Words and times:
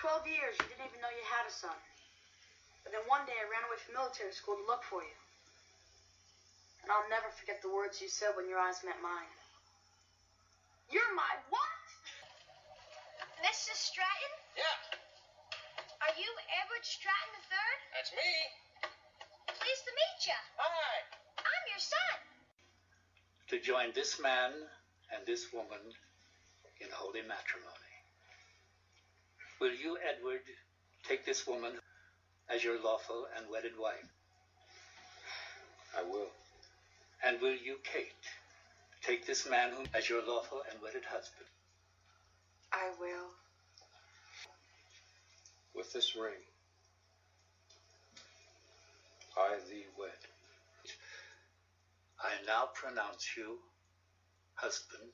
12 0.00 0.26
years, 0.26 0.56
you 0.56 0.66
didn't 0.72 0.88
even 0.88 1.00
know 1.04 1.12
you 1.12 1.24
had 1.28 1.44
a 1.44 1.52
son. 1.52 1.76
But 2.82 2.96
then 2.96 3.04
one 3.04 3.28
day 3.28 3.36
I 3.36 3.44
ran 3.52 3.64
away 3.68 3.76
from 3.84 4.00
military 4.00 4.32
school 4.32 4.56
to 4.56 4.64
look 4.64 4.80
for 4.88 5.04
you. 5.04 5.16
And 6.82 6.88
I'll 6.88 7.04
never 7.12 7.28
forget 7.36 7.60
the 7.60 7.68
words 7.68 8.00
you 8.00 8.08
said 8.08 8.32
when 8.32 8.48
your 8.48 8.56
eyes 8.56 8.80
met 8.80 8.96
mine. 9.04 9.28
You're 10.88 11.12
my 11.12 11.28
what? 11.52 11.84
Mrs. 13.44 13.76
Stratton? 13.76 14.32
Yeah, 14.56 14.96
Are 16.08 16.14
you 16.16 16.28
Edward 16.64 16.84
Stratton 16.84 17.36
III? 17.44 17.72
that's 17.92 18.12
me. 18.16 18.32
Pleased 19.60 19.84
to 19.84 19.92
meet 19.92 20.18
you. 20.32 20.40
Hi. 20.56 20.96
I'm 21.44 21.64
your 21.68 21.80
son. 21.84 22.16
to 23.52 23.56
join 23.60 23.92
this 23.94 24.20
man 24.20 24.52
and 25.12 25.26
this 25.26 25.52
woman 25.52 25.80
in 26.80 26.88
holy 26.92 27.22
matrimony. 27.22 27.89
Will 29.60 29.74
you, 29.74 29.98
Edward, 29.98 30.40
take 31.06 31.26
this 31.26 31.46
woman 31.46 31.72
as 32.48 32.64
your 32.64 32.82
lawful 32.82 33.26
and 33.36 33.44
wedded 33.50 33.72
wife? 33.78 34.08
I 35.94 36.02
will. 36.02 36.30
And 37.22 37.38
will 37.42 37.54
you, 37.54 37.76
Kate, 37.84 38.14
take 39.02 39.26
this 39.26 39.46
man 39.48 39.72
whom 39.72 39.84
as 39.92 40.08
your 40.08 40.26
lawful 40.26 40.62
and 40.70 40.80
wedded 40.82 41.04
husband? 41.04 41.46
I 42.72 42.88
will. 42.98 43.28
With 45.74 45.92
this 45.92 46.16
ring, 46.16 46.40
I 49.36 49.56
thee 49.68 49.84
wed. 49.98 50.10
I 52.22 52.30
now 52.46 52.68
pronounce 52.74 53.36
you 53.36 53.58
husband 54.54 55.12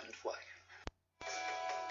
and 0.00 0.14
wife. 0.24 1.83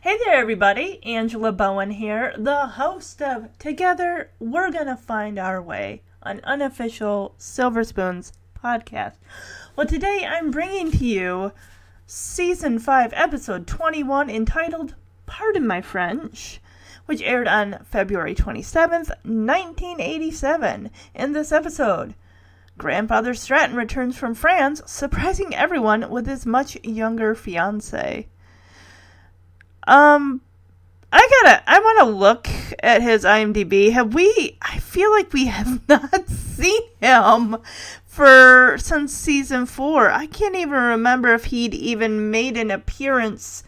Hey 0.00 0.16
there, 0.24 0.36
everybody. 0.36 1.00
Angela 1.04 1.50
Bowen 1.50 1.90
here, 1.90 2.32
the 2.38 2.66
host 2.66 3.20
of 3.20 3.58
Together 3.58 4.30
We're 4.38 4.70
Gonna 4.70 4.96
Find 4.96 5.36
Our 5.36 5.60
Way, 5.60 6.02
an 6.22 6.40
unofficial 6.44 7.34
Silver 7.38 7.82
Spoons 7.82 8.32
podcast. 8.56 9.16
Well, 9.74 9.88
today 9.88 10.24
I'm 10.24 10.52
bringing 10.52 10.92
to 10.92 11.04
you 11.04 11.52
season 12.10 12.78
5, 12.78 13.12
episode 13.14 13.66
21, 13.66 14.30
entitled 14.30 14.94
Pardon 15.26 15.66
My 15.66 15.82
French, 15.82 16.58
which 17.04 17.20
aired 17.20 17.46
on 17.46 17.84
February 17.84 18.34
27th, 18.34 19.10
1987. 19.24 20.90
In 21.14 21.32
this 21.34 21.52
episode, 21.52 22.14
Grandfather 22.78 23.34
Stratton 23.34 23.76
returns 23.76 24.16
from 24.16 24.32
France, 24.34 24.80
surprising 24.86 25.54
everyone 25.54 26.08
with 26.08 26.26
his 26.26 26.46
much 26.46 26.82
younger 26.82 27.34
fiancee. 27.34 28.28
Um, 29.86 30.40
I 31.12 31.42
gotta. 31.42 31.62
I 31.70 31.78
want 31.78 31.98
to 31.98 32.04
look 32.06 32.48
at 32.82 33.02
his 33.02 33.24
IMDb. 33.24 33.92
Have 33.92 34.14
we? 34.14 34.56
I 34.62 34.78
feel 34.78 35.10
like 35.10 35.32
we 35.34 35.46
have 35.46 35.82
not 35.88 36.28
seen 36.28 36.82
him 37.00 37.58
for 38.08 38.76
since 38.78 39.12
season 39.12 39.66
four. 39.66 40.10
I 40.10 40.26
can't 40.26 40.56
even 40.56 40.80
remember 40.80 41.34
if 41.34 41.44
he'd 41.46 41.74
even 41.74 42.32
made 42.32 42.56
an 42.56 42.72
appearance 42.72 43.62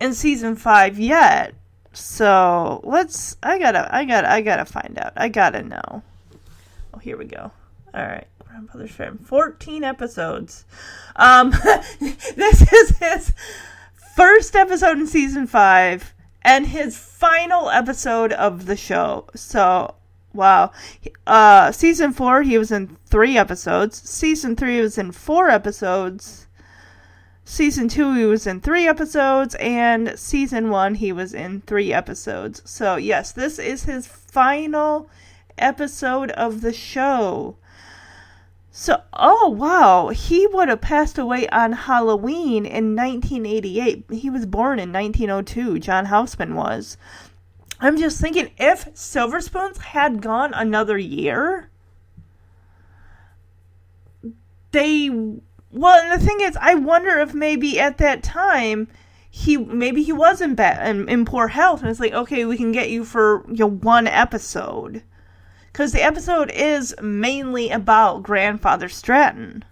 in 0.00 0.14
season 0.14 0.56
five 0.56 0.98
yet. 0.98 1.52
So 1.92 2.80
let's. 2.84 3.36
I 3.42 3.58
gotta. 3.58 3.94
I 3.94 4.04
gotta. 4.06 4.32
I 4.32 4.40
gotta 4.40 4.64
find 4.64 4.98
out. 4.98 5.12
I 5.16 5.28
gotta 5.28 5.62
know. 5.62 6.02
Oh, 6.94 6.98
here 6.98 7.18
we 7.18 7.26
go. 7.26 7.50
All 7.92 8.06
right. 8.06 8.26
Grandfather's 8.46 8.92
Farm. 8.92 9.18
14 9.18 9.84
episodes. 9.84 10.64
Um, 11.16 11.50
this 12.00 12.72
is 12.72 12.98
his 12.98 13.32
first 14.16 14.56
episode 14.56 14.98
in 14.98 15.06
season 15.06 15.46
five 15.46 16.14
and 16.42 16.66
his 16.66 16.96
final 16.96 17.70
episode 17.70 18.32
of 18.32 18.66
the 18.66 18.76
show. 18.76 19.26
So, 19.34 19.94
wow. 20.32 20.72
Uh, 21.26 21.72
season 21.72 22.12
four, 22.12 22.42
he 22.42 22.58
was 22.58 22.70
in 22.70 22.96
three 23.10 23.36
episodes. 23.36 24.00
Season 24.08 24.56
three, 24.56 24.80
was 24.80 24.96
in 24.96 25.12
four 25.12 25.50
episodes. 25.50 26.46
Season 27.44 27.88
two, 27.88 28.14
he 28.14 28.24
was 28.24 28.46
in 28.46 28.60
three 28.60 28.86
episodes. 28.86 29.56
And 29.56 30.18
season 30.18 30.70
one, 30.70 30.94
he 30.94 31.12
was 31.12 31.34
in 31.34 31.62
three 31.62 31.92
episodes. 31.92 32.62
So, 32.64 32.96
yes, 32.96 33.32
this 33.32 33.58
is 33.58 33.84
his 33.84 34.06
final 34.06 35.10
episode 35.58 36.30
of 36.32 36.60
the 36.60 36.72
show. 36.72 37.56
So, 38.72 39.02
oh 39.12 39.48
wow, 39.48 40.08
he 40.08 40.46
would 40.46 40.68
have 40.68 40.80
passed 40.80 41.18
away 41.18 41.48
on 41.48 41.72
Halloween 41.72 42.64
in 42.64 42.94
1988. 42.94 44.04
He 44.10 44.30
was 44.30 44.46
born 44.46 44.78
in 44.78 44.92
1902. 44.92 45.80
John 45.80 46.06
Houseman 46.06 46.54
was. 46.54 46.96
I'm 47.80 47.98
just 47.98 48.20
thinking 48.20 48.50
if 48.58 48.88
Silver 48.94 49.40
Spoons 49.40 49.78
had 49.78 50.22
gone 50.22 50.54
another 50.54 50.98
year, 50.98 51.70
they. 54.72 55.10
Well, 55.72 56.02
and 56.02 56.20
the 56.20 56.24
thing 56.24 56.40
is, 56.40 56.56
I 56.60 56.74
wonder 56.74 57.20
if 57.20 57.32
maybe 57.32 57.78
at 57.78 57.98
that 57.98 58.22
time 58.22 58.88
he 59.30 59.56
maybe 59.56 60.02
he 60.02 60.12
was 60.12 60.40
in 60.40 60.54
bad 60.54 60.88
in, 60.88 61.08
in 61.08 61.24
poor 61.24 61.48
health, 61.48 61.80
and 61.80 61.90
it's 61.90 62.00
like, 62.00 62.12
okay, 62.12 62.44
we 62.44 62.56
can 62.56 62.72
get 62.72 62.90
you 62.90 63.04
for 63.04 63.44
you 63.48 63.58
know 63.58 63.70
one 63.70 64.06
episode 64.06 65.02
because 65.72 65.92
the 65.92 66.02
episode 66.02 66.50
is 66.50 66.94
mainly 67.00 67.70
about 67.70 68.22
grandfather 68.22 68.88
Stratton. 68.88 69.64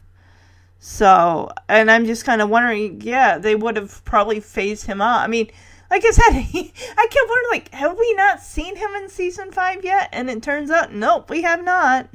So, 0.78 1.50
and 1.68 1.90
I'm 1.90 2.06
just 2.06 2.24
kind 2.24 2.40
of 2.40 2.48
wondering, 2.48 3.00
yeah, 3.00 3.38
they 3.38 3.56
would 3.56 3.76
have 3.76 4.04
probably 4.04 4.38
phased 4.38 4.86
him 4.86 5.02
out. 5.02 5.22
I 5.22 5.26
mean, 5.26 5.50
like 5.90 6.04
I 6.04 6.10
said, 6.10 6.30
he, 6.40 6.72
I 6.96 7.06
kept 7.10 7.28
wondering, 7.28 7.50
like, 7.50 7.74
have 7.74 7.98
we 7.98 8.14
not 8.14 8.40
seen 8.40 8.76
him 8.76 8.90
in 8.96 9.08
season 9.08 9.50
five 9.50 9.84
yet? 9.84 10.08
And 10.12 10.30
it 10.30 10.42
turns 10.42 10.70
out, 10.70 10.94
nope, 10.94 11.30
we 11.30 11.42
have 11.42 11.64
not. 11.64 12.08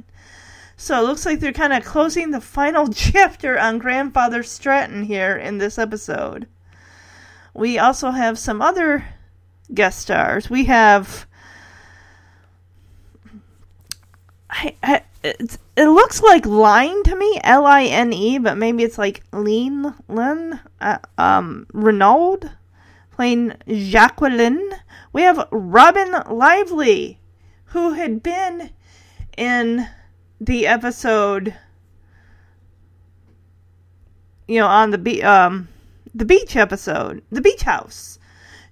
So 0.76 0.98
it 0.98 1.06
looks 1.06 1.24
like 1.24 1.40
they're 1.40 1.52
kind 1.52 1.72
of 1.72 1.84
closing 1.84 2.30
the 2.30 2.40
final 2.40 2.88
chapter 2.92 3.58
on 3.58 3.78
grandfather 3.78 4.42
Stratton 4.42 5.04
here 5.04 5.36
in 5.36 5.58
this 5.58 5.78
episode. 5.78 6.48
We 7.54 7.78
also 7.78 8.10
have 8.10 8.38
some 8.38 8.60
other 8.60 9.04
guest 9.72 10.00
stars. 10.00 10.50
We 10.50 10.64
have 10.64 11.26
I, 14.50 14.74
I 14.82 15.02
it's, 15.22 15.58
it 15.76 15.88
looks 15.88 16.22
like 16.22 16.44
line 16.44 17.02
to 17.04 17.16
me, 17.16 17.40
L 17.42 17.66
I 17.66 17.84
N 17.84 18.12
E, 18.12 18.38
but 18.38 18.58
maybe 18.58 18.82
it's 18.82 18.98
like 18.98 19.22
Lean 19.32 19.94
Lin, 20.06 20.60
uh, 20.80 20.98
um, 21.16 21.66
Renaud 21.72 22.40
playing 23.10 23.54
Jacqueline. 23.66 24.70
We 25.12 25.22
have 25.22 25.48
Robin 25.50 26.14
Lively, 26.28 27.20
who 27.66 27.94
had 27.94 28.22
been 28.22 28.70
in 29.36 29.88
the 30.40 30.66
episode, 30.66 31.54
you 34.46 34.60
know, 34.60 34.66
on 34.66 34.90
the 34.90 34.98
be- 34.98 35.22
um 35.22 35.68
the 36.14 36.24
beach 36.24 36.56
episode, 36.56 37.22
the 37.30 37.40
beach 37.40 37.62
house. 37.62 38.18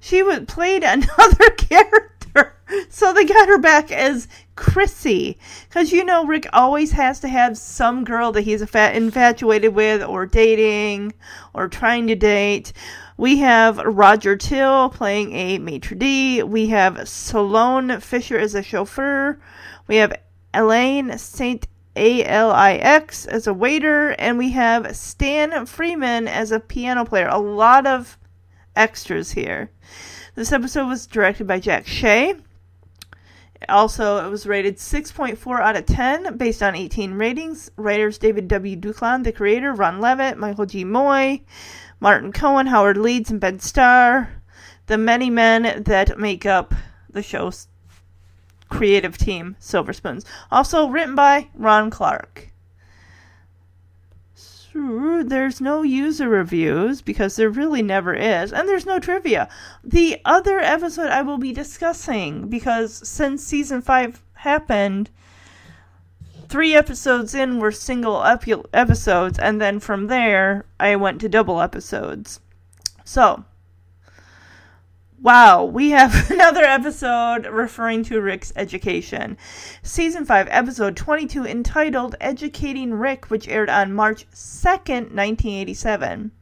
She 0.00 0.22
was 0.22 0.40
played 0.46 0.82
another 0.84 1.50
character, 1.50 2.56
so 2.88 3.12
they 3.12 3.24
got 3.24 3.48
her 3.48 3.58
back 3.58 3.90
as 3.90 4.28
Chrissy. 4.56 5.38
Because 5.68 5.92
you 5.92 6.04
know, 6.04 6.24
Rick 6.26 6.46
always 6.52 6.92
has 6.92 7.20
to 7.20 7.28
have 7.28 7.58
some 7.58 8.04
girl 8.04 8.32
that 8.32 8.42
he's 8.42 8.62
infatuated 8.62 9.74
with, 9.74 10.02
or 10.02 10.26
dating, 10.26 11.14
or 11.54 11.68
trying 11.68 12.06
to 12.08 12.14
date. 12.14 12.72
We 13.16 13.38
have 13.38 13.78
Roger 13.78 14.36
Till 14.36 14.88
playing 14.88 15.32
a 15.32 15.58
maitre 15.58 15.96
d'. 15.96 16.42
We 16.42 16.68
have 16.68 17.08
Salone 17.08 18.00
Fisher 18.00 18.38
as 18.38 18.54
a 18.54 18.62
chauffeur. 18.62 19.40
We 19.86 19.96
have 19.96 20.12
Elaine 20.54 21.18
Saint 21.18 21.66
A 21.96 22.24
L 22.24 22.50
I 22.50 22.74
X 22.74 23.26
as 23.26 23.46
a 23.46 23.54
waiter, 23.54 24.10
and 24.10 24.38
we 24.38 24.50
have 24.50 24.96
Stan 24.96 25.66
Freeman 25.66 26.28
as 26.28 26.52
a 26.52 26.60
piano 26.60 27.04
player. 27.04 27.28
A 27.28 27.38
lot 27.38 27.86
of 27.86 28.18
extras 28.76 29.32
here. 29.32 29.70
This 30.34 30.52
episode 30.52 30.88
was 30.88 31.06
directed 31.06 31.46
by 31.46 31.60
Jack 31.60 31.86
Shea. 31.86 32.36
Also, 33.68 34.26
it 34.26 34.30
was 34.30 34.46
rated 34.46 34.76
6.4 34.76 35.60
out 35.60 35.76
of 35.76 35.86
10 35.86 36.36
based 36.36 36.62
on 36.62 36.74
18 36.74 37.14
ratings. 37.14 37.70
Writers 37.76 38.18
David 38.18 38.48
W. 38.48 38.76
Duclon, 38.76 39.22
the 39.22 39.32
creator, 39.32 39.72
Ron 39.72 40.00
Levitt, 40.00 40.38
Michael 40.38 40.66
G. 40.66 40.84
Moye, 40.84 41.42
Martin 42.00 42.32
Cohan, 42.32 42.66
Howard 42.66 42.96
Leeds, 42.96 43.30
and 43.30 43.40
Ben 43.40 43.60
Starr. 43.60 44.42
The 44.86 44.98
many 44.98 45.30
men 45.30 45.84
that 45.84 46.18
make 46.18 46.44
up 46.44 46.74
the 47.08 47.22
show's 47.22 47.68
creative 48.72 49.18
team, 49.18 49.54
Silver 49.58 49.92
Spoons. 49.92 50.24
Also 50.50 50.88
written 50.88 51.14
by 51.14 51.48
Ron 51.54 51.90
Clark. 51.90 52.48
there's 54.74 55.60
no 55.60 55.82
user 55.82 56.26
reviews 56.26 57.02
because 57.02 57.36
there 57.36 57.50
really 57.50 57.82
never 57.82 58.14
is, 58.14 58.50
and 58.50 58.66
there's 58.66 58.86
no 58.86 58.98
trivia. 58.98 59.46
The 59.84 60.22
other 60.24 60.58
episode 60.58 61.10
I 61.10 61.20
will 61.20 61.36
be 61.36 61.52
discussing 61.52 62.48
because 62.48 63.06
since 63.06 63.44
season 63.44 63.82
five 63.82 64.22
happened, 64.32 65.10
three 66.48 66.74
episodes 66.74 67.34
in 67.34 67.58
were 67.58 67.72
single 67.72 68.24
epi- 68.24 68.64
episodes, 68.72 69.38
and 69.38 69.60
then 69.60 69.80
from 69.80 70.06
there 70.06 70.64
I 70.80 70.96
went 70.96 71.20
to 71.20 71.28
double 71.28 71.60
episodes. 71.60 72.40
So, 73.04 73.44
wow, 75.22 75.64
we 75.64 75.90
have 75.90 76.30
another 76.30 76.64
episode 76.64 77.46
referring 77.46 78.02
to 78.04 78.20
Rick's 78.20 78.52
education. 78.56 79.38
Season 79.82 80.24
5, 80.24 80.48
episode 80.50 80.96
22, 80.96 81.46
entitled 81.46 82.16
Educating 82.20 82.92
Rick, 82.92 83.30
which 83.30 83.48
aired 83.48 83.70
on 83.70 83.94
March 83.94 84.26
2nd, 84.32 85.14
1987. 85.14 86.32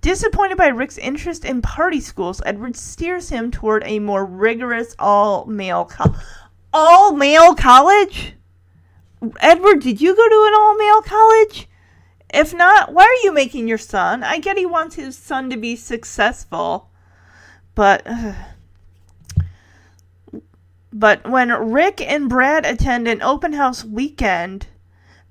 Disappointed 0.00 0.58
by 0.58 0.66
Rick's 0.66 0.98
interest 0.98 1.44
in 1.44 1.62
party 1.62 2.00
schools, 2.00 2.42
Edward 2.44 2.76
steers 2.76 3.30
him 3.30 3.50
toward 3.50 3.82
a 3.86 4.00
more 4.00 4.26
rigorous 4.26 4.94
all 4.98 5.46
male 5.46 5.86
co- 5.86 6.14
all 6.74 7.14
male 7.14 7.54
college. 7.54 8.34
Edward, 9.40 9.80
did 9.80 10.02
you 10.02 10.14
go 10.14 10.28
to 10.28 10.44
an 10.48 10.54
all 10.54 10.76
male 10.76 11.00
college? 11.00 11.68
If 12.34 12.52
not, 12.52 12.92
why 12.92 13.04
are 13.04 13.24
you 13.24 13.32
making 13.32 13.68
your 13.68 13.78
son? 13.78 14.22
I 14.24 14.38
get 14.40 14.58
he 14.58 14.66
wants 14.66 14.96
his 14.96 15.16
son 15.16 15.48
to 15.48 15.56
be 15.56 15.76
successful, 15.76 16.90
but 17.74 18.06
but 20.92 21.28
when 21.28 21.50
Rick 21.50 22.00
and 22.00 22.28
Brad 22.28 22.64
attend 22.64 23.08
an 23.08 23.22
open 23.22 23.54
house 23.54 23.84
weekend, 23.84 24.66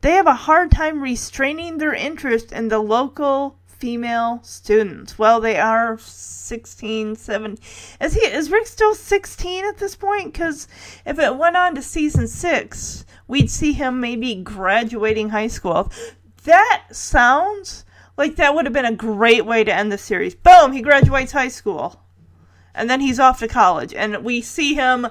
they 0.02 0.12
have 0.12 0.28
a 0.28 0.34
hard 0.34 0.72
time 0.72 1.02
restraining 1.02 1.78
their 1.78 1.94
interest 1.94 2.52
in 2.52 2.68
the 2.68 2.80
local 2.80 3.58
female 3.66 4.40
students. 4.44 5.20
Well, 5.20 5.42
they 5.42 5.58
are 5.58 5.98
16, 5.98 7.16
17. 7.16 7.58
Is 8.00 8.14
he 8.14 8.22
is 8.22 8.52
Rick 8.52 8.68
still 8.68 8.96
16 8.96 9.66
at 9.66 9.78
this 9.78 9.96
point? 9.96 10.32
Because 10.32 10.68
if 11.06 11.20
it 11.20 11.38
went 11.38 11.58
on 11.58 11.76
to 11.76 11.82
season 11.82 12.28
six, 12.28 13.06
we'd 13.28 13.50
see 13.50 13.74
him 13.74 14.00
maybe 14.00 14.36
graduating 14.36 15.30
high 15.30 15.48
school. 15.48 15.92
That 16.44 16.84
sounds 16.92 17.86
like 18.18 18.36
that 18.36 18.56
would 18.56 18.66
have 18.66 18.74
been 18.74 18.86
a 18.86 18.96
great 18.96 19.46
way 19.46 19.64
to 19.64 19.74
end 19.74 19.92
the 19.92 19.98
series. 19.98 20.36
Boom, 20.36 20.72
he 20.72 20.82
graduates 20.82 21.32
high 21.32 21.48
school. 21.48 22.03
And 22.76 22.90
then 22.90 23.02
he's 23.02 23.20
off 23.20 23.40
to 23.40 23.48
college. 23.48 23.94
And 23.94 24.24
we 24.24 24.42
see 24.42 24.74
him 24.74 25.08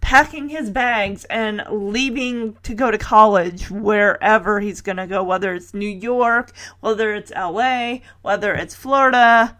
packing 0.00 0.48
his 0.48 0.68
bags 0.68 1.24
and 1.26 1.62
leaving 1.70 2.56
to 2.64 2.74
go 2.74 2.90
to 2.90 2.98
college 2.98 3.70
wherever 3.70 4.60
he's 4.60 4.80
going 4.80 4.96
to 4.96 5.06
go, 5.06 5.22
whether 5.22 5.54
it's 5.54 5.72
New 5.72 5.88
York, 5.88 6.52
whether 6.80 7.14
it's 7.14 7.30
LA, 7.30 7.98
whether 8.20 8.52
it's 8.52 8.74
Florida, 8.74 9.56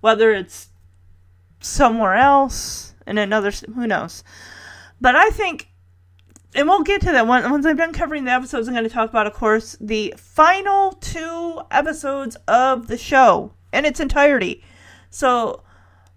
whether 0.00 0.32
it's 0.32 0.68
somewhere 1.60 2.14
else 2.14 2.94
in 3.06 3.18
another, 3.18 3.52
who 3.74 3.86
knows. 3.86 4.24
But 5.00 5.14
I 5.14 5.30
think, 5.30 5.68
and 6.54 6.68
we'll 6.68 6.82
get 6.82 7.00
to 7.02 7.12
that 7.12 7.26
one, 7.26 7.48
once 7.50 7.64
I'm 7.64 7.76
done 7.76 7.92
covering 7.92 8.24
the 8.24 8.32
episodes, 8.32 8.66
I'm 8.66 8.74
going 8.74 8.84
to 8.84 8.90
talk 8.90 9.10
about, 9.10 9.26
of 9.26 9.34
course, 9.34 9.76
the 9.80 10.12
final 10.16 10.92
two 10.92 11.60
episodes 11.70 12.36
of 12.48 12.88
the 12.88 12.98
show 12.98 13.52
in 13.72 13.84
its 13.84 14.00
entirety. 14.00 14.62
So, 15.08 15.62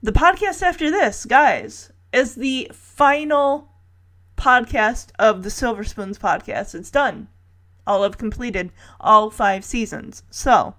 the 0.01 0.11
podcast 0.11 0.61
after 0.61 0.89
this, 0.89 1.25
guys, 1.25 1.91
is 2.11 2.35
the 2.35 2.71
final 2.73 3.69
podcast 4.35 5.09
of 5.19 5.43
the 5.43 5.49
Silver 5.49 5.83
Spoons 5.83 6.17
podcast. 6.17 6.73
It's 6.73 6.91
done. 6.91 7.27
All 7.85 8.03
have 8.03 8.17
completed 8.17 8.71
all 8.99 9.29
five 9.29 9.63
seasons. 9.63 10.23
So, 10.29 10.75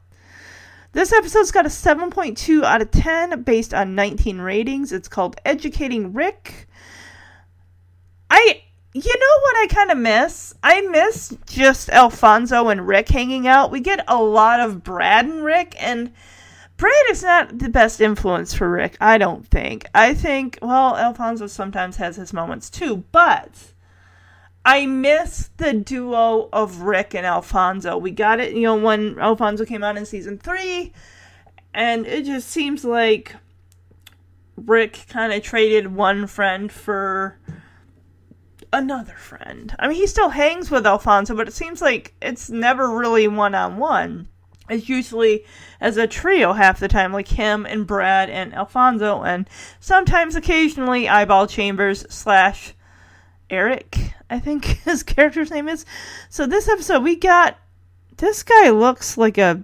this 0.93 1.13
episode's 1.13 1.53
got 1.53 1.67
a 1.67 1.71
7.2 1.71 2.65
out 2.65 2.83
of 2.83 2.91
10 2.91 3.43
based 3.43 3.73
on 3.73 3.95
19 3.95 4.39
ratings. 4.39 4.93
It's 4.93 5.09
called 5.09 5.37
Educating 5.45 6.13
Rick. 6.13 6.69
I 8.29 8.63
you 8.95 9.19
know 9.19 9.41
what 9.41 9.57
I 9.57 9.67
kind 9.69 9.91
of 9.91 9.97
miss? 9.97 10.55
I 10.63 10.83
miss 10.83 11.35
just 11.47 11.89
Alfonso 11.89 12.69
and 12.69 12.87
Rick 12.87 13.09
hanging 13.09 13.47
out. 13.47 13.71
We 13.71 13.81
get 13.81 14.05
a 14.07 14.23
lot 14.23 14.61
of 14.61 14.83
Brad 14.83 15.25
and 15.25 15.43
Rick 15.43 15.75
and 15.79 16.13
Brad 16.83 17.11
is 17.11 17.23
not 17.23 17.61
the 17.61 17.69
best 17.69 18.01
influence 18.01 18.53
for 18.53 18.69
Rick, 18.69 18.97
I 19.01 19.17
don't 19.17 19.47
think. 19.47 19.87
I 19.95 20.15
think, 20.15 20.59
well, 20.61 20.97
Alfonso 20.97 21.47
sometimes 21.47 21.99
has 21.99 22.17
his 22.17 22.33
moments 22.33 22.69
too, 22.69 23.05
but 23.13 23.73
I 24.65 24.87
miss 24.87 25.51
the 25.59 25.75
duo 25.75 26.49
of 26.53 26.81
Rick 26.81 27.15
and 27.15 27.25
Alfonso. 27.25 27.97
We 27.97 28.11
got 28.11 28.41
it, 28.41 28.55
you 28.55 28.63
know, 28.63 28.75
when 28.75 29.17
Alfonso 29.21 29.65
came 29.65 29.85
out 29.85 29.97
in 29.97 30.05
season 30.05 30.39
three, 30.39 30.93
and 31.73 32.05
it 32.05 32.25
just 32.25 32.49
seems 32.49 32.85
like 32.85 33.37
Rick 34.57 35.05
kind 35.09 35.33
of 35.33 35.41
traded 35.41 35.95
one 35.95 36.27
friend 36.27 36.73
for 36.73 37.39
another 38.73 39.15
friend. 39.15 39.73
I 39.79 39.87
mean, 39.87 39.99
he 39.99 40.09
still 40.09 40.31
hangs 40.31 40.69
with 40.69 40.85
Alfonso, 40.85 41.37
but 41.37 41.47
it 41.47 41.55
seems 41.55 41.81
like 41.81 42.13
it's 42.21 42.51
never 42.51 42.91
really 42.91 43.29
one 43.29 43.55
on 43.55 43.77
one. 43.77 44.27
It's 44.73 44.89
usually 44.89 45.45
as 45.81 45.97
a 45.97 46.07
trio 46.07 46.55
half 46.55 46.81
the 46.81 46.89
time, 46.89 47.13
like 47.13 47.29
him 47.29 47.67
and 47.67 47.87
Brad 47.87 48.31
and 48.31 48.55
Alfonso, 48.55 49.23
and 49.23 49.49
sometimes 49.81 50.35
occasionally 50.35 51.09
Eyeball 51.09 51.47
Chambers 51.47 52.07
slash 52.09 52.75
Eric, 53.51 54.15
I 54.31 54.39
think 54.39 54.65
his 54.85 55.03
character's 55.03 55.51
name 55.51 55.69
is. 55.69 55.85
So 56.31 56.47
this 56.47 56.69
episode, 56.69 57.03
we 57.03 57.17
got 57.17 57.59
this 58.17 58.43
guy 58.43 58.71
looks 58.71 59.19
like 59.19 59.37
a. 59.37 59.63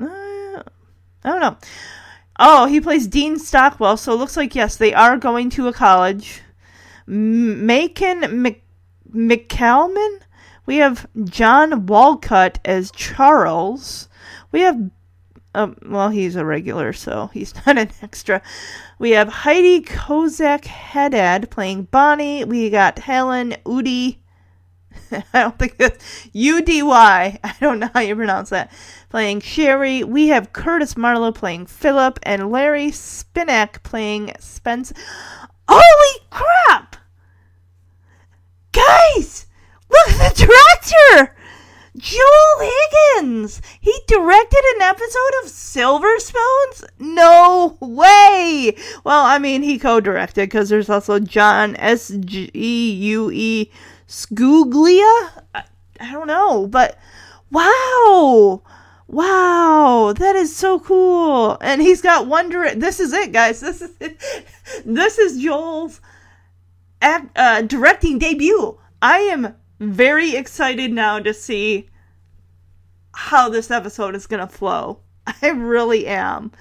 Uh, 0.00 0.04
I 0.04 0.62
don't 1.24 1.40
know. 1.40 1.56
Oh, 2.38 2.66
he 2.66 2.80
plays 2.80 3.06
Dean 3.06 3.38
Stockwell, 3.38 3.96
so 3.96 4.12
it 4.12 4.16
looks 4.16 4.36
like, 4.36 4.54
yes, 4.54 4.76
they 4.76 4.94
are 4.94 5.16
going 5.18 5.50
to 5.50 5.68
a 5.68 5.72
college. 5.72 6.40
M- 7.06 7.66
Macon 7.66 8.42
Mc- 8.42 8.64
McCalman? 9.14 10.20
We 10.64 10.76
have 10.76 11.06
John 11.24 11.86
Walcott 11.86 12.58
as 12.64 12.90
Charles. 12.92 14.08
We 14.52 14.60
have, 14.60 14.90
um, 15.54 15.76
well, 15.84 16.10
he's 16.10 16.36
a 16.36 16.44
regular, 16.44 16.92
so 16.92 17.30
he's 17.32 17.54
not 17.66 17.78
an 17.78 17.90
extra. 18.00 18.42
We 18.98 19.10
have 19.12 19.28
Heidi 19.28 19.80
Kozak 19.82 20.66
Haddad 20.66 21.50
playing 21.50 21.84
Bonnie. 21.84 22.44
We 22.44 22.70
got 22.70 23.00
Helen 23.00 23.56
Udy. 23.66 24.18
I 25.10 25.42
don't 25.42 25.58
think 25.58 25.78
that's 25.78 26.28
U 26.32 26.62
D 26.62 26.82
Y. 26.82 27.40
I 27.44 27.56
don't 27.60 27.80
know 27.80 27.90
how 27.92 28.00
you 28.00 28.14
pronounce 28.14 28.50
that. 28.50 28.70
Playing 29.08 29.40
Sherry. 29.40 30.04
We 30.04 30.28
have 30.28 30.52
Curtis 30.52 30.96
Marlowe 30.96 31.32
playing 31.32 31.66
Philip 31.66 32.18
and 32.22 32.50
Larry 32.50 32.88
Spinak 32.88 33.82
playing 33.82 34.32
Spence. 34.38 34.92
Holy 35.68 36.26
crap! 36.30 36.96
Guys! 38.72 39.46
Look 39.92 40.08
at 40.08 40.34
the 40.34 40.46
director! 40.46 41.36
Joel 41.96 42.70
Higgins! 43.20 43.60
He 43.78 43.94
directed 44.06 44.64
an 44.76 44.82
episode 44.82 45.32
of 45.42 45.50
Silver 45.50 46.18
Spoons? 46.18 46.84
No 46.98 47.76
way! 47.80 48.74
Well, 49.04 49.24
I 49.24 49.38
mean, 49.38 49.62
he 49.62 49.78
co 49.78 50.00
directed 50.00 50.48
because 50.48 50.70
there's 50.70 50.88
also 50.88 51.18
John 51.18 51.76
S. 51.76 52.08
G 52.08 52.50
U 52.54 53.30
E 53.30 53.70
Scuglia? 54.08 55.42
I, 55.54 55.64
I 56.00 56.12
don't 56.12 56.26
know, 56.26 56.66
but 56.66 56.98
wow! 57.50 58.62
Wow, 59.06 60.14
that 60.16 60.34
is 60.36 60.56
so 60.56 60.80
cool. 60.80 61.58
And 61.60 61.82
he's 61.82 62.00
got 62.00 62.26
one 62.26 62.48
direct. 62.48 62.80
This 62.80 62.98
is 62.98 63.12
it, 63.12 63.32
guys. 63.32 63.60
This 63.60 63.82
is 63.82 63.90
it. 64.00 64.18
This 64.86 65.18
is 65.18 65.42
Joel's 65.42 66.00
uh, 67.02 67.60
directing 67.62 68.18
debut. 68.18 68.78
I 69.02 69.18
am 69.18 69.54
very 69.82 70.36
excited 70.36 70.92
now 70.92 71.18
to 71.18 71.34
see 71.34 71.88
how 73.14 73.48
this 73.48 73.70
episode 73.70 74.14
is 74.14 74.26
going 74.26 74.46
to 74.46 74.52
flow. 74.52 75.00
I 75.42 75.48
really 75.48 76.06
am. 76.06 76.52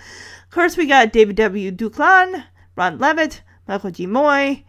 Of 0.46 0.50
course, 0.52 0.78
we 0.78 0.86
got 0.86 1.14
David 1.14 1.36
W. 1.38 1.72
Duclon, 1.72 2.46
Ron 2.76 2.98
Levitt, 2.98 3.42
Michael 3.68 3.92
G. 3.92 4.06
Moye, 4.06 4.64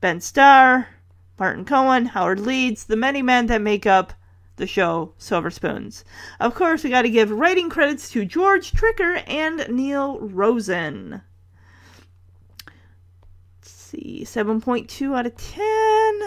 Ben 0.00 0.20
Starr, 0.20 0.88
Martin 1.38 1.64
Cohan, 1.64 2.06
Howard 2.06 2.40
Leeds, 2.40 2.84
the 2.84 2.96
many 2.96 3.22
men 3.22 3.46
that 3.46 3.60
make 3.60 3.86
up 3.86 4.12
the 4.56 4.66
show 4.66 5.12
Silver 5.18 5.50
Spoons. 5.50 6.04
Of 6.40 6.54
course, 6.54 6.82
we 6.82 6.90
got 6.90 7.02
to 7.02 7.10
give 7.10 7.30
writing 7.30 7.68
credits 7.68 8.10
to 8.10 8.24
George 8.24 8.72
Tricker 8.72 9.22
and 9.26 9.66
Neil 9.68 10.18
Rosen. 10.20 11.20
Let's 13.60 13.70
see, 13.70 14.22
7.2 14.24 15.16
out 15.16 15.26
of 15.26 15.36
10. 15.36 16.20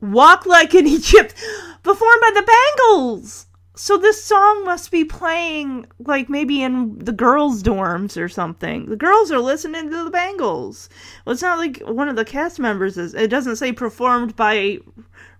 Walk 0.00 0.46
Like 0.46 0.74
an 0.74 0.86
Egypt, 0.98 1.34
performed 1.82 2.20
by 2.20 2.30
the 2.34 2.46
Bangles. 2.46 3.46
So 3.74 3.96
this 3.96 4.24
song 4.24 4.64
must 4.64 4.90
be 4.90 5.04
playing 5.04 5.86
like 6.00 6.28
maybe 6.28 6.62
in 6.64 6.98
the 6.98 7.12
girls' 7.12 7.62
dorms 7.62 8.20
or 8.20 8.28
something. 8.28 8.86
The 8.86 8.96
girls 8.96 9.30
are 9.30 9.38
listening 9.38 9.88
to 9.88 10.04
the 10.04 10.10
Bangles. 10.10 10.88
Well, 11.24 11.32
it's 11.32 11.42
not 11.42 11.58
like 11.58 11.80
one 11.86 12.08
of 12.08 12.16
the 12.16 12.24
cast 12.24 12.58
members 12.58 12.98
is. 12.98 13.14
It 13.14 13.30
doesn't 13.30 13.54
say 13.54 13.70
performed 13.70 14.34
by 14.34 14.78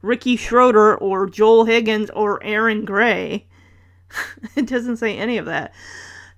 Ricky 0.03 0.37
Schroeder 0.37 0.97
or 0.97 1.29
Joel 1.29 1.65
Higgins 1.65 2.11
or 2.11 2.41
Erin 2.45 2.85
Gray. 2.85 3.49
it 4.57 4.67
doesn't 4.67 4.99
say 4.99 5.17
any 5.17 5.37
of 5.37 5.47
that. 5.47 5.75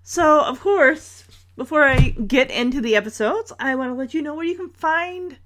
So, 0.03 0.41
of 0.41 0.61
course, 0.61 1.25
before 1.55 1.85
I 1.85 2.11
get 2.27 2.51
into 2.51 2.81
the 2.81 2.97
episodes, 2.97 3.53
I 3.61 3.75
want 3.75 3.91
to 3.91 3.95
let 3.95 4.15
you 4.15 4.23
know 4.23 4.35
where 4.35 4.47
you 4.47 4.57
can 4.57 4.71
find 4.71 5.37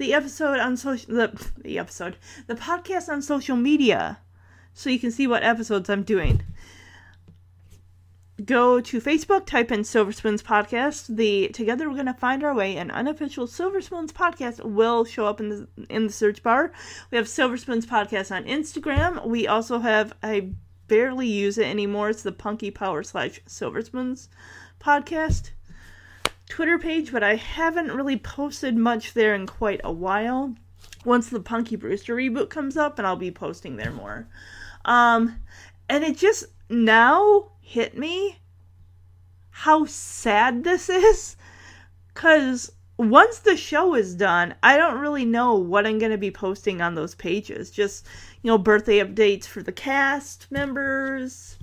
the 0.00 0.14
episode 0.14 0.58
on 0.58 0.78
social 0.78 1.14
the, 1.14 1.52
the 1.58 1.78
episode 1.78 2.16
the 2.46 2.54
podcast 2.54 3.08
on 3.10 3.20
social 3.20 3.54
media 3.54 4.18
so 4.72 4.88
you 4.88 4.98
can 4.98 5.10
see 5.10 5.26
what 5.26 5.44
episodes 5.44 5.90
I'm 5.90 6.02
doing. 6.02 6.42
Go 8.42 8.80
to 8.80 9.00
Facebook, 9.02 9.44
type 9.44 9.70
in 9.70 9.84
Silver 9.84 10.12
Spoons 10.12 10.42
Podcast. 10.42 11.14
The 11.14 11.48
Together 11.48 11.90
We're 11.90 11.96
Gonna 11.96 12.14
Find 12.14 12.42
Our 12.42 12.54
Way, 12.54 12.78
an 12.78 12.90
unofficial 12.90 13.46
Silver 13.46 13.82
Spoons 13.82 14.14
podcast 14.14 14.64
will 14.64 15.04
show 15.04 15.26
up 15.26 15.38
in 15.38 15.50
the 15.50 15.68
in 15.90 16.06
the 16.06 16.12
search 16.12 16.42
bar. 16.42 16.72
We 17.10 17.18
have 17.18 17.28
Silver 17.28 17.58
Spoons 17.58 17.84
Podcast 17.84 18.34
on 18.34 18.44
Instagram. 18.44 19.26
We 19.26 19.46
also 19.46 19.80
have 19.80 20.14
I 20.22 20.52
barely 20.88 21.28
use 21.28 21.58
it 21.58 21.66
anymore. 21.66 22.08
It's 22.08 22.22
the 22.22 22.32
Punky 22.32 22.70
Power 22.70 23.02
slash 23.02 23.40
Silver 23.44 23.82
Spoons 23.82 24.30
podcast 24.80 25.50
Twitter 26.50 26.78
page, 26.78 27.10
but 27.12 27.22
I 27.22 27.36
haven't 27.36 27.92
really 27.92 28.18
posted 28.18 28.76
much 28.76 29.14
there 29.14 29.34
in 29.34 29.46
quite 29.46 29.80
a 29.82 29.92
while. 29.92 30.54
Once 31.04 31.30
the 31.30 31.40
Punky 31.40 31.76
Brewster 31.76 32.14
reboot 32.14 32.50
comes 32.50 32.76
up, 32.76 32.98
and 32.98 33.06
I'll 33.06 33.16
be 33.16 33.30
posting 33.30 33.76
there 33.76 33.92
more. 33.92 34.28
Um, 34.84 35.40
and 35.88 36.04
it 36.04 36.18
just 36.18 36.44
now 36.68 37.52
hit 37.60 37.96
me 37.96 38.38
how 39.50 39.86
sad 39.86 40.64
this 40.64 40.88
is. 40.88 41.36
Because 42.12 42.72
once 42.98 43.38
the 43.38 43.56
show 43.56 43.94
is 43.94 44.14
done, 44.14 44.54
I 44.62 44.76
don't 44.76 45.00
really 45.00 45.24
know 45.24 45.54
what 45.54 45.86
I'm 45.86 45.98
going 45.98 46.12
to 46.12 46.18
be 46.18 46.30
posting 46.30 46.82
on 46.82 46.94
those 46.94 47.14
pages. 47.14 47.70
Just, 47.70 48.06
you 48.42 48.50
know, 48.50 48.58
birthday 48.58 48.98
updates 48.98 49.46
for 49.46 49.62
the 49.62 49.72
cast 49.72 50.46
members, 50.50 51.56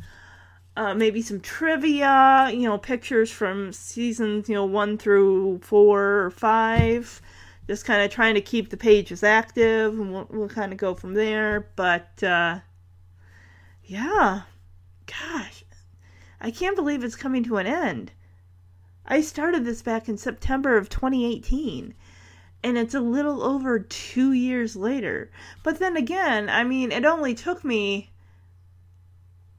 uh, 0.77 0.93
maybe 0.93 1.23
some 1.23 1.39
trivia, 1.39 2.51
you 2.53 2.69
know, 2.69 2.77
pictures 2.77 3.31
from 3.31 3.73
seasons, 3.73 4.47
you 4.47 4.53
know, 4.53 4.65
one 4.65 4.95
through 4.95 5.59
four 5.63 6.23
or 6.23 6.29
five. 6.29 7.19
Just 7.65 7.83
kind 7.83 8.03
of 8.03 8.11
trying 8.11 8.35
to 8.35 8.41
keep 8.41 8.69
the 8.69 8.77
pages 8.77 9.23
active, 9.23 9.99
and 9.99 10.13
we'll, 10.13 10.27
we'll 10.29 10.47
kind 10.47 10.71
of 10.71 10.77
go 10.77 10.93
from 10.93 11.15
there. 11.15 11.67
But, 11.75 12.21
uh, 12.21 12.59
yeah, 13.83 14.43
gosh, 15.07 15.63
I 16.39 16.51
can't 16.51 16.75
believe 16.75 17.03
it's 17.03 17.15
coming 17.15 17.43
to 17.45 17.57
an 17.57 17.65
end. 17.65 18.11
I 19.03 19.21
started 19.21 19.65
this 19.65 19.81
back 19.81 20.07
in 20.07 20.17
September 20.17 20.77
of 20.77 20.89
2018, 20.89 21.95
and 22.63 22.77
it's 22.77 22.93
a 22.93 23.01
little 23.01 23.41
over 23.41 23.79
two 23.79 24.31
years 24.31 24.75
later. 24.75 25.31
But 25.63 25.79
then 25.79 25.97
again, 25.97 26.49
I 26.49 26.63
mean, 26.63 26.91
it 26.91 27.03
only 27.03 27.33
took 27.33 27.65
me 27.65 28.11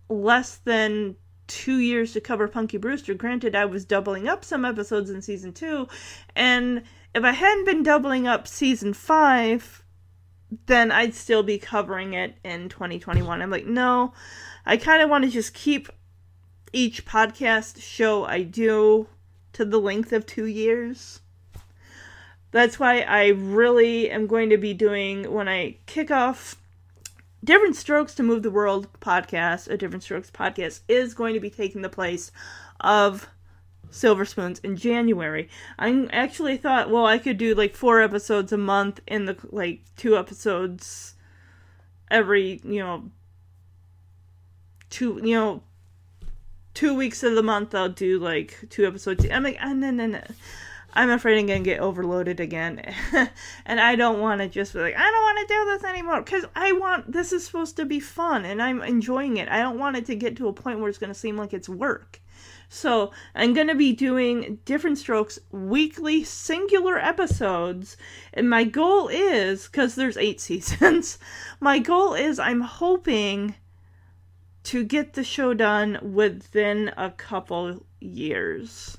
less 0.09 0.57
than 0.57 1.17
two 1.47 1.79
years 1.79 2.13
to 2.13 2.21
cover 2.21 2.47
Punky 2.47 2.77
Brewster. 2.77 3.15
Granted, 3.15 3.55
I 3.55 3.65
was 3.65 3.85
doubling 3.85 4.29
up 4.29 4.45
some 4.45 4.65
episodes 4.65 5.11
in 5.11 5.23
season 5.23 5.53
two, 5.53 5.89
and 6.37 6.83
if 7.15 7.25
I 7.25 7.33
hadn't 7.33 7.65
been 7.65 7.83
doubling 7.83 8.27
up 8.27 8.47
season 8.47 8.93
five, 8.93 9.83
then 10.67 10.91
I'd 10.91 11.15
still 11.15 11.43
be 11.43 11.59
covering 11.59 12.15
it 12.15 12.37
in 12.45 12.69
2021. 12.69 13.43
I'm 13.43 13.51
like, 13.51 13.67
no, 13.67 14.13
I 14.65 14.77
kind 14.77 15.03
of 15.03 15.11
want 15.11 15.25
to 15.25 15.31
just 15.31 15.55
keep 15.55 15.89
each 16.73 17.07
podcast 17.07 17.81
show 17.81 18.25
I 18.25 18.43
do 18.43 19.09
to 19.55 19.65
the 19.65 19.81
length 19.81 20.13
of 20.13 20.27
two 20.27 20.47
years. 20.47 21.21
That's 22.51 22.79
why 22.79 23.01
I 23.01 23.29
really 23.29 24.11
am 24.11 24.27
going 24.27 24.51
to 24.51 24.57
be 24.57 24.73
doing 24.73 25.33
when 25.33 25.49
I 25.49 25.77
kick 25.87 26.11
off 26.11 26.58
Different 27.43 27.77
Strokes 27.77 28.15
to 28.17 28.23
Move 28.23 28.43
the 28.43 28.51
World 28.51 28.89
podcast, 29.01 29.69
a 29.69 29.77
Different 29.77 30.03
Strokes 30.03 30.31
podcast, 30.31 30.81
is 30.89 31.15
going 31.15 31.35
to 31.35 31.41
be 31.41 31.51
taking 31.51 31.83
the 31.83 31.89
place 31.89 32.33
of 32.81 33.29
Silver 33.91 34.25
Spoons 34.25 34.59
in 34.61 34.77
January. 34.77 35.49
I 35.79 36.09
actually 36.13 36.57
thought, 36.57 36.91
well, 36.91 37.07
I 37.07 37.19
could 37.19 37.39
do 37.39 37.55
like 37.55 37.75
four 37.75 38.03
episodes 38.03 38.53
a 38.53 38.59
month 38.59 39.01
in 39.07 39.27
the 39.27 39.37
like 39.51 39.83
two 39.97 40.17
episodes 40.17 41.15
every, 42.11 42.61
you 42.65 42.81
know, 42.81 43.11
two, 44.91 45.21
you 45.23 45.35
know, 45.35 45.63
two 46.75 46.95
weeks 46.95 47.23
of 47.23 47.35
the 47.35 47.43
month. 47.43 47.75
I'll 47.75 47.89
do 47.89 48.19
like 48.19 48.59
two 48.69 48.87
episodes. 48.87 49.27
I'm 49.31 49.45
like, 49.45 49.59
ah, 49.61 49.73
no, 49.73 49.91
no, 49.91 50.07
no. 50.07 50.23
I'm 50.95 51.11
afraid 51.11 51.39
I'm 51.39 51.47
gonna 51.47 51.61
get 51.61 51.81
overloaded 51.81 52.41
again, 52.41 52.81
and 53.67 53.81
I 53.81 53.95
don't 53.95 54.21
want 54.21 54.41
to 54.41 54.49
just 54.49 54.73
be 54.73 54.81
like, 54.81 54.97
I 54.97 55.11
don't 55.11 55.23
want 55.23 55.49
to 55.49 55.55
do 55.55 55.65
this 55.67 55.85
anymore 55.85 56.23
because 56.23 56.45
I 56.57 56.73
want 56.73 57.13
this 57.13 57.33
is 57.33 57.45
supposed 57.45 57.77
to 57.77 57.85
be 57.85 58.01
fun 58.01 58.45
and 58.45 58.63
I'm 58.63 58.83
enjoying 58.83 59.37
it. 59.37 59.49
I 59.49 59.59
don't 59.59 59.79
want 59.79 59.97
it 59.97 60.07
to 60.07 60.15
get 60.15 60.37
to 60.37 60.49
a 60.49 60.53
point 60.53 60.81
where 60.81 60.89
it's 60.89 60.99
gonna 60.99 61.15
seem 61.15 61.37
like 61.37 61.53
it's 61.53 61.69
work. 61.69 62.21
So 62.69 63.13
I'm 63.35 63.55
to 63.55 63.75
be 63.75 63.93
doing 63.93 64.59
Different 64.65 64.99
Strokes 64.99 65.39
weekly 65.51 66.23
singular 66.23 66.99
episodes. 66.99 67.97
And 68.33 68.49
my 68.51 68.65
goal 68.65 69.09
is, 69.09 69.67
because 69.67 69.95
there's 69.95 70.17
eight 70.17 70.41
seasons, 70.49 71.19
my 71.61 71.79
goal 71.79 72.15
is 72.15 72.39
I'm 72.39 72.61
hoping 72.61 73.55
to 74.65 74.85
get 74.85 75.15
the 75.15 75.25
show 75.25 75.55
done 75.55 75.99
within 76.03 76.93
a 76.97 77.11
couple 77.11 77.87
years. 78.01 78.99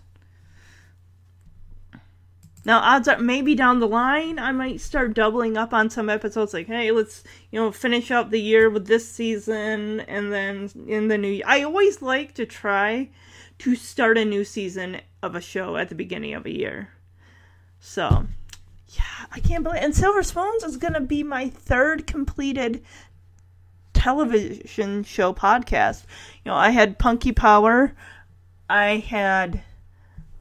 Now, 2.69 2.81
odds 2.81 3.07
are 3.07 3.17
maybe 3.17 3.55
down 3.55 3.79
the 3.79 3.87
line 3.87 4.37
I 4.37 4.51
might 4.51 4.79
start 4.79 5.15
doubling 5.15 5.57
up 5.57 5.73
on 5.73 5.89
some 5.89 6.07
episodes. 6.07 6.53
Like, 6.53 6.67
hey, 6.67 6.91
let's 6.91 7.23
you 7.49 7.59
know 7.59 7.71
finish 7.71 8.11
up 8.11 8.29
the 8.29 8.39
year 8.39 8.69
with 8.69 8.85
this 8.85 9.11
season, 9.11 10.01
and 10.01 10.31
then 10.31 10.69
in 10.85 11.07
the 11.07 11.17
new. 11.17 11.41
I 11.47 11.63
always 11.63 12.03
like 12.03 12.35
to 12.35 12.45
try 12.45 13.09
to 13.57 13.75
start 13.75 14.19
a 14.19 14.23
new 14.23 14.45
season 14.45 15.01
of 15.23 15.33
a 15.33 15.41
show 15.41 15.77
at 15.77 15.89
the 15.89 15.95
beginning 15.95 16.35
of 16.35 16.45
a 16.45 16.55
year. 16.55 16.89
So, 17.79 18.27
yeah, 18.89 19.25
I 19.31 19.39
can't 19.39 19.63
believe. 19.63 19.81
And 19.81 19.95
Silver 19.95 20.21
Spoons 20.21 20.63
is 20.63 20.77
gonna 20.77 21.01
be 21.01 21.23
my 21.23 21.49
third 21.49 22.05
completed 22.05 22.83
television 23.93 25.03
show 25.03 25.33
podcast. 25.33 26.03
You 26.45 26.51
know, 26.51 26.55
I 26.55 26.69
had 26.69 26.99
Punky 26.99 27.31
Power, 27.31 27.95
I 28.69 28.97
had 28.97 29.63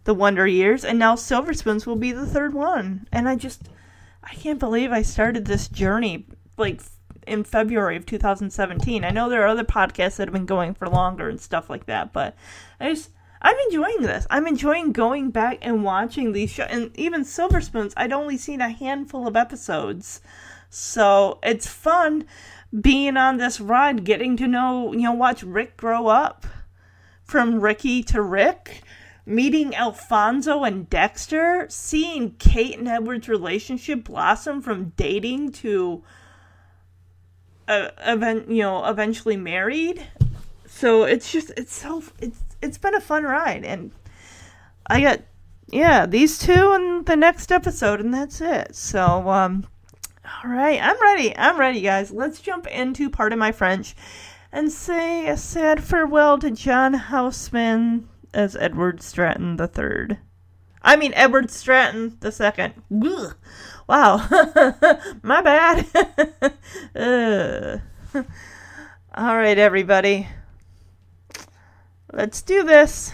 the 0.09 0.15
Wonder 0.15 0.47
Years, 0.47 0.87
and 0.87 0.99
now 0.99 1.15
Silver 1.15 1.53
Spoons 1.53 1.87
will 1.87 1.95
be 1.95 2.13
the 2.13 2.25
third 2.25 2.55
one. 2.55 3.07
And 3.13 3.29
I 3.29 3.37
just, 3.37 3.69
I 4.25 4.33
can't 4.33 4.59
believe 4.59 4.91
I 4.91 5.03
started 5.03 5.45
this 5.45 5.69
journey 5.69 6.27
like 6.57 6.81
in 7.27 7.45
February 7.45 7.95
of 7.95 8.07
2017. 8.07 9.05
I 9.05 9.11
know 9.11 9.29
there 9.29 9.43
are 9.43 9.49
other 9.49 9.65
podcasts 9.65 10.17
that 10.17 10.29
have 10.29 10.33
been 10.33 10.47
going 10.47 10.73
for 10.73 10.89
longer 10.89 11.29
and 11.29 11.39
stuff 11.39 11.69
like 11.69 11.85
that, 11.85 12.15
but 12.15 12.35
I 12.81 12.95
just, 12.95 13.11
I'm 13.43 13.57
enjoying 13.67 14.01
this. 14.01 14.27
I'm 14.31 14.47
enjoying 14.47 14.93
going 14.93 15.31
back 15.31 15.59
and 15.61 15.85
watching 15.85 16.33
these 16.33 16.53
shows. 16.53 16.69
And 16.71 16.91
even 16.99 17.23
Silver 17.23 17.61
Spoons, 17.61 17.93
I'd 17.95 18.11
only 18.11 18.39
seen 18.39 18.63
a 18.63 18.71
handful 18.71 19.29
of 19.29 19.37
episodes. 19.37 20.23
So 20.71 21.39
it's 21.43 21.67
fun 21.67 22.25
being 22.81 23.19
on 23.19 23.37
this 23.37 23.61
ride, 23.61 24.05
getting 24.05 24.39
to 24.39 24.47
know, 24.47 24.91
you 24.95 25.03
know, 25.03 25.13
watch 25.13 25.43
Rick 25.43 25.77
grow 25.77 26.07
up 26.07 26.47
from 27.25 27.61
Ricky 27.61 28.03
to 28.05 28.23
Rick 28.23 28.83
meeting 29.29 29.75
Alfonso 29.75 30.65
and 30.65 30.89
Dexter, 30.89 31.67
seeing 31.69 32.33
Kate 32.39 32.79
and 32.79 32.89
Edward's 32.89 33.29
relationship 33.29 34.05
blossom 34.05 34.63
from 34.63 34.95
dating 34.97 35.53
to 35.53 36.03
uh, 37.69 37.91
event, 38.07 38.51
you 38.51 38.63
know, 38.63 38.87
eventually 38.87 39.37
married. 39.37 40.05
So 40.67 41.05
it's 41.05 41.31
just 41.31 41.51
it's 41.57 41.75
so 41.75 42.03
it's 42.21 42.43
it's 42.63 42.79
been 42.79 42.95
a 42.95 43.01
fun 43.01 43.25
ride 43.25 43.65
and 43.65 43.91
I 44.87 45.03
got 45.03 45.21
yeah, 45.71 46.07
these 46.07 46.39
two 46.39 46.73
and 46.73 47.05
the 47.05 47.17
next 47.17 47.53
episode 47.53 48.01
and 48.01 48.15
that's 48.15 48.41
it. 48.41 48.75
So 48.75 49.29
um 49.29 49.67
all 50.25 50.51
right, 50.51 50.81
I'm 50.83 51.01
ready. 51.03 51.37
I'm 51.37 51.59
ready, 51.59 51.81
guys. 51.83 52.11
Let's 52.11 52.41
jump 52.41 52.67
into 52.67 53.11
Pardon 53.11 53.39
My 53.39 53.53
French 53.53 53.95
and 54.53 54.73
say 54.73 55.27
a 55.27 55.37
sad 55.37 55.83
farewell 55.83 56.39
to 56.39 56.51
John 56.51 56.95
Houseman 56.95 58.09
as 58.35 58.57
Edward 58.57 59.03
Stratton 59.03 59.59
III. 59.61 60.19
I 60.83 60.97
mean 60.97 61.13
Edward 61.15 61.51
Stratton 61.51 62.17
the 62.21 62.33
second. 62.33 62.75
Wow, 63.89 64.17
my 65.23 65.43
bad. 65.43 65.87
All 69.15 69.37
right, 69.37 69.59
everybody, 69.59 70.29
let's 72.13 72.43
do 72.43 72.63
this. 72.63 73.13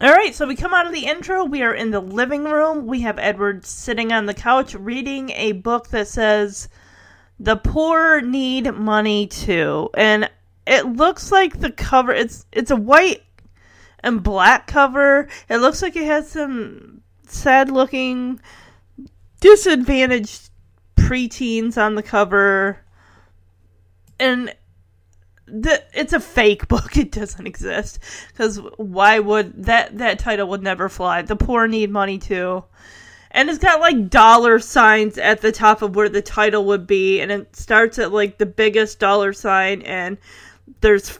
All 0.00 0.12
right, 0.12 0.34
so 0.34 0.46
we 0.46 0.56
come 0.56 0.72
out 0.72 0.86
of 0.86 0.92
the 0.92 1.04
intro. 1.04 1.44
We 1.44 1.62
are 1.62 1.74
in 1.74 1.90
the 1.90 2.00
living 2.00 2.44
room. 2.44 2.86
We 2.86 3.02
have 3.02 3.18
Edward 3.18 3.66
sitting 3.66 4.12
on 4.12 4.24
the 4.24 4.32
couch 4.32 4.74
reading 4.74 5.30
a 5.30 5.52
book 5.52 5.88
that 5.88 6.08
says, 6.08 6.70
"The 7.38 7.56
poor 7.56 8.22
need 8.22 8.72
money 8.72 9.26
too," 9.26 9.90
and 9.94 10.30
it 10.66 10.86
looks 10.86 11.30
like 11.30 11.60
the 11.60 11.70
cover. 11.70 12.12
It's 12.12 12.46
it's 12.50 12.70
a 12.70 12.76
white 12.76 13.22
and 14.02 14.22
black 14.22 14.66
cover. 14.66 15.28
It 15.48 15.58
looks 15.58 15.82
like 15.82 15.96
it 15.96 16.04
has 16.04 16.30
some 16.30 17.02
sad 17.26 17.70
looking 17.70 18.40
disadvantaged 19.40 20.50
preteens 20.96 21.76
on 21.76 21.94
the 21.94 22.02
cover, 22.02 22.78
and 24.18 24.54
the 25.46 25.82
it's 25.92 26.12
a 26.12 26.20
fake 26.20 26.68
book. 26.68 26.96
It 26.96 27.12
doesn't 27.12 27.46
exist 27.46 27.98
because 28.28 28.58
why 28.76 29.18
would 29.18 29.64
that 29.64 29.98
that 29.98 30.18
title 30.18 30.48
would 30.48 30.62
never 30.62 30.88
fly? 30.88 31.22
The 31.22 31.36
poor 31.36 31.66
need 31.66 31.90
money 31.90 32.18
too, 32.18 32.64
and 33.30 33.48
it's 33.48 33.58
got 33.58 33.80
like 33.80 34.10
dollar 34.10 34.58
signs 34.58 35.18
at 35.18 35.40
the 35.40 35.52
top 35.52 35.82
of 35.82 35.96
where 35.96 36.08
the 36.08 36.22
title 36.22 36.64
would 36.66 36.86
be, 36.86 37.20
and 37.20 37.32
it 37.32 37.56
starts 37.56 37.98
at 37.98 38.12
like 38.12 38.38
the 38.38 38.46
biggest 38.46 38.98
dollar 38.98 39.32
sign, 39.32 39.82
and 39.82 40.18
there's 40.80 41.18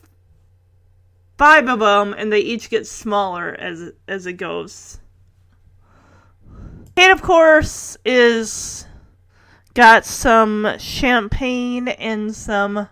five 1.40 1.70
of 1.70 1.78
them, 1.78 2.14
and 2.18 2.30
they 2.30 2.40
each 2.40 2.68
get 2.68 2.86
smaller 2.86 3.56
as 3.58 3.92
as 4.06 4.26
it 4.26 4.34
goes. 4.34 5.00
Kate, 6.94 7.10
of 7.10 7.22
course, 7.22 7.96
is 8.04 8.84
got 9.72 10.04
some 10.04 10.76
champagne 10.78 11.88
and 11.88 12.36
some 12.36 12.90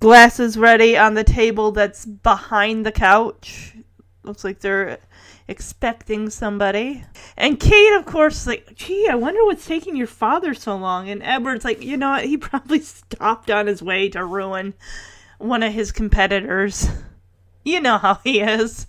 glasses 0.00 0.58
ready 0.58 0.98
on 0.98 1.14
the 1.14 1.22
table 1.22 1.70
that's 1.70 2.04
behind 2.04 2.84
the 2.84 2.90
couch. 2.90 3.76
Looks 4.24 4.42
like 4.42 4.58
they're 4.58 4.98
expecting 5.46 6.30
somebody. 6.30 7.04
And 7.36 7.60
Kate, 7.60 7.92
of 7.92 8.06
course, 8.06 8.44
like, 8.44 8.74
gee, 8.74 9.06
I 9.08 9.14
wonder 9.14 9.44
what's 9.44 9.66
taking 9.66 9.94
your 9.94 10.08
father 10.08 10.52
so 10.52 10.76
long. 10.76 11.08
And 11.08 11.22
Edward's 11.22 11.64
like, 11.64 11.80
you 11.80 11.96
know 11.96 12.10
what? 12.10 12.24
He 12.24 12.36
probably 12.38 12.80
stopped 12.80 13.52
on 13.52 13.68
his 13.68 13.84
way 13.84 14.08
to 14.08 14.24
ruin 14.24 14.74
one 15.42 15.62
of 15.62 15.72
his 15.72 15.92
competitors. 15.92 16.88
You 17.64 17.80
know 17.80 17.96
how 17.96 18.14
he 18.24 18.40
is. 18.40 18.88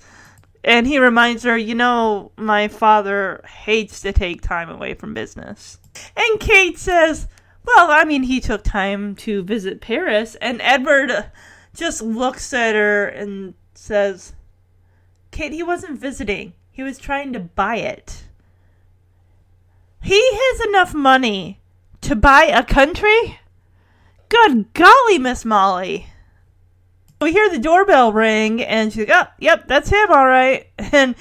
And 0.63 0.87
he 0.87 0.97
reminds 0.97 1.43
her, 1.43 1.55
you 1.55 1.75
know, 1.75 2.31
my 2.37 2.67
father 2.67 3.43
hates 3.47 4.01
to 4.01 4.11
take 4.11 4.41
time 4.41 4.67
away 4.67 4.95
from 4.95 5.13
business. 5.13 5.77
And 6.17 6.39
Kate 6.39 6.79
says, 6.79 7.27
well, 7.65 7.91
I 7.91 8.03
mean, 8.03 8.23
he 8.23 8.39
took 8.39 8.63
time 8.63 9.15
to 9.17 9.43
visit 9.43 9.79
Paris. 9.79 10.35
And 10.41 10.59
Edward 10.61 11.29
just 11.75 12.01
looks 12.01 12.51
at 12.51 12.73
her 12.73 13.05
and 13.07 13.53
says, 13.75 14.33
Kate, 15.31 15.53
he 15.53 15.63
wasn't 15.63 15.99
visiting, 15.99 16.53
he 16.71 16.81
was 16.81 16.97
trying 16.97 17.33
to 17.33 17.39
buy 17.39 17.75
it. 17.75 18.23
He 20.01 20.19
has 20.19 20.67
enough 20.67 20.93
money 20.93 21.59
to 22.01 22.15
buy 22.15 22.43
a 22.45 22.63
country? 22.63 23.39
Good 24.29 24.73
golly, 24.73 25.17
Miss 25.17 25.45
Molly. 25.45 26.07
We 27.23 27.31
hear 27.31 27.49
the 27.49 27.59
doorbell 27.59 28.11
ring, 28.11 28.61
and 28.61 28.91
she's 28.91 29.07
like, 29.07 29.27
oh, 29.27 29.31
yep, 29.39 29.67
that's 29.67 29.89
him, 29.89 30.11
all 30.11 30.27
right. 30.27 30.67
And 30.91 31.15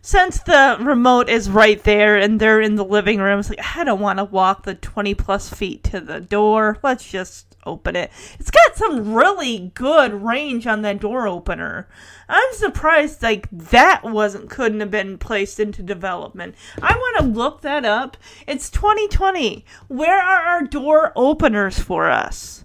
since 0.00 0.40
the 0.40 0.78
remote 0.80 1.28
is 1.28 1.50
right 1.50 1.82
there 1.82 2.16
and 2.16 2.40
they're 2.40 2.60
in 2.60 2.76
the 2.76 2.84
living 2.84 3.18
room, 3.18 3.40
it's 3.40 3.50
like, 3.50 3.76
I 3.76 3.84
don't 3.84 4.00
want 4.00 4.18
to 4.18 4.24
walk 4.24 4.62
the 4.62 4.74
20 4.74 5.14
plus 5.14 5.52
feet 5.52 5.84
to 5.84 6.00
the 6.00 6.20
door. 6.20 6.78
Let's 6.82 7.06
just 7.06 7.56
open 7.66 7.96
it. 7.96 8.10
It's 8.38 8.50
got 8.50 8.76
some 8.76 9.12
really 9.12 9.70
good 9.74 10.14
range 10.14 10.66
on 10.66 10.82
that 10.82 11.00
door 11.00 11.28
opener. 11.28 11.88
I'm 12.28 12.54
surprised 12.54 13.22
like 13.22 13.50
that 13.50 14.04
wasn't 14.04 14.48
couldn't 14.48 14.80
have 14.80 14.90
been 14.90 15.18
placed 15.18 15.60
into 15.60 15.82
development. 15.82 16.54
I 16.80 16.94
want 16.94 17.18
to 17.18 17.38
look 17.38 17.60
that 17.62 17.84
up. 17.84 18.16
It's 18.46 18.70
2020. 18.70 19.64
Where 19.88 20.22
are 20.22 20.42
our 20.42 20.62
door 20.62 21.12
openers 21.16 21.78
for 21.78 22.08
us? 22.08 22.64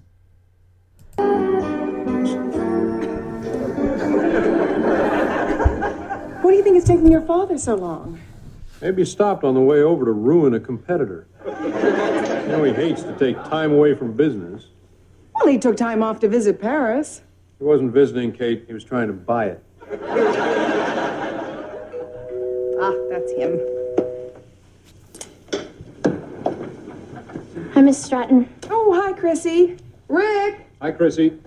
Do 6.54 6.58
you 6.58 6.64
think 6.64 6.78
is 6.78 6.84
taking 6.84 7.12
your 7.12 7.22
father 7.22 7.58
so 7.58 7.74
long? 7.74 8.20
Maybe 8.80 9.02
he 9.02 9.06
stopped 9.10 9.44
on 9.44 9.56
the 9.56 9.62
way 9.62 9.82
over 9.82 10.06
to 10.06 10.12
ruin 10.12 10.54
a 10.54 10.60
competitor. 10.60 11.26
you 11.46 11.52
know 11.52 12.64
he 12.64 12.72
hates 12.72 13.02
to 13.04 13.18
take 13.18 13.36
time 13.46 13.72
away 13.74 13.96
from 13.96 14.14
business. 14.14 14.68
Well, 15.34 15.48
he 15.48 15.58
took 15.58 15.76
time 15.76 16.04
off 16.04 16.20
to 16.20 16.30
visit 16.30 16.62
Paris. 16.62 17.24
He 17.58 17.64
wasn't 17.64 17.92
visiting 17.92 18.32
Kate, 18.32 18.66
he 18.68 18.74
was 18.74 18.84
trying 18.84 19.08
to 19.08 19.14
buy 19.14 19.46
it. 19.48 19.64
Ah, 22.80 22.94
that's 23.10 23.32
him. 23.32 23.60
Hi, 27.74 27.82
Miss 27.82 28.04
Stratton. 28.04 28.48
Oh, 28.70 28.94
hi, 29.02 29.13
Chrissy. 29.13 29.78
Rick. 30.08 30.68
Hi, 30.82 30.92
Chrissy. 30.92 31.39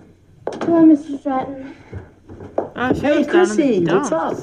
Hello, 0.63 0.83
Mr. 0.83 1.17
Stratton. 1.19 1.75
She 2.95 3.01
Hey, 3.01 3.17
was 3.19 3.27
Chrissy, 3.27 3.85
the 3.85 3.95
what's 3.95 4.11
up? 4.11 4.37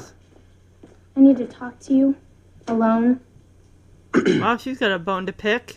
I 1.15 1.21
need 1.21 1.37
to 1.37 1.45
talk 1.45 1.79
to 1.81 1.93
you. 1.93 2.15
Alone. 2.67 3.19
Wow, 4.39 4.57
she's 4.57 4.79
got 4.79 4.91
a 4.91 4.99
bone 4.99 5.25
to 5.25 5.33
pick. 5.33 5.75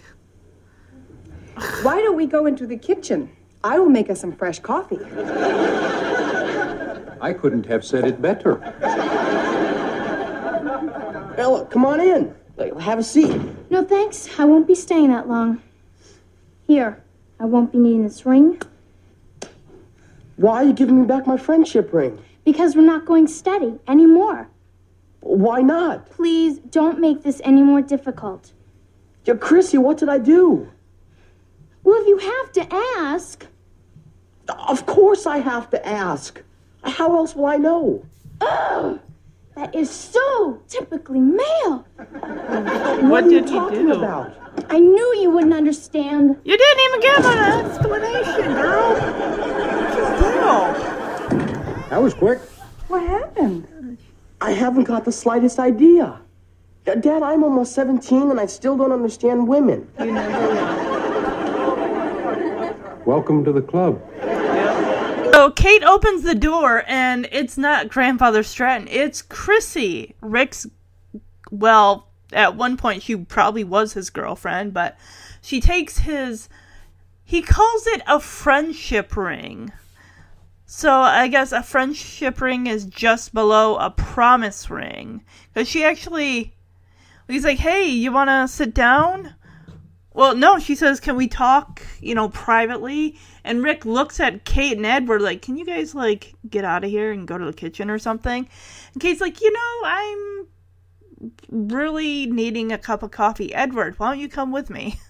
Why 1.82 2.00
don't 2.00 2.16
we 2.16 2.26
go 2.26 2.46
into 2.46 2.66
the 2.66 2.76
kitchen? 2.76 3.30
I 3.64 3.78
will 3.80 3.88
make 3.88 4.08
us 4.10 4.20
some 4.20 4.32
fresh 4.32 4.60
coffee. 4.60 4.98
I 7.20 7.32
couldn't 7.32 7.66
have 7.66 7.84
said 7.84 8.04
it 8.04 8.22
better. 8.22 8.62
Ella, 11.36 11.66
come 11.66 11.84
on 11.84 12.00
in. 12.00 12.34
Have 12.80 13.00
a 13.00 13.02
seat. 13.02 13.40
No 13.70 13.84
thanks. 13.84 14.28
I 14.38 14.44
won't 14.44 14.68
be 14.68 14.74
staying 14.76 15.08
that 15.10 15.28
long. 15.28 15.60
Here. 16.68 17.02
I 17.40 17.44
won't 17.44 17.70
be 17.72 17.78
needing 17.78 18.02
this 18.02 18.26
ring 18.26 18.60
Why 20.36 20.56
are 20.56 20.64
you 20.64 20.72
giving 20.72 21.00
me 21.00 21.06
back 21.06 21.26
my 21.26 21.36
friendship 21.36 21.92
ring? 21.92 22.18
because 22.44 22.74
we're 22.74 22.82
not 22.82 23.04
going 23.04 23.26
steady 23.26 23.78
anymore. 23.86 24.48
Why 25.20 25.60
not? 25.60 26.10
Please 26.10 26.58
don't 26.58 27.00
make 27.00 27.22
this 27.22 27.40
any 27.44 27.62
more 27.62 27.82
difficult. 27.82 28.52
Yeah, 29.24 29.34
Chrissy, 29.34 29.78
what 29.78 29.98
did 29.98 30.08
I 30.08 30.18
do? 30.18 30.68
Well, 31.84 32.00
if 32.00 32.06
you 32.06 32.18
have 32.18 32.52
to 32.52 32.74
ask. 32.98 33.46
Of 34.48 34.86
course 34.86 35.26
I 35.26 35.38
have 35.38 35.68
to 35.70 35.86
ask. 35.86 36.42
How 36.82 37.14
else 37.16 37.34
will 37.34 37.46
I 37.46 37.56
know? 37.56 38.04
Ugh! 38.40 38.98
That 39.56 39.74
is 39.74 39.90
so 39.90 40.62
typically 40.68 41.18
male. 41.18 41.84
What, 41.96 43.24
are 43.24 43.30
you 43.30 43.40
did 43.40 43.48
he 43.48 43.54
talking 43.54 43.86
do? 43.86 43.92
about? 43.94 44.32
I 44.70 44.78
knew 44.78 45.16
you 45.20 45.30
wouldn't 45.30 45.52
understand. 45.52 46.36
You 46.44 46.56
didn't 46.56 46.80
even 46.86 47.00
give 47.00 47.18
me 47.24 47.30
an 47.38 47.66
explanation, 47.66 48.52
girl. 48.54 48.92
What's 48.94 49.96
your 49.96 50.10
deal? 50.18 51.88
That 51.90 52.00
was 52.00 52.14
quick. 52.14 52.38
What 52.86 53.02
happened? 53.02 53.66
I 54.40 54.52
haven't 54.52 54.84
got 54.84 55.04
the 55.04 55.12
slightest 55.12 55.58
idea. 55.58 56.20
Uh, 56.86 56.94
Dad, 56.94 57.22
I'm 57.22 57.42
almost 57.42 57.74
17 57.74 58.30
and 58.30 58.38
I 58.38 58.46
still 58.46 58.76
don't 58.76 58.92
understand 58.92 59.48
women. 59.48 59.90
Welcome 63.04 63.44
to 63.44 63.52
the 63.52 63.62
club. 63.62 64.00
So 65.32 65.50
Kate 65.50 65.82
opens 65.84 66.22
the 66.22 66.34
door, 66.34 66.82
and 66.88 67.28
it's 67.30 67.56
not 67.56 67.88
Grandfather 67.88 68.42
Stratton. 68.42 68.88
It's 68.88 69.22
Chrissy, 69.22 70.14
Rick's. 70.20 70.66
Well, 71.50 72.08
at 72.32 72.56
one 72.56 72.76
point 72.76 73.04
she 73.04 73.16
probably 73.16 73.64
was 73.64 73.92
his 73.92 74.10
girlfriend, 74.10 74.74
but 74.74 74.98
she 75.40 75.60
takes 75.60 75.98
his. 75.98 76.48
He 77.24 77.40
calls 77.40 77.86
it 77.86 78.02
a 78.06 78.18
friendship 78.18 79.16
ring. 79.16 79.72
So 80.70 80.92
I 81.00 81.28
guess 81.28 81.50
a 81.50 81.62
friendship 81.62 82.42
ring 82.42 82.66
is 82.66 82.84
just 82.84 83.32
below 83.32 83.76
a 83.76 83.90
promise 83.90 84.68
ring. 84.68 85.24
Because 85.52 85.66
she 85.66 85.82
actually. 85.82 86.54
He's 87.26 87.44
like, 87.44 87.58
hey, 87.58 87.86
you 87.86 88.12
want 88.12 88.28
to 88.28 88.46
sit 88.48 88.74
down? 88.74 89.34
Well, 90.12 90.36
no, 90.36 90.58
she 90.58 90.74
says, 90.74 91.00
can 91.00 91.16
we 91.16 91.26
talk, 91.26 91.82
you 92.00 92.14
know, 92.14 92.28
privately? 92.28 93.18
And 93.44 93.62
Rick 93.62 93.86
looks 93.86 94.20
at 94.20 94.44
Kate 94.44 94.76
and 94.76 94.84
Edward 94.84 95.22
like, 95.22 95.40
can 95.42 95.56
you 95.56 95.64
guys, 95.64 95.94
like, 95.94 96.34
get 96.48 96.64
out 96.64 96.84
of 96.84 96.90
here 96.90 97.12
and 97.12 97.26
go 97.26 97.38
to 97.38 97.44
the 97.44 97.52
kitchen 97.52 97.88
or 97.90 97.98
something? 97.98 98.48
And 98.92 99.02
Kate's 99.02 99.20
like, 99.20 99.40
you 99.40 99.52
know, 99.52 99.80
I'm 99.84 100.46
really 101.50 102.26
needing 102.26 102.72
a 102.72 102.78
cup 102.78 103.02
of 103.02 103.10
coffee. 103.10 103.54
Edward, 103.54 103.98
why 103.98 104.10
don't 104.10 104.20
you 104.20 104.28
come 104.28 104.52
with 104.52 104.68
me? 104.68 105.00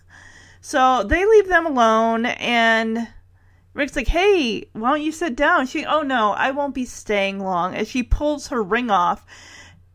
So 0.61 1.05
they 1.05 1.25
leave 1.25 1.49
them 1.49 1.67
alone, 1.67 2.27
and 2.27 3.09
Rick's 3.79 3.95
like, 3.95 4.09
hey, 4.09 4.69
why 4.73 4.91
don't 4.91 5.03
you 5.03 5.13
sit 5.13 5.37
down? 5.37 5.69
She, 5.69 5.87
oh 5.87 6.03
no, 6.03 6.33
I 6.33 6.51
won't 6.51 6.75
be 6.75 6.85
staying 6.85 7.39
long. 7.39 7.77
As 7.77 7.89
she 7.89 8.03
pulls 8.03 8.49
her 8.49 8.61
ring 8.61 8.91
off, 8.91 9.25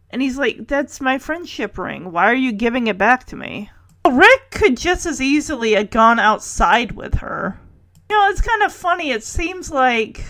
and 0.09 0.21
he's 0.21 0.37
like, 0.37 0.69
that's 0.69 1.01
my 1.01 1.17
friendship 1.17 1.77
ring. 1.77 2.13
Why 2.13 2.31
are 2.31 2.33
you 2.33 2.53
giving 2.53 2.87
it 2.87 2.97
back 2.97 3.25
to 3.25 3.35
me? 3.35 3.69
Rick 4.09 4.51
could 4.51 4.77
just 4.77 5.05
as 5.05 5.19
easily 5.19 5.73
have 5.73 5.89
gone 5.89 6.17
outside 6.17 6.93
with 6.93 7.15
her. 7.15 7.59
You 8.09 8.17
know, 8.17 8.29
it's 8.29 8.39
kind 8.39 8.63
of 8.63 8.71
funny. 8.71 9.11
It 9.11 9.25
seems 9.25 9.69
like. 9.69 10.23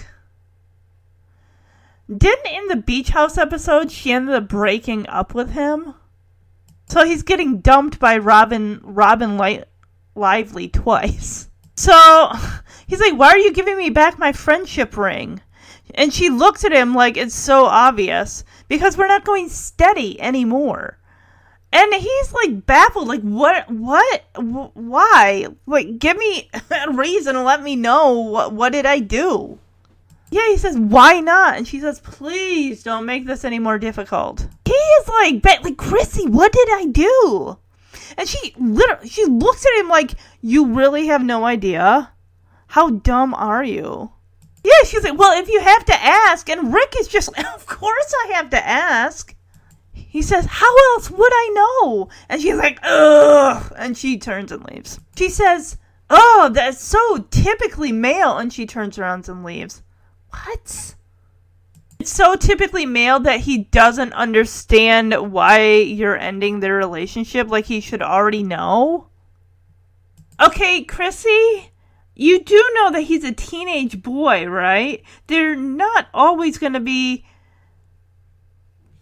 Didn't 2.10 2.52
in 2.52 2.68
the 2.70 2.76
beach 2.76 3.10
house 3.10 3.38
episode 3.38 3.92
she 3.92 4.12
ended 4.12 4.34
up 4.34 4.48
breaking 4.48 5.08
up 5.10 5.36
with 5.36 5.52
him? 5.52 5.94
So 6.88 7.06
he's 7.06 7.22
getting 7.22 7.60
dumped 7.60 8.00
by 8.00 8.18
Robin 8.18 8.82
Robin 8.84 9.38
Lively 10.16 10.70
twice. 10.70 11.50
So 11.76 12.32
he's 12.94 13.02
like, 13.02 13.18
Why 13.20 13.30
are 13.30 13.38
you 13.38 13.52
giving 13.52 13.78
me 13.78 13.90
back 13.90 14.20
my 14.20 14.32
friendship 14.32 14.96
ring? 14.96 15.42
And 15.96 16.14
she 16.14 16.30
looks 16.30 16.64
at 16.64 16.72
him 16.72 16.94
like 16.94 17.18
it's 17.18 17.36
so 17.36 17.66
obvious 17.66 18.44
because 18.68 18.98
we're 18.98 19.08
not 19.08 19.26
going 19.26 19.50
steady 19.50 20.20
anymore. 20.22 21.00
And 21.72 21.92
he's 21.94 22.34
like 22.34 22.68
baffled, 22.68 23.08
like 23.08 23.22
what, 23.22 23.70
what, 23.70 24.24
Wh- 24.36 24.76
why? 24.76 25.48
Like, 25.66 25.98
give 25.98 26.18
me 26.18 26.50
a 26.72 26.92
reason. 26.92 27.44
Let 27.44 27.64
me 27.64 27.76
know 27.76 28.14
what, 28.14 28.54
what 28.54 28.74
did 28.74 28.86
I 28.86 29.00
do? 29.00 29.58
Yeah, 30.30 30.48
he 30.48 30.58
says, 30.58 30.78
why 30.78 31.20
not? 31.20 31.58
And 31.58 31.68
she 31.68 31.80
says, 31.80 32.00
please 32.00 32.84
don't 32.84 33.06
make 33.06 33.26
this 33.26 33.44
any 33.44 33.60
more 33.60 33.78
difficult. 33.78 34.48
He 34.66 34.72
is 34.74 35.08
like, 35.08 35.42
but 35.42 35.64
like 35.64 35.78
Chrissy, 35.78 36.28
what 36.28 36.52
did 36.52 36.70
I 36.72 36.86
do? 36.86 37.58
And 38.18 38.28
she 38.28 38.54
literally, 38.58 39.10
she 39.10 39.26
looks 39.26 39.66
at 39.66 39.80
him 39.80 39.90
like, 39.90 40.12
you 40.42 40.74
really 40.74 41.08
have 41.08 41.24
no 41.24 41.46
idea. 41.46 42.13
How 42.74 42.90
dumb 42.90 43.36
are 43.36 43.64
you? 43.64 44.14
Yeah, 44.64 44.84
she's 44.88 45.04
like, 45.04 45.16
well, 45.16 45.40
if 45.40 45.48
you 45.48 45.62
have 45.62 45.86
to 45.86 45.94
ask, 45.94 46.50
and 46.50 46.74
Rick 46.74 46.96
is 46.98 47.08
just, 47.08 47.30
of 47.54 47.68
course 47.68 48.16
I 48.26 48.32
have 48.34 48.50
to 48.50 48.68
ask. 48.68 49.36
He 49.94 50.24
says, 50.24 50.48
How 50.50 50.76
else 50.94 51.12
would 51.12 51.32
I 51.32 51.52
know? 51.54 52.10
And 52.30 52.42
she's 52.42 52.56
like, 52.56 52.80
Ugh. 52.82 53.72
And 53.78 53.96
she 53.96 54.18
turns 54.18 54.52
and 54.52 54.66
leaves. 54.66 55.00
She 55.16 55.30
says, 55.30 55.78
Oh, 56.10 56.50
that's 56.52 56.82
so 56.82 57.28
typically 57.30 57.92
male. 57.92 58.40
And 58.40 58.52
she 58.52 58.66
turns 58.66 58.98
around 58.98 59.30
and 59.30 59.44
leaves. 59.44 59.84
What? 60.30 60.96
It's 62.00 62.12
so 62.12 62.36
typically 62.36 62.88
male 62.88 63.20
that 63.20 63.42
he 63.42 63.60
doesn't 63.66 64.14
understand 64.14 65.32
why 65.32 65.76
you're 65.76 66.18
ending 66.18 66.60
the 66.60 66.72
relationship. 66.72 67.50
Like 67.50 67.66
he 67.66 67.82
should 67.82 68.02
already 68.02 68.42
know. 68.42 69.10
Okay, 70.42 70.84
Chrissy, 70.84 71.70
you 72.16 72.44
do 72.44 72.64
know 72.76 72.92
that 72.92 73.02
he's 73.02 73.24
a 73.24 73.32
teenage 73.32 74.02
boy, 74.02 74.46
right? 74.46 75.04
They're 75.28 75.56
not 75.56 76.08
always 76.14 76.58
going 76.58 76.74
to 76.74 76.80
be 76.80 77.26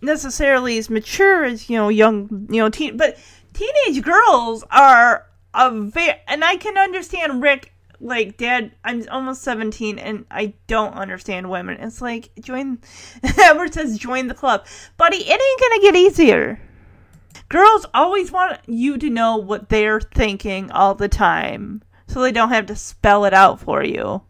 necessarily 0.02 0.78
as 0.78 0.90
mature 0.90 1.44
as 1.44 1.70
you 1.70 1.78
know 1.78 1.90
young 1.90 2.48
you 2.50 2.60
know 2.60 2.70
teen 2.70 2.98
but 2.98 3.18
teenage 3.54 4.04
girls 4.04 4.64
are 4.72 5.28
a 5.54 5.70
very 5.70 6.20
and 6.28 6.44
i 6.44 6.56
can 6.56 6.76
understand 6.78 7.42
rick 7.42 7.72
like 8.00 8.36
dad 8.38 8.72
i'm 8.84 9.06
almost 9.12 9.44
17 9.44 10.00
and 10.00 10.26
i 10.32 10.54
don't 10.66 10.94
understand 10.96 11.50
women. 11.50 11.78
It's 11.80 12.02
like 12.02 12.32
join 12.40 12.80
edward 13.24 13.74
says 13.74 13.98
join 13.98 14.28
the 14.28 14.34
club. 14.34 14.66
Buddy 14.98 15.18
it 15.18 15.30
ain't 15.30 15.62
gonna 15.62 15.82
get 15.82 15.96
easier. 15.96 16.60
Girls 17.48 17.86
always 17.94 18.32
want 18.32 18.60
you 18.66 18.98
to 18.98 19.10
know 19.10 19.38
what 19.38 19.70
they're 19.70 20.02
thinking 20.02 20.72
all 20.72 20.96
the 20.96 21.10
time 21.10 21.84
so 22.12 22.22
they 22.22 22.32
don't 22.32 22.50
have 22.50 22.66
to 22.68 22.76
spell 22.76 23.26
it 23.26 23.34
out 23.34 23.60
for 23.60 23.84
you 23.84 24.22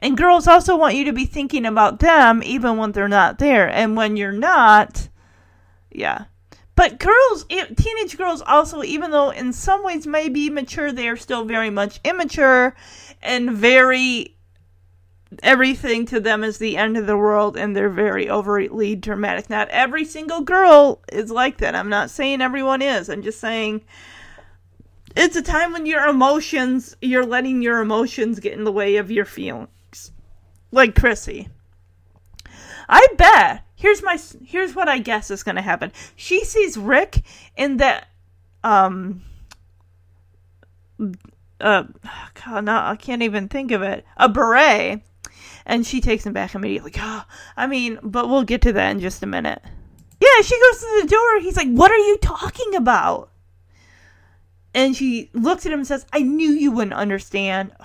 and 0.00 0.16
girls 0.16 0.46
also 0.46 0.76
want 0.76 0.94
you 0.94 1.04
to 1.04 1.12
be 1.12 1.24
thinking 1.24 1.66
about 1.66 2.00
them 2.00 2.42
even 2.44 2.76
when 2.76 2.92
they're 2.92 3.08
not 3.08 3.38
there. 3.38 3.68
And 3.68 3.96
when 3.96 4.16
you're 4.16 4.32
not, 4.32 5.08
yeah. 5.90 6.26
But 6.76 7.00
girls, 7.00 7.44
teenage 7.44 8.16
girls 8.16 8.40
also, 8.42 8.84
even 8.84 9.10
though 9.10 9.30
in 9.30 9.52
some 9.52 9.82
ways 9.82 10.06
may 10.06 10.28
be 10.28 10.48
mature, 10.48 10.92
they 10.92 11.08
are 11.08 11.16
still 11.16 11.44
very 11.44 11.70
much 11.70 12.00
immature 12.04 12.76
and 13.22 13.50
very. 13.52 14.34
Everything 15.42 16.06
to 16.06 16.20
them 16.20 16.42
is 16.42 16.56
the 16.56 16.78
end 16.78 16.96
of 16.96 17.06
the 17.06 17.16
world, 17.16 17.54
and 17.54 17.76
they're 17.76 17.90
very 17.90 18.30
overly 18.30 18.96
dramatic. 18.96 19.50
Not 19.50 19.68
every 19.68 20.06
single 20.06 20.40
girl 20.40 21.02
is 21.12 21.30
like 21.30 21.58
that. 21.58 21.74
I'm 21.74 21.90
not 21.90 22.08
saying 22.08 22.40
everyone 22.40 22.80
is. 22.80 23.10
I'm 23.10 23.20
just 23.20 23.38
saying 23.38 23.82
it's 25.18 25.36
a 25.36 25.42
time 25.42 25.72
when 25.72 25.84
your 25.84 26.06
emotions, 26.06 26.96
you're 27.02 27.26
letting 27.26 27.60
your 27.60 27.80
emotions 27.80 28.38
get 28.38 28.52
in 28.52 28.64
the 28.64 28.72
way 28.72 28.96
of 28.96 29.10
your 29.10 29.24
feelings 29.24 30.12
like 30.70 30.94
Chrissy. 30.94 31.48
I 32.88 33.06
bet. 33.16 33.64
Here's 33.74 34.02
my. 34.02 34.18
Here's 34.44 34.74
what 34.74 34.88
I 34.88 34.98
guess 34.98 35.30
is 35.30 35.42
going 35.42 35.56
to 35.56 35.62
happen. 35.62 35.92
She 36.16 36.44
sees 36.44 36.78
Rick 36.78 37.22
in 37.56 37.78
that. 37.78 38.08
Um. 38.64 39.22
Uh. 41.60 41.84
God, 42.44 42.64
no, 42.64 42.76
I 42.76 42.96
can't 42.96 43.22
even 43.22 43.48
think 43.48 43.72
of 43.72 43.82
it. 43.82 44.04
A 44.16 44.28
beret, 44.28 45.02
and 45.66 45.86
she 45.86 46.00
takes 46.00 46.24
him 46.24 46.32
back 46.32 46.54
immediately. 46.54 46.92
Oh, 46.96 47.24
I 47.56 47.66
mean, 47.66 47.98
but 48.02 48.28
we'll 48.28 48.44
get 48.44 48.62
to 48.62 48.72
that 48.72 48.90
in 48.90 49.00
just 49.00 49.22
a 49.22 49.26
minute. 49.26 49.62
Yeah, 50.20 50.42
she 50.42 50.58
goes 50.58 50.80
to 50.80 51.00
the 51.02 51.08
door. 51.08 51.40
He's 51.40 51.56
like, 51.56 51.70
"What 51.70 51.90
are 51.90 51.98
you 51.98 52.18
talking 52.18 52.74
about?" 52.74 53.30
And 54.74 54.94
she 54.94 55.30
looks 55.32 55.66
at 55.66 55.72
him 55.72 55.80
and 55.80 55.86
says, 55.86 56.06
"I 56.12 56.20
knew 56.20 56.50
you 56.50 56.70
wouldn't 56.70 56.94
understand." 56.94 57.72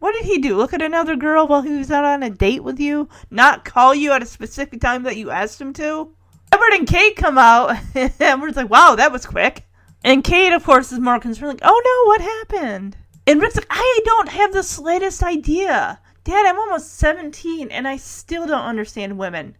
What 0.00 0.14
did 0.14 0.24
he 0.24 0.38
do? 0.38 0.56
Look 0.56 0.72
at 0.72 0.80
another 0.80 1.14
girl 1.14 1.46
while 1.46 1.60
he 1.60 1.76
was 1.76 1.90
out 1.90 2.06
on 2.06 2.22
a 2.22 2.30
date 2.30 2.64
with 2.64 2.80
you? 2.80 3.10
Not 3.30 3.66
call 3.66 3.94
you 3.94 4.12
at 4.12 4.22
a 4.22 4.26
specific 4.26 4.80
time 4.80 5.02
that 5.02 5.18
you 5.18 5.28
asked 5.30 5.60
him 5.60 5.74
to? 5.74 6.14
Edward 6.50 6.72
and 6.72 6.88
Kate 6.88 7.16
come 7.16 7.38
out, 7.38 7.76
and 7.94 8.12
Edward's 8.18 8.56
like, 8.56 8.70
wow, 8.70 8.94
that 8.96 9.12
was 9.12 9.26
quick. 9.26 9.64
And 10.02 10.24
Kate, 10.24 10.54
of 10.54 10.64
course, 10.64 10.90
is 10.90 10.98
more 10.98 11.20
concerned, 11.20 11.48
like, 11.48 11.60
oh 11.62 11.82
no, 11.84 12.08
what 12.08 12.20
happened? 12.22 12.96
And 13.26 13.40
Rick's 13.40 13.56
like, 13.56 13.66
I 13.68 14.00
don't 14.04 14.30
have 14.30 14.52
the 14.52 14.62
slightest 14.62 15.22
idea. 15.22 16.00
Dad, 16.24 16.46
I'm 16.46 16.58
almost 16.58 16.94
17, 16.94 17.70
and 17.70 17.86
I 17.86 17.96
still 17.96 18.46
don't 18.46 18.64
understand 18.64 19.18
women. 19.18 19.56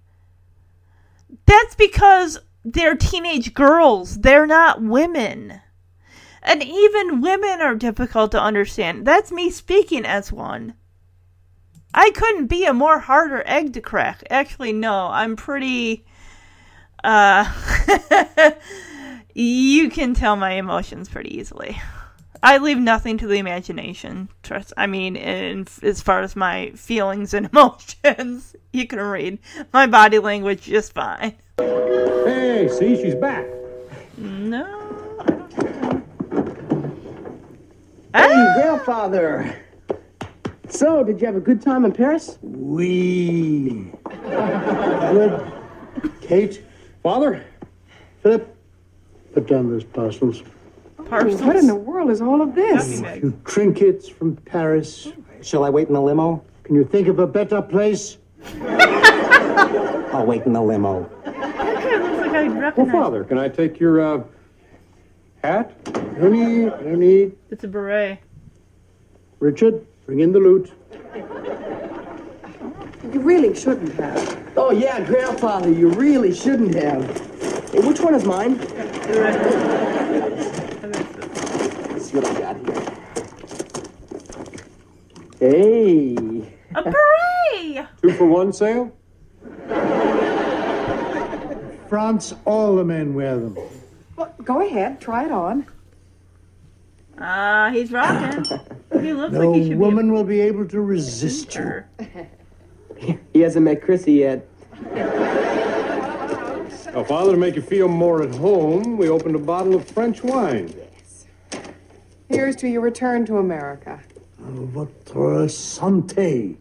That's 1.47 1.75
because 1.75 2.39
they're 2.65 2.97
teenage 2.97 3.55
girls, 3.55 4.19
they're 4.21 4.47
not 4.47 4.83
women. 4.83 5.61
And 6.43 6.63
even 6.63 7.21
women 7.21 7.61
are 7.61 7.75
difficult 7.75 8.33
to 8.33 8.41
understand. 8.41 9.07
That's 9.07 9.31
me 9.31 9.51
speaking 9.51 10.05
as 10.05 10.33
one. 10.33 10.75
I 11.93 12.11
couldn't 12.11 12.47
be 12.47 12.65
a 12.65 12.73
more 12.73 13.01
harder 13.01 13.43
egg 13.47 13.73
to 13.75 13.81
crack. 13.81 14.23
Actually, 14.31 14.73
no, 14.73 15.09
I'm 15.09 15.37
pretty. 15.37 16.05
Uh. 17.03 17.51
you 19.35 19.91
can 19.91 20.15
tell 20.15 20.37
my 20.37 20.53
emotions 20.53 21.09
pretty 21.09 21.37
easily. 21.37 21.81
I 22.43 22.59
leave 22.59 22.79
nothing 22.79 23.19
to 23.19 23.27
the 23.27 23.39
imagination. 23.39 24.29
Trust. 24.43 24.73
I 24.77 24.87
mean, 24.87 25.17
in, 25.17 25.67
as 25.83 26.01
far 26.01 26.23
as 26.23 26.35
my 26.35 26.71
feelings 26.71 27.35
and 27.35 27.47
emotions, 27.53 28.57
you 28.73 28.87
can 28.87 29.01
read 29.01 29.39
my 29.73 29.87
body 29.87 30.19
language 30.19 30.63
just 30.63 30.95
fine. 30.95 31.35
Hey, 31.59 32.69
see, 32.71 32.97
she's 32.97 33.15
back. 33.15 33.47
No. 34.17 36.00
Hey, 38.15 38.53
grandfather. 38.55 39.57
So, 40.69 41.05
did 41.05 41.21
you 41.21 41.27
have 41.27 41.37
a 41.37 41.41
good 41.41 41.63
time 41.63 41.85
in 41.85 41.93
Paris? 41.93 42.39
We. 42.43 43.93
Good. 44.05 45.53
Kate, 46.21 46.65
Father? 47.03 47.45
Philip, 48.23 48.57
put 49.33 49.47
down 49.47 49.71
those 49.71 49.85
parcels. 49.85 50.43
Parcels. 51.09 51.43
What 51.43 51.57
in 51.57 51.67
the 51.67 51.75
world 51.75 52.11
is 52.11 52.21
all 52.21 52.43
of 52.43 52.55
this? 52.55 53.01
A 53.01 53.21
few 53.21 53.41
trinkets 53.45 54.09
from 54.09 54.37
Paris. 54.37 55.09
Shall 55.43 55.65
I 55.65 55.71
wait 55.71 55.89
in 55.89 55.95
the 55.95 56.03
limo? 56.03 56.43
Can 56.65 56.75
you 56.75 56.85
think 56.85 57.09
of 57.09 57.19
a 57.19 57.27
better 57.27 57.63
place? 57.63 58.19
I'll 58.63 60.27
wait 60.27 60.43
in 60.43 60.53
the 60.53 60.63
limo. 60.63 61.09
That 61.25 61.35
guy 61.35 61.97
looks 61.97 62.27
like 62.27 62.35
I'd 62.35 62.77
Well. 62.77 62.87
Father, 62.91 63.25
can 63.25 63.39
I 63.39 63.49
take 63.49 63.79
your, 63.81 64.01
uh, 64.01 64.23
hat? 65.43 65.75
No 66.19 66.29
need, 66.29 66.67
no 66.85 66.95
need. 66.95 67.37
It's 67.51 67.65
a 67.65 67.69
beret. 67.69 68.19
Richard, 69.39 69.87
bring 70.07 70.21
in 70.21 70.33
the 70.33 70.39
loot. 70.39 70.73
You 73.13 73.21
really 73.21 73.55
shouldn't 73.55 73.93
have. 73.95 74.53
Oh, 74.57 74.71
yeah, 74.71 75.05
grandfather, 75.05 75.71
you 75.71 75.91
really 75.91 76.33
shouldn't 76.35 76.75
have. 76.75 77.05
Hey, 77.71 77.81
which 77.81 78.01
one 78.01 78.15
is 78.15 78.25
mine? 78.25 78.59
Let's 78.59 78.71
see 82.11 82.19
what 82.19 82.27
I 82.27 82.39
got 82.39 82.57
here. 82.67 82.83
Hey. 85.39 86.17
A 86.75 86.83
beret! 86.83 87.87
Two 88.03 88.13
for 88.13 88.27
one 88.27 88.53
sale? 88.53 88.93
France, 91.89 92.35
all 92.45 92.77
the 92.77 92.85
men 92.85 93.15
wear 93.15 93.37
them. 93.37 93.57
Well, 94.21 94.35
go 94.45 94.61
ahead, 94.61 95.01
try 95.01 95.25
it 95.25 95.33
on. 95.33 95.65
Ah, 97.19 97.71
he's 97.73 97.91
rocking. 97.91 98.45
He 99.01 99.15
looks 99.15 99.33
No 99.33 99.53
like 99.53 99.63
he 99.63 99.69
should 99.69 99.79
woman 99.79 100.13
will 100.13 100.25
be 100.25 100.41
able 100.43 100.67
to 100.69 100.81
resist 100.83 101.57
be 101.57 101.63
you. 102.99 103.19
He 103.33 103.41
hasn't 103.41 103.65
met 103.65 103.81
Chrissy 103.81 104.13
yet. 104.15 104.47
Now, 106.93 107.05
Father, 107.05 107.31
to 107.31 107.37
make 107.39 107.55
you 107.55 107.63
feel 107.63 107.89
more 107.89 108.23
at 108.23 108.35
home, 108.35 108.99
we 108.99 109.09
opened 109.09 109.37
a 109.37 109.39
bottle 109.39 109.75
of 109.75 109.87
French 109.89 110.23
wine. 110.23 110.75
Yes. 110.77 111.27
Here's 112.29 112.57
to 112.57 112.69
your 112.69 112.83
return 112.83 113.25
to 113.27 113.39
America. 113.39 114.01
Votre 114.39 115.47
santé. 115.47 116.57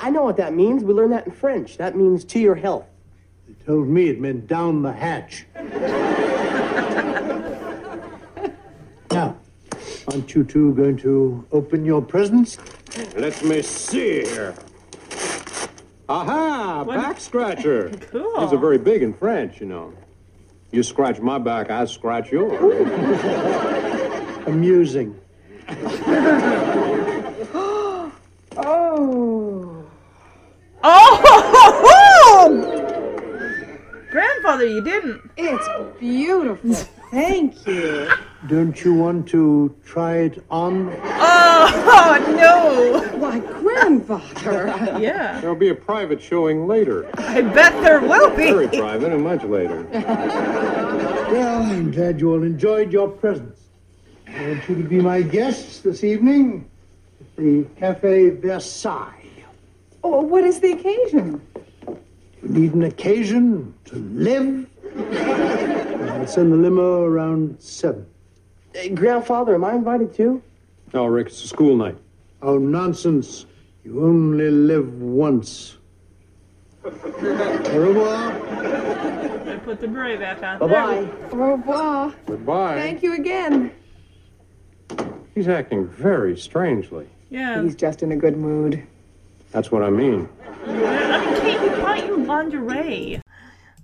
I 0.00 0.10
know 0.10 0.22
what 0.22 0.36
that 0.36 0.52
means. 0.54 0.84
We 0.84 0.92
learned 0.92 1.12
that 1.12 1.26
in 1.26 1.32
French. 1.32 1.78
That 1.78 1.96
means 1.96 2.24
to 2.26 2.38
your 2.38 2.54
health. 2.54 2.86
They 3.48 3.54
told 3.64 3.88
me 3.88 4.08
it 4.08 4.20
meant 4.20 4.46
down 4.46 4.82
the 4.82 4.92
hatch. 4.92 5.46
now, 9.10 9.36
aren't 10.08 10.34
you 10.34 10.44
two 10.44 10.74
going 10.74 10.96
to 10.98 11.44
open 11.52 11.84
your 11.84 12.02
presents? 12.02 12.58
Let 13.16 13.42
me 13.44 13.62
see 13.62 14.22
here. 14.24 14.54
Aha! 16.08 16.82
What- 16.84 16.96
Back 16.96 17.20
scratcher. 17.20 17.90
Cool. 18.10 18.40
These 18.40 18.52
are 18.52 18.58
very 18.58 18.78
big 18.78 19.02
in 19.02 19.12
French, 19.14 19.60
you 19.60 19.66
know. 19.66 19.92
You 20.72 20.82
scratch 20.82 21.20
my 21.20 21.38
back, 21.38 21.70
I 21.70 21.84
scratch 21.84 22.32
yours. 22.32 22.60
Amusing. 24.46 25.16
Oh. 27.52 28.12
Oh! 28.56 29.79
Grandfather, 34.50 34.74
you 34.74 34.82
didn't. 34.82 35.30
It's 35.36 36.00
beautiful. 36.00 36.74
Thank 37.12 37.64
you. 37.68 38.10
Don't 38.48 38.82
you 38.82 38.94
want 38.94 39.28
to 39.28 39.72
try 39.84 40.16
it 40.22 40.44
on? 40.50 40.88
Oh, 40.88 40.98
oh 41.06 42.34
no. 42.36 43.16
Why, 43.18 43.38
grandfather. 43.38 44.98
Yeah. 45.00 45.40
There'll 45.40 45.54
be 45.54 45.68
a 45.68 45.74
private 45.74 46.20
showing 46.20 46.66
later. 46.66 47.08
I 47.16 47.42
bet 47.42 47.80
there 47.84 48.00
will 48.00 48.30
be. 48.30 48.50
Very 48.50 48.66
private 48.66 49.12
and 49.12 49.22
much 49.22 49.44
later. 49.44 49.86
Well, 49.92 51.62
I'm 51.62 51.92
glad 51.92 52.20
you 52.20 52.32
all 52.32 52.42
enjoyed 52.42 52.92
your 52.92 53.06
presents. 53.06 53.60
I 54.26 54.48
want 54.48 54.68
you 54.68 54.82
to 54.82 54.88
be 54.88 55.00
my 55.00 55.22
guests 55.22 55.78
this 55.78 56.02
evening 56.02 56.68
at 57.20 57.36
the 57.36 57.66
Cafe 57.78 58.30
Versailles. 58.30 59.14
Oh, 60.02 60.22
what 60.22 60.42
is 60.42 60.58
the 60.58 60.72
occasion? 60.72 61.40
You 62.42 62.48
need 62.48 62.74
an 62.74 62.84
occasion 62.84 63.74
to 63.86 63.96
live. 63.96 64.66
I'll 64.96 66.26
send 66.26 66.52
the 66.52 66.56
limo 66.56 67.02
around 67.04 67.60
seven. 67.60 68.06
Hey, 68.72 68.88
grandfather, 68.90 69.54
am 69.54 69.64
I 69.64 69.74
invited 69.74 70.14
too? 70.14 70.42
No, 70.94 71.06
Rick, 71.06 71.28
it's 71.28 71.44
a 71.44 71.48
school 71.48 71.76
night. 71.76 71.96
Oh, 72.42 72.58
nonsense. 72.58 73.46
You 73.84 74.04
only 74.04 74.50
live 74.50 75.00
once. 75.00 75.76
Au 76.84 76.90
revoir. 76.90 78.32
I 78.32 79.56
put 79.64 79.80
the 79.80 79.88
beret 79.88 80.18
back 80.20 80.42
on. 80.42 80.58
Bye 80.58 80.66
bye. 80.66 81.08
Au 81.32 81.36
revoir. 81.36 82.14
Goodbye. 82.26 82.76
Thank 82.76 83.02
you 83.02 83.14
again. 83.14 83.72
He's 85.34 85.48
acting 85.48 85.86
very 85.88 86.36
strangely. 86.38 87.06
Yeah. 87.28 87.62
He's 87.62 87.74
just 87.74 88.02
in 88.02 88.12
a 88.12 88.16
good 88.16 88.36
mood. 88.36 88.82
That's 89.52 89.70
what 89.70 89.82
I 89.82 89.90
mean. 89.90 90.28
lingerie. 92.30 93.20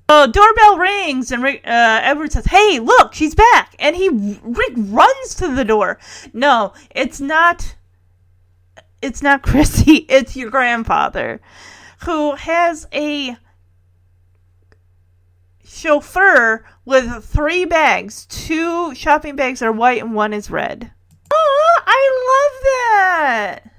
Oh, 0.09 0.31
doorbell 0.31 0.79
rings, 0.79 1.33
and 1.33 1.43
Rick, 1.43 1.63
uh, 1.67 2.01
Edward 2.03 2.33
says, 2.33 2.47
"Hey, 2.47 2.79
look, 2.79 3.13
she's 3.13 3.35
back!" 3.35 3.75
And 3.79 3.97
he 3.97 4.09
Rick 4.09 4.75
runs 4.77 5.35
to 5.37 5.49
the 5.49 5.65
door. 5.65 5.99
No, 6.33 6.73
it's 6.95 7.21
not. 7.21 7.75
It's 9.03 9.23
not 9.23 9.43
Chrissy. 9.43 10.07
It's 10.09 10.37
your 10.37 10.51
grandfather, 10.51 11.41
who 12.05 12.37
has 12.37 12.87
a 12.93 13.37
chauffeur 15.65 16.65
with 16.85 17.25
three 17.25 17.65
bags. 17.65 18.27
Two 18.27 18.95
shopping 18.95 19.35
bags 19.35 19.61
are 19.61 19.73
white, 19.73 20.01
and 20.01 20.15
one 20.15 20.33
is 20.33 20.51
red. 20.51 20.93
Oh, 21.33 21.81
I 21.85 22.01
love 22.33 22.63
that. 22.63 23.76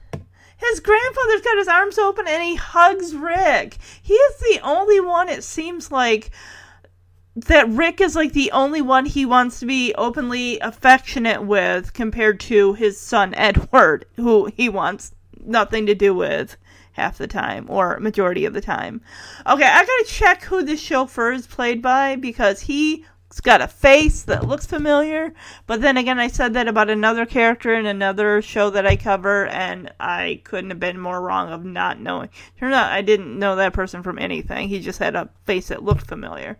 His 0.57 0.79
grandfather's 0.79 1.41
got 1.41 1.57
his 1.57 1.67
arms 1.67 1.97
open 1.97 2.27
and 2.27 2.43
he 2.43 2.55
hugs 2.55 3.15
Rick. 3.15 3.77
He 4.01 4.13
is 4.13 4.39
the 4.39 4.59
only 4.63 4.99
one, 4.99 5.29
it 5.29 5.43
seems 5.43 5.91
like, 5.91 6.31
that 7.35 7.69
Rick 7.69 8.01
is 8.01 8.15
like 8.15 8.33
the 8.33 8.51
only 8.51 8.81
one 8.81 9.05
he 9.05 9.25
wants 9.25 9.59
to 9.59 9.67
be 9.67 9.93
openly 9.95 10.59
affectionate 10.59 11.43
with 11.43 11.93
compared 11.93 12.39
to 12.41 12.73
his 12.73 12.99
son 12.99 13.35
Edward, 13.35 14.05
who 14.15 14.45
he 14.57 14.67
wants 14.67 15.13
nothing 15.39 15.85
to 15.85 15.93
do 15.93 16.15
with 16.15 16.57
half 16.93 17.19
the 17.19 17.27
time 17.27 17.67
or 17.69 17.99
majority 17.99 18.43
of 18.45 18.53
the 18.53 18.61
time. 18.61 19.01
Okay, 19.45 19.63
I 19.63 19.81
gotta 19.81 20.05
check 20.07 20.43
who 20.45 20.63
this 20.63 20.81
chauffeur 20.81 21.31
is 21.31 21.45
played 21.45 21.79
by 21.79 22.15
because 22.15 22.61
he's 23.37 23.41
got 23.41 23.61
a 23.61 23.67
face 23.67 24.23
that 24.23 24.47
looks 24.47 24.65
familiar. 24.65 25.31
But 25.67 25.81
then 25.81 25.95
again, 25.95 26.17
I 26.17 26.27
said 26.27 26.55
that 26.55 26.67
about 26.67 26.89
another 26.89 27.27
character 27.27 27.75
in 27.75 27.85
another 27.85 28.41
show 28.41 28.71
that 28.71 28.87
I 28.87 28.95
cover, 28.95 29.45
and 29.45 29.93
I 29.99 30.41
couldn't 30.43 30.71
have 30.71 30.79
been 30.79 30.99
more 30.99 31.21
wrong 31.21 31.51
of 31.51 31.63
not 31.63 31.99
knowing. 31.99 32.29
Turns 32.59 32.73
out 32.73 32.91
I 32.91 33.03
didn't 33.03 33.37
know 33.37 33.55
that 33.55 33.73
person 33.73 34.01
from 34.01 34.17
anything. 34.17 34.69
He 34.69 34.79
just 34.79 34.97
had 34.97 35.15
a 35.15 35.29
face 35.45 35.67
that 35.67 35.83
looked 35.83 36.07
familiar. 36.07 36.57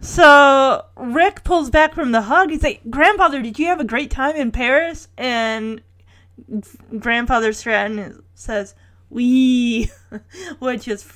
So 0.00 0.84
Rick 0.96 1.44
pulls 1.44 1.70
back 1.70 1.94
from 1.94 2.12
the 2.12 2.22
hug. 2.22 2.50
He's 2.50 2.62
like, 2.62 2.82
"Grandfather, 2.90 3.40
did 3.40 3.58
you 3.58 3.66
have 3.68 3.80
a 3.80 3.84
great 3.84 4.10
time 4.10 4.36
in 4.36 4.52
Paris?" 4.52 5.08
And 5.16 5.80
Grandfather 6.98 7.54
Stratton 7.54 8.22
says, 8.34 8.74
"Oui," 9.08 9.90
which 10.58 10.86
is 10.86 11.10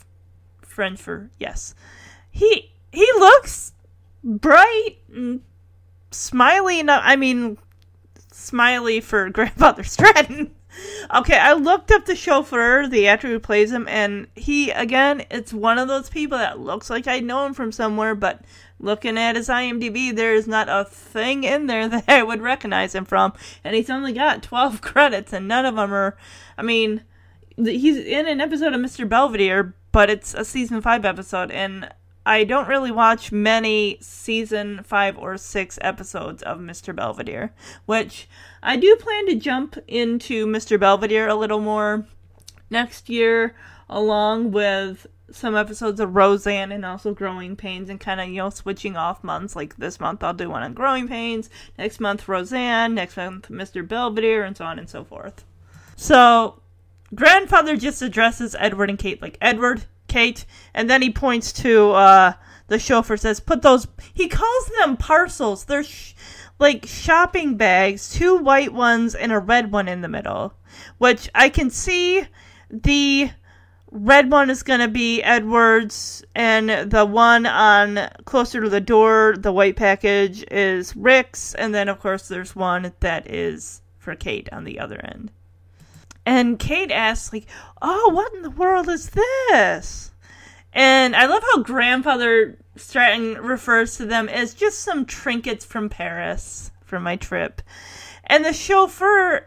French 0.63 0.99
for 0.99 1.31
yes. 1.39 1.75
He 2.31 2.73
he 2.91 3.07
looks 3.19 3.70
bright 4.23 4.99
and 5.13 5.43
smiley 6.11 6.81
enough. 6.81 7.03
I 7.05 7.17
mean, 7.17 7.59
smiley 8.33 9.01
for 9.01 9.29
Grandfather 9.31 9.85
Stratton. 9.85 10.55
Okay, 11.15 11.37
I 11.37 11.55
looked 11.55 11.91
up 11.91 12.07
the 12.07 12.15
chauffeur, 12.15 12.87
the 12.87 13.09
actor 13.09 13.27
who 13.27 13.41
plays 13.41 13.73
him, 13.73 13.89
and 13.89 14.29
he, 14.37 14.71
again, 14.71 15.25
it's 15.29 15.53
one 15.53 15.79
of 15.79 15.89
those 15.89 16.09
people 16.09 16.39
that 16.39 16.61
looks 16.61 16.89
like 16.89 17.09
I 17.09 17.19
know 17.19 17.45
him 17.45 17.55
from 17.55 17.73
somewhere, 17.73 18.15
but 18.15 18.43
looking 18.79 19.19
at 19.19 19.35
his 19.35 19.49
IMDb, 19.49 20.15
there 20.15 20.33
is 20.33 20.47
not 20.47 20.69
a 20.69 20.85
thing 20.85 21.43
in 21.43 21.67
there 21.67 21.89
that 21.91 22.05
I 22.09 22.23
would 22.23 22.41
recognize 22.41 22.95
him 22.95 23.05
from. 23.05 23.33
And 23.65 23.75
he's 23.75 23.91
only 23.91 24.13
got 24.13 24.45
12 24.45 24.81
credits, 24.83 25.33
and 25.33 25.49
none 25.49 25.67
of 25.67 25.75
them 25.75 25.93
are, 25.93 26.17
I 26.57 26.63
mean, 26.63 27.03
he's 27.57 27.99
in 27.99 28.29
an 28.29 28.41
episode 28.41 28.73
of 28.73 28.81
Mr. 28.81 29.09
Belvedere, 29.09 29.75
but 29.91 30.09
it's 30.09 30.35
a 30.35 30.45
season 30.45 30.81
5 30.81 31.05
episode, 31.05 31.51
and 31.51 31.91
I 32.27 32.45
don't 32.45 32.69
really 32.69 32.91
watch 32.91 33.33
many 33.33 33.99
season 34.01 34.83
5 34.85 35.19
or 35.19 35.39
6 35.39 35.79
episodes 35.81 36.43
of 36.43 36.59
Mr. 36.59 36.95
Belvedere, 36.95 37.53
which 37.87 38.29
I 38.63 38.77
do 38.77 38.95
plan 38.97 39.27
to 39.27 39.35
jump 39.37 39.79
into 39.89 40.47
Mr. 40.47 40.79
Belvedere 40.79 41.29
a 41.29 41.35
little 41.35 41.61
more 41.61 42.07
next 42.69 43.09
year, 43.09 43.55
along 43.89 44.53
with 44.53 45.07
some 45.33 45.57
episodes 45.57 46.01
of 46.01 46.15
Roseanne 46.15 46.73
and 46.73 46.85
also 46.85 47.15
Growing 47.15 47.57
Pains, 47.57 47.89
and 47.89 48.01
kind 48.01 48.21
of, 48.21 48.29
you 48.29 48.37
know, 48.37 48.51
switching 48.51 48.97
off 48.97 49.25
months. 49.25 49.57
Like 49.57 49.77
this 49.77 50.01
month, 50.01 50.23
I'll 50.23 50.35
do 50.35 50.51
one 50.51 50.63
on 50.63 50.75
Growing 50.75 51.09
Pains, 51.09 51.49
next 51.79 52.01
month, 52.01 52.29
Roseanne, 52.29 52.95
next 52.95 53.17
month, 53.17 53.49
Mr. 53.49 53.87
Belvedere, 53.87 54.45
and 54.45 54.57
so 54.57 54.65
on 54.65 54.79
and 54.79 54.89
so 54.89 55.05
forth. 55.05 55.45
So, 55.97 56.61
grandfather 57.15 57.77
just 57.77 58.03
addresses 58.03 58.57
Edward 58.59 58.91
and 58.91 58.99
Kate 58.99 59.23
like 59.23 59.39
Edward, 59.41 59.85
Kate, 60.11 60.45
and 60.75 60.91
then 60.91 61.01
he 61.01 61.11
points 61.11 61.53
to 61.53 61.93
uh, 61.93 62.33
the 62.67 62.79
chauffeur. 62.79 63.17
Says, 63.17 63.41
"Put 63.41 63.63
those." 63.63 63.87
He 64.13 64.29
calls 64.29 64.71
them 64.79 64.97
parcels. 64.97 65.65
They're 65.65 65.85
sh- 65.85 66.15
like 66.59 66.85
shopping 66.87 67.57
bags, 67.57 68.11
two 68.11 68.37
white 68.37 68.73
ones 68.73 69.15
and 69.15 69.33
a 69.33 69.39
red 69.39 69.73
one 69.73 69.89
in 69.89 70.03
the 70.03 70.09
middle, 70.09 70.55
which 70.99 71.31
I 71.35 71.49
can 71.49 71.71
see 71.71 72.27
the 72.71 73.31
red 73.91 74.31
one 74.31 74.51
is 74.51 74.63
going 74.63 74.81
to 74.81 74.89
be 74.89 75.23
Edward's, 75.23 76.23
and 76.35 76.91
the 76.91 77.05
one 77.05 77.47
on 77.47 78.09
closer 78.25 78.61
to 78.61 78.69
the 78.69 78.81
door, 78.81 79.35
the 79.39 79.53
white 79.53 79.77
package, 79.77 80.45
is 80.51 80.95
Rick's, 80.95 81.55
and 81.55 81.75
then 81.75 81.89
of 81.89 81.99
course 81.99 82.29
there's 82.29 82.55
one 82.55 82.93
that 83.01 83.31
is 83.31 83.83
for 83.99 84.15
Kate 84.15 84.49
on 84.53 84.65
the 84.65 84.79
other 84.79 85.01
end. 85.05 85.33
And 86.27 86.59
Kate 86.59 86.91
asks, 86.91 87.33
like, 87.33 87.47
"Oh, 87.81 88.11
what 88.11 88.35
in 88.35 88.43
the 88.43 88.51
world 88.51 88.89
is 88.89 89.11
this?" 89.11 90.13
And 90.73 91.17
I 91.17 91.27
love 91.27 91.43
how 91.43 91.63
grandfather 91.63 92.59
Stratton 92.77 93.35
refers 93.43 93.97
to 93.97 94.07
them 94.07 94.29
as 94.29 94.55
just 94.55 94.81
some 94.81 95.05
trinkets 95.05 95.65
from 95.65 95.89
Paris 95.89 96.71
from 96.85 97.03
my 97.03 97.17
trip. 97.17 97.63
And 98.25 98.45
the 98.45 98.53
chauffeur 98.53 99.47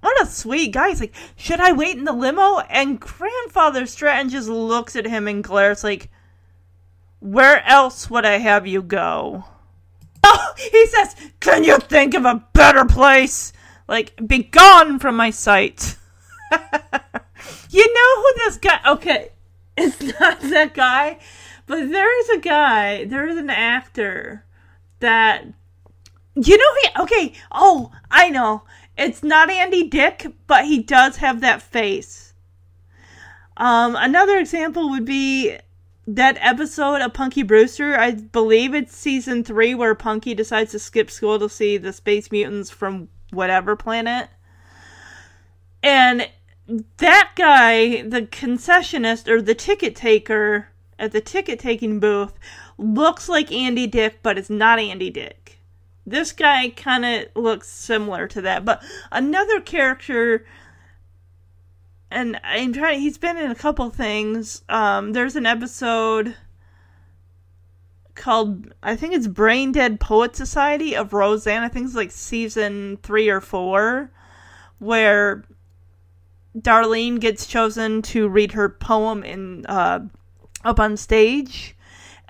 what 0.00 0.22
a 0.22 0.26
sweet 0.26 0.72
guy. 0.72 0.90
He's 0.90 1.00
like, 1.00 1.14
Should 1.36 1.60
I 1.60 1.72
wait 1.72 1.96
in 1.96 2.04
the 2.04 2.12
limo? 2.12 2.60
And 2.70 3.00
grandfather 3.00 3.86
Stratton 3.86 4.30
just 4.30 4.48
looks 4.48 4.94
at 4.94 5.06
him 5.06 5.26
and 5.26 5.42
glares 5.42 5.82
like, 5.82 6.08
Where 7.20 7.64
else 7.66 8.08
would 8.08 8.24
I 8.24 8.38
have 8.38 8.66
you 8.66 8.82
go? 8.82 9.44
Oh, 10.24 10.54
he 10.56 10.86
says, 10.86 11.16
Can 11.40 11.64
you 11.64 11.78
think 11.78 12.14
of 12.14 12.24
a 12.24 12.44
better 12.52 12.84
place? 12.84 13.52
Like, 13.88 14.14
be 14.24 14.44
gone 14.44 14.98
from 14.98 15.16
my 15.16 15.30
sight. 15.30 15.96
you 17.70 17.94
know 17.94 18.22
who 18.22 18.32
this 18.36 18.56
guy 18.58 18.80
okay, 18.86 19.30
it's 19.76 20.00
not 20.20 20.40
that 20.40 20.74
guy, 20.74 21.18
but 21.66 21.90
there 21.90 22.20
is 22.20 22.28
a 22.30 22.40
guy, 22.40 23.04
there 23.04 23.26
is 23.26 23.36
an 23.36 23.50
actor 23.50 24.44
that 25.00 25.44
you 26.34 26.56
know 26.56 26.74
he 26.82 27.02
okay, 27.02 27.32
oh, 27.52 27.92
I 28.10 28.30
know. 28.30 28.62
It's 28.96 29.22
not 29.22 29.48
Andy 29.48 29.84
Dick, 29.84 30.26
but 30.48 30.64
he 30.64 30.82
does 30.82 31.18
have 31.18 31.40
that 31.40 31.62
face. 31.62 32.28
Um, 33.56 33.96
another 33.96 34.38
example 34.38 34.90
would 34.90 35.04
be 35.04 35.56
that 36.08 36.38
episode 36.40 37.02
of 37.02 37.12
Punky 37.12 37.42
Brewster. 37.42 37.98
I 37.98 38.12
believe 38.12 38.74
it's 38.74 38.96
season 38.96 39.44
three 39.44 39.74
where 39.74 39.94
Punky 39.94 40.34
decides 40.34 40.72
to 40.72 40.78
skip 40.78 41.10
school 41.10 41.38
to 41.38 41.48
see 41.48 41.76
the 41.76 41.92
space 41.92 42.32
mutants 42.32 42.70
from 42.70 43.08
whatever 43.30 43.76
planet. 43.76 44.28
And 45.82 46.28
that 46.98 47.32
guy, 47.34 48.02
the 48.02 48.22
concessionist 48.22 49.28
or 49.28 49.40
the 49.40 49.54
ticket 49.54 49.96
taker, 49.96 50.68
at 50.98 51.12
the 51.12 51.20
ticket 51.20 51.58
taking 51.58 52.00
booth 52.00 52.34
looks 52.76 53.28
like 53.28 53.52
Andy 53.52 53.86
Dick, 53.86 54.18
but 54.22 54.36
it's 54.36 54.50
not 54.50 54.78
Andy 54.78 55.10
Dick. 55.10 55.58
This 56.06 56.32
guy 56.32 56.70
kind 56.70 57.04
of 57.04 57.26
looks 57.36 57.68
similar 57.68 58.26
to 58.28 58.40
that, 58.42 58.64
but 58.64 58.82
another 59.12 59.60
character 59.60 60.46
and 62.10 62.40
I'm 62.42 62.72
trying. 62.72 63.00
He's 63.00 63.18
been 63.18 63.36
in 63.36 63.50
a 63.50 63.54
couple 63.54 63.90
things. 63.90 64.62
Um, 64.68 65.12
there's 65.12 65.36
an 65.36 65.46
episode 65.46 66.34
called 68.14 68.72
I 68.82 68.96
think 68.96 69.14
it's 69.14 69.26
Brain 69.26 69.72
Dead 69.72 70.00
Poet 70.00 70.34
Society 70.34 70.96
of 70.96 71.12
Roseanne. 71.12 71.62
I 71.62 71.68
think 71.68 71.86
it's 71.86 71.94
like 71.94 72.10
season 72.10 72.98
three 73.02 73.28
or 73.28 73.40
four, 73.40 74.10
where 74.78 75.44
Darlene 76.56 77.20
gets 77.20 77.46
chosen 77.46 78.02
to 78.02 78.28
read 78.28 78.52
her 78.52 78.68
poem 78.68 79.22
in 79.22 79.66
uh, 79.66 80.00
up 80.64 80.80
on 80.80 80.96
stage. 80.96 81.74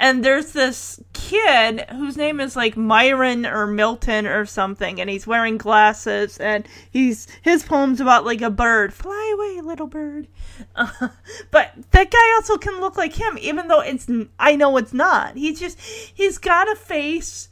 And 0.01 0.25
there's 0.25 0.53
this 0.53 1.01
kid 1.13 1.85
whose 1.91 2.17
name 2.17 2.39
is 2.39 2.55
like 2.55 2.77
Myron 2.77 3.45
or 3.45 3.67
Milton 3.67 4.27
or 4.27 4.47
something, 4.47 5.01
and 5.01 5.11
he's 5.11 5.27
wearing 5.27 5.59
glasses, 5.59 6.39
and 6.39 6.69
he's 6.89 7.27
his 7.43 7.65
poem's 7.65 8.01
about 8.01 8.25
like 8.25 8.41
a 8.41 8.51
bird, 8.51 8.95
fly 8.95 9.35
away, 9.35 9.61
little 9.61 9.89
bird. 9.89 10.29
Uh, 10.77 10.89
but 11.51 11.73
that 11.91 12.13
guy 12.13 12.33
also 12.37 12.57
can 12.59 12.81
look 12.81 12.97
like 12.97 13.15
him, 13.15 13.37
even 13.41 13.67
though 13.67 13.81
it's 13.81 14.09
I 14.39 14.55
know 14.55 14.77
it's 14.77 14.95
not. 14.95 15.37
He's 15.37 15.59
just 15.59 15.81
he's 15.81 16.39
got 16.39 16.71
a 16.71 16.77
face 16.77 17.49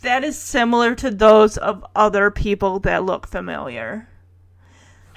that 0.00 0.24
is 0.24 0.38
similar 0.38 0.94
to 0.94 1.10
those 1.10 1.58
of 1.58 1.84
other 1.94 2.30
people 2.30 2.80
that 2.80 3.04
look 3.04 3.26
familiar. 3.26 4.08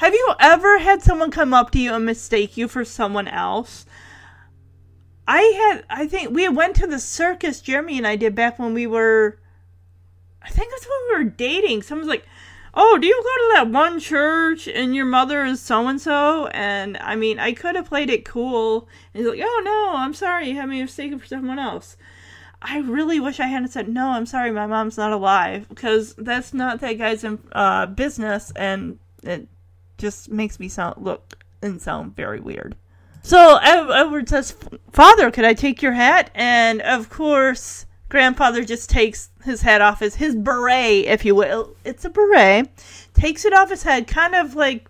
Have 0.04 0.14
you 0.14 0.34
ever 0.38 0.80
had 0.80 1.02
someone 1.02 1.32
come 1.32 1.54
up 1.54 1.72
to 1.72 1.80
you 1.80 1.94
and 1.94 2.06
mistake 2.06 2.58
you 2.58 2.68
for 2.68 2.84
someone 2.84 3.30
else? 3.30 3.86
I 5.26 5.40
had, 5.40 5.86
I 5.90 6.08
think 6.08 6.32
we 6.32 6.50
went 6.50 6.76
to 6.76 6.88
the 6.88 7.00
circus, 7.00 7.62
Jeremy 7.62 8.00
and 8.00 8.06
I 8.06 8.18
did 8.18 8.36
back 8.36 8.60
when 8.60 8.74
we 8.74 8.86
were, 8.86 9.40
I 10.42 10.50
think 10.50 10.72
that's 10.72 10.86
when 10.86 11.00
we 11.08 11.24
were 11.24 11.30
dating. 11.30 11.84
Someone's 11.84 12.10
like, 12.10 12.26
oh, 12.74 12.98
do 12.98 13.08
you 13.08 13.16
go 13.16 13.22
to 13.24 13.52
that 13.54 13.72
one 13.72 13.98
church 14.02 14.68
and 14.68 14.94
your 14.94 15.06
mother 15.06 15.46
is 15.46 15.62
so 15.62 15.88
and 15.88 16.02
so? 16.02 16.48
And 16.48 16.98
I 16.98 17.16
mean, 17.16 17.40
I 17.40 17.54
could 17.54 17.76
have 17.76 17.88
played 17.88 18.10
it 18.10 18.26
cool. 18.26 18.90
And 19.14 19.24
he's 19.24 19.32
like, 19.32 19.40
oh 19.42 19.62
no, 19.64 19.94
I'm 19.96 20.14
sorry, 20.14 20.50
you 20.50 20.56
had 20.56 20.68
me 20.68 20.82
mistaken 20.82 21.18
for 21.18 21.28
someone 21.28 21.60
else. 21.60 21.96
I 22.62 22.80
really 22.80 23.22
wish 23.22 23.40
I 23.40 23.48
hadn't 23.48 23.72
said, 23.72 23.88
no, 23.88 24.10
I'm 24.10 24.26
sorry, 24.26 24.52
my 24.52 24.68
mom's 24.68 24.98
not 24.98 25.14
alive. 25.14 25.70
Because 25.70 26.14
that's 26.16 26.54
not 26.54 26.82
that 26.82 26.98
guy's 26.98 27.24
uh, 27.54 27.86
business 27.86 28.52
and 28.58 29.00
it 29.24 29.48
just 29.98 30.30
makes 30.30 30.60
me 30.60 30.68
sound, 30.68 31.04
look 31.04 31.44
and 31.62 31.82
sound 31.82 32.16
very 32.16 32.40
weird. 32.40 32.76
So 33.22 33.58
Edward 33.58 34.28
says, 34.28 34.56
Father, 34.92 35.32
could 35.32 35.46
I 35.46 35.54
take 35.54 35.82
your 35.82 35.94
hat? 35.94 36.30
And 36.36 36.82
of 36.82 37.10
course, 37.10 37.86
grandfather 38.10 38.64
just 38.64 38.90
takes 38.90 39.30
his 39.44 39.62
hat 39.62 39.82
off 39.82 40.02
his, 40.02 40.16
his 40.16 40.36
beret, 40.36 41.06
if 41.06 41.24
you 41.24 41.34
will. 41.34 41.76
It's 41.86 42.04
a 42.04 42.10
beret. 42.10 42.70
Takes 43.14 43.46
it 43.46 43.54
off 43.54 43.70
his 43.70 43.84
head, 43.84 44.08
kind 44.08 44.36
of 44.36 44.56
like 44.56 44.90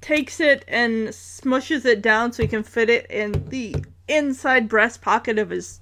takes 0.00 0.40
it 0.40 0.64
and 0.66 1.08
smushes 1.08 1.84
it 1.84 2.02
down 2.02 2.32
so 2.32 2.42
he 2.42 2.48
can 2.48 2.62
fit 2.62 2.90
it 2.90 3.08
in 3.10 3.48
the 3.50 3.76
inside 4.08 4.68
breast 4.68 5.00
pocket 5.00 5.38
of 5.38 5.50
his 5.50 5.80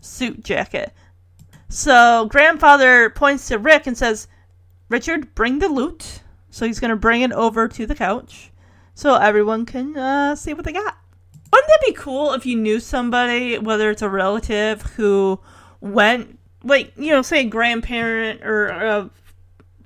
suit 0.00 0.44
jacket. 0.44 0.92
So 1.68 2.26
grandfather 2.26 3.08
points 3.10 3.48
to 3.48 3.58
Rick 3.58 3.86
and 3.86 3.96
says, 3.96 4.28
Richard, 4.92 5.34
bring 5.34 5.58
the 5.58 5.68
loot. 5.68 6.20
So 6.50 6.66
he's 6.66 6.78
going 6.78 6.90
to 6.90 6.96
bring 6.96 7.22
it 7.22 7.32
over 7.32 7.66
to 7.66 7.86
the 7.86 7.94
couch 7.94 8.52
so 8.94 9.14
everyone 9.14 9.64
can 9.64 9.96
uh, 9.96 10.36
see 10.36 10.52
what 10.52 10.66
they 10.66 10.72
got. 10.72 10.98
Wouldn't 11.50 11.68
that 11.68 11.86
be 11.86 11.94
cool 11.94 12.34
if 12.34 12.44
you 12.44 12.56
knew 12.56 12.78
somebody, 12.78 13.58
whether 13.58 13.90
it's 13.90 14.02
a 14.02 14.08
relative 14.08 14.82
who 14.82 15.40
went, 15.80 16.38
like, 16.62 16.92
you 16.96 17.10
know, 17.10 17.22
say 17.22 17.40
a 17.40 17.44
grandparent 17.44 18.42
or 18.44 18.68
a 18.68 19.10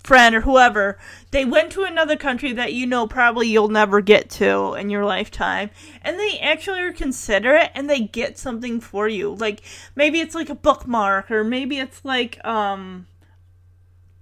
friend 0.02 0.34
or 0.34 0.40
whoever, 0.40 0.98
they 1.30 1.44
went 1.44 1.70
to 1.72 1.84
another 1.84 2.16
country 2.16 2.52
that 2.52 2.72
you 2.72 2.86
know 2.86 3.06
probably 3.06 3.48
you'll 3.48 3.68
never 3.68 4.00
get 4.00 4.30
to 4.30 4.74
in 4.74 4.90
your 4.90 5.04
lifetime, 5.04 5.70
and 6.02 6.18
they 6.18 6.38
actually 6.40 6.80
are 6.80 6.92
considerate 6.92 7.70
and 7.74 7.88
they 7.88 8.00
get 8.00 8.38
something 8.38 8.80
for 8.80 9.08
you. 9.08 9.34
Like, 9.34 9.62
maybe 9.94 10.20
it's 10.20 10.34
like 10.34 10.50
a 10.50 10.54
bookmark, 10.54 11.30
or 11.30 11.44
maybe 11.44 11.78
it's 11.78 12.04
like, 12.04 12.44
um, 12.44 13.06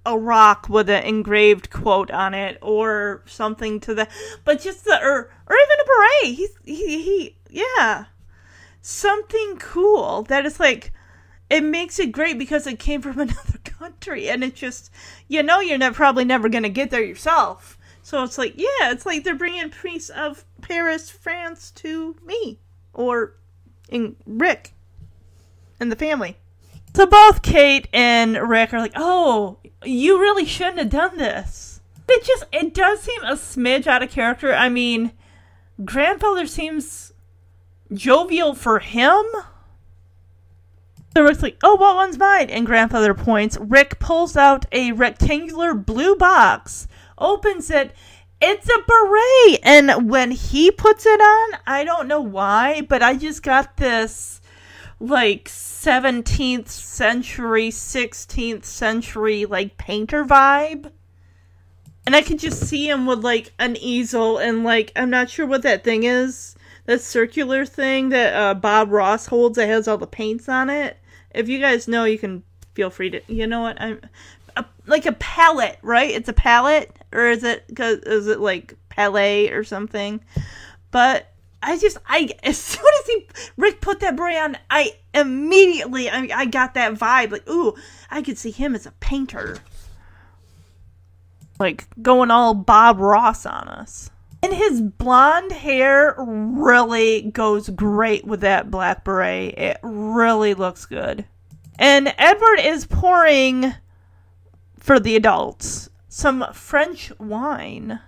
a 0.06 0.18
rock 0.18 0.68
with 0.68 0.90
an 0.90 1.02
engraved 1.04 1.70
quote 1.70 2.10
on 2.10 2.34
it 2.34 2.58
or 2.60 3.22
something 3.26 3.80
to 3.80 3.94
the 3.94 4.08
but 4.44 4.60
just 4.60 4.84
the 4.84 4.98
or 5.02 5.30
or 5.46 5.56
even 5.56 5.80
a 5.80 5.86
beret. 5.86 6.36
He's 6.36 6.56
he, 6.64 7.02
he 7.02 7.36
yeah. 7.50 8.06
Something 8.82 9.56
cool 9.58 10.22
that 10.24 10.44
is 10.44 10.60
like 10.60 10.92
it 11.48 11.62
makes 11.62 11.98
it 11.98 12.12
great 12.12 12.38
because 12.38 12.66
it 12.66 12.78
came 12.78 13.00
from 13.00 13.18
another 13.18 13.58
country 13.64 14.28
and 14.28 14.44
it 14.44 14.54
just 14.54 14.90
you 15.28 15.42
know 15.42 15.60
you're 15.60 15.78
never, 15.78 15.94
probably 15.94 16.24
never 16.24 16.48
gonna 16.48 16.68
get 16.68 16.90
there 16.90 17.02
yourself. 17.02 17.78
So 18.02 18.22
it's 18.22 18.36
like 18.36 18.54
yeah 18.56 18.90
it's 18.90 19.06
like 19.06 19.24
they're 19.24 19.34
bringing 19.34 19.70
piece 19.70 20.10
of 20.10 20.44
paris 20.60 21.10
france 21.10 21.70
to 21.70 22.16
me 22.24 22.58
or 22.92 23.34
in 23.88 24.16
rick 24.26 24.72
and 25.80 25.90
the 25.90 25.96
family 25.96 26.36
so 26.94 27.06
both 27.06 27.42
Kate 27.42 27.88
and 27.92 28.36
Rick 28.48 28.72
are 28.72 28.80
like, 28.80 28.92
"Oh, 28.94 29.58
you 29.84 30.20
really 30.20 30.44
shouldn't 30.44 30.78
have 30.78 30.90
done 30.90 31.16
this." 31.16 31.80
It 32.08 32.24
just 32.24 32.44
it 32.52 32.74
does 32.74 33.00
seem 33.00 33.22
a 33.22 33.32
smidge 33.32 33.86
out 33.86 34.02
of 34.02 34.10
character. 34.10 34.52
I 34.52 34.68
mean, 34.68 35.12
grandfather 35.84 36.46
seems 36.46 37.12
jovial 37.92 38.54
for 38.54 38.78
him. 38.78 39.24
So 41.14 41.22
Rick's 41.22 41.42
like, 41.42 41.58
"Oh, 41.62 41.76
what 41.76 41.96
one's 41.96 42.18
mine?" 42.18 42.50
And 42.50 42.66
grandfather 42.66 43.14
points. 43.14 43.56
Rick 43.60 43.98
pulls 43.98 44.36
out 44.36 44.66
a 44.72 44.92
rectangular 44.92 45.74
blue 45.74 46.16
box, 46.16 46.86
opens 47.18 47.70
it. 47.70 47.94
It's 48.40 48.68
a 48.68 48.82
beret, 48.86 49.60
and 49.62 50.10
when 50.10 50.32
he 50.32 50.70
puts 50.70 51.06
it 51.06 51.20
on, 51.20 51.60
I 51.66 51.84
don't 51.84 52.08
know 52.08 52.20
why, 52.20 52.82
but 52.82 53.02
I 53.02 53.16
just 53.16 53.42
got 53.42 53.78
this 53.78 54.42
like 55.00 55.48
17th 55.84 56.68
century, 56.68 57.68
16th 57.68 58.64
century, 58.64 59.44
like 59.44 59.76
painter 59.76 60.24
vibe. 60.24 60.90
And 62.06 62.16
I 62.16 62.22
could 62.22 62.38
just 62.38 62.62
see 62.62 62.88
him 62.88 63.04
with 63.04 63.22
like 63.22 63.52
an 63.58 63.76
easel 63.76 64.38
and 64.38 64.64
like, 64.64 64.92
I'm 64.96 65.10
not 65.10 65.28
sure 65.28 65.46
what 65.46 65.62
that 65.62 65.84
thing 65.84 66.04
is. 66.04 66.56
That 66.86 67.02
circular 67.02 67.66
thing 67.66 68.08
that 68.10 68.34
uh, 68.34 68.54
Bob 68.54 68.92
Ross 68.92 69.26
holds 69.26 69.56
that 69.56 69.68
has 69.68 69.86
all 69.86 69.98
the 69.98 70.06
paints 70.06 70.48
on 70.48 70.70
it. 70.70 70.96
If 71.34 71.50
you 71.50 71.58
guys 71.60 71.86
know, 71.86 72.04
you 72.04 72.18
can 72.18 72.44
feel 72.74 72.88
free 72.88 73.10
to. 73.10 73.20
You 73.26 73.46
know 73.46 73.60
what? 73.60 73.80
I'm 73.80 74.00
a, 74.56 74.64
like 74.86 75.04
a 75.04 75.12
palette, 75.12 75.78
right? 75.82 76.10
It's 76.10 76.28
a 76.28 76.34
palette, 76.34 76.94
or 77.12 77.28
is 77.28 77.42
it? 77.42 77.64
Cause 77.74 77.98
is 77.98 78.26
it 78.26 78.40
like 78.40 78.74
palette 78.90 79.52
or 79.52 79.64
something? 79.64 80.20
But 80.90 81.33
I 81.64 81.78
just 81.78 81.98
I 82.06 82.30
as 82.42 82.58
soon 82.58 82.84
as 83.00 83.06
he 83.06 83.28
Rick 83.56 83.80
put 83.80 84.00
that 84.00 84.16
beret 84.16 84.36
on, 84.36 84.56
I 84.70 84.96
immediately 85.12 86.08
I, 86.10 86.28
I 86.34 86.44
got 86.46 86.74
that 86.74 86.94
vibe 86.94 87.32
like 87.32 87.48
ooh 87.48 87.74
I 88.10 88.22
could 88.22 88.38
see 88.38 88.50
him 88.50 88.74
as 88.74 88.86
a 88.86 88.92
painter, 88.92 89.58
like 91.58 91.86
going 92.00 92.30
all 92.30 92.54
Bob 92.54 92.98
Ross 92.98 93.46
on 93.46 93.68
us. 93.68 94.10
And 94.42 94.52
his 94.52 94.82
blonde 94.82 95.52
hair 95.52 96.14
really 96.18 97.22
goes 97.30 97.70
great 97.70 98.26
with 98.26 98.42
that 98.42 98.70
black 98.70 99.02
beret. 99.02 99.56
It 99.56 99.78
really 99.82 100.52
looks 100.52 100.84
good. 100.84 101.24
And 101.78 102.14
Edward 102.18 102.60
is 102.60 102.86
pouring 102.86 103.72
for 104.78 105.00
the 105.00 105.16
adults 105.16 105.88
some 106.14 106.44
French 106.52 107.10
wine. 107.18 107.98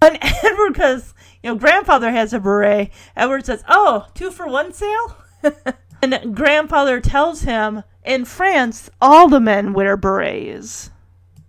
And 0.00 0.18
Edward, 0.22 0.72
because, 0.72 1.14
you 1.42 1.50
know, 1.50 1.56
grandfather 1.56 2.10
has 2.10 2.32
a 2.32 2.40
beret, 2.40 2.90
Edward 3.16 3.46
says, 3.46 3.64
Oh, 3.68 4.06
two 4.14 4.30
for 4.30 4.46
one 4.46 4.72
sale? 4.72 5.16
and 6.02 6.34
grandfather 6.34 7.00
tells 7.00 7.42
him, 7.42 7.82
In 8.04 8.24
France, 8.24 8.90
all 9.00 9.28
the 9.28 9.40
men 9.40 9.72
wear 9.72 9.96
berets. 9.96 10.90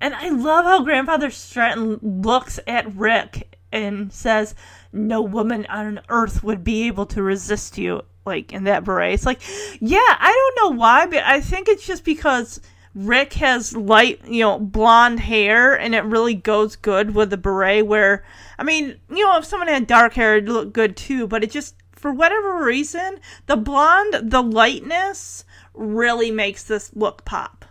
And 0.02 0.14
I 0.14 0.30
love 0.30 0.66
how 0.66 0.84
grandfather 0.84 1.30
Stratton 1.30 2.00
looks 2.02 2.60
at 2.68 2.94
Rick 2.96 3.58
and 3.72 4.12
says, 4.12 4.56
No 4.92 5.22
woman 5.22 5.66
on 5.68 6.02
earth 6.10 6.44
would 6.44 6.64
be 6.64 6.88
able 6.88 7.06
to 7.08 7.24
resist 7.24 7.78
you, 7.78 8.02
like, 8.26 8.52
in 8.52 8.64
that 8.66 8.84
beret. 8.84 9.14
It's 9.14 9.26
like, 9.26 9.42
yeah, 9.80 10.00
I 10.00 10.52
don't 10.58 10.72
know 10.72 10.78
why, 10.78 11.06
but 11.06 11.24
I 11.24 11.40
think 11.40 11.68
it's 11.68 11.86
just 11.86 12.04
because 12.04 12.60
Rick 12.96 13.34
has 13.34 13.76
light, 13.76 14.22
you 14.28 14.42
know, 14.42 14.60
blonde 14.60 15.20
hair, 15.20 15.78
and 15.78 15.96
it 15.96 16.04
really 16.04 16.36
goes 16.36 16.76
good 16.76 17.16
with 17.16 17.32
the 17.32 17.38
beret. 17.38 17.88
Where, 17.88 18.24
I 18.58 18.64
mean, 18.64 19.00
you 19.10 19.24
know, 19.24 19.38
if 19.38 19.46
someone 19.46 19.68
had 19.68 19.88
dark 19.88 20.14
hair, 20.14 20.38
it'd 20.38 20.50
look 20.50 20.74
good 20.74 20.96
too. 20.96 21.28
But 21.28 21.44
it 21.44 21.52
just, 21.52 21.76
for 21.92 22.12
whatever 22.12 22.64
reason, 22.64 23.20
the 23.48 23.58
blonde, 23.58 24.32
the 24.32 24.44
lightness, 24.44 25.44
really 25.74 26.30
makes 26.30 26.64
this 26.64 26.96
look 26.96 27.26
pop. 27.26 27.66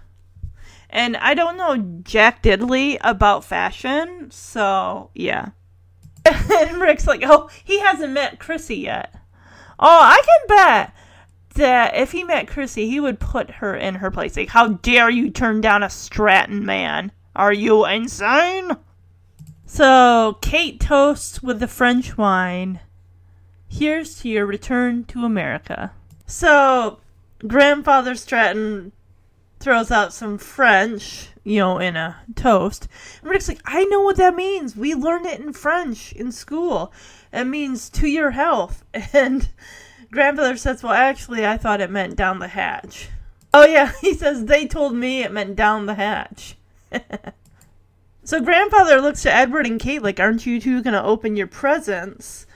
And 0.90 1.16
I 1.16 1.34
don't 1.34 1.56
know 1.56 2.00
Jack 2.02 2.42
Diddley 2.42 2.98
about 3.00 3.44
fashion, 3.44 4.30
so 4.30 5.10
yeah. 5.14 5.50
and 6.24 6.80
Rick's 6.80 7.06
like, 7.06 7.22
oh, 7.24 7.48
he 7.64 7.80
hasn't 7.80 8.12
met 8.12 8.38
Chrissy 8.38 8.76
yet. 8.76 9.14
Oh, 9.78 10.00
I 10.02 10.20
can 10.24 10.56
bet 10.56 10.94
that 11.54 11.96
if 11.96 12.12
he 12.12 12.24
met 12.24 12.48
Chrissy, 12.48 12.88
he 12.88 13.00
would 13.00 13.20
put 13.20 13.50
her 13.50 13.74
in 13.74 13.96
her 13.96 14.10
place. 14.10 14.36
Like, 14.36 14.48
how 14.48 14.68
dare 14.68 15.10
you 15.10 15.30
turn 15.30 15.60
down 15.60 15.82
a 15.82 15.90
Stratton 15.90 16.64
man? 16.64 17.12
Are 17.34 17.52
you 17.52 17.86
insane? 17.86 18.72
So, 19.64 20.38
Kate 20.42 20.80
toasts 20.80 21.42
with 21.42 21.60
the 21.60 21.68
French 21.68 22.18
wine. 22.18 22.80
Here's 23.68 24.20
to 24.20 24.28
your 24.28 24.44
return 24.44 25.04
to 25.04 25.24
America. 25.24 25.92
So, 26.26 27.00
Grandfather 27.46 28.14
Stratton 28.14 28.92
throws 29.60 29.90
out 29.90 30.12
some 30.12 30.36
French, 30.38 31.28
you 31.44 31.58
know, 31.58 31.78
in 31.78 31.96
a 31.96 32.16
toast. 32.34 32.88
And 33.22 33.30
Rick's 33.30 33.48
like, 33.48 33.62
I 33.64 33.84
know 33.84 34.00
what 34.00 34.16
that 34.16 34.34
means. 34.34 34.76
We 34.76 34.94
learned 34.94 35.26
it 35.26 35.40
in 35.40 35.52
French 35.52 36.12
in 36.12 36.32
school. 36.32 36.92
It 37.32 37.44
means 37.44 37.88
to 37.90 38.08
your 38.08 38.32
health. 38.32 38.84
And 39.14 39.48
grandfather 40.12 40.56
says, 40.56 40.82
Well, 40.82 40.92
actually, 40.92 41.44
I 41.44 41.56
thought 41.56 41.80
it 41.80 41.90
meant 41.90 42.14
down 42.14 42.38
the 42.38 42.48
hatch. 42.48 43.08
Oh, 43.52 43.66
yeah, 43.66 43.92
he 44.00 44.14
says, 44.14 44.44
They 44.44 44.66
told 44.68 44.94
me 44.94 45.24
it 45.24 45.32
meant 45.32 45.56
down 45.56 45.86
the 45.86 45.94
hatch. 45.94 46.56
so 48.24 48.40
grandfather 48.40 49.00
looks 49.00 49.22
to 49.22 49.34
Edward 49.34 49.66
and 49.66 49.80
Kate 49.80 50.02
like, 50.02 50.20
Aren't 50.20 50.46
you 50.46 50.60
two 50.60 50.82
going 50.82 50.94
to 50.94 51.02
open 51.02 51.34
your 51.34 51.48
presents? 51.48 52.46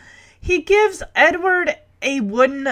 He 0.40 0.62
gives 0.62 1.02
Edward 1.16 1.74
a 2.02 2.20
wooden 2.20 2.68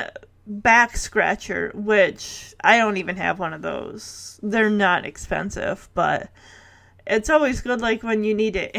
back 0.46 0.96
scratcher, 0.96 1.72
which 1.74 2.54
I 2.62 2.76
don't 2.76 2.98
even 2.98 3.16
have 3.16 3.38
one 3.38 3.52
of 3.52 3.62
those. 3.62 4.38
They're 4.42 4.70
not 4.70 5.06
expensive, 5.06 5.88
but 5.94 6.28
it's 7.06 7.30
always 7.30 7.62
good 7.62 7.80
like 7.80 8.02
when 8.02 8.22
you 8.22 8.34
need 8.34 8.56
it 8.56 8.76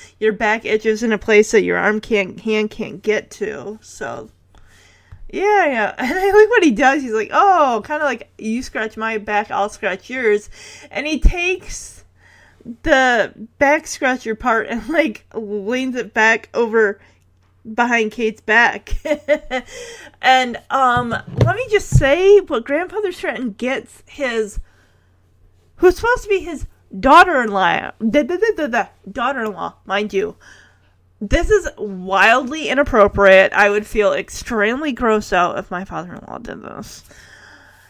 your 0.18 0.32
back 0.32 0.64
itches 0.64 1.02
in 1.02 1.12
a 1.12 1.18
place 1.18 1.50
that 1.52 1.62
your 1.62 1.76
arm 1.76 2.00
can't 2.00 2.40
hand 2.40 2.70
can't 2.70 3.02
get 3.02 3.30
to. 3.32 3.78
So 3.82 4.30
yeah, 5.32 5.66
yeah. 5.66 5.94
And 5.98 6.18
I 6.18 6.30
like 6.30 6.50
what 6.50 6.62
he 6.62 6.70
does. 6.70 7.02
He's 7.02 7.12
like, 7.12 7.30
"Oh, 7.32 7.82
kind 7.84 8.02
of 8.02 8.06
like 8.06 8.30
you 8.38 8.62
scratch 8.62 8.96
my 8.96 9.18
back, 9.18 9.50
I'll 9.50 9.70
scratch 9.70 10.08
yours." 10.10 10.50
And 10.90 11.06
he 11.06 11.18
takes 11.18 12.04
the 12.82 13.32
back 13.58 13.86
scratcher 13.86 14.34
part 14.34 14.68
and 14.68 14.88
like 14.88 15.24
leans 15.34 15.96
it 15.96 16.14
back 16.14 16.48
over 16.54 17.00
behind 17.74 18.12
Kate's 18.12 18.40
back. 18.42 18.94
and 20.22 20.60
um 20.70 21.10
let 21.10 21.56
me 21.56 21.66
just 21.70 21.88
say 21.88 22.40
what 22.40 22.64
grandfather 22.64 23.10
Stratton 23.10 23.52
gets 23.52 24.02
his 24.06 24.60
who's 25.76 25.96
supposed 25.96 26.24
to 26.24 26.28
be 26.28 26.40
his 26.40 26.66
daughter-in-law 26.98 27.92
daughter-in-law 29.10 29.74
mind 29.86 30.12
you 30.12 30.36
this 31.22 31.50
is 31.50 31.68
wildly 31.78 32.68
inappropriate. 32.68 33.52
I 33.52 33.70
would 33.70 33.86
feel 33.86 34.12
extremely 34.12 34.92
grossed 34.92 35.32
out 35.32 35.56
if 35.56 35.70
my 35.70 35.84
father-in-law 35.84 36.38
did 36.38 36.62
this. 36.62 37.04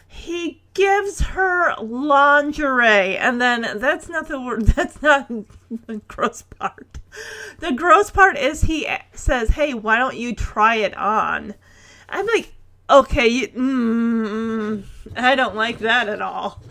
He 0.07 0.61
gives 0.75 1.21
her 1.21 1.73
lingerie 1.81 3.17
and 3.17 3.41
then 3.41 3.79
that's 3.79 4.07
not 4.07 4.27
the 4.27 4.39
word 4.39 4.61
that's 4.67 5.01
not 5.01 5.27
the 5.27 6.01
gross 6.07 6.43
part. 6.43 6.99
The 7.57 7.71
gross 7.71 8.11
part 8.11 8.37
is 8.37 8.61
he 8.61 8.87
says 9.13 9.49
hey 9.49 9.73
why 9.73 9.97
don't 9.97 10.15
you 10.15 10.35
try 10.35 10.75
it 10.75 10.95
on? 10.95 11.55
I'm 12.09 12.27
like 12.27 12.53
okay 12.89 13.27
you, 13.27 13.47
mm, 13.49 14.83
i 15.15 15.35
don't 15.35 15.55
like 15.55 15.79
that 15.79 16.07
at 16.07 16.21
all 16.21 16.61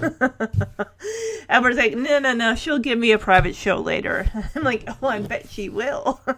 Edward's 1.48 1.76
like 1.76 1.94
no 1.94 2.18
no 2.18 2.32
no 2.32 2.54
she'll 2.54 2.78
give 2.78 2.98
me 2.98 3.12
a 3.12 3.18
private 3.18 3.54
show 3.54 3.78
later 3.78 4.30
i'm 4.54 4.62
like 4.62 4.84
oh 4.88 5.06
i 5.06 5.20
bet 5.20 5.48
she 5.48 5.68
will 5.68 6.20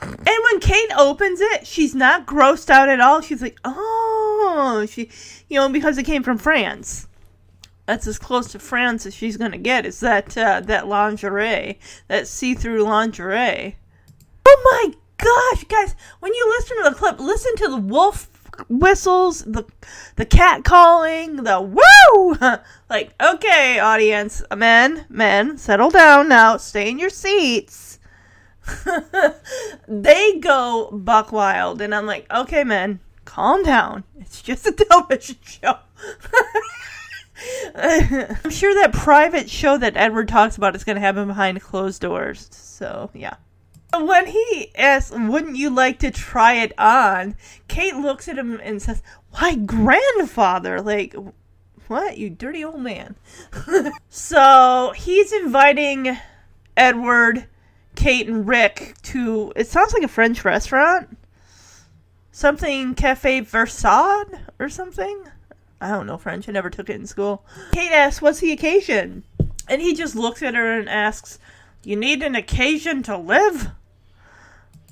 and 0.00 0.18
when 0.26 0.60
Kate 0.60 0.90
opens 0.98 1.40
it, 1.40 1.66
she's 1.66 1.94
not 1.94 2.26
grossed 2.26 2.68
out 2.68 2.88
at 2.88 3.00
all. 3.00 3.20
She's 3.20 3.40
like, 3.40 3.58
oh, 3.64 4.86
she, 4.90 5.08
you 5.48 5.58
know, 5.58 5.68
because 5.68 5.98
it 5.98 6.02
came 6.04 6.22
from 6.22 6.38
France. 6.38 7.06
That's 7.86 8.06
as 8.06 8.18
close 8.18 8.50
to 8.52 8.58
France 8.58 9.04
as 9.06 9.14
she's 9.14 9.36
gonna 9.36 9.58
get. 9.58 9.84
Is 9.84 10.00
that 10.00 10.36
uh, 10.38 10.60
that 10.60 10.88
lingerie, 10.88 11.78
that 12.08 12.26
see-through 12.26 12.82
lingerie? 12.82 13.76
Oh 14.46 14.60
my 14.64 14.94
gosh, 15.18 15.64
guys! 15.64 15.94
When 16.20 16.32
you 16.32 16.46
listen 16.48 16.78
to 16.78 16.90
the 16.90 16.96
clip, 16.96 17.20
listen 17.20 17.54
to 17.56 17.68
the 17.68 17.76
wolf 17.76 18.33
whistles, 18.68 19.42
the 19.42 19.64
the 20.16 20.24
cat 20.24 20.64
calling, 20.64 21.36
the 21.36 21.60
woo. 21.60 22.36
like, 22.90 23.14
okay, 23.20 23.78
audience, 23.78 24.42
men, 24.54 25.06
men, 25.08 25.58
settle 25.58 25.90
down 25.90 26.28
now. 26.28 26.56
Stay 26.56 26.90
in 26.90 26.98
your 26.98 27.10
seats. 27.10 27.98
they 29.88 30.38
go 30.38 30.90
buck 30.92 31.32
wild, 31.32 31.80
and 31.80 31.94
I'm 31.94 32.06
like, 32.06 32.26
okay, 32.32 32.64
men, 32.64 33.00
calm 33.24 33.62
down. 33.62 34.04
It's 34.18 34.42
just 34.42 34.66
a 34.66 34.72
television 34.72 35.36
show. 35.44 35.78
I'm 37.74 38.50
sure 38.50 38.74
that 38.74 38.92
private 38.92 39.50
show 39.50 39.76
that 39.78 39.96
Edward 39.96 40.28
talks 40.28 40.56
about 40.56 40.74
is 40.74 40.84
going 40.84 40.96
to 40.96 41.00
happen 41.00 41.26
behind 41.26 41.60
closed 41.60 42.00
doors. 42.00 42.48
So, 42.52 43.10
yeah. 43.12 43.36
When 43.96 44.26
he 44.26 44.70
asks, 44.74 45.16
wouldn't 45.16 45.56
you 45.56 45.70
like 45.70 45.98
to 46.00 46.10
try 46.10 46.54
it 46.54 46.72
on? 46.78 47.36
Kate 47.68 47.96
looks 47.96 48.28
at 48.28 48.38
him 48.38 48.60
and 48.62 48.82
says, 48.82 49.02
why, 49.30 49.54
grandfather? 49.54 50.80
Like, 50.80 51.14
what? 51.86 52.18
You 52.18 52.30
dirty 52.30 52.64
old 52.64 52.80
man. 52.80 53.14
so, 54.08 54.92
he's 54.96 55.32
inviting 55.32 56.16
Edward 56.76 57.46
Kate 57.94 58.28
and 58.28 58.46
Rick 58.46 58.96
to 59.02 59.52
it 59.56 59.68
sounds 59.68 59.92
like 59.92 60.02
a 60.02 60.08
French 60.08 60.44
restaurant. 60.44 61.16
Something 62.32 62.94
Cafe 62.94 63.40
Versailles 63.40 64.24
or 64.58 64.68
something. 64.68 65.24
I 65.80 65.88
don't 65.88 66.06
know 66.06 66.18
French. 66.18 66.48
I 66.48 66.52
never 66.52 66.70
took 66.70 66.90
it 66.90 66.96
in 66.96 67.06
school. 67.06 67.44
Kate 67.72 67.92
asks, 67.92 68.20
"What's 68.20 68.40
the 68.40 68.52
occasion?" 68.52 69.24
And 69.68 69.80
he 69.80 69.94
just 69.94 70.16
looks 70.16 70.42
at 70.42 70.54
her 70.54 70.78
and 70.78 70.88
asks, 70.88 71.38
"You 71.84 71.96
need 71.96 72.22
an 72.22 72.34
occasion 72.34 73.02
to 73.04 73.16
live?" 73.16 73.70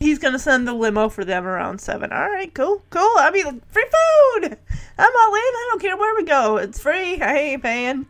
He's 0.02 0.18
gonna 0.18 0.40
send 0.40 0.66
the 0.66 0.72
limo 0.72 1.08
for 1.08 1.24
them 1.24 1.46
around 1.46 1.80
seven. 1.80 2.12
All 2.12 2.28
right, 2.28 2.52
cool, 2.52 2.82
cool. 2.90 3.14
I 3.18 3.30
mean, 3.30 3.62
free 3.70 3.84
food. 3.84 4.58
I'm 4.98 5.12
all 5.16 5.34
in. 5.34 5.40
I 5.40 5.68
don't 5.70 5.80
care 5.80 5.96
where 5.96 6.16
we 6.16 6.24
go. 6.24 6.56
It's 6.56 6.80
free. 6.80 7.20
I 7.20 7.38
ain't 7.38 7.62
paying. 7.62 8.06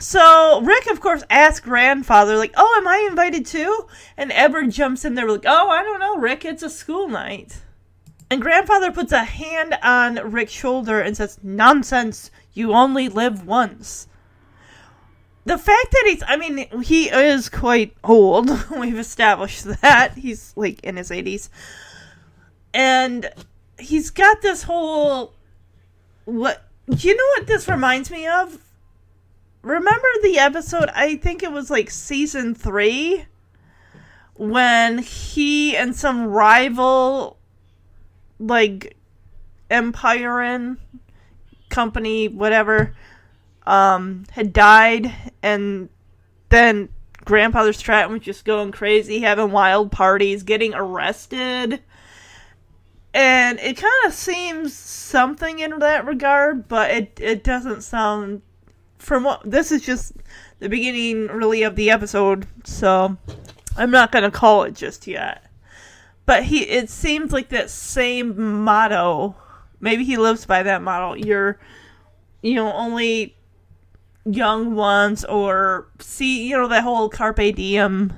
So 0.00 0.62
Rick, 0.62 0.86
of 0.86 1.00
course, 1.00 1.22
asks 1.28 1.60
grandfather, 1.60 2.38
like, 2.38 2.54
"Oh, 2.56 2.74
am 2.78 2.88
I 2.88 3.06
invited 3.10 3.44
too?" 3.44 3.86
And 4.16 4.32
Edward 4.32 4.70
jumps 4.70 5.04
in 5.04 5.16
there, 5.16 5.28
like, 5.28 5.44
"Oh, 5.46 5.68
I 5.68 5.82
don't 5.82 6.00
know, 6.00 6.16
Rick. 6.16 6.46
It's 6.46 6.62
a 6.62 6.70
school 6.70 7.08
night." 7.08 7.60
And 8.30 8.40
grandfather 8.40 8.90
puts 8.90 9.12
a 9.12 9.24
hand 9.24 9.76
on 9.82 10.14
Rick's 10.32 10.52
shoulder 10.52 10.98
and 10.98 11.14
says, 11.14 11.38
"Nonsense. 11.42 12.30
You 12.54 12.72
only 12.72 13.10
live 13.10 13.46
once." 13.46 14.08
The 15.46 15.58
fact 15.58 15.92
that 15.92 16.04
he's, 16.06 16.22
I 16.26 16.36
mean, 16.36 16.82
he 16.82 17.10
is 17.10 17.48
quite 17.48 17.94
old. 18.02 18.50
We've 18.70 18.98
established 18.98 19.64
that. 19.82 20.14
He's 20.14 20.52
like 20.56 20.82
in 20.82 20.96
his 20.96 21.10
80s. 21.10 21.48
And 22.72 23.28
he's 23.78 24.10
got 24.10 24.42
this 24.42 24.62
whole. 24.62 25.34
What. 26.24 26.62
You 26.86 27.16
know 27.16 27.24
what 27.36 27.46
this 27.46 27.68
reminds 27.68 28.10
me 28.10 28.26
of? 28.26 28.58
remember 29.64 30.08
the 30.22 30.38
episode 30.38 30.90
i 30.94 31.16
think 31.16 31.42
it 31.42 31.50
was 31.50 31.70
like 31.70 31.90
season 31.90 32.54
three 32.54 33.24
when 34.34 34.98
he 34.98 35.74
and 35.74 35.96
some 35.96 36.26
rival 36.26 37.38
like 38.38 38.96
empire 39.70 40.42
in 40.42 40.76
company 41.70 42.28
whatever 42.28 42.94
um 43.66 44.24
had 44.32 44.52
died 44.52 45.12
and 45.42 45.88
then 46.50 46.88
grandfather 47.24 47.72
stratton 47.72 48.12
was 48.12 48.22
just 48.22 48.44
going 48.44 48.70
crazy 48.70 49.20
having 49.20 49.50
wild 49.50 49.90
parties 49.90 50.42
getting 50.42 50.74
arrested 50.74 51.80
and 53.14 53.58
it 53.60 53.76
kind 53.76 54.06
of 54.06 54.12
seems 54.12 54.74
something 54.74 55.60
in 55.60 55.78
that 55.78 56.04
regard 56.04 56.68
but 56.68 56.90
it 56.90 57.18
it 57.20 57.42
doesn't 57.42 57.82
sound 57.82 58.42
from 58.98 59.24
what 59.24 59.42
this 59.44 59.70
is 59.70 59.82
just 59.82 60.12
the 60.58 60.68
beginning 60.68 61.26
really 61.26 61.62
of 61.62 61.76
the 61.76 61.90
episode, 61.90 62.46
so 62.64 63.16
I'm 63.76 63.90
not 63.90 64.12
gonna 64.12 64.30
call 64.30 64.64
it 64.64 64.74
just 64.74 65.06
yet. 65.06 65.44
But 66.26 66.44
he 66.44 66.62
it 66.62 66.88
seems 66.88 67.32
like 67.32 67.50
that 67.50 67.70
same 67.70 68.62
motto. 68.64 69.36
Maybe 69.80 70.04
he 70.04 70.16
lives 70.16 70.46
by 70.46 70.62
that 70.62 70.82
motto. 70.82 71.14
You're 71.14 71.58
you 72.42 72.54
know, 72.54 72.72
only 72.72 73.36
young 74.24 74.74
ones 74.74 75.24
or 75.24 75.86
see 75.98 76.48
you 76.48 76.56
know 76.56 76.68
that 76.68 76.82
whole 76.82 77.08
carpe 77.08 77.54
diem 77.54 78.12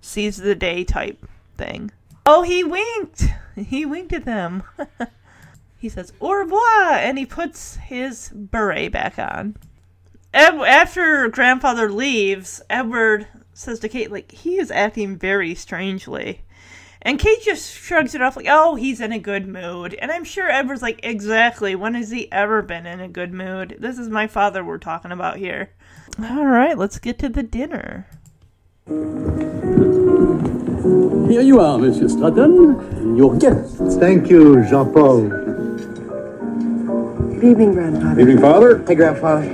seize 0.00 0.36
the 0.36 0.54
day 0.54 0.84
type 0.84 1.26
thing. 1.56 1.90
Oh, 2.24 2.42
he 2.42 2.64
winked. 2.64 3.24
He 3.56 3.86
winked 3.86 4.12
at 4.12 4.26
them. 4.26 4.64
he 5.78 5.88
says 5.88 6.12
au 6.20 6.30
revoir 6.32 6.92
and 6.92 7.16
he 7.16 7.24
puts 7.24 7.76
his 7.76 8.28
beret 8.34 8.92
back 8.92 9.18
on. 9.18 9.56
Ed- 10.34 10.60
after 10.60 11.26
grandfather 11.28 11.90
leaves, 11.90 12.60
Edward 12.68 13.26
says 13.54 13.78
to 13.78 13.88
Kate, 13.88 14.12
like, 14.12 14.30
he 14.30 14.58
is 14.58 14.70
acting 14.70 15.16
very 15.16 15.54
strangely. 15.54 16.42
And 17.06 17.20
Kate 17.20 17.40
just 17.40 17.72
shrugs 17.72 18.16
it 18.16 18.20
off 18.20 18.34
like, 18.34 18.48
oh, 18.48 18.74
he's 18.74 19.00
in 19.00 19.12
a 19.12 19.18
good 19.20 19.46
mood. 19.46 19.94
And 19.94 20.10
I'm 20.10 20.24
sure 20.24 20.50
Edward's 20.50 20.82
like, 20.82 20.98
exactly. 21.04 21.76
When 21.76 21.94
has 21.94 22.10
he 22.10 22.30
ever 22.32 22.62
been 22.62 22.84
in 22.84 22.98
a 22.98 23.06
good 23.06 23.32
mood? 23.32 23.76
This 23.78 23.96
is 23.96 24.08
my 24.08 24.26
father 24.26 24.64
we're 24.64 24.78
talking 24.78 25.12
about 25.12 25.36
here. 25.36 25.70
All 26.20 26.44
right, 26.44 26.76
let's 26.76 26.98
get 26.98 27.16
to 27.20 27.28
the 27.28 27.44
dinner. 27.44 28.08
Here 31.30 31.42
you 31.42 31.60
are, 31.60 31.78
Monsieur 31.78 32.08
Stratton, 32.08 32.74
and 32.80 33.16
your 33.16 33.36
guests. 33.36 33.94
Thank 33.98 34.28
you, 34.28 34.64
Jean 34.68 34.92
Paul. 34.92 35.28
Good 37.34 37.44
evening, 37.44 37.74
Grandfather. 37.74 38.20
Evening, 38.20 38.40
Father. 38.40 38.84
Hey, 38.84 38.96
Grandfather. 38.96 39.44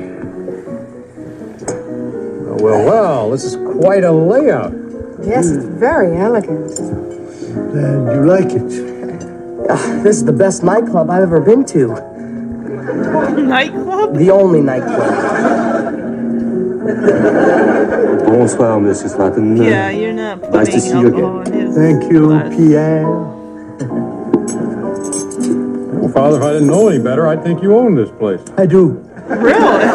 Oh, 2.49 2.57
well, 2.63 2.83
well, 2.87 3.31
this 3.31 3.45
is 3.45 3.57
quite 3.79 4.05
a 4.05 4.13
layout. 4.13 4.73
Yes, 5.23 5.51
it's 5.51 5.67
very 5.67 6.17
elegant. 6.17 7.21
And 7.55 8.07
you 8.13 8.27
like 8.27 8.51
it? 8.51 8.93
Ah, 9.71 10.01
this 10.03 10.17
is 10.17 10.25
the 10.25 10.33
best 10.33 10.65
nightclub 10.65 11.09
I've 11.09 11.23
ever 11.23 11.41
been 11.41 11.65
to. 11.67 11.87
Nightclub? 13.41 14.17
The 14.17 14.29
only 14.31 14.61
nightclub. 14.61 15.33
Bonsoir, 18.27 18.81
Monsieur 18.81 19.09
Stratton. 19.09 19.57
Yeah, 19.57 19.91
you're 19.91 20.13
not 20.13 20.41
putting 20.41 20.57
Nice 20.57 20.69
to 20.73 20.81
see 20.81 20.99
you 20.99 21.07
again. 21.45 21.73
Thank 21.73 22.13
you, 22.13 22.27
glass. 22.27 22.57
Pierre. 22.57 23.09
Well, 26.01 26.13
Father, 26.13 26.39
if 26.39 26.43
I 26.43 26.53
didn't 26.55 26.69
know 26.69 26.89
any 26.89 27.03
better, 27.03 27.29
I'd 27.29 27.45
think 27.45 27.63
you 27.63 27.77
owned 27.77 27.97
this 27.97 28.11
place. 28.11 28.41
I 28.59 28.67
do. 28.67 28.99
Really? 29.29 29.87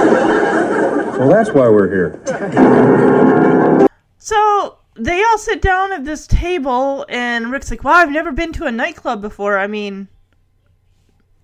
Well, 1.20 1.30
that's 1.30 1.52
why 1.52 1.68
we're 1.68 1.90
here. 1.90 2.22
So 4.18 4.77
they 4.98 5.24
all 5.24 5.38
sit 5.38 5.62
down 5.62 5.94
at 5.94 6.06
this 6.06 6.28
table, 6.28 7.06
and 7.10 7.52
Rick's 7.52 7.70
like, 7.72 7.84
"Wow, 7.84 7.94
I've 7.94 8.12
never 8.12 8.32
been 8.32 8.54
to 8.54 8.66
a 8.66 8.72
nightclub 8.72 9.22
before. 9.22 9.58
I 9.58 9.68
mean, 9.68 10.08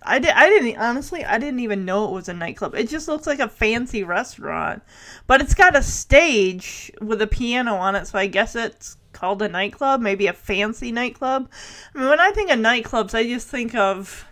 I 0.02 0.18
did. 0.18 0.30
I 0.30 0.48
didn't 0.48 0.78
honestly. 0.78 1.24
I 1.24 1.38
didn't 1.38 1.60
even 1.60 1.84
know 1.84 2.06
it 2.06 2.12
was 2.12 2.28
a 2.28 2.34
nightclub. 2.34 2.74
It 2.74 2.88
just 2.88 3.08
looks 3.08 3.26
like 3.26 3.38
a 3.38 3.48
fancy 3.48 4.02
restaurant, 4.04 4.82
but 5.26 5.40
it's 5.40 5.54
got 5.54 5.76
a 5.76 5.82
stage 5.82 6.92
with 7.00 7.22
a 7.22 7.26
piano 7.26 7.74
on 7.74 7.96
it. 7.96 8.06
So 8.06 8.18
I 8.18 8.26
guess 8.26 8.54
it's 8.54 8.96
called 9.12 9.40
a 9.40 9.48
nightclub. 9.48 10.00
Maybe 10.00 10.26
a 10.26 10.32
fancy 10.32 10.92
nightclub. 10.92 11.48
I 11.94 11.98
mean, 11.98 12.08
when 12.08 12.20
I 12.20 12.32
think 12.32 12.50
of 12.50 12.58
nightclubs, 12.58 13.14
I 13.14 13.24
just 13.24 13.48
think 13.48 13.74
of 13.74 14.26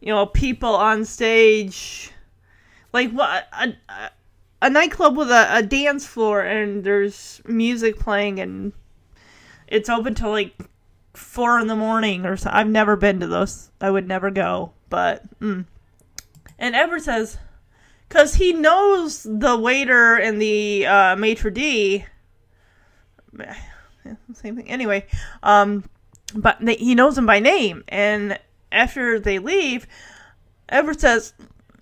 you 0.00 0.08
know 0.08 0.26
people 0.26 0.74
on 0.74 1.04
stage, 1.04 2.10
like 2.92 3.10
what 3.12 3.48
a, 4.62 4.70
nightclub 4.70 5.16
with 5.16 5.30
a, 5.30 5.48
a 5.56 5.62
dance 5.62 6.06
floor 6.06 6.40
and 6.40 6.84
there's 6.84 7.40
music 7.46 7.98
playing 7.98 8.40
and 8.40 8.72
it's 9.66 9.88
open 9.88 10.14
till 10.14 10.30
like 10.30 10.54
four 11.14 11.58
in 11.58 11.66
the 11.66 11.76
morning 11.76 12.24
or 12.24 12.36
so. 12.36 12.50
I've 12.52 12.68
never 12.68 12.96
been 12.96 13.20
to 13.20 13.26
those. 13.26 13.70
I 13.80 13.90
would 13.90 14.08
never 14.08 14.30
go, 14.30 14.72
but 14.88 15.22
mm. 15.40 15.66
and 16.58 16.74
Edward 16.74 17.02
says 17.02 17.38
because 18.08 18.34
he 18.34 18.52
knows 18.52 19.24
the 19.24 19.56
waiter 19.56 20.16
and 20.16 20.40
the 20.40 20.86
uh, 20.86 21.16
maitre 21.16 21.50
d. 21.50 22.04
Same 24.32 24.56
thing. 24.56 24.70
Anyway, 24.70 25.06
um, 25.42 25.84
but 26.34 26.56
they, 26.60 26.76
he 26.76 26.94
knows 26.94 27.16
them 27.16 27.26
by 27.26 27.40
name, 27.40 27.84
and 27.88 28.38
after 28.72 29.20
they 29.20 29.38
leave, 29.38 29.86
Edward 30.68 31.00
says, 31.00 31.34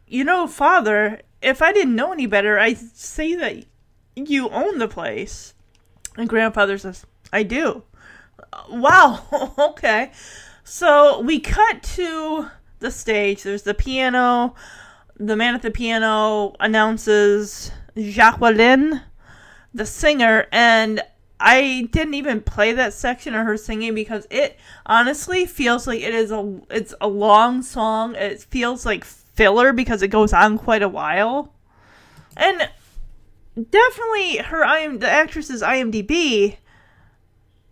"You 0.09 0.25
know, 0.25 0.49
Father, 0.49 1.21
if 1.43 1.63
I 1.63 1.73
didn't 1.73 1.95
know 1.95 2.13
any 2.13 2.27
better, 2.27 2.59
I'd 2.59 2.79
say 2.79 3.35
that 3.35 3.65
you 4.15 4.49
own 4.51 4.79
the 4.79 4.89
place." 4.89 5.55
And 6.17 6.29
Grandfather 6.29 6.79
says, 6.79 7.07
"I 7.33 7.43
do." 7.43 7.85
Wow. 8.71 9.55
okay. 9.59 10.13
So 10.65 11.21
we 11.21 11.39
cut 11.41 11.83
to 11.95 12.51
the 12.81 12.91
stage. 12.91 13.43
There's 13.43 13.63
the 13.63 13.75
piano. 13.75 14.55
The 15.19 15.37
man 15.37 15.55
at 15.55 15.63
the 15.63 15.71
piano 15.71 16.55
announces 16.61 17.71
Jacqueline, 17.97 19.03
the 19.73 19.87
singer, 19.87 20.47
and 20.53 21.03
I 21.41 21.89
didn't 21.93 22.15
even 22.15 22.41
play 22.41 22.73
that 22.73 22.93
section 22.93 23.35
of 23.35 23.47
her 23.47 23.57
singing 23.57 23.95
because 23.95 24.27
it 24.31 24.59
honestly 24.85 25.47
feels 25.47 25.87
like 25.87 26.01
it 26.01 26.15
is 26.15 26.31
a 26.31 26.61
it's 26.71 26.95
a 27.01 27.09
long 27.09 27.63
song. 27.63 28.15
It 28.15 28.43
feels 28.43 28.85
like 28.85 29.07
filler 29.37 29.73
because 29.73 30.03
it 30.03 30.09
goes 30.09 30.33
on 30.33 30.59
quite 30.59 30.83
a 30.83 30.89
while. 30.89 31.53
And 32.37 32.69
definitely 33.71 34.39
her 34.39 34.65
IM 34.65 34.99
the 34.99 35.11
actress's 35.11 35.63
IMDb 35.63 36.57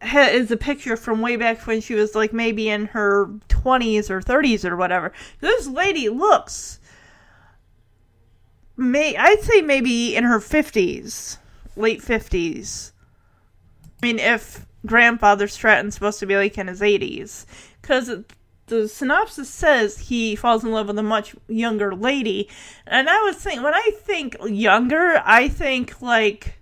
ha- 0.02 0.30
is 0.30 0.50
a 0.50 0.56
picture 0.56 0.96
from 0.96 1.20
way 1.20 1.36
back 1.36 1.66
when 1.66 1.80
she 1.80 1.94
was 1.94 2.14
like 2.14 2.32
maybe 2.32 2.68
in 2.68 2.86
her 2.86 3.26
20s 3.48 4.10
or 4.10 4.20
30s 4.20 4.64
or 4.64 4.76
whatever. 4.76 5.12
This 5.40 5.66
lady 5.66 6.08
looks 6.08 6.78
may 8.76 9.16
I'd 9.16 9.42
say 9.42 9.62
maybe 9.62 10.16
in 10.16 10.24
her 10.24 10.38
50s, 10.38 11.38
late 11.76 12.00
50s. 12.00 12.92
I 14.02 14.06
mean, 14.06 14.18
if 14.18 14.66
grandfather 14.84 15.48
Stratton's 15.48 15.94
supposed 15.94 16.20
to 16.20 16.26
be 16.26 16.36
like 16.36 16.58
in 16.58 16.66
his 16.68 16.80
80s, 16.80 17.46
because 17.80 18.10
the 18.66 18.88
synopsis 18.88 19.48
says 19.48 19.98
he 19.98 20.36
falls 20.36 20.64
in 20.64 20.72
love 20.72 20.88
with 20.88 20.98
a 20.98 21.02
much 21.02 21.34
younger 21.48 21.94
lady, 21.94 22.48
and 22.86 23.08
I 23.08 23.22
was 23.22 23.36
thinking 23.36 23.62
when 23.62 23.74
I 23.74 23.90
think 23.94 24.36
younger, 24.46 25.22
I 25.24 25.48
think 25.48 26.00
like, 26.00 26.60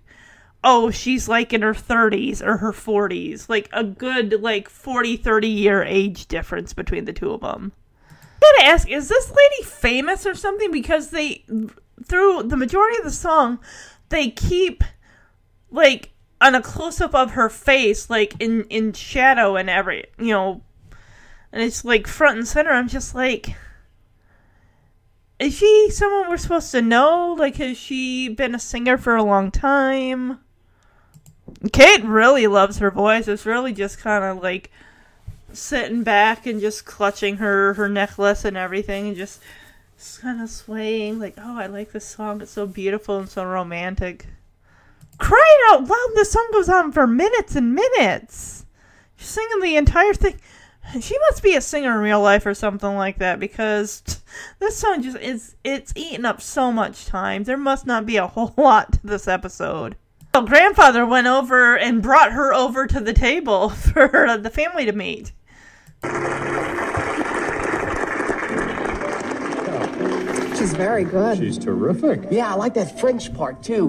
oh, 0.63 0.91
she's 0.91 1.27
like 1.27 1.53
in 1.53 1.61
her 1.61 1.73
30s 1.73 2.41
or 2.41 2.57
her 2.57 2.71
40s, 2.73 3.47
like 3.49 3.69
a 3.71 3.83
good 3.83 4.41
like 4.41 4.69
40, 4.69 5.17
30 5.17 5.47
year 5.47 5.83
age 5.83 6.27
difference 6.27 6.73
between 6.73 7.05
the 7.05 7.13
two 7.13 7.31
of 7.31 7.41
them. 7.41 7.71
I 8.09 8.51
gotta 8.57 8.69
ask, 8.69 8.89
is 8.89 9.07
this 9.07 9.29
lady 9.31 9.63
famous 9.63 10.25
or 10.25 10.35
something? 10.35 10.71
Because 10.71 11.11
they, 11.11 11.45
through 12.05 12.43
the 12.43 12.57
majority 12.57 12.97
of 12.97 13.05
the 13.05 13.11
song, 13.11 13.59
they 14.09 14.29
keep 14.29 14.83
like 15.71 16.11
on 16.41 16.55
a 16.55 16.61
close 16.61 16.99
up 16.99 17.15
of 17.15 17.31
her 17.31 17.49
face, 17.49 18.09
like 18.09 18.33
in 18.39 18.65
in 18.65 18.91
shadow 18.91 19.55
and 19.55 19.69
every 19.69 20.05
you 20.19 20.31
know, 20.33 20.61
and 21.53 21.61
it's 21.61 21.85
like 21.85 22.07
front 22.07 22.39
and 22.39 22.47
center. 22.47 22.71
I'm 22.71 22.87
just 22.87 23.13
like, 23.13 23.55
is 25.39 25.55
she 25.55 25.89
someone 25.91 26.27
we're 26.27 26.37
supposed 26.37 26.71
to 26.71 26.81
know? 26.81 27.35
Like, 27.37 27.57
has 27.57 27.77
she 27.77 28.27
been 28.27 28.55
a 28.55 28.59
singer 28.59 28.97
for 28.97 29.15
a 29.15 29.23
long 29.23 29.51
time? 29.51 30.39
Kate 31.71 32.03
really 32.03 32.47
loves 32.47 32.79
her 32.79 32.89
voice. 32.89 33.27
It's 33.27 33.45
really 33.45 33.71
just 33.71 33.99
kind 33.99 34.23
of 34.23 34.41
like 34.41 34.71
sitting 35.53 36.01
back 36.01 36.47
and 36.47 36.59
just 36.59 36.85
clutching 36.85 37.37
her 37.37 37.75
her 37.75 37.87
necklace 37.87 38.43
and 38.43 38.57
everything, 38.57 39.09
and 39.09 39.15
just 39.15 39.39
kind 40.19 40.41
of 40.41 40.49
swaying. 40.49 41.19
Like, 41.19 41.35
oh, 41.37 41.59
I 41.59 41.67
like 41.67 41.91
this 41.91 42.07
song. 42.07 42.41
It's 42.41 42.51
so 42.51 42.65
beautiful 42.65 43.19
and 43.19 43.29
so 43.29 43.45
romantic. 43.45 44.25
Crying 45.19 45.59
out 45.69 45.87
loud! 45.87 46.09
This 46.15 46.31
song 46.31 46.49
goes 46.51 46.67
on 46.67 46.91
for 46.91 47.05
minutes 47.05 47.55
and 47.55 47.75
minutes. 47.75 48.65
She's 49.17 49.27
singing 49.27 49.59
the 49.61 49.75
entire 49.75 50.15
thing. 50.15 50.39
She 51.01 51.17
must 51.29 51.41
be 51.41 51.55
a 51.55 51.61
singer 51.61 51.93
in 51.95 52.01
real 52.01 52.21
life 52.21 52.45
or 52.45 52.53
something 52.53 52.95
like 52.95 53.17
that 53.19 53.39
because 53.39 54.03
this 54.59 54.77
song 54.77 55.01
just 55.01 55.17
is 55.17 55.55
it's 55.63 55.93
eating 55.95 56.25
up 56.25 56.41
so 56.41 56.71
much 56.71 57.05
time. 57.05 57.43
There 57.43 57.57
must 57.57 57.87
not 57.87 58.05
be 58.05 58.17
a 58.17 58.27
whole 58.35 58.53
lot 58.57 58.93
to 58.93 59.07
this 59.07 59.27
episode. 59.27 59.95
Well, 60.33 60.45
grandfather 60.45 61.05
went 61.05 61.27
over 61.27 61.77
and 61.77 62.01
brought 62.01 62.31
her 62.31 62.53
over 62.53 62.87
to 62.87 62.99
the 62.99 63.13
table 63.13 63.69
for 63.69 64.37
the 64.39 64.49
family 64.49 64.85
to 64.85 64.91
meet. 64.91 65.31
She's 70.63 70.73
very 70.75 71.03
good. 71.03 71.39
She's 71.39 71.57
terrific. 71.57 72.21
Yeah, 72.31 72.49
I 72.49 72.55
like 72.55 72.73
that 72.75 72.97
French 72.97 73.33
part 73.33 73.61
too. 73.61 73.87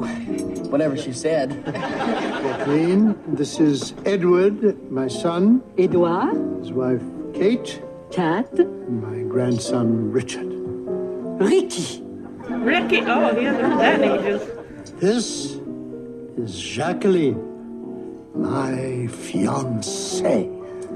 Whatever 0.71 0.97
she 0.97 1.13
said. 1.13 1.65
Kathleen, 1.67 3.17
this 3.29 3.61
is 3.61 3.95
Edward, 4.05 4.91
my 4.91 5.07
son. 5.07 5.63
Edouard? 5.79 6.35
His 6.59 6.73
wife, 6.73 7.01
Kate. 7.33 7.81
Kat? 8.11 8.53
My 8.91 9.23
grandson, 9.23 10.11
Richard. 10.11 10.49
Ricky. 11.41 12.03
Ricky, 12.49 13.03
oh, 13.03 13.33
he 13.37 13.45
hasn't 13.45 13.65
heard 13.65 13.79
that 13.79 14.03
in 14.03 14.11
ages. 14.11 14.43
This 14.99 15.61
is 16.37 16.59
Jacqueline, 16.61 17.39
my 18.35 19.07
fiancée. 19.15 20.49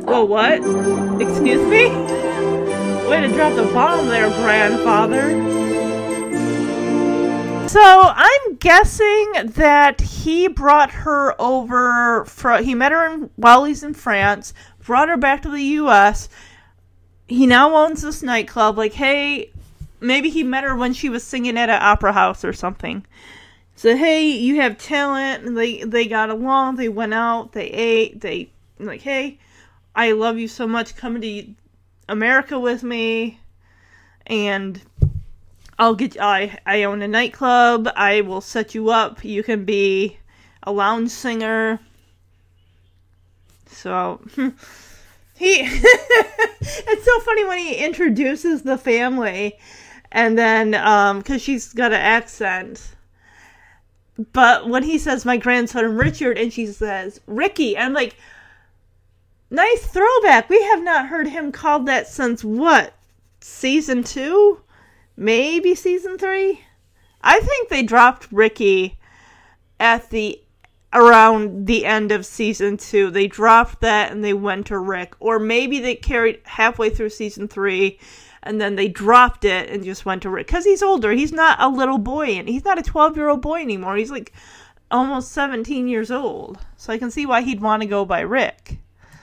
Whoa, 0.02 0.24
what? 0.24 0.54
Excuse 1.22 1.64
me? 1.70 2.87
Way 3.08 3.22
to 3.22 3.28
drop 3.28 3.54
the 3.54 3.64
bomb 3.72 4.06
there, 4.08 4.28
grandfather. 4.28 5.30
So 7.68 7.80
I'm 7.82 8.56
guessing 8.56 9.32
that 9.44 10.00
he 10.00 10.48
brought 10.48 10.90
her 10.90 11.34
over. 11.40 12.26
From, 12.26 12.62
he 12.64 12.74
met 12.74 12.92
her 12.92 13.06
in, 13.06 13.30
while 13.36 13.64
he's 13.64 13.82
in 13.82 13.94
France, 13.94 14.52
brought 14.84 15.08
her 15.08 15.16
back 15.16 15.42
to 15.42 15.50
the 15.50 15.62
U.S. 15.62 16.28
He 17.26 17.46
now 17.46 17.74
owns 17.76 18.02
this 18.02 18.22
nightclub. 18.22 18.76
Like, 18.76 18.92
hey, 18.92 19.52
maybe 20.00 20.28
he 20.28 20.42
met 20.42 20.64
her 20.64 20.76
when 20.76 20.92
she 20.92 21.08
was 21.08 21.24
singing 21.24 21.56
at 21.56 21.70
an 21.70 21.80
opera 21.80 22.12
house 22.12 22.44
or 22.44 22.52
something. 22.52 23.06
So 23.74 23.96
hey, 23.96 24.28
you 24.28 24.56
have 24.56 24.76
talent. 24.76 25.54
They 25.54 25.82
they 25.84 26.06
got 26.06 26.30
along. 26.30 26.76
They 26.76 26.88
went 26.88 27.14
out. 27.14 27.52
They 27.52 27.68
ate. 27.68 28.20
They 28.20 28.50
like 28.78 29.02
hey, 29.02 29.38
I 29.94 30.12
love 30.12 30.36
you 30.36 30.48
so 30.48 30.66
much. 30.66 30.96
Come 30.96 31.20
to 31.20 31.54
America 32.08 32.58
with 32.58 32.82
me, 32.82 33.40
and 34.26 34.80
I'll 35.78 35.94
get. 35.94 36.20
I 36.20 36.58
I 36.66 36.84
own 36.84 37.02
a 37.02 37.08
nightclub. 37.08 37.88
I 37.94 38.22
will 38.22 38.40
set 38.40 38.74
you 38.74 38.90
up. 38.90 39.24
You 39.24 39.42
can 39.42 39.64
be 39.64 40.18
a 40.62 40.72
lounge 40.72 41.10
singer. 41.10 41.80
So 43.66 44.20
he. 45.36 45.60
it's 46.60 47.04
so 47.04 47.20
funny 47.20 47.44
when 47.44 47.58
he 47.58 47.74
introduces 47.74 48.62
the 48.62 48.78
family, 48.78 49.58
and 50.10 50.36
then 50.36 50.74
um, 50.74 51.18
because 51.18 51.42
she's 51.42 51.72
got 51.72 51.92
an 51.92 52.00
accent. 52.00 52.94
But 54.32 54.68
when 54.68 54.82
he 54.82 54.98
says 54.98 55.24
my 55.24 55.36
grandson 55.36 55.96
Richard, 55.96 56.38
and 56.38 56.52
she 56.52 56.66
says 56.66 57.20
Ricky, 57.28 57.78
I'm 57.78 57.92
like, 57.92 58.16
nice 59.50 59.86
throwback. 59.86 60.48
We 60.48 60.62
have 60.64 60.82
not 60.82 61.08
heard 61.08 61.28
him 61.28 61.52
called 61.52 61.86
that 61.86 62.08
since 62.08 62.44
what? 62.44 62.94
Season 63.40 64.02
two? 64.02 64.60
Maybe 65.16 65.74
season 65.74 66.18
three? 66.18 66.60
I 67.22 67.40
think 67.40 67.68
they 67.68 67.82
dropped 67.82 68.30
Ricky 68.30 68.98
at 69.80 70.10
the 70.10 70.40
around 70.92 71.66
the 71.66 71.84
end 71.84 72.12
of 72.12 72.24
season 72.24 72.76
two. 72.76 73.10
They 73.10 73.26
dropped 73.26 73.80
that 73.80 74.10
and 74.10 74.24
they 74.24 74.32
went 74.32 74.66
to 74.66 74.78
Rick. 74.78 75.14
Or 75.20 75.38
maybe 75.38 75.80
they 75.80 75.94
carried 75.94 76.40
halfway 76.44 76.90
through 76.90 77.10
season 77.10 77.48
three 77.48 77.98
and 78.42 78.60
then 78.60 78.76
they 78.76 78.88
dropped 78.88 79.44
it 79.44 79.68
and 79.68 79.84
just 79.84 80.06
went 80.06 80.22
to 80.22 80.30
Rick. 80.30 80.46
Because 80.46 80.64
he's 80.64 80.82
older. 80.82 81.12
He's 81.12 81.32
not 81.32 81.60
a 81.60 81.68
little 81.68 81.98
boy 81.98 82.26
and 82.26 82.48
he's 82.48 82.64
not 82.64 82.78
a 82.78 82.82
12 82.82 83.16
year 83.16 83.28
old 83.28 83.42
boy 83.42 83.60
anymore. 83.60 83.96
He's 83.96 84.10
like 84.10 84.32
almost 84.90 85.32
17 85.32 85.88
years 85.88 86.10
old. 86.10 86.58
So 86.76 86.92
I 86.92 86.98
can 86.98 87.10
see 87.10 87.26
why 87.26 87.42
he'd 87.42 87.60
want 87.60 87.82
to 87.82 87.88
go 87.88 88.04
by 88.04 88.20
Rick. 88.20 88.78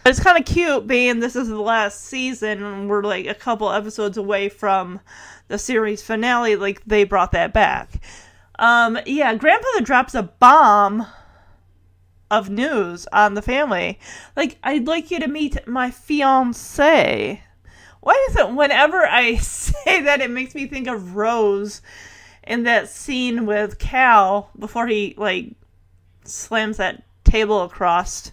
But 0.06 0.12
it's 0.12 0.20
kind 0.20 0.38
of 0.38 0.46
cute 0.46 0.86
being 0.86 1.20
this 1.20 1.36
is 1.36 1.48
the 1.48 1.60
last 1.60 2.00
season 2.00 2.64
and 2.64 2.88
we're 2.88 3.02
like 3.02 3.26
a 3.26 3.34
couple 3.34 3.72
episodes 3.72 4.18
away 4.18 4.50
from 4.50 5.00
the 5.48 5.58
series 5.58 6.04
finale. 6.04 6.56
Like 6.58 6.86
they 6.86 7.06
brought 7.06 7.32
that 7.32 7.54
back. 7.54 8.04
Um, 8.60 9.00
yeah, 9.08 9.34
grandfather 9.34 9.82
drops 9.82 10.14
a 10.14 10.22
bomb 10.22 11.08
of 12.30 12.52
news 12.52 13.08
on 13.12 13.34
the 13.34 13.42
family. 13.42 14.00
Like, 14.36 14.60
I'd 14.64 14.86
like 14.86 15.10
you 15.10 15.20
to 15.22 15.28
meet 15.28 15.68
my 15.68 15.90
fiance. 15.90 17.42
Why 18.02 18.28
is 18.30 18.36
it 18.36 18.52
whenever 18.52 19.08
I 19.08 19.36
say 19.38 20.02
that 20.04 20.22
it 20.22 20.30
makes 20.30 20.54
me 20.54 20.68
think 20.68 20.88
of 20.88 21.16
Rose 21.16 21.82
in 22.44 22.62
that 22.66 22.90
scene 22.90 23.48
with 23.48 23.80
Cal 23.80 24.52
before 24.60 24.86
he 24.86 25.16
like 25.18 25.56
slams 26.26 26.78
that 26.78 27.02
table 27.24 27.64
across 27.64 28.32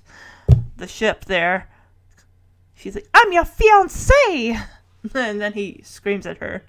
the 0.82 0.88
ship 0.88 1.24
there. 1.24 1.68
She's 2.74 2.96
like, 2.96 3.08
I'm 3.14 3.32
your 3.32 3.44
fiance 3.44 4.58
and 5.14 5.40
then 5.40 5.52
he 5.54 5.80
screams 5.84 6.26
at 6.26 6.38
her. 6.38 6.62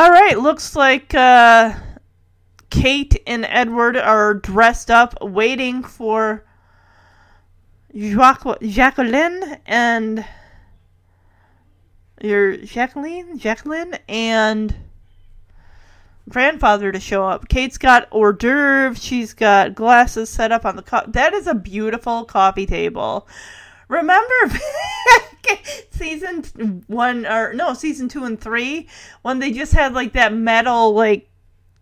Alright, 0.00 0.38
looks 0.40 0.74
like 0.74 1.14
uh 1.14 1.74
Kate 2.70 3.22
and 3.26 3.44
Edward 3.44 3.96
are 3.98 4.32
dressed 4.32 4.90
up 4.90 5.22
waiting 5.22 5.84
for 5.84 6.44
Jacque- 7.94 8.62
Jacqueline 8.62 9.58
and 9.66 10.24
your 12.22 12.56
Jacqueline, 12.56 13.38
Jacqueline 13.38 13.98
and 14.08 14.74
grandfather 16.28 16.92
to 16.92 17.00
show 17.00 17.26
up. 17.26 17.48
Kate's 17.48 17.78
got 17.78 18.08
hors 18.10 18.32
d'oeuvres. 18.32 19.02
She's 19.02 19.34
got 19.34 19.74
glasses 19.74 20.30
set 20.30 20.52
up 20.52 20.64
on 20.64 20.76
the 20.76 20.82
co- 20.82 21.06
that 21.08 21.32
is 21.34 21.46
a 21.46 21.54
beautiful 21.54 22.24
coffee 22.24 22.66
table. 22.66 23.26
Remember 23.88 24.34
season 25.90 26.84
one 26.86 27.26
or 27.26 27.52
no 27.52 27.74
season 27.74 28.08
two 28.08 28.24
and 28.24 28.40
three 28.40 28.88
when 29.22 29.38
they 29.38 29.52
just 29.52 29.72
had 29.72 29.92
like 29.92 30.12
that 30.14 30.32
metal 30.32 30.94
like 30.94 31.28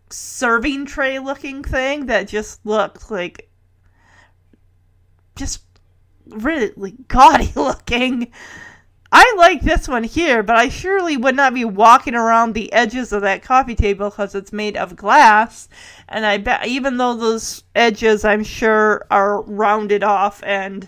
serving 0.09 0.86
tray 0.86 1.18
looking 1.18 1.62
thing 1.62 2.07
that 2.07 2.26
just 2.26 2.64
looked 2.66 3.11
like 3.11 3.49
just 5.36 5.62
really 6.26 6.95
gaudy 7.09 7.53
looking. 7.57 8.32
I 9.13 9.35
like 9.37 9.63
this 9.63 9.89
one 9.89 10.05
here, 10.05 10.43
but 10.43 10.57
I 10.57 10.69
surely 10.69 11.17
would 11.17 11.35
not 11.35 11.53
be 11.53 11.65
walking 11.65 12.15
around 12.15 12.53
the 12.53 12.73
edges 12.73 13.13
of 13.13 13.23
that 13.23 13.43
coffee 13.43 13.75
table 13.75 14.09
because 14.09 14.37
it's 14.37 14.53
made 14.53 14.77
of 14.77 14.95
glass. 14.95 15.69
And 16.09 16.25
I 16.25 16.39
bet, 16.39 16.67
even 16.67 16.97
though 16.97 17.15
those 17.15 17.65
edges, 17.75 18.25
I'm 18.25 18.45
sure, 18.45 19.07
are 19.11 19.43
rounded 19.43 20.05
off 20.05 20.43
and, 20.45 20.87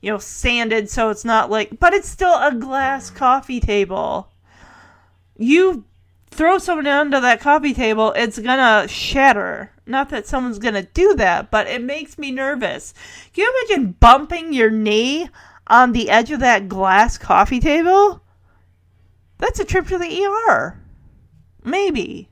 you 0.00 0.10
know, 0.10 0.18
sanded 0.18 0.88
so 0.88 1.10
it's 1.10 1.26
not 1.26 1.50
like, 1.50 1.78
but 1.78 1.92
it's 1.92 2.08
still 2.08 2.34
a 2.34 2.54
glass 2.54 3.10
coffee 3.10 3.60
table. 3.60 4.28
You 5.36 5.84
throw 6.30 6.56
someone 6.56 6.86
onto 6.86 7.20
that 7.20 7.40
coffee 7.40 7.74
table, 7.74 8.12
it's 8.16 8.38
gonna 8.38 8.88
shatter. 8.88 9.72
Not 9.84 10.08
that 10.08 10.26
someone's 10.26 10.58
gonna 10.58 10.84
do 10.84 11.14
that, 11.16 11.50
but 11.50 11.66
it 11.66 11.82
makes 11.82 12.16
me 12.16 12.30
nervous. 12.30 12.94
Can 13.34 13.44
you 13.44 13.64
imagine 13.68 13.92
bumping 14.00 14.54
your 14.54 14.70
knee 14.70 15.28
on 15.66 15.92
the 15.92 16.10
edge 16.10 16.30
of 16.30 16.40
that 16.40 16.68
glass 16.68 17.18
coffee 17.18 17.60
table? 17.60 18.22
That's 19.38 19.60
a 19.60 19.64
trip 19.64 19.86
to 19.88 19.98
the 19.98 20.24
ER. 20.24 20.80
Maybe. 21.64 22.28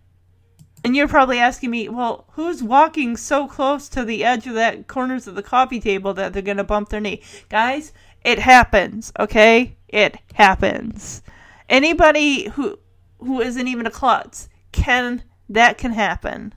And 0.83 0.97
you're 0.97 1.09
probably 1.09 1.39
asking 1.39 1.71
me, 1.71 1.89
well, 1.89 2.25
who's 2.33 2.63
walking 2.63 3.17
so 3.17 3.47
close 3.47 3.89
to 3.91 4.05
the 4.05 4.25
edge 4.25 4.47
of 4.47 4.55
that 4.55 4.87
corners 4.87 5.27
of 5.27 5.35
the 5.35 5.43
coffee 5.43 5.81
table 5.81 6.15
that 6.15 6.33
they're 6.33 6.43
gonna 6.43 6.65
bump 6.65 6.89
their 6.89 7.01
knee? 7.01 7.23
Guys, 7.49 7.93
it 8.25 8.39
happens, 8.39 9.13
okay? 9.19 9.77
It 9.89 10.17
happens. 10.35 11.23
Anybody 11.69 12.49
who 12.49 12.79
who 13.19 13.41
isn't 13.41 13.69
even 13.69 13.87
a 13.87 13.91
klutz 13.91 14.49
can 14.73 15.23
that 15.49 15.77
can 15.77 15.93
happen. 15.93 16.55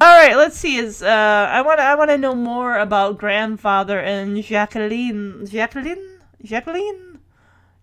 All 0.00 0.16
right, 0.16 0.36
let's 0.36 0.58
see. 0.58 0.76
Is 0.76 1.02
uh, 1.02 1.48
I 1.50 1.62
want 1.62 1.80
I 1.80 1.94
want 1.94 2.10
to 2.10 2.18
know 2.18 2.34
more 2.34 2.78
about 2.78 3.18
grandfather 3.18 3.98
and 3.98 4.42
Jacqueline. 4.42 5.46
Jacqueline. 5.46 6.20
Jacqueline. 6.42 7.18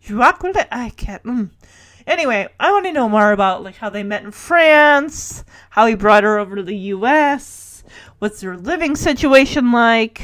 Jacqueline. 0.01 0.67
I 0.71 0.89
can't. 0.89 1.23
Mm. 1.23 1.49
Anyway, 2.05 2.47
I 2.59 2.71
want 2.71 2.85
to 2.85 2.91
know 2.91 3.07
more 3.07 3.31
about 3.31 3.63
like 3.63 3.77
how 3.77 3.89
they 3.89 4.03
met 4.03 4.23
in 4.23 4.31
France, 4.31 5.43
how 5.71 5.85
he 5.85 5.95
brought 5.95 6.23
her 6.23 6.37
over 6.37 6.55
to 6.55 6.63
the 6.63 6.77
U.S. 6.77 7.83
What's 8.19 8.41
their 8.41 8.57
living 8.57 8.95
situation 8.95 9.71
like? 9.71 10.21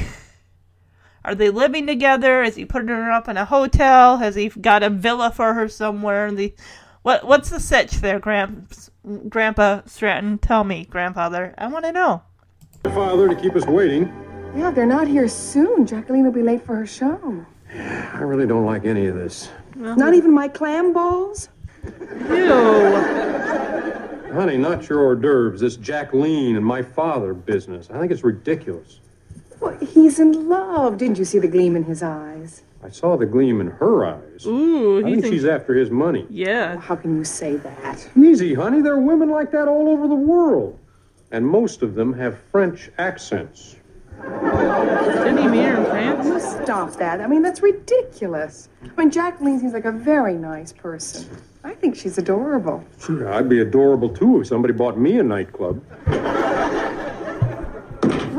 Are 1.24 1.34
they 1.34 1.50
living 1.50 1.86
together? 1.86 2.42
Is 2.42 2.56
he 2.56 2.64
putting 2.64 2.88
her 2.88 3.10
up 3.10 3.28
in 3.28 3.36
a 3.36 3.44
hotel? 3.44 4.18
Has 4.18 4.34
he 4.34 4.48
got 4.48 4.82
a 4.82 4.88
villa 4.88 5.30
for 5.30 5.52
her 5.54 5.68
somewhere 5.68 6.26
in 6.26 6.36
the 6.36 6.54
what 7.02 7.26
what's 7.26 7.50
the 7.50 7.60
sitch 7.60 8.00
there, 8.00 8.18
Gramps, 8.18 8.90
Grandpa 9.28 9.82
Stratton? 9.86 10.38
Tell 10.38 10.64
me, 10.64 10.84
grandfather. 10.84 11.54
I 11.58 11.66
want 11.68 11.84
to 11.84 11.92
know. 11.92 12.22
Father, 12.84 13.28
to 13.28 13.34
keep 13.34 13.54
us 13.56 13.66
waiting. 13.66 14.12
Yeah, 14.56 14.70
if 14.70 14.74
they're 14.74 14.86
not 14.86 15.06
here 15.06 15.28
soon, 15.28 15.86
Jacqueline 15.86 16.24
will 16.24 16.32
be 16.32 16.42
late 16.42 16.64
for 16.64 16.74
her 16.76 16.86
show. 16.86 17.46
I 17.72 18.20
really 18.20 18.46
don't 18.46 18.64
like 18.64 18.84
any 18.84 19.06
of 19.06 19.14
this. 19.14 19.48
Not 19.76 20.14
even 20.14 20.34
my 20.34 20.48
clam 20.48 20.92
balls? 20.92 21.48
Ew. 22.28 22.52
Honey, 24.32 24.56
not 24.56 24.88
your 24.88 25.00
hors 25.00 25.16
d'oeuvres. 25.16 25.60
This 25.60 25.76
Jacqueline 25.76 26.56
and 26.56 26.64
my 26.64 26.82
father 26.82 27.32
business. 27.34 27.88
I 27.90 27.98
think 27.98 28.12
it's 28.12 28.24
ridiculous. 28.24 29.00
Well, 29.60 29.76
he's 29.78 30.18
in 30.18 30.48
love. 30.48 30.98
Didn't 30.98 31.18
you 31.18 31.24
see 31.24 31.38
the 31.38 31.48
gleam 31.48 31.76
in 31.76 31.84
his 31.84 32.02
eyes? 32.02 32.62
I 32.82 32.88
saw 32.88 33.16
the 33.16 33.26
gleam 33.26 33.60
in 33.60 33.68
her 33.68 34.06
eyes. 34.06 34.46
Ooh, 34.46 35.00
I 35.00 35.02
think 35.02 35.22
thinks- 35.22 35.28
she's 35.28 35.44
after 35.44 35.74
his 35.74 35.90
money. 35.90 36.26
Yeah. 36.30 36.78
How 36.78 36.96
can 36.96 37.16
you 37.16 37.24
say 37.24 37.56
that? 37.56 38.08
Easy, 38.16 38.54
honey. 38.54 38.80
There 38.80 38.94
are 38.94 39.00
women 39.00 39.28
like 39.30 39.50
that 39.52 39.68
all 39.68 39.88
over 39.88 40.08
the 40.08 40.14
world. 40.14 40.78
And 41.30 41.46
most 41.46 41.82
of 41.82 41.94
them 41.94 42.14
have 42.14 42.38
French 42.50 42.90
accents. 42.98 43.76
Didn't 44.22 45.38
he 45.38 45.48
meet 45.48 45.62
her 45.64 45.76
in 45.78 45.84
France? 45.86 46.62
Stop 46.64 46.92
that. 46.96 47.20
I 47.20 47.26
mean, 47.26 47.42
that's 47.42 47.62
ridiculous. 47.62 48.68
I 48.82 49.00
mean, 49.00 49.10
Jacqueline 49.10 49.60
seems 49.60 49.72
like 49.72 49.84
a 49.84 49.92
very 49.92 50.34
nice 50.34 50.72
person. 50.72 51.28
I 51.62 51.74
think 51.74 51.94
she's 51.94 52.18
adorable. 52.18 52.82
Sure, 52.98 53.32
I'd 53.32 53.48
be 53.48 53.60
adorable 53.60 54.08
too 54.08 54.40
if 54.40 54.46
somebody 54.46 54.72
bought 54.74 54.98
me 54.98 55.18
a 55.18 55.22
nightclub. 55.22 55.82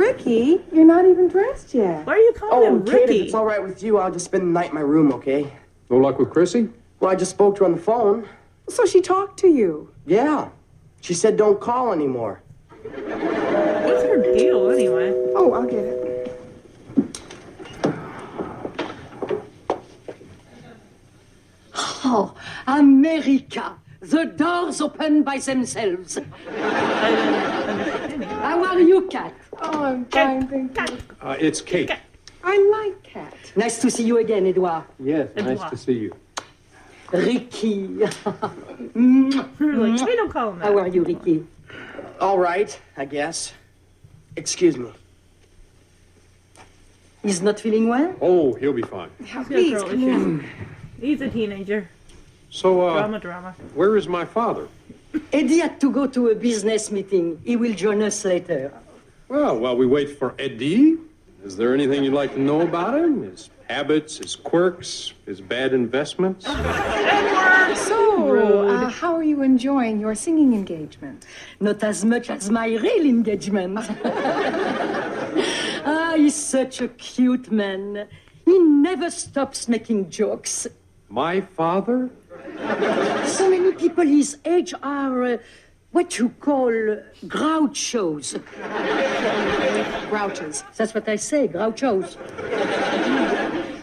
Ricky, 0.02 0.60
you're 0.74 0.84
not 0.84 1.06
even 1.06 1.28
dressed 1.28 1.76
yet. 1.76 2.08
Why 2.08 2.14
are 2.14 2.18
you 2.18 2.34
calling 2.36 2.68
Oh, 2.68 2.76
him 2.78 2.84
Kate, 2.86 2.94
if 3.04 3.10
Ricky? 3.10 3.20
it's 3.26 3.36
all 3.36 3.46
right 3.46 3.62
with 3.62 3.84
you, 3.84 4.00
I'll 4.00 4.12
just 4.12 4.26
spend 4.26 4.42
the 4.42 4.48
night 4.52 4.70
in 4.70 4.74
my 4.74 4.82
room, 4.82 5.14
okay? 5.14 5.54
No 5.92 5.98
luck 5.98 6.18
with 6.18 6.32
Chrissy? 6.32 6.70
Well, 7.00 7.12
I 7.12 7.16
just 7.16 7.30
spoke 7.30 7.54
to 7.58 7.60
her 7.60 7.66
on 7.66 7.76
the 7.76 7.82
phone. 7.82 8.28
So 8.68 8.84
she 8.88 9.00
talked 9.00 9.40
to 9.42 9.48
you. 9.48 9.94
Yeah. 10.08 10.50
She 11.02 11.14
said 11.14 11.38
don't 11.38 11.62
call 11.62 11.94
anymore. 11.94 12.42
What's 12.82 14.04
her 14.04 14.34
deal 14.34 14.72
anyway? 14.72 15.12
Oh, 15.36 15.54
I'll 15.54 15.68
get 15.68 15.84
it. 15.84 16.38
Oh, 22.04 22.34
America. 22.68 23.78
The 24.02 24.26
doors 24.26 24.82
open 24.82 25.22
by 25.22 25.38
themselves. 25.38 26.18
How 28.42 28.64
are 28.66 28.80
you, 28.80 29.08
Cat? 29.08 29.34
Oh, 29.62 29.84
I'm 29.84 30.06
fine, 30.06 30.48
thank 30.48 30.90
you. 30.90 30.98
Uh, 31.22 31.38
it's 31.40 31.62
Kate. 31.62 31.92
I 32.44 32.52
I 32.52 32.58
like 32.58 33.02
Cat. 33.04 33.34
Nice 33.56 33.80
to 33.80 33.90
see 33.90 34.04
you 34.04 34.18
again, 34.18 34.46
Edouard. 34.46 34.84
Yes, 35.00 35.30
nice 35.36 35.70
to 35.70 35.78
see 35.78 35.94
you. 35.94 36.16
Ricky. 37.14 37.88
Like, 37.88 38.16
we 38.94 40.16
don't 40.16 40.32
call 40.32 40.52
him 40.52 40.60
that. 40.60 40.66
How 40.66 40.78
are 40.80 40.88
you, 40.88 41.04
Ricky? 41.04 41.48
All 42.20 42.40
right, 42.40 42.78
I 42.98 43.06
guess. 43.06 43.54
Excuse 44.36 44.78
me. 44.78 44.92
He's 47.22 47.42
not 47.42 47.60
feeling 47.60 47.88
well? 47.88 48.16
Oh, 48.20 48.54
he'll 48.56 48.74
be 48.74 48.82
fine. 48.82 49.12
He's 49.24 49.48
Please, 49.48 49.72
girl 49.72 49.88
come 49.90 50.10
on. 50.10 50.46
He's 51.00 51.22
a 51.22 51.30
teenager. 51.30 51.88
So, 52.52 52.82
uh, 52.82 52.94
Drama, 52.98 53.20
drama. 53.20 53.56
where 53.74 53.96
is 53.96 54.10
my 54.10 54.26
father? 54.26 54.68
Eddie 55.32 55.60
had 55.60 55.80
to 55.80 55.90
go 55.90 56.06
to 56.08 56.28
a 56.30 56.36
business 56.36 56.92
meeting. 56.92 57.42
He 57.46 57.56
will 57.56 57.74
join 57.74 58.02
us 58.02 58.26
later. 58.26 58.74
Well, 59.30 59.58
while 59.58 59.78
we 59.78 59.86
wait 59.86 60.20
for 60.20 60.36
Eddie, 60.38 60.98
is 61.46 61.56
there 61.56 61.74
anything 61.74 62.04
you'd 62.04 62.14
like 62.14 62.34
to 62.34 62.40
know 62.42 62.60
about 62.62 62.94
him? 63.00 63.24
His 63.24 63.50
habits, 63.70 64.18
his 64.18 64.36
quirks, 64.36 65.14
his 65.26 65.40
bad 65.40 65.74
investments? 65.74 66.46
So, 66.46 66.60
uh, 68.68 68.90
how 68.90 69.16
are 69.16 69.24
you 69.24 69.42
enjoying 69.44 70.02
your 70.02 70.14
singing 70.14 70.54
engagement? 70.54 71.26
Not 71.62 71.82
as 71.84 72.04
much 72.04 72.30
as 72.30 72.50
my 72.50 72.68
real 72.68 73.06
engagement. 73.06 73.80
ah, 75.86 76.14
he's 76.18 76.36
such 76.36 76.82
a 76.82 76.90
cute 76.90 77.50
man. 77.50 78.10
He 78.44 78.60
never 78.60 79.10
stops 79.10 79.70
making 79.70 80.10
jokes. 80.10 80.68
My 81.08 81.40
father? 81.40 82.10
So 83.26 83.50
many 83.50 83.72
people 83.74 84.06
his 84.06 84.38
age 84.46 84.74
are 84.84 85.24
uh, 85.24 85.38
what 85.92 86.20
you 86.20 86.30
call 86.40 86.70
uh, 86.70 86.98
grouchos. 87.28 88.36
Grouches. 90.10 90.64
That's 90.76 90.94
what 90.94 91.08
I 91.10 91.16
say, 91.16 91.48
grouchos. 91.48 92.18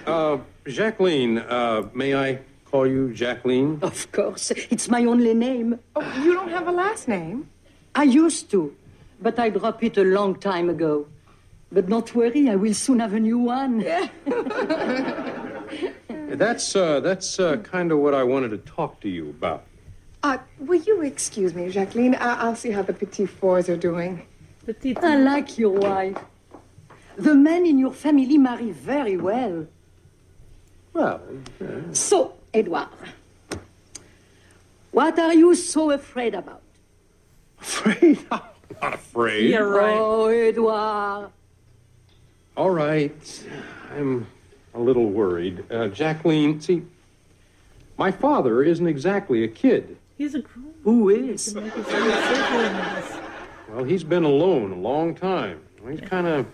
Uh, 0.06 0.38
Jacqueline, 0.66 1.38
uh, 1.38 1.88
may 1.94 2.14
I 2.14 2.38
call 2.70 2.86
you 2.86 3.12
Jacqueline? 3.12 3.78
Of 3.82 4.10
course, 4.12 4.50
it's 4.50 4.88
my 4.88 5.04
only 5.04 5.34
name. 5.34 5.78
Oh, 5.96 6.22
you 6.22 6.34
don't 6.34 6.50
have 6.50 6.68
a 6.68 6.72
last 6.72 7.08
name? 7.08 7.48
I 7.94 8.04
used 8.04 8.50
to, 8.52 8.74
but 9.20 9.38
I 9.38 9.50
dropped 9.50 9.82
it 9.82 9.98
a 9.98 10.04
long 10.04 10.36
time 10.36 10.70
ago. 10.70 11.06
But 11.70 11.88
don't 11.88 12.14
worry, 12.14 12.48
I 12.48 12.56
will 12.56 12.74
soon 12.74 13.00
have 13.00 13.12
a 13.12 13.20
new 13.20 13.38
one. 13.38 13.80
That's, 16.28 16.76
uh, 16.76 17.00
that's 17.00 17.40
uh, 17.40 17.56
kind 17.58 17.90
of 17.90 17.98
what 17.98 18.14
I 18.14 18.22
wanted 18.22 18.50
to 18.50 18.58
talk 18.58 19.00
to 19.00 19.08
you 19.08 19.30
about. 19.30 19.64
Uh, 20.22 20.38
will 20.58 20.80
you 20.82 21.00
excuse 21.02 21.54
me, 21.54 21.70
Jacqueline? 21.70 22.14
I- 22.16 22.40
I'll 22.42 22.56
see 22.56 22.70
how 22.70 22.82
the 22.82 22.92
petit 22.92 23.26
fours 23.26 23.68
are 23.68 23.76
doing. 23.76 24.26
I 25.02 25.16
like 25.16 25.56
your 25.56 25.70
wife. 25.70 26.18
The 27.16 27.34
men 27.34 27.64
in 27.64 27.78
your 27.78 27.92
family 27.92 28.36
marry 28.36 28.70
very 28.70 29.16
well. 29.16 29.66
Well, 30.92 31.20
So, 31.92 32.34
Edouard, 32.52 32.88
what 34.90 35.18
are 35.18 35.32
you 35.34 35.54
so 35.54 35.90
afraid 35.90 36.34
about? 36.34 36.62
Afraid? 37.60 38.18
I'm 38.30 38.40
not 38.82 38.94
afraid. 38.94 39.54
Oh, 39.54 40.26
Edouard. 40.26 41.30
All 42.56 42.70
right. 42.70 43.44
I'm 43.96 44.26
a 44.78 44.80
little 44.80 45.06
worried. 45.06 45.64
Uh, 45.70 45.88
Jacqueline, 45.88 46.60
see, 46.60 46.82
my 47.98 48.12
father 48.12 48.62
isn't 48.62 48.86
exactly 48.86 49.42
a 49.42 49.48
kid. 49.48 49.98
He's 50.16 50.36
a 50.36 50.40
grown 50.40 50.72
Who 50.84 51.10
is? 51.10 51.52
Well, 53.68 53.84
he's 53.84 54.04
been 54.04 54.24
alone 54.24 54.72
a 54.72 54.76
long 54.76 55.14
time. 55.14 55.60
He's 55.88 56.00
kind 56.00 56.26
of 56.26 56.46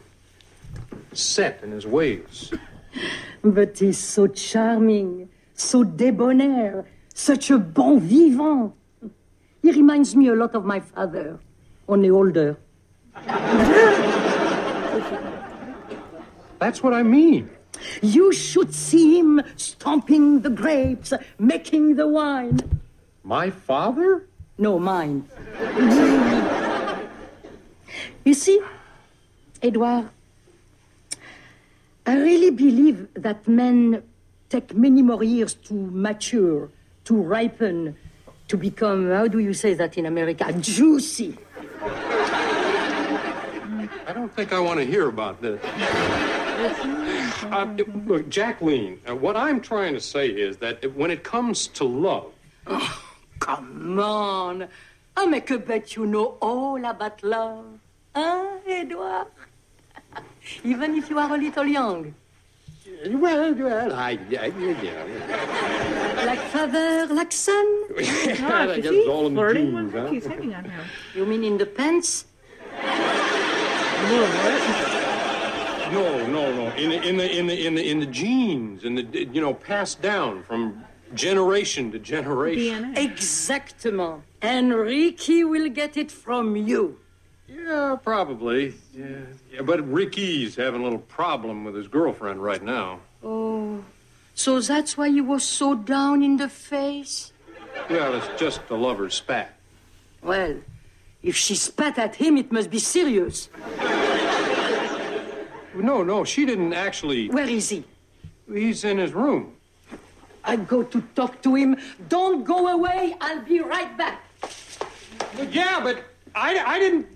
set 1.12 1.60
in 1.62 1.70
his 1.70 1.86
ways. 1.86 2.50
But 3.42 3.78
he's 3.78 3.98
so 3.98 4.26
charming, 4.26 5.28
so 5.54 5.84
debonair, 5.84 6.86
such 7.12 7.50
a 7.50 7.58
bon 7.58 8.00
vivant. 8.00 8.72
He 9.62 9.70
reminds 9.70 10.16
me 10.16 10.28
a 10.28 10.34
lot 10.34 10.54
of 10.54 10.64
my 10.64 10.80
father, 10.80 11.38
only 11.88 12.10
older. 12.10 12.56
That's 16.58 16.82
what 16.82 16.94
I 16.94 17.02
mean. 17.02 17.50
You 18.02 18.32
should 18.32 18.74
see 18.74 19.18
him 19.18 19.42
stomping 19.56 20.40
the 20.40 20.50
grapes, 20.50 21.12
making 21.38 21.96
the 21.96 22.08
wine. 22.08 22.60
My 23.22 23.50
father? 23.50 24.26
No, 24.58 24.78
mine. 24.78 25.28
you 28.24 28.34
see, 28.34 28.60
Edouard, 29.62 30.10
I 32.06 32.16
really 32.16 32.50
believe 32.50 33.08
that 33.14 33.48
men 33.48 34.02
take 34.50 34.74
many 34.74 35.02
more 35.02 35.24
years 35.24 35.54
to 35.54 35.74
mature, 35.74 36.70
to 37.04 37.14
ripen, 37.16 37.96
to 38.48 38.56
become, 38.56 39.10
how 39.10 39.26
do 39.26 39.38
you 39.38 39.54
say 39.54 39.74
that 39.74 39.96
in 39.98 40.06
America? 40.06 40.52
Juicy. 40.52 41.36
I 44.06 44.12
don't 44.12 44.32
think 44.36 44.52
I 44.52 44.60
want 44.60 44.78
to 44.80 44.86
hear 44.86 45.08
about 45.08 45.40
this. 45.40 45.60
Uh, 46.64 47.66
look, 48.06 48.28
Jacqueline, 48.28 48.98
uh, 49.08 49.14
what 49.14 49.36
I'm 49.36 49.60
trying 49.60 49.94
to 49.94 50.00
say 50.00 50.28
is 50.28 50.56
that 50.58 50.94
when 50.96 51.10
it 51.10 51.22
comes 51.22 51.66
to 51.68 51.84
love, 51.84 52.32
Oh, 52.66 53.02
Come 53.40 53.98
on. 54.00 54.68
I 55.16 55.26
make 55.26 55.50
a 55.50 55.58
bet 55.58 55.94
you 55.96 56.06
know 56.06 56.38
all 56.40 56.82
about 56.84 57.22
love. 57.22 57.66
Hein, 58.14 58.60
Edouard? 58.66 59.26
Even 60.64 60.94
if 60.96 61.10
you 61.10 61.18
are 61.18 61.34
a 61.34 61.36
little 61.38 61.66
young. 61.66 62.14
well, 63.08 63.52
well, 63.54 63.92
I, 63.92 64.18
I 64.40 64.46
yeah, 64.82 66.24
Like 66.24 66.40
father, 66.50 67.06
like 67.12 67.32
son? 67.32 67.66
yeah. 67.98 68.68
I 68.70 68.80
guess 68.80 68.92
it's 68.92 69.08
all 69.08 69.26
in 69.26 69.34
the 69.34 69.52
genes, 69.52 69.92
huh? 69.92 70.06
He's 70.06 70.26
hitting 70.26 70.54
on 70.54 70.64
him. 70.64 70.84
You 71.14 71.26
mean 71.26 71.44
in 71.44 71.58
the 71.58 71.66
pants? 71.66 72.24
No, 74.08 75.13
no, 75.90 76.26
no. 76.26 76.70
In 76.74 76.90
the 76.90 77.02
in 77.02 77.16
the 77.16 77.38
in 77.38 77.46
the 77.46 77.66
in 77.66 77.74
the 77.74 77.90
in 77.90 78.00
the 78.00 78.06
genes, 78.06 78.84
in 78.84 78.94
the 78.94 79.02
you 79.32 79.40
know, 79.40 79.54
passed 79.54 80.02
down 80.02 80.42
from 80.42 80.84
generation 81.14 81.92
to 81.92 81.98
generation. 81.98 82.94
DNA. 82.94 82.96
Exactement. 82.96 84.22
Enrique 84.42 85.42
will 85.44 85.68
get 85.68 85.96
it 85.96 86.10
from 86.10 86.56
you. 86.56 86.98
Yeah, 87.48 87.96
probably. 88.02 88.74
Yeah, 88.94 89.06
yeah. 89.52 89.62
But 89.62 89.86
Ricky's 89.90 90.56
having 90.56 90.80
a 90.80 90.84
little 90.84 90.98
problem 90.98 91.64
with 91.64 91.74
his 91.74 91.88
girlfriend 91.88 92.42
right 92.42 92.62
now. 92.62 93.00
Oh, 93.22 93.84
so 94.34 94.60
that's 94.60 94.96
why 94.96 95.06
you 95.06 95.24
was 95.24 95.44
so 95.44 95.74
down 95.74 96.22
in 96.22 96.36
the 96.38 96.48
face? 96.48 97.32
Well, 97.88 98.14
it's 98.14 98.40
just 98.40 98.60
a 98.70 98.74
lover's 98.74 99.14
spat. 99.14 99.54
Well, 100.22 100.56
if 101.22 101.36
she 101.36 101.54
spat 101.54 101.98
at 101.98 102.16
him, 102.16 102.36
it 102.38 102.50
must 102.50 102.70
be 102.70 102.78
serious. 102.78 103.48
No, 105.74 106.02
no, 106.02 106.24
she 106.24 106.46
didn't 106.46 106.72
actually. 106.72 107.28
Where 107.28 107.48
is 107.48 107.68
he? 107.68 107.84
He's 108.52 108.84
in 108.84 108.98
his 108.98 109.12
room. 109.12 109.56
I 110.44 110.56
go 110.56 110.82
to 110.82 111.00
talk 111.14 111.42
to 111.42 111.54
him. 111.54 111.76
Don't 112.08 112.44
go 112.44 112.68
away. 112.68 113.16
I'll 113.20 113.42
be 113.42 113.60
right 113.60 113.96
back. 113.96 114.22
Yeah, 115.50 115.80
but 115.82 116.04
I, 116.34 116.58
I 116.58 116.78
didn't 116.78 117.06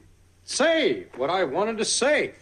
say 0.45 1.07
what 1.17 1.29
I 1.29 1.45
wanted 1.45 1.77
to 1.79 1.85
say. 1.85 2.33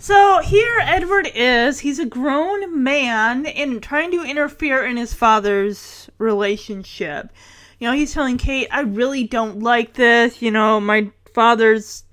So 0.00 0.40
here 0.40 0.78
Edward 0.80 1.28
is. 1.34 1.80
He's 1.80 1.98
a 1.98 2.06
grown 2.06 2.82
man 2.82 3.46
and 3.46 3.82
trying 3.82 4.10
to 4.12 4.22
interfere 4.22 4.84
in 4.84 4.96
his 4.96 5.12
father's 5.12 6.08
relationship. 6.18 7.30
You 7.80 7.88
know, 7.88 7.94
he's 7.94 8.12
telling 8.14 8.38
Kate, 8.38 8.68
I 8.70 8.82
really 8.82 9.24
don't 9.24 9.60
like 9.60 9.94
this. 9.94 10.40
You 10.42 10.50
know, 10.50 10.78
my 10.78 11.10
father's. 11.34 12.04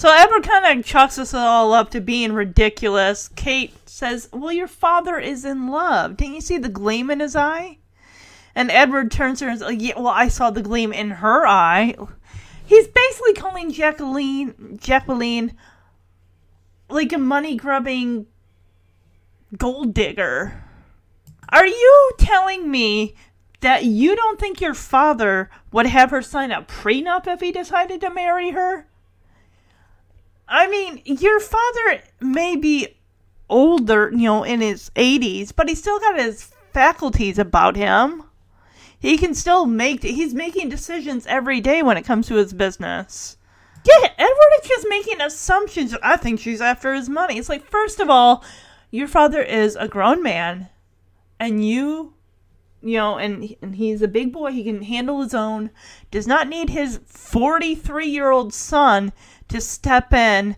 So 0.00 0.10
Edward 0.10 0.44
kind 0.44 0.78
of 0.78 0.86
chalks 0.86 1.16
this 1.16 1.34
all 1.34 1.74
up 1.74 1.90
to 1.90 2.00
being 2.00 2.32
ridiculous. 2.32 3.28
Kate 3.36 3.74
says, 3.86 4.30
Well, 4.32 4.50
your 4.50 4.66
father 4.66 5.18
is 5.18 5.44
in 5.44 5.68
love. 5.68 6.16
Didn't 6.16 6.36
you 6.36 6.40
see 6.40 6.56
the 6.56 6.70
gleam 6.70 7.10
in 7.10 7.20
his 7.20 7.36
eye? 7.36 7.76
And 8.54 8.70
Edward 8.70 9.10
turns 9.10 9.40
to 9.40 9.44
her 9.44 9.50
and 9.50 9.60
says, 9.60 9.74
Yeah, 9.74 9.98
well, 9.98 10.06
I 10.06 10.28
saw 10.28 10.50
the 10.50 10.62
gleam 10.62 10.94
in 10.94 11.10
her 11.10 11.46
eye. 11.46 11.94
He's 12.64 12.88
basically 12.88 13.34
calling 13.34 13.72
Jacqueline 13.72 14.78
Jacqueline 14.80 15.52
like 16.88 17.12
a 17.12 17.18
money 17.18 17.56
grubbing 17.56 18.26
gold 19.58 19.92
digger. 19.92 20.64
Are 21.50 21.66
you 21.66 22.12
telling 22.16 22.70
me 22.70 23.16
that 23.60 23.84
you 23.84 24.16
don't 24.16 24.40
think 24.40 24.62
your 24.62 24.72
father 24.72 25.50
would 25.72 25.84
have 25.84 26.10
her 26.10 26.22
sign 26.22 26.52
a 26.52 26.62
prenup 26.62 27.26
if 27.26 27.40
he 27.40 27.52
decided 27.52 28.00
to 28.00 28.08
marry 28.08 28.52
her? 28.52 28.86
I 30.50 30.68
mean, 30.68 31.00
your 31.04 31.38
father 31.38 32.02
may 32.20 32.56
be 32.56 32.88
older, 33.48 34.10
you 34.10 34.24
know, 34.24 34.42
in 34.42 34.60
his 34.60 34.90
80s, 34.96 35.54
but 35.54 35.68
he's 35.68 35.78
still 35.78 36.00
got 36.00 36.18
his 36.18 36.50
faculties 36.72 37.38
about 37.38 37.76
him. 37.76 38.24
He 38.98 39.16
can 39.16 39.34
still 39.34 39.64
make 39.64 40.02
he's 40.02 40.34
making 40.34 40.68
decisions 40.68 41.26
every 41.26 41.60
day 41.60 41.82
when 41.82 41.96
it 41.96 42.04
comes 42.04 42.26
to 42.26 42.34
his 42.34 42.52
business. 42.52 43.38
Yeah, 43.84 44.08
Edward 44.18 44.52
is 44.62 44.68
just 44.68 44.86
making 44.90 45.20
assumptions. 45.22 45.96
I 46.02 46.16
think 46.16 46.38
she's 46.38 46.60
after 46.60 46.92
his 46.92 47.08
money. 47.08 47.38
It's 47.38 47.48
like, 47.48 47.64
first 47.64 47.98
of 47.98 48.10
all, 48.10 48.44
your 48.90 49.08
father 49.08 49.40
is 49.42 49.74
a 49.76 49.88
grown 49.88 50.22
man, 50.22 50.68
and 51.38 51.64
you, 51.66 52.12
you 52.82 52.98
know, 52.98 53.16
and 53.16 53.56
and 53.62 53.76
he's 53.76 54.02
a 54.02 54.08
big 54.08 54.32
boy. 54.32 54.52
He 54.52 54.64
can 54.64 54.82
handle 54.82 55.22
his 55.22 55.32
own. 55.32 55.70
Does 56.10 56.26
not 56.26 56.48
need 56.48 56.68
his 56.68 57.00
forty-three 57.06 58.08
year 58.08 58.30
old 58.30 58.52
son 58.52 59.12
to 59.50 59.60
step 59.60 60.12
in 60.12 60.56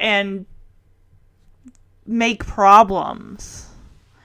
and 0.00 0.46
make 2.06 2.46
problems. 2.46 3.68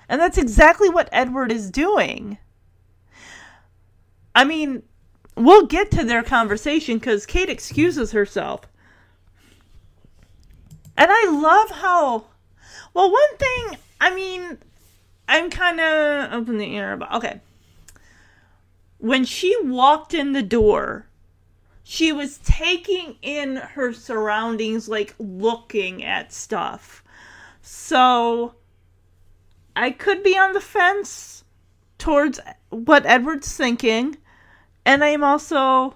And 0.07 0.19
that's 0.19 0.37
exactly 0.37 0.89
what 0.89 1.09
Edward 1.11 1.51
is 1.51 1.69
doing. 1.69 2.37
I 4.35 4.43
mean, 4.43 4.83
we'll 5.35 5.65
get 5.65 5.91
to 5.91 6.03
their 6.03 6.23
conversation 6.23 6.97
because 6.97 7.25
Kate 7.25 7.49
excuses 7.49 8.11
herself. 8.11 8.61
And 10.97 11.09
I 11.11 11.29
love 11.29 11.71
how. 11.71 12.25
Well, 12.93 13.11
one 13.11 13.37
thing, 13.37 13.77
I 13.99 14.13
mean, 14.13 14.59
I'm 15.27 15.49
kind 15.49 15.79
of 15.79 16.33
up 16.33 16.49
in 16.49 16.57
the 16.57 16.75
air 16.75 16.93
about. 16.93 17.13
Okay. 17.15 17.41
When 18.99 19.25
she 19.25 19.55
walked 19.63 20.13
in 20.13 20.33
the 20.33 20.43
door, 20.43 21.07
she 21.83 22.13
was 22.13 22.39
taking 22.39 23.17
in 23.21 23.57
her 23.57 23.93
surroundings, 23.93 24.87
like 24.87 25.13
looking 25.19 26.03
at 26.03 26.31
stuff. 26.31 27.03
So 27.61 28.55
I 29.75 29.91
could 29.91 30.23
be 30.23 30.37
on 30.37 30.53
the 30.53 30.61
fence 30.61 31.43
towards 31.97 32.39
what 32.69 33.05
Edward's 33.05 33.55
thinking, 33.55 34.17
and 34.85 35.03
I'm 35.03 35.23
also 35.23 35.95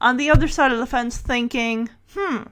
on 0.00 0.16
the 0.16 0.30
other 0.30 0.48
side 0.48 0.72
of 0.72 0.78
the 0.78 0.86
fence 0.86 1.18
thinking, 1.18 1.88
hmm, 2.14 2.42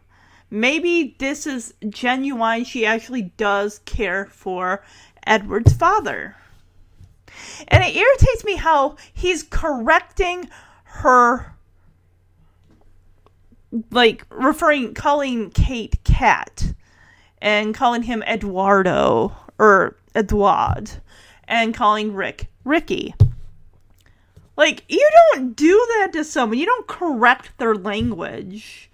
maybe 0.49 1.17
this 1.19 1.47
is 1.47 1.75
genuine. 1.89 2.65
She 2.65 2.87
actually 2.87 3.33
does 3.37 3.81
care 3.85 4.27
for 4.27 4.85
Edward's 5.27 5.73
father. 5.73 6.37
And 7.69 7.83
it 7.83 7.97
irritates 7.97 8.45
me 8.45 8.57
how 8.57 8.97
he's 9.13 9.43
correcting 9.43 10.49
her 10.85 11.57
like 13.91 14.27
referring 14.31 14.95
calling 14.95 15.51
Kate 15.51 16.03
cat 16.05 16.73
and 17.41 17.75
calling 17.75 18.03
him 18.03 18.23
Eduardo 18.25 19.35
or 19.59 19.97
Edouard 20.15 20.91
and 21.47 21.75
calling 21.75 22.15
Rick 22.15 22.49
Ricky. 22.65 23.15
Like 24.57 24.85
you 24.89 25.09
don't 25.33 25.57
do 25.57 25.87
that 25.99 26.13
to 26.15 26.25
someone. 26.25 26.59
You 26.59 26.67
don't 26.67 26.87
correct 26.87 27.51
their 27.59 27.75
language. 27.75 28.91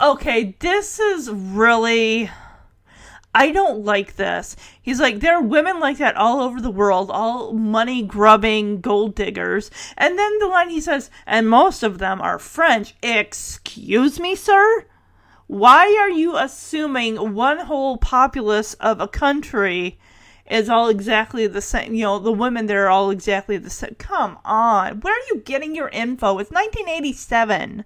Okay, 0.00 0.54
this 0.60 0.98
is 0.98 1.30
really 1.30 2.30
I 3.34 3.52
don't 3.52 3.84
like 3.84 4.16
this. 4.16 4.56
He's 4.80 5.00
like, 5.00 5.20
there 5.20 5.36
are 5.36 5.42
women 5.42 5.80
like 5.80 5.98
that 5.98 6.16
all 6.16 6.40
over 6.40 6.60
the 6.60 6.70
world, 6.70 7.10
all 7.10 7.52
money 7.52 8.02
grubbing 8.02 8.80
gold 8.80 9.14
diggers. 9.14 9.70
And 9.96 10.18
then 10.18 10.38
the 10.38 10.46
line 10.46 10.70
he 10.70 10.80
says, 10.80 11.10
and 11.26 11.48
most 11.48 11.82
of 11.82 11.98
them 11.98 12.20
are 12.20 12.38
French. 12.38 12.94
Excuse 13.02 14.18
me, 14.18 14.34
sir? 14.34 14.86
Why 15.46 15.96
are 16.00 16.10
you 16.10 16.36
assuming 16.36 17.34
one 17.34 17.60
whole 17.60 17.96
populace 17.96 18.74
of 18.74 19.00
a 19.00 19.08
country 19.08 19.98
is 20.50 20.68
all 20.68 20.88
exactly 20.88 21.46
the 21.46 21.62
same? 21.62 21.94
You 21.94 22.04
know, 22.04 22.18
the 22.18 22.32
women 22.32 22.66
there 22.66 22.86
are 22.86 22.90
all 22.90 23.10
exactly 23.10 23.56
the 23.56 23.70
same. 23.70 23.94
Come 23.98 24.38
on. 24.44 25.00
Where 25.00 25.14
are 25.14 25.26
you 25.32 25.40
getting 25.40 25.74
your 25.74 25.88
info? 25.88 26.38
It's 26.38 26.50
1987. 26.50 27.84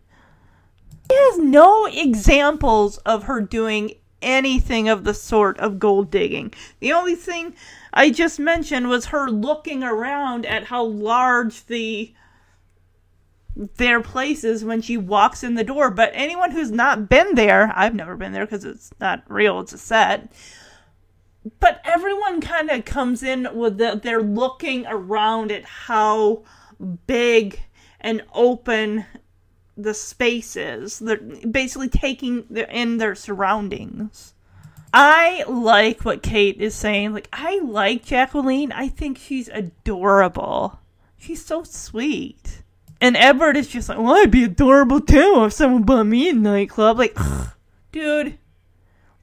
He 1.08 1.14
has 1.14 1.38
no 1.38 1.86
examples 1.86 2.98
of 2.98 3.24
her 3.24 3.40
doing 3.40 3.92
anything 4.22 4.88
of 4.88 5.04
the 5.04 5.14
sort 5.14 5.58
of 5.58 5.78
gold 5.78 6.10
digging. 6.10 6.52
The 6.80 6.92
only 6.92 7.14
thing 7.14 7.54
I 7.92 8.10
just 8.10 8.38
mentioned 8.38 8.88
was 8.88 9.06
her 9.06 9.28
looking 9.30 9.82
around 9.82 10.46
at 10.46 10.64
how 10.64 10.84
large 10.84 11.66
the 11.66 12.14
their 13.54 14.00
place 14.00 14.44
is 14.44 14.64
when 14.64 14.80
she 14.80 14.96
walks 14.96 15.44
in 15.44 15.54
the 15.54 15.64
door. 15.64 15.90
But 15.90 16.10
anyone 16.14 16.52
who's 16.52 16.70
not 16.70 17.08
been 17.08 17.34
there, 17.34 17.72
I've 17.74 17.94
never 17.94 18.16
been 18.16 18.32
there 18.32 18.46
because 18.46 18.64
it's 18.64 18.92
not 19.00 19.24
real, 19.28 19.60
it's 19.60 19.72
a 19.74 19.78
set. 19.78 20.32
But 21.60 21.80
everyone 21.84 22.40
kind 22.40 22.70
of 22.70 22.84
comes 22.84 23.22
in 23.22 23.48
with 23.52 23.78
the, 23.78 24.00
they're 24.02 24.22
looking 24.22 24.86
around 24.86 25.52
at 25.52 25.64
how 25.64 26.44
big 27.06 27.60
and 28.00 28.22
open 28.32 29.04
the 29.76 29.94
spaces. 29.94 30.98
They're 30.98 31.16
basically 31.16 31.88
taking 31.88 32.44
in 32.70 32.98
their 32.98 33.14
surroundings. 33.14 34.34
I 34.94 35.44
like 35.48 36.04
what 36.04 36.22
Kate 36.22 36.60
is 36.60 36.74
saying. 36.74 37.14
Like, 37.14 37.28
I 37.32 37.60
like 37.60 38.04
Jacqueline. 38.04 38.72
I 38.72 38.88
think 38.88 39.18
she's 39.18 39.48
adorable. 39.48 40.80
She's 41.16 41.44
so 41.44 41.62
sweet. 41.62 42.62
And 43.00 43.16
Edward 43.16 43.56
is 43.56 43.68
just 43.68 43.88
like, 43.88 43.98
well, 43.98 44.14
I'd 44.14 44.30
be 44.30 44.44
adorable 44.44 45.00
too 45.00 45.44
if 45.46 45.54
someone 45.54 45.82
bought 45.82 46.04
me 46.04 46.28
a 46.28 46.32
nightclub. 46.34 46.98
Like, 46.98 47.16
dude, 47.90 48.38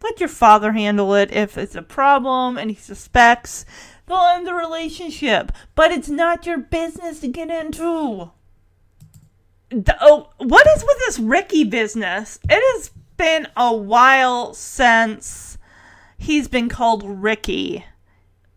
let 0.01 0.19
your 0.19 0.29
father 0.29 0.71
handle 0.71 1.13
it. 1.13 1.31
If 1.31 1.57
it's 1.57 1.75
a 1.75 1.81
problem 1.81 2.57
and 2.57 2.71
he 2.71 2.75
suspects, 2.75 3.65
they'll 4.07 4.17
end 4.17 4.47
the 4.47 4.53
relationship. 4.53 5.51
But 5.75 5.91
it's 5.91 6.09
not 6.09 6.45
your 6.45 6.57
business 6.57 7.19
to 7.19 7.27
get 7.27 7.49
into 7.49 8.31
oh, 10.01 10.29
what 10.37 10.67
is 10.67 10.83
with 10.83 10.97
this 10.99 11.19
Ricky 11.19 11.63
business? 11.63 12.39
It 12.49 12.61
has 12.75 12.91
been 13.17 13.47
a 13.55 13.73
while 13.73 14.53
since 14.53 15.57
he's 16.17 16.47
been 16.47 16.69
called 16.69 17.03
Ricky. 17.03 17.85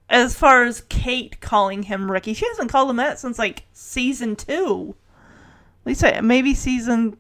As 0.08 0.34
far 0.34 0.64
as 0.64 0.82
Kate 0.82 1.40
calling 1.40 1.84
him 1.84 2.10
Ricky, 2.10 2.34
she 2.34 2.46
hasn't 2.46 2.70
called 2.70 2.90
him 2.90 2.96
that 2.96 3.18
since 3.18 3.38
like 3.38 3.64
season 3.72 4.36
two. 4.36 4.94
At 5.82 5.86
least 5.86 6.04
uh, 6.04 6.20
maybe 6.22 6.54
season 6.54 7.16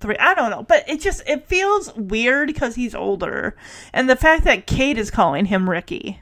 three. 0.00 0.16
I 0.18 0.34
don't 0.34 0.50
know, 0.50 0.62
but 0.62 0.88
it 0.88 1.00
just 1.00 1.22
it 1.28 1.46
feels 1.46 1.94
weird 1.94 2.48
because 2.48 2.74
he's 2.74 2.94
older, 2.94 3.56
and 3.92 4.08
the 4.08 4.16
fact 4.16 4.44
that 4.44 4.66
Kate 4.66 4.98
is 4.98 5.10
calling 5.10 5.46
him 5.46 5.68
Ricky. 5.68 6.20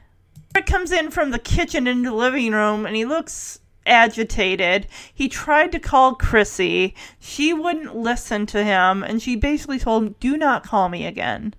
Rick 0.53 0.65
comes 0.65 0.91
in 0.91 1.09
from 1.09 1.31
the 1.31 1.39
kitchen 1.39 1.87
into 1.87 2.09
the 2.09 2.15
living 2.15 2.51
room, 2.51 2.85
and 2.85 2.95
he 2.95 3.05
looks 3.05 3.60
agitated. 3.85 4.87
He 5.13 5.27
tried 5.27 5.71
to 5.71 5.79
call 5.79 6.15
Chrissy. 6.15 6.95
She 7.19 7.53
wouldn't 7.53 7.95
listen 7.95 8.45
to 8.47 8.63
him, 8.63 9.03
and 9.03 9.21
she 9.21 9.35
basically 9.35 9.79
told 9.79 10.03
him, 10.03 10.15
Do 10.19 10.37
not 10.37 10.63
call 10.63 10.89
me 10.89 11.05
again. 11.05 11.53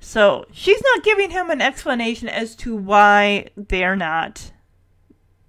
So 0.00 0.46
she's 0.52 0.82
not 0.82 1.04
giving 1.04 1.30
him 1.30 1.50
an 1.50 1.60
explanation 1.60 2.28
as 2.28 2.54
to 2.56 2.76
why 2.76 3.48
they're 3.56 3.96
not 3.96 4.52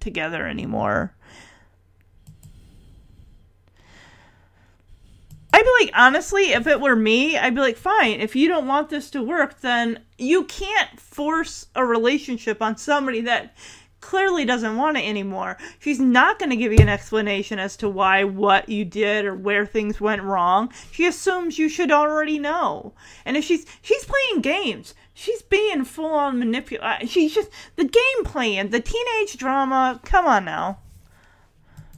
together 0.00 0.46
anymore. 0.46 1.14
I'd 5.52 5.62
be 5.62 5.84
like, 5.84 5.94
honestly, 5.94 6.52
if 6.52 6.66
it 6.66 6.80
were 6.80 6.94
me, 6.94 7.36
I'd 7.36 7.54
be 7.54 7.60
like, 7.60 7.76
fine, 7.76 8.20
if 8.20 8.36
you 8.36 8.48
don't 8.48 8.66
want 8.66 8.90
this 8.90 9.10
to 9.10 9.22
work, 9.22 9.60
then 9.60 10.00
you 10.16 10.44
can't 10.44 11.00
force 11.00 11.66
a 11.74 11.84
relationship 11.84 12.62
on 12.62 12.76
somebody 12.76 13.22
that 13.22 13.56
clearly 14.08 14.46
doesn't 14.46 14.78
want 14.78 14.96
it 14.96 15.04
anymore. 15.04 15.58
She's 15.78 16.00
not 16.00 16.38
going 16.38 16.48
to 16.48 16.56
give 16.56 16.72
you 16.72 16.78
an 16.78 16.88
explanation 16.88 17.58
as 17.58 17.76
to 17.76 17.90
why 17.90 18.24
what 18.24 18.70
you 18.70 18.82
did 18.86 19.26
or 19.26 19.34
where 19.34 19.66
things 19.66 20.00
went 20.00 20.22
wrong. 20.22 20.72
She 20.90 21.04
assumes 21.04 21.58
you 21.58 21.68
should 21.68 21.92
already 21.92 22.38
know. 22.38 22.94
And 23.26 23.36
if 23.36 23.44
she's 23.44 23.66
she's 23.82 24.06
playing 24.06 24.40
games, 24.40 24.94
she's 25.12 25.42
being 25.42 25.84
full 25.84 26.14
on 26.14 26.38
manipulated. 26.38 27.02
Uh, 27.02 27.06
she's 27.06 27.34
just 27.34 27.50
the 27.76 27.84
game 27.84 28.24
playing, 28.24 28.70
the 28.70 28.80
teenage 28.80 29.36
drama. 29.36 30.00
Come 30.04 30.24
on 30.24 30.46
now. 30.46 30.78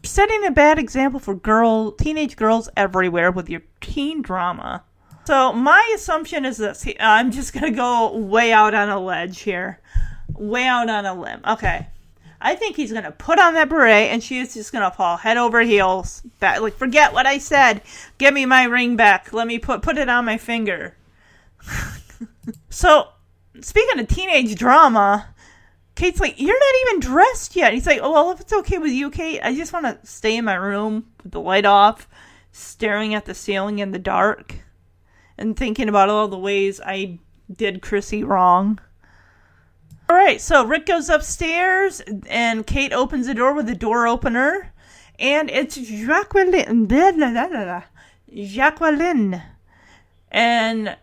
Setting 0.03 0.45
a 0.45 0.51
bad 0.51 0.81
example 0.81 1.21
for 1.21 1.37
girl 1.37 1.93
teenage 1.93 2.35
girls 2.35 2.69
everywhere 2.77 3.31
with 3.31 3.49
your 3.49 3.63
teen 3.81 4.21
drama. 4.21 4.83
So 5.27 5.53
my 5.53 5.93
assumption 5.95 6.45
is 6.45 6.57
this. 6.57 6.85
I'm 6.99 7.31
just 7.31 7.53
going 7.53 7.71
to 7.73 7.77
go 7.77 8.17
way 8.17 8.53
out 8.53 8.75
on 8.75 8.89
a 8.89 8.99
ledge 8.99 9.43
here 9.43 9.79
way 10.41 10.65
out 10.65 10.89
on 10.89 11.07
a 11.07 11.15
limb. 11.15 11.43
Okay. 11.47 11.87
I 12.41 12.55
think 12.55 12.77
he's 12.77 12.93
gonna 12.93 13.13
put 13.13 13.39
on 13.39 13.55
that 13.55 13.69
beret 13.69 14.11
and 14.11 14.23
she 14.23 14.39
is 14.39 14.55
just 14.55 14.73
gonna 14.73 14.91
fall 14.91 15.19
head 15.19 15.37
over 15.37 15.61
heels 15.61 16.23
back 16.39 16.61
like 16.61 16.75
forget 16.75 17.13
what 17.13 17.27
I 17.27 17.39
said. 17.39 17.83
Give 18.19 18.33
me 18.33 18.47
my 18.47 18.65
ring 18.65 18.97
back. 18.97 19.33
Let 19.33 19.47
me 19.47 19.59
put 19.59 19.83
put 19.83 19.99
it 19.99 20.09
on 20.09 20.25
my 20.25 20.39
finger. 20.39 20.97
so 22.71 23.09
speaking 23.61 24.01
of 24.01 24.09
teenage 24.09 24.55
drama, 24.55 25.35
Kate's 25.95 26.21
like, 26.21 26.41
You're 26.41 26.59
not 26.59 26.89
even 26.89 27.01
dressed 27.01 27.57
yet. 27.57 27.75
He's 27.75 27.87
like, 27.87 28.01
Oh 28.03 28.13
well 28.13 28.31
if 28.31 28.41
it's 28.41 28.53
okay 28.53 28.79
with 28.79 28.93
you, 28.93 29.11
Kate, 29.11 29.41
I 29.43 29.55
just 29.55 29.73
wanna 29.73 29.99
stay 30.03 30.37
in 30.37 30.47
my 30.47 30.55
room 30.55 31.07
with 31.23 31.33
the 31.33 31.41
light 31.41 31.67
off, 31.67 32.09
staring 32.53 33.15
at 33.15 33.27
the 33.27 33.35
ceiling 33.35 33.81
in 33.81 33.91
the 33.91 33.99
dark 33.99 34.55
and 35.37 35.57
thinking 35.57 35.89
about 35.89 36.09
all 36.09 36.29
the 36.29 36.39
ways 36.39 36.81
I 36.85 37.19
did 37.55 37.83
Chrissy 37.83 38.25
wrong. 38.25 38.79
All 40.11 40.17
right, 40.17 40.41
so 40.41 40.65
Rick 40.65 40.87
goes 40.87 41.09
upstairs 41.09 42.03
and 42.29 42.67
Kate 42.67 42.93
opens 42.93 43.29
the 43.29 43.35
door 43.35 43.55
with 43.55 43.67
the 43.67 43.77
door 43.77 44.09
opener. 44.09 44.73
And 45.21 45.49
it's 45.49 45.77
Jacqueline, 45.77 46.89
Jacqueline. 48.35 49.43
And 50.33 50.97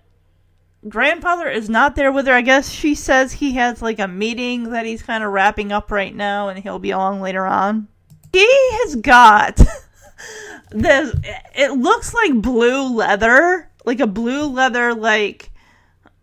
grandfather 0.90 1.48
is 1.48 1.70
not 1.70 1.96
there 1.96 2.12
with 2.12 2.28
her. 2.28 2.34
I 2.34 2.42
guess 2.42 2.70
she 2.70 2.96
says 2.96 3.32
he 3.32 3.54
has 3.54 3.82
like 3.82 4.00
a 4.00 4.10
meeting 4.10 4.72
that 4.72 4.86
he's 4.86 5.04
kind 5.04 5.24
of 5.24 5.32
wrapping 5.32 5.72
up 5.72 5.90
right 5.90 6.14
now 6.14 6.50
and 6.50 6.60
he'll 6.60 6.78
be 6.78 6.92
along 6.92 7.22
later 7.22 7.46
on. 7.46 7.88
He 8.34 8.46
has 8.46 8.98
got 8.98 9.56
this 10.72 11.16
it 11.56 11.72
looks 11.72 12.14
like 12.14 12.42
blue 12.42 12.94
leather, 12.94 13.72
like 13.86 14.02
a 14.02 14.08
blue 14.08 14.48
leather 14.48 14.94
like 14.94 15.50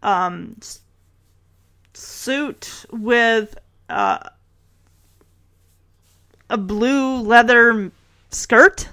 um 0.02 0.56
suit 1.96 2.84
with 2.90 3.56
uh 3.88 4.28
a 6.50 6.58
blue 6.58 7.20
leather 7.20 7.90
skirt 8.30 8.88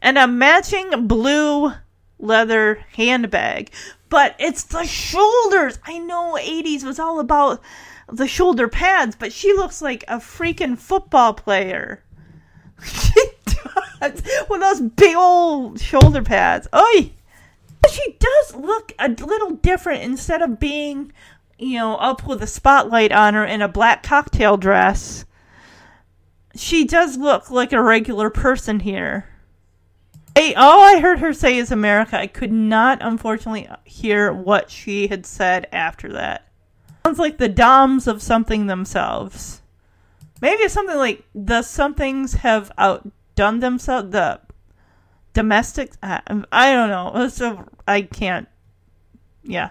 and 0.00 0.18
a 0.18 0.26
matching 0.26 1.06
blue 1.06 1.72
leather 2.18 2.84
handbag. 2.96 3.70
But 4.08 4.36
it's 4.38 4.64
the 4.64 4.84
shoulders. 4.84 5.78
I 5.84 5.98
know 5.98 6.36
80s 6.38 6.84
was 6.84 6.98
all 6.98 7.18
about 7.18 7.62
the 8.10 8.28
shoulder 8.28 8.68
pads, 8.68 9.16
but 9.16 9.32
she 9.32 9.52
looks 9.54 9.80
like 9.80 10.04
a 10.06 10.16
freaking 10.16 10.76
football 10.76 11.32
player. 11.32 12.02
she 12.84 13.22
does. 13.46 14.22
With 14.50 14.60
those 14.60 14.80
big 14.80 15.16
old 15.16 15.80
shoulder 15.80 16.22
pads. 16.22 16.68
Oi! 16.74 17.12
She 17.90 18.16
does 18.18 18.54
look 18.54 18.92
a 18.98 19.08
little 19.08 19.52
different 19.52 20.02
instead 20.02 20.40
of 20.40 20.60
being, 20.60 21.12
you 21.62 21.78
know, 21.78 21.96
up 21.96 22.26
with 22.26 22.42
a 22.42 22.46
spotlight 22.46 23.12
on 23.12 23.34
her 23.34 23.44
in 23.44 23.62
a 23.62 23.68
black 23.68 24.02
cocktail 24.02 24.56
dress. 24.56 25.24
She 26.56 26.84
does 26.84 27.16
look 27.16 27.50
like 27.50 27.72
a 27.72 27.82
regular 27.82 28.30
person 28.30 28.80
here. 28.80 29.28
Hey, 30.34 30.54
all 30.54 30.82
I 30.82 31.00
heard 31.00 31.20
her 31.20 31.32
say 31.32 31.56
is 31.56 31.70
America. 31.70 32.18
I 32.18 32.26
could 32.26 32.52
not, 32.52 32.98
unfortunately, 33.00 33.68
hear 33.84 34.32
what 34.32 34.70
she 34.70 35.06
had 35.06 35.24
said 35.24 35.68
after 35.72 36.12
that. 36.12 36.48
Sounds 37.04 37.18
like 37.18 37.38
the 37.38 37.48
Doms 37.48 38.06
of 38.06 38.22
something 38.22 38.66
themselves. 38.66 39.62
Maybe 40.40 40.62
it's 40.62 40.74
something 40.74 40.96
like 40.96 41.24
the 41.34 41.62
somethings 41.62 42.34
have 42.34 42.72
outdone 42.76 43.60
themselves. 43.60 44.10
The 44.10 44.40
domestics. 45.32 45.96
I, 46.02 46.20
I 46.50 46.72
don't 46.72 46.88
know. 46.88 47.28
So 47.28 47.68
I 47.86 48.02
can't. 48.02 48.48
Yeah. 49.44 49.70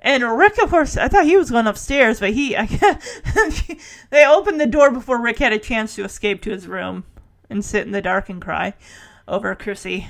And 0.00 0.22
Rick, 0.38 0.62
of 0.62 0.70
course, 0.70 0.96
I 0.96 1.08
thought 1.08 1.24
he 1.24 1.36
was 1.36 1.50
going 1.50 1.66
upstairs, 1.66 2.20
but 2.20 2.30
he. 2.30 2.56
They 4.10 4.24
opened 4.24 4.60
the 4.60 4.66
door 4.66 4.90
before 4.90 5.20
Rick 5.20 5.38
had 5.38 5.52
a 5.52 5.58
chance 5.58 5.94
to 5.94 6.04
escape 6.04 6.40
to 6.42 6.50
his 6.50 6.66
room 6.66 7.04
and 7.50 7.64
sit 7.64 7.84
in 7.84 7.92
the 7.92 8.00
dark 8.00 8.28
and 8.28 8.40
cry 8.40 8.74
over 9.26 9.54
Chrissy. 9.54 10.08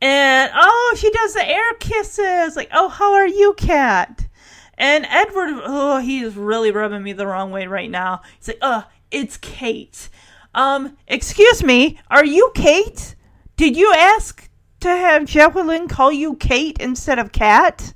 And 0.00 0.50
oh, 0.54 0.96
she 0.96 1.10
does 1.10 1.34
the 1.34 1.48
air 1.48 1.74
kisses. 1.80 2.56
Like, 2.56 2.68
oh, 2.72 2.88
how 2.88 3.14
are 3.14 3.26
you, 3.26 3.54
cat? 3.54 4.28
And 4.78 5.06
Edward, 5.06 5.50
oh, 5.64 5.98
he 5.98 6.20
is 6.20 6.36
really 6.36 6.70
rubbing 6.70 7.02
me 7.02 7.12
the 7.12 7.26
wrong 7.26 7.50
way 7.50 7.66
right 7.66 7.90
now. 7.90 8.22
He's 8.38 8.48
like, 8.48 8.58
oh, 8.62 8.86
it's 9.10 9.36
Kate. 9.36 10.08
Um, 10.54 10.96
excuse 11.06 11.62
me, 11.62 11.98
are 12.10 12.24
you 12.24 12.50
Kate? 12.54 13.14
Did 13.56 13.76
you 13.76 13.92
ask 13.94 14.48
to 14.80 14.88
have 14.88 15.26
Jacqueline 15.26 15.88
call 15.88 16.10
you 16.10 16.34
Kate 16.36 16.78
instead 16.80 17.18
of 17.18 17.32
Cat? 17.32 17.92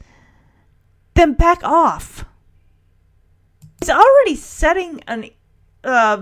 Then 1.15 1.35
back 1.35 1.62
off. 1.62 2.25
He's 3.81 3.91
already 3.91 4.37
setting 4.37 5.01
an 5.07 5.31
uh 5.83 6.17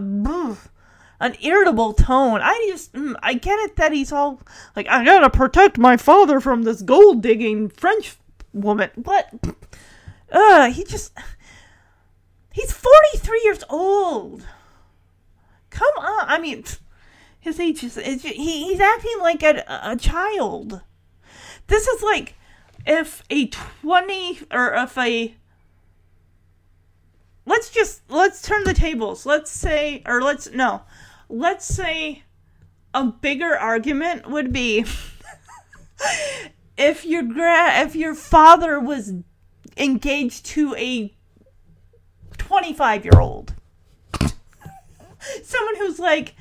an 1.20 1.36
irritable 1.40 1.92
tone. 1.92 2.40
I 2.42 2.66
just 2.68 2.92
mm, 2.92 3.14
I 3.22 3.34
get 3.34 3.58
it 3.60 3.76
that 3.76 3.92
he's 3.92 4.12
all 4.12 4.42
like 4.74 4.88
I 4.88 5.04
gotta 5.04 5.30
protect 5.30 5.78
my 5.78 5.96
father 5.96 6.40
from 6.40 6.64
this 6.64 6.82
gold 6.82 7.22
digging 7.22 7.68
French 7.68 8.16
woman. 8.52 8.90
What? 8.96 9.32
Uh, 10.30 10.70
he 10.70 10.82
just 10.84 11.12
he's 12.52 12.72
forty 12.72 13.18
three 13.18 13.40
years 13.44 13.62
old. 13.70 14.44
Come 15.70 15.94
on, 15.98 16.24
I 16.26 16.38
mean, 16.38 16.64
his 17.38 17.60
age 17.60 17.84
is 17.84 17.94
he, 17.94 18.22
he's 18.64 18.80
acting 18.80 19.18
like 19.20 19.42
a 19.42 19.64
a 19.68 19.96
child. 19.96 20.80
This 21.68 21.86
is 21.86 22.02
like 22.02 22.34
if 22.86 23.22
a 23.30 23.46
20 23.46 24.40
or 24.50 24.74
if 24.74 24.98
a 24.98 25.34
let's 27.46 27.70
just 27.70 28.02
let's 28.10 28.42
turn 28.42 28.64
the 28.64 28.74
tables. 28.74 29.26
Let's 29.26 29.50
say 29.50 30.02
or 30.06 30.22
let's 30.22 30.50
no. 30.50 30.82
Let's 31.28 31.64
say 31.64 32.22
a 32.94 33.04
bigger 33.04 33.56
argument 33.56 34.28
would 34.28 34.52
be 34.52 34.84
if 36.76 37.04
your 37.04 37.22
gra- 37.22 37.80
if 37.80 37.96
your 37.96 38.14
father 38.14 38.78
was 38.78 39.12
engaged 39.76 40.44
to 40.44 40.74
a 40.76 41.14
25 42.36 43.04
year 43.04 43.18
old 43.18 43.54
someone 45.42 45.76
who's 45.76 45.98
like 45.98 46.34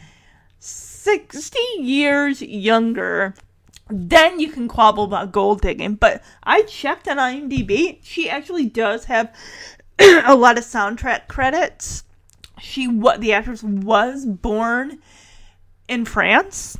60 0.59 1.57
years 1.79 2.41
younger 2.41 3.33
then 3.91 4.39
you 4.39 4.49
can 4.49 4.67
quabble 4.67 5.03
about 5.03 5.31
gold 5.31 5.61
digging. 5.61 5.95
But 5.95 6.23
I 6.43 6.63
checked 6.63 7.07
on 7.07 7.17
IMDb. 7.17 7.99
She 8.01 8.29
actually 8.29 8.65
does 8.65 9.05
have 9.05 9.33
a 9.99 10.35
lot 10.35 10.57
of 10.57 10.63
soundtrack 10.63 11.27
credits. 11.27 12.03
She 12.59 12.87
what 12.87 13.21
the 13.21 13.33
actress 13.33 13.63
was 13.63 14.25
born 14.25 14.99
in 15.87 16.05
France. 16.05 16.77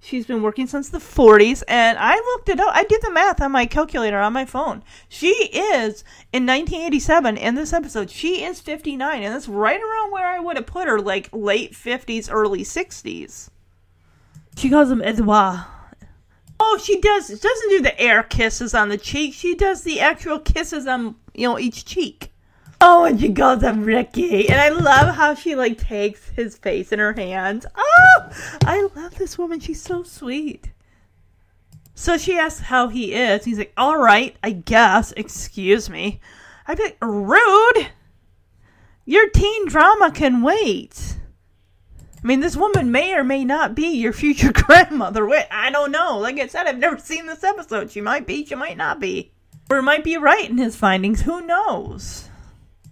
She's 0.00 0.26
been 0.26 0.42
working 0.42 0.66
since 0.66 0.90
the 0.90 0.98
40s, 0.98 1.62
and 1.66 1.96
I 1.98 2.16
looked 2.16 2.50
it 2.50 2.60
up. 2.60 2.74
I 2.74 2.84
did 2.84 3.00
the 3.00 3.10
math 3.10 3.40
on 3.40 3.52
my 3.52 3.64
calculator 3.64 4.18
on 4.18 4.34
my 4.34 4.44
phone. 4.44 4.82
She 5.08 5.30
is 5.30 6.04
in 6.30 6.44
1987 6.44 7.38
in 7.38 7.54
this 7.54 7.72
episode. 7.72 8.10
She 8.10 8.44
is 8.44 8.60
59, 8.60 9.22
and 9.22 9.34
that's 9.34 9.48
right 9.48 9.80
around 9.80 10.12
where 10.12 10.26
I 10.26 10.40
would 10.40 10.56
have 10.56 10.66
put 10.66 10.88
her, 10.88 11.00
like 11.00 11.30
late 11.32 11.72
50s, 11.72 12.28
early 12.30 12.64
60s. 12.64 13.48
She 14.58 14.68
calls 14.68 14.90
him 14.90 15.00
Edouard. 15.00 15.64
Oh, 16.60 16.78
she 16.82 17.00
does. 17.00 17.26
She 17.26 17.34
Doesn't 17.34 17.70
do 17.70 17.80
the 17.82 17.98
air 18.00 18.22
kisses 18.22 18.74
on 18.74 18.88
the 18.88 18.98
cheek. 18.98 19.34
She 19.34 19.54
does 19.54 19.82
the 19.82 20.00
actual 20.00 20.38
kisses 20.38 20.86
on 20.86 21.16
you 21.34 21.48
know 21.48 21.58
each 21.58 21.84
cheek. 21.84 22.30
Oh, 22.80 23.04
and 23.04 23.20
she 23.20 23.32
calls 23.32 23.62
him 23.62 23.84
Ricky, 23.84 24.48
and 24.48 24.60
I 24.60 24.68
love 24.68 25.14
how 25.14 25.34
she 25.34 25.54
like 25.54 25.78
takes 25.78 26.28
his 26.30 26.56
face 26.58 26.92
in 26.92 26.98
her 26.98 27.12
hands. 27.12 27.66
Oh, 27.74 28.30
I 28.64 28.88
love 28.94 29.16
this 29.16 29.38
woman. 29.38 29.60
She's 29.60 29.80
so 29.80 30.02
sweet. 30.02 30.70
So 31.94 32.18
she 32.18 32.36
asks 32.36 32.60
how 32.60 32.88
he 32.88 33.14
is. 33.14 33.44
He's 33.44 33.58
like, 33.58 33.72
"All 33.76 33.96
right, 33.96 34.36
I 34.42 34.50
guess. 34.50 35.12
Excuse 35.12 35.88
me." 35.88 36.20
I'd 36.66 36.78
be 36.78 36.84
like, 36.84 36.98
"Rude. 37.00 37.88
Your 39.04 39.28
teen 39.30 39.66
drama 39.68 40.10
can 40.10 40.42
wait." 40.42 41.18
I 42.24 42.26
mean, 42.26 42.40
this 42.40 42.56
woman 42.56 42.90
may 42.90 43.14
or 43.14 43.22
may 43.22 43.44
not 43.44 43.74
be 43.74 43.88
your 43.88 44.14
future 44.14 44.52
grandmother. 44.54 45.26
Wait, 45.26 45.44
I 45.50 45.70
don't 45.70 45.92
know. 45.92 46.18
Like 46.18 46.40
I 46.40 46.46
said, 46.46 46.66
I've 46.66 46.78
never 46.78 46.96
seen 46.96 47.26
this 47.26 47.44
episode. 47.44 47.90
She 47.90 48.00
might 48.00 48.26
be, 48.26 48.46
she 48.46 48.54
might 48.54 48.78
not 48.78 48.98
be. 48.98 49.32
Or 49.70 49.82
might 49.82 50.04
be 50.04 50.16
right 50.16 50.48
in 50.48 50.56
his 50.56 50.74
findings. 50.74 51.22
Who 51.22 51.46
knows? 51.46 52.30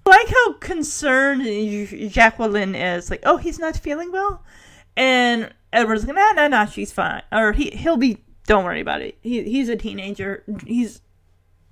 I 0.05 0.11
like 0.11 0.29
how 0.29 0.53
concerned 0.55 2.11
Jacqueline 2.13 2.75
is. 2.75 3.11
Like, 3.11 3.23
oh, 3.25 3.39
he's 3.39 3.59
not 3.59 3.77
feeling 3.77 4.13
well? 4.13 4.45
And 4.97 5.53
Edward's 5.73 6.07
like, 6.07 6.15
nah, 6.15 6.33
nah, 6.33 6.49
nah, 6.49 6.67
she's 6.67 6.93
fine. 6.93 7.23
Or 7.33 7.53
he, 7.53 7.71
he'll 7.71 7.97
be, 7.97 8.19
don't 8.47 8.65
worry 8.65 8.81
about 8.81 9.01
it. 9.01 9.17
He, 9.23 9.43
he's 9.45 9.71
a 9.71 9.77
teenager. 9.77 10.45
He's 10.67 11.01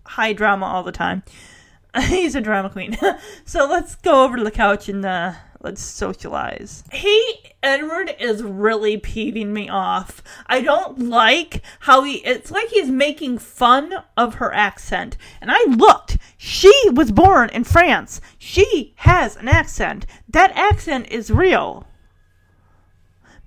high 0.07 0.33
drama 0.33 0.65
all 0.65 0.83
the 0.83 0.93
time. 0.93 1.25
he's 2.05 2.35
a 2.35 2.41
drama 2.41 2.71
queen. 2.71 2.97
so 3.45 3.67
let's 3.67 3.97
go 3.97 4.25
over 4.25 4.39
to 4.39 4.45
the 4.45 4.51
couch 4.51 4.89
and, 4.89 5.05
uh, 5.05 5.35
Let's 5.63 5.83
socialize. 5.83 6.85
He, 6.91 7.53
Edward, 7.63 8.15
is 8.19 8.43
really 8.43 8.97
peeving 8.97 9.53
me 9.53 9.69
off. 9.69 10.23
I 10.47 10.63
don't 10.63 10.99
like 10.99 11.63
how 11.81 12.03
he, 12.03 12.15
it's 12.25 12.51
like 12.51 12.69
he's 12.69 12.89
making 12.89 13.39
fun 13.39 13.93
of 14.17 14.37
her 14.37 14.55
accent. 14.55 15.19
And 15.41 15.51
I 15.53 15.63
looked. 15.69 16.17
She 16.39 16.73
was 16.91 17.13
born 17.13 17.51
in 17.51 17.65
France. 17.65 18.23
She 18.39 18.95
has 18.97 19.37
an 19.37 19.49
accent. 19.49 20.07
That 20.27 20.57
accent 20.57 21.09
is 21.11 21.31
real. 21.31 21.87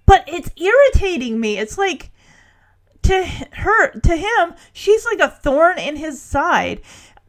But 0.05 0.23
it's 0.27 0.51
irritating 0.55 1.39
me. 1.39 1.57
It's 1.57 1.79
like, 1.79 2.11
to 3.01 3.25
her, 3.53 3.91
to 3.99 4.15
him, 4.15 4.53
she's 4.71 5.05
like 5.05 5.19
a 5.19 5.29
thorn 5.29 5.79
in 5.79 5.95
his 5.95 6.21
side. 6.21 6.81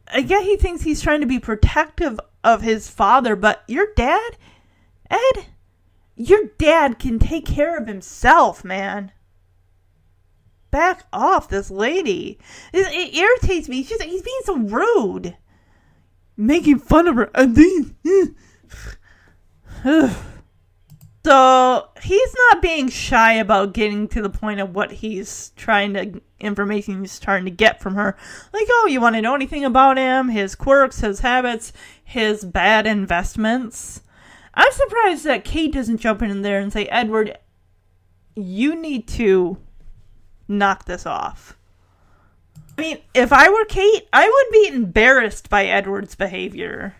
I 0.07 0.21
get 0.21 0.43
he 0.43 0.57
thinks 0.57 0.83
he's 0.83 1.01
trying 1.01 1.21
to 1.21 1.27
be 1.27 1.39
protective 1.39 2.19
of 2.43 2.61
his 2.61 2.87
father, 2.87 3.35
but 3.35 3.63
your 3.67 3.87
dad, 3.95 4.37
Ed, 5.09 5.45
your 6.15 6.45
dad 6.57 6.99
can 6.99 7.19
take 7.19 7.45
care 7.45 7.77
of 7.77 7.87
himself, 7.87 8.63
man. 8.63 9.11
Back 10.71 11.05
off 11.13 11.49
this 11.49 11.71
lady. 11.71 12.39
It, 12.73 12.87
it 12.91 13.15
irritates 13.15 13.69
me. 13.69 13.83
She's, 13.83 14.01
he's 14.01 14.21
being 14.21 14.41
so 14.43 14.57
rude. 14.57 15.37
Making 16.37 16.79
fun 16.79 17.07
of 17.07 17.15
her. 17.15 17.31
So 21.25 21.89
he's 22.03 22.35
not 22.51 22.61
being 22.61 22.87
shy 22.87 23.33
about 23.33 23.73
getting 23.73 24.07
to 24.09 24.21
the 24.21 24.29
point 24.29 24.59
of 24.59 24.75
what 24.75 24.91
he's 24.91 25.53
trying 25.55 25.95
to 25.95 26.21
information 26.39 27.01
he's 27.01 27.19
trying 27.19 27.45
to 27.45 27.51
get 27.51 27.81
from 27.81 27.95
her. 27.95 28.15
Like, 28.53 28.67
oh, 28.69 28.87
you 28.87 29.01
want 29.01 29.15
to 29.15 29.23
know 29.23 29.33
anything 29.33 29.65
about 29.65 29.97
him, 29.97 30.29
his 30.29 30.53
quirks, 30.53 30.99
his 30.99 31.21
habits, 31.21 31.73
his 32.03 32.45
bad 32.45 32.85
investments? 32.85 34.03
I'm 34.55 34.71
surprised 34.71 35.25
that 35.25 35.43
Kate 35.43 35.73
doesn't 35.73 35.97
jump 35.97 36.21
in 36.21 36.41
there 36.41 36.59
and 36.59 36.71
say, 36.71 36.85
Edward, 36.85 37.37
you 38.35 38.75
need 38.75 39.07
to 39.09 39.57
knock 40.47 40.85
this 40.85 41.05
off. 41.05 41.57
I 42.77 42.81
mean, 42.81 42.97
if 43.13 43.31
I 43.31 43.49
were 43.49 43.65
Kate, 43.65 44.07
I 44.11 44.27
would 44.27 44.51
be 44.51 44.75
embarrassed 44.75 45.49
by 45.49 45.65
Edward's 45.65 46.15
behavior. 46.15 46.95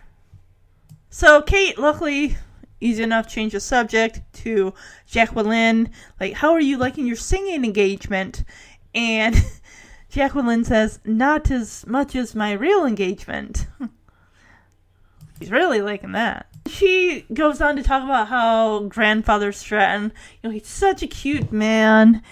So 1.10 1.42
Kate, 1.42 1.78
luckily, 1.78 2.36
easy 2.80 3.02
enough 3.02 3.28
change 3.28 3.52
the 3.52 3.60
subject 3.60 4.20
to 4.34 4.74
Jacqueline. 5.06 5.90
Like, 6.20 6.34
how 6.34 6.52
are 6.52 6.60
you 6.60 6.78
liking 6.78 7.06
your 7.06 7.16
singing 7.16 7.64
engagement? 7.64 8.44
And 8.94 9.34
Jacqueline 10.10 10.64
says, 10.64 11.00
not 11.04 11.50
as 11.50 11.86
much 11.86 12.14
as 12.14 12.34
my 12.34 12.52
real 12.52 12.86
engagement. 12.86 13.66
He's 15.38 15.50
really 15.50 15.82
liking 15.82 16.12
that. 16.12 16.46
She 16.68 17.24
goes 17.32 17.60
on 17.60 17.76
to 17.76 17.82
talk 17.82 18.02
about 18.02 18.28
how 18.28 18.80
grandfather 18.80 19.52
Stratton, 19.52 20.12
you 20.42 20.48
know, 20.48 20.50
he's 20.50 20.66
such 20.66 21.02
a 21.02 21.06
cute 21.06 21.52
man, 21.52 22.22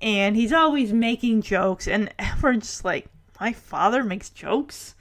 and 0.00 0.36
he's 0.36 0.52
always 0.52 0.92
making 0.92 1.42
jokes. 1.42 1.86
And 1.86 2.12
we're 2.42 2.54
just 2.54 2.84
like, 2.84 3.06
my 3.40 3.52
father 3.52 4.02
makes 4.02 4.30
jokes? 4.30 4.94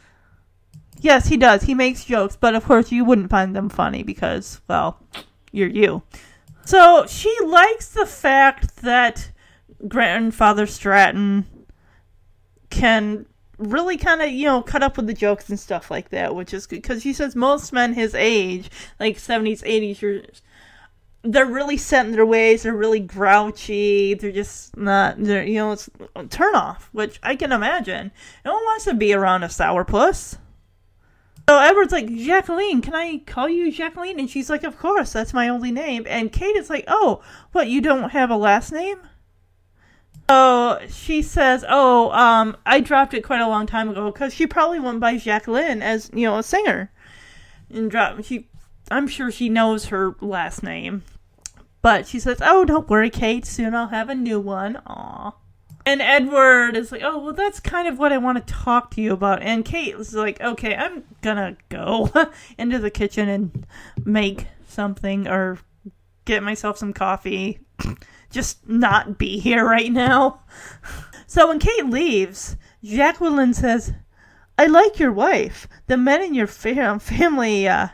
Yes, 0.99 1.27
he 1.27 1.37
does. 1.37 1.63
He 1.63 1.73
makes 1.73 2.05
jokes, 2.05 2.35
but 2.35 2.55
of 2.55 2.65
course 2.65 2.91
you 2.91 3.05
wouldn't 3.05 3.29
find 3.29 3.55
them 3.55 3.69
funny 3.69 4.03
because, 4.03 4.61
well, 4.67 4.99
you're 5.51 5.69
you. 5.69 6.01
So 6.65 7.05
she 7.07 7.33
likes 7.45 7.89
the 7.89 8.05
fact 8.05 8.77
that 8.77 9.31
grandfather 9.87 10.65
Stratton 10.67 11.45
can 12.69 13.25
really 13.57 13.97
kind 13.97 14.21
of, 14.21 14.29
you 14.29 14.45
know, 14.45 14.61
cut 14.61 14.83
up 14.83 14.97
with 14.97 15.07
the 15.07 15.13
jokes 15.13 15.49
and 15.49 15.59
stuff 15.59 15.89
like 15.89 16.09
that, 16.09 16.35
which 16.35 16.53
is 16.53 16.67
good 16.67 16.81
because 16.81 17.03
he 17.03 17.13
says 17.13 17.35
most 17.35 17.73
men 17.73 17.93
his 17.93 18.13
age, 18.13 18.69
like 18.99 19.17
70s, 19.17 19.63
80s, 19.63 20.03
are, 20.03 20.23
they're 21.23 21.45
really 21.45 21.77
set 21.77 22.05
in 22.05 22.11
their 22.11 22.25
ways. 22.25 22.63
They're 22.63 22.75
really 22.75 22.99
grouchy. 22.99 24.13
They're 24.13 24.31
just 24.31 24.77
not, 24.77 25.15
they're, 25.17 25.43
you 25.43 25.55
know, 25.55 25.71
it's 25.71 25.89
a 26.15 26.25
turn 26.25 26.55
off, 26.55 26.89
which 26.91 27.19
I 27.23 27.35
can 27.35 27.51
imagine. 27.51 28.11
No 28.45 28.53
one 28.53 28.63
wants 28.63 28.85
to 28.85 28.93
be 28.93 29.13
around 29.13 29.43
a 29.43 29.47
sourpuss. 29.47 30.37
So 31.49 31.59
Edward's 31.59 31.93
like, 31.93 32.13
Jacqueline, 32.13 32.81
can 32.81 32.93
I 32.93 33.19
call 33.25 33.47
you 33.47 33.71
Jacqueline? 33.71 34.19
And 34.19 34.29
she's 34.29 34.49
like, 34.49 34.63
Of 34.63 34.77
course, 34.77 35.13
that's 35.13 35.33
my 35.33 35.47
only 35.47 35.71
name. 35.71 36.05
And 36.07 36.31
Kate 36.31 36.57
is 36.57 36.69
like, 36.69 36.83
Oh, 36.87 37.21
what, 37.53 37.67
you 37.67 37.79
don't 37.79 38.09
have 38.09 38.29
a 38.29 38.35
last 38.35 38.71
name? 38.71 38.99
So 40.29 40.79
she 40.89 41.21
says, 41.21 41.63
"Oh, 41.67 42.11
um, 42.11 42.57
I 42.65 42.81
dropped 42.81 43.13
it 43.13 43.23
quite 43.23 43.39
a 43.39 43.47
long 43.47 43.65
time 43.65 43.89
ago 43.89 44.11
because 44.11 44.33
she 44.33 44.45
probably 44.45 44.79
went 44.79 44.99
by 44.99 45.17
Jacqueline 45.17 45.81
as 45.81 46.09
you 46.13 46.27
know 46.27 46.37
a 46.37 46.43
singer, 46.43 46.91
and 47.73 47.89
drop 47.89 48.23
she. 48.23 48.49
I'm 48.91 49.07
sure 49.07 49.31
she 49.31 49.49
knows 49.49 49.85
her 49.85 50.15
last 50.21 50.63
name, 50.63 51.03
but 51.81 52.07
she 52.07 52.19
says, 52.19 52.39
"Oh, 52.41 52.65
don't 52.65 52.89
worry, 52.89 53.09
Kate. 53.09 53.45
Soon 53.45 53.73
I'll 53.73 53.87
have 53.87 54.09
a 54.09 54.15
new 54.15 54.39
one." 54.39 54.81
Aw. 54.85 55.31
And 55.85 56.01
Edward 56.01 56.75
is 56.75 56.91
like, 56.91 57.01
"Oh, 57.03 57.19
well, 57.19 57.33
that's 57.33 57.61
kind 57.61 57.87
of 57.87 57.97
what 57.97 58.11
I 58.11 58.17
want 58.17 58.45
to 58.45 58.53
talk 58.53 58.91
to 58.91 59.01
you 59.01 59.13
about." 59.13 59.41
And 59.41 59.63
Kate 59.63 59.95
is 59.95 60.13
like, 60.13 60.41
"Okay, 60.41 60.75
I'm 60.75 61.03
gonna 61.21 61.55
go 61.69 62.09
into 62.57 62.79
the 62.79 62.91
kitchen 62.91 63.29
and 63.29 63.65
make 64.03 64.47
something 64.67 65.27
or 65.27 65.59
get 66.25 66.43
myself 66.43 66.77
some 66.77 66.91
coffee." 66.91 67.59
just 68.37 68.69
not 68.69 69.17
be 69.17 69.39
here 69.39 69.65
right 69.65 69.91
now. 69.91 70.41
So 71.25 71.47
when 71.47 71.57
Kate 71.57 71.87
leaves, 71.87 72.55
Jacqueline 72.83 73.55
says, 73.55 73.93
I 74.59 74.67
like 74.67 74.99
your 74.99 75.11
wife. 75.11 75.67
The 75.87 75.97
men 75.97 76.21
in 76.21 76.35
your 76.35 76.45
fam- 76.45 76.99
family 76.99 77.67
uh, 77.67 77.87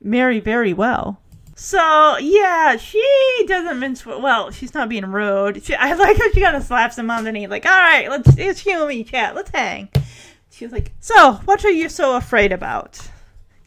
marry 0.00 0.38
very 0.38 0.72
well. 0.72 1.20
So 1.56 2.16
yeah, 2.18 2.76
she 2.76 3.44
doesn't 3.46 3.80
mince. 3.80 4.06
Well, 4.06 4.52
she's 4.52 4.72
not 4.72 4.88
being 4.88 5.06
rude. 5.06 5.64
She, 5.64 5.74
I 5.74 5.92
like 5.94 6.16
how 6.16 6.30
she 6.30 6.40
kind 6.40 6.56
of 6.56 6.62
slaps 6.62 6.96
him 6.96 7.10
on 7.10 7.24
the 7.24 7.32
knee, 7.32 7.46
like, 7.46 7.66
"All 7.66 7.72
right, 7.72 8.08
let's 8.08 8.36
it's 8.38 8.64
me 8.64 9.04
chat. 9.04 9.34
Let's 9.34 9.50
hang." 9.50 9.88
She's 10.50 10.72
like, 10.72 10.92
"So, 11.00 11.34
what 11.44 11.64
are 11.64 11.70
you 11.70 11.88
so 11.88 12.16
afraid 12.16 12.52
about?" 12.52 13.00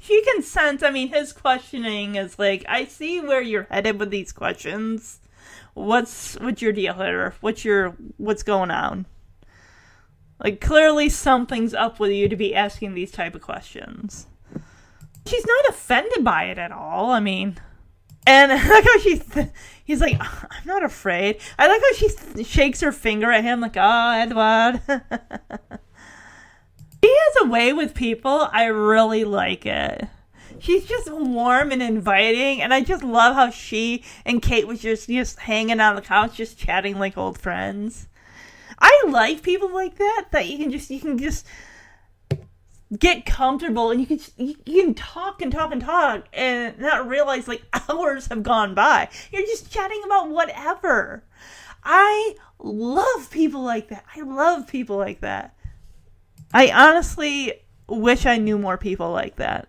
She 0.01 0.21
can 0.23 0.41
sense. 0.41 0.81
I 0.81 0.89
mean, 0.89 1.09
his 1.09 1.31
questioning 1.31 2.15
is 2.15 2.39
like, 2.39 2.65
"I 2.67 2.86
see 2.86 3.21
where 3.21 3.41
you're 3.41 3.67
headed 3.69 3.99
with 3.99 4.09
these 4.09 4.31
questions. 4.31 5.19
What's 5.76 6.34
what's 6.39 6.61
your 6.61 6.73
deal 6.73 6.95
here? 6.95 7.36
What's 7.41 7.63
your 7.63 7.95
what's 8.17 8.41
going 8.43 8.71
on?" 8.71 9.05
Like, 10.43 10.59
clearly 10.59 11.09
something's 11.09 11.73
up 11.73 11.99
with 11.99 12.11
you 12.11 12.28
to 12.28 12.36
be 12.36 12.53
asking 12.53 12.93
these 12.93 13.11
type 13.11 13.36
of 13.36 13.41
questions. 13.41 14.28
She's 15.26 15.45
not 15.45 15.69
offended 15.69 16.23
by 16.23 16.45
it 16.45 16.57
at 16.57 16.71
all. 16.71 17.09
I 17.09 17.19
mean, 17.19 17.57
and 18.28 18.51
I 18.51 18.67
like 18.67 18.84
how 18.84 18.99
she, 18.99 19.19
th- 19.19 19.47
he's 19.84 20.01
like, 20.01 20.19
I'm 20.19 20.65
not 20.65 20.84
afraid. 20.84 21.39
I 21.57 21.67
like 21.67 21.82
how 21.82 21.93
she 21.93 22.09
th- 22.09 22.47
shakes 22.47 22.82
her 22.82 22.91
finger 22.91 23.32
at 23.32 23.43
him, 23.43 23.61
like, 23.61 23.78
oh, 23.78 24.11
Edward. 24.11 24.82
he 27.01 27.07
has 27.07 27.36
a 27.41 27.47
way 27.47 27.71
with 27.71 27.93
people. 27.93 28.49
I 28.51 28.65
really 28.65 29.23
like 29.23 29.65
it. 29.65 30.07
She's 30.59 30.85
just 30.85 31.11
warm 31.11 31.71
and 31.71 31.81
inviting, 31.81 32.61
and 32.61 32.73
I 32.73 32.81
just 32.81 33.03
love 33.03 33.35
how 33.35 33.49
she 33.49 34.03
and 34.25 34.41
Kate 34.41 34.67
was 34.67 34.79
just 34.81 35.07
just 35.07 35.39
hanging 35.39 35.79
on 35.79 35.95
the 35.95 36.01
couch, 36.01 36.37
just 36.37 36.57
chatting 36.57 36.99
like 36.99 37.17
old 37.17 37.37
friends. 37.37 38.07
I 38.79 39.03
like 39.07 39.41
people 39.41 39.73
like 39.73 39.95
that 39.97 40.27
that 40.31 40.47
you 40.47 40.57
can 40.57 40.71
just 40.71 40.89
you 40.89 40.99
can 40.99 41.17
just 41.17 41.45
get 42.97 43.25
comfortable 43.25 43.91
and 43.91 43.99
you 43.99 44.07
can 44.07 44.19
you, 44.37 44.55
you 44.65 44.83
can 44.83 44.93
talk 44.93 45.41
and 45.41 45.51
talk 45.51 45.71
and 45.71 45.81
talk 45.81 46.25
and 46.33 46.77
not 46.79 47.07
realize 47.07 47.47
like 47.47 47.63
hours 47.89 48.27
have 48.27 48.43
gone 48.43 48.73
by. 48.75 49.09
You're 49.31 49.41
just 49.43 49.71
chatting 49.71 50.01
about 50.05 50.29
whatever. 50.29 51.23
I 51.83 52.35
love 52.59 53.29
people 53.29 53.61
like 53.61 53.89
that. 53.89 54.05
I 54.15 54.21
love 54.21 54.67
people 54.67 54.97
like 54.97 55.21
that. 55.21 55.55
I 56.53 56.69
honestly 56.71 57.53
wish 57.87 58.25
I 58.25 58.37
knew 58.37 58.57
more 58.57 58.77
people 58.77 59.11
like 59.11 59.35
that. 59.37 59.67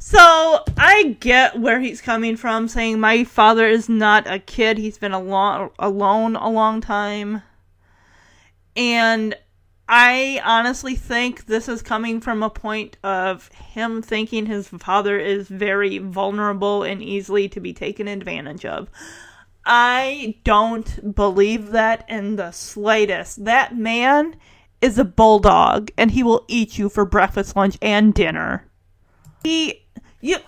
So 0.00 0.62
I 0.76 1.16
get 1.18 1.58
where 1.58 1.80
he's 1.80 2.00
coming 2.00 2.36
from, 2.36 2.68
saying 2.68 3.00
my 3.00 3.24
father 3.24 3.66
is 3.66 3.88
not 3.88 4.30
a 4.30 4.38
kid. 4.38 4.78
He's 4.78 4.96
been 4.96 5.12
alone 5.12 5.70
alone 5.76 6.36
a 6.36 6.48
long 6.48 6.80
time. 6.80 7.42
And 8.76 9.34
I 9.88 10.40
honestly 10.44 10.94
think 10.94 11.46
this 11.46 11.68
is 11.68 11.82
coming 11.82 12.20
from 12.20 12.44
a 12.44 12.50
point 12.50 12.96
of 13.02 13.48
him 13.48 14.00
thinking 14.00 14.46
his 14.46 14.68
father 14.68 15.18
is 15.18 15.48
very 15.48 15.98
vulnerable 15.98 16.84
and 16.84 17.02
easily 17.02 17.48
to 17.48 17.58
be 17.58 17.72
taken 17.72 18.06
advantage 18.06 18.64
of. 18.64 18.88
I 19.66 20.36
don't 20.44 21.12
believe 21.12 21.70
that 21.70 22.04
in 22.08 22.36
the 22.36 22.52
slightest. 22.52 23.44
That 23.46 23.76
man 23.76 24.36
is 24.80 24.96
a 24.96 25.04
bulldog 25.04 25.90
and 25.98 26.12
he 26.12 26.22
will 26.22 26.44
eat 26.46 26.78
you 26.78 26.88
for 26.88 27.04
breakfast, 27.04 27.56
lunch, 27.56 27.76
and 27.82 28.14
dinner. 28.14 28.70
He 29.42 29.87
you 30.20 30.38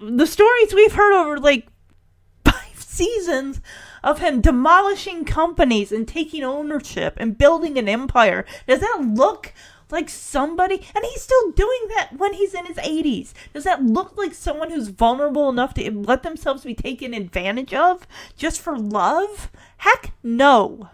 the 0.00 0.26
stories 0.26 0.74
we've 0.74 0.94
heard 0.94 1.14
over 1.14 1.38
like 1.38 1.68
five 2.44 2.76
seasons 2.76 3.60
of 4.02 4.18
him 4.18 4.40
demolishing 4.40 5.24
companies 5.24 5.90
and 5.90 6.06
taking 6.06 6.44
ownership 6.44 7.14
and 7.16 7.38
building 7.38 7.78
an 7.78 7.88
empire. 7.88 8.44
Does 8.66 8.80
that 8.80 9.00
look 9.00 9.54
like 9.90 10.08
somebody 10.08 10.82
and 10.94 11.04
he's 11.04 11.22
still 11.22 11.50
doing 11.52 11.88
that 11.94 12.10
when 12.16 12.32
he's 12.34 12.54
in 12.54 12.66
his 12.66 12.78
80s 12.78 13.32
does 13.52 13.64
that 13.64 13.84
look 13.84 14.16
like 14.16 14.34
someone 14.34 14.70
who's 14.70 14.88
vulnerable 14.88 15.48
enough 15.48 15.74
to 15.74 15.90
let 15.92 16.22
themselves 16.22 16.64
be 16.64 16.74
taken 16.74 17.14
advantage 17.14 17.74
of 17.74 18.06
just 18.36 18.60
for 18.60 18.76
love? 18.78 19.52
Heck 19.76 20.12
no. 20.22 20.88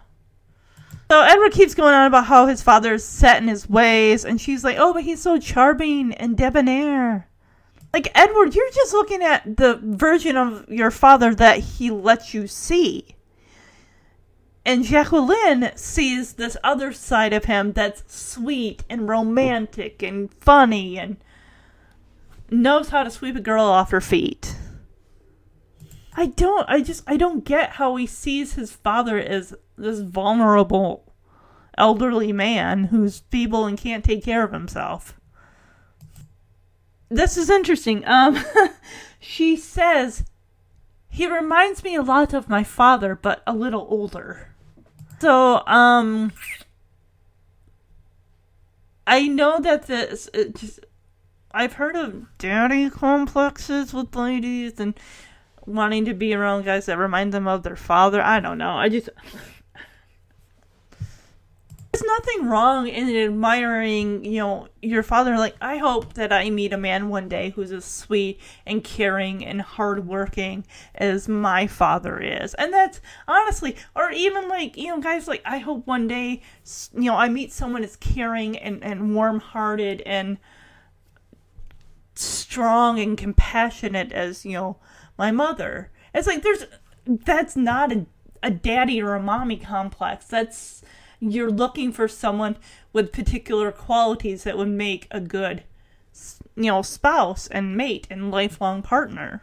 So 1.09 1.21
edward 1.21 1.53
keeps 1.53 1.73
going 1.73 1.95
on 1.95 2.05
about 2.05 2.25
how 2.25 2.45
his 2.45 2.61
father's 2.61 3.03
set 3.03 3.41
in 3.41 3.47
his 3.47 3.69
ways 3.69 4.23
and 4.25 4.39
she's 4.39 4.63
like 4.63 4.77
oh 4.77 4.93
but 4.93 5.03
he's 5.03 5.21
so 5.21 5.39
charming 5.39 6.13
and 6.13 6.37
debonair 6.37 7.27
like 7.93 8.11
Edward, 8.15 8.55
you're 8.55 8.71
just 8.71 8.93
looking 8.93 9.21
at 9.21 9.57
the 9.57 9.79
version 9.81 10.37
of 10.37 10.69
your 10.69 10.91
father 10.91 11.35
that 11.35 11.59
he 11.59 11.91
lets 11.91 12.33
you 12.33 12.47
see. 12.47 13.15
And 14.65 14.83
Jacqueline 14.85 15.71
sees 15.75 16.33
this 16.33 16.55
other 16.63 16.93
side 16.93 17.33
of 17.33 17.45
him 17.45 17.73
that's 17.73 18.03
sweet 18.15 18.83
and 18.89 19.09
romantic 19.09 20.03
and 20.03 20.31
funny 20.35 20.97
and 20.97 21.17
knows 22.49 22.89
how 22.89 23.03
to 23.03 23.09
sweep 23.09 23.35
a 23.35 23.41
girl 23.41 23.65
off 23.65 23.91
her 23.91 24.01
feet. 24.01 24.55
I 26.13 26.27
don't 26.27 26.69
I 26.69 26.81
just 26.81 27.03
I 27.07 27.17
don't 27.17 27.45
get 27.45 27.71
how 27.71 27.95
he 27.95 28.05
sees 28.05 28.53
his 28.53 28.71
father 28.71 29.17
as 29.17 29.55
this 29.77 30.01
vulnerable 30.01 31.11
elderly 31.77 32.33
man 32.33 32.85
who's 32.85 33.23
feeble 33.31 33.65
and 33.65 33.77
can't 33.77 34.03
take 34.03 34.23
care 34.23 34.43
of 34.43 34.51
himself 34.51 35.19
this 37.11 37.37
is 37.37 37.49
interesting. 37.49 38.07
Um, 38.07 38.43
she 39.19 39.55
says 39.55 40.23
he 41.09 41.27
reminds 41.27 41.83
me 41.83 41.95
a 41.95 42.01
lot 42.01 42.33
of 42.33 42.49
my 42.49 42.63
father, 42.63 43.15
but 43.15 43.43
a 43.45 43.53
little 43.53 43.85
older. 43.89 44.55
So, 45.19 45.61
um, 45.67 46.31
I 49.05 49.27
know 49.27 49.59
that 49.59 49.87
this, 49.87 50.29
just, 50.55 50.79
I've 51.51 51.73
heard 51.73 51.97
of 51.97 52.25
daddy 52.37 52.89
complexes 52.89 53.93
with 53.93 54.15
ladies 54.15 54.79
and 54.79 54.97
wanting 55.65 56.05
to 56.05 56.13
be 56.13 56.33
around 56.33 56.63
guys 56.63 56.85
that 56.85 56.97
remind 56.97 57.33
them 57.33 57.47
of 57.47 57.63
their 57.63 57.75
father. 57.75 58.21
I 58.21 58.39
don't 58.39 58.57
know. 58.57 58.71
I 58.71 58.89
just. 58.89 59.09
There's 61.91 62.03
nothing 62.05 62.47
wrong 62.47 62.87
in 62.87 63.13
admiring, 63.13 64.23
you 64.23 64.39
know, 64.39 64.67
your 64.81 65.03
father. 65.03 65.37
Like, 65.37 65.55
I 65.59 65.75
hope 65.75 66.13
that 66.13 66.31
I 66.31 66.49
meet 66.49 66.71
a 66.71 66.77
man 66.77 67.09
one 67.09 67.27
day 67.27 67.49
who's 67.49 67.73
as 67.73 67.83
sweet 67.83 68.39
and 68.65 68.81
caring 68.81 69.43
and 69.43 69.61
hardworking 69.61 70.65
as 70.95 71.27
my 71.27 71.67
father 71.67 72.17
is. 72.17 72.53
And 72.53 72.71
that's 72.71 73.01
honestly, 73.27 73.75
or 73.93 74.09
even 74.11 74.47
like, 74.47 74.77
you 74.77 74.87
know, 74.87 75.01
guys, 75.01 75.27
like, 75.27 75.41
I 75.43 75.57
hope 75.57 75.85
one 75.85 76.07
day, 76.07 76.41
you 76.93 77.03
know, 77.03 77.17
I 77.17 77.27
meet 77.27 77.51
someone 77.51 77.83
as 77.83 77.97
caring 77.97 78.57
and, 78.57 78.81
and 78.85 79.13
warm 79.13 79.41
hearted 79.41 80.01
and 80.05 80.37
strong 82.15 82.99
and 82.99 83.17
compassionate 83.17 84.13
as, 84.13 84.45
you 84.45 84.53
know, 84.53 84.77
my 85.17 85.31
mother. 85.31 85.91
It's 86.13 86.27
like, 86.27 86.41
there's, 86.41 86.65
that's 87.05 87.57
not 87.57 87.91
a, 87.91 88.05
a 88.41 88.49
daddy 88.49 89.01
or 89.01 89.13
a 89.13 89.21
mommy 89.21 89.57
complex. 89.57 90.25
That's, 90.25 90.83
you're 91.21 91.51
looking 91.51 91.93
for 91.93 92.07
someone 92.07 92.57
with 92.91 93.13
particular 93.13 93.71
qualities 93.71 94.43
that 94.43 94.57
would 94.57 94.67
make 94.67 95.07
a 95.11 95.21
good 95.21 95.63
you 96.55 96.65
know 96.65 96.81
spouse 96.81 97.47
and 97.47 97.77
mate 97.77 98.07
and 98.09 98.31
lifelong 98.31 98.81
partner. 98.81 99.41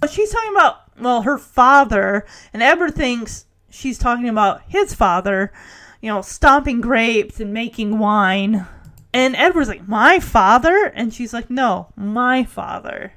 But 0.00 0.10
she's 0.10 0.30
talking 0.30 0.52
about 0.52 0.98
well 0.98 1.22
her 1.22 1.36
father 1.36 2.24
and 2.52 2.62
Edward 2.62 2.94
thinks 2.94 3.46
she's 3.68 3.98
talking 3.98 4.28
about 4.28 4.62
his 4.68 4.94
father 4.94 5.52
you 6.00 6.08
know 6.08 6.22
stomping 6.22 6.80
grapes 6.80 7.40
and 7.40 7.52
making 7.52 7.98
wine. 7.98 8.66
And 9.14 9.36
Edward's 9.36 9.68
like 9.68 9.86
my 9.86 10.20
father? 10.20 10.86
And 10.94 11.12
she's 11.12 11.34
like 11.34 11.50
no 11.50 11.92
my 11.96 12.44
father. 12.44 13.12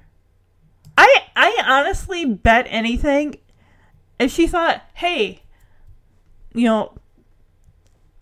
I 0.97 1.23
I 1.35 1.63
honestly 1.65 2.25
bet 2.25 2.65
anything 2.69 3.35
if 4.19 4.31
she 4.31 4.47
thought 4.47 4.81
hey 4.95 5.43
you 6.53 6.65
know 6.65 6.97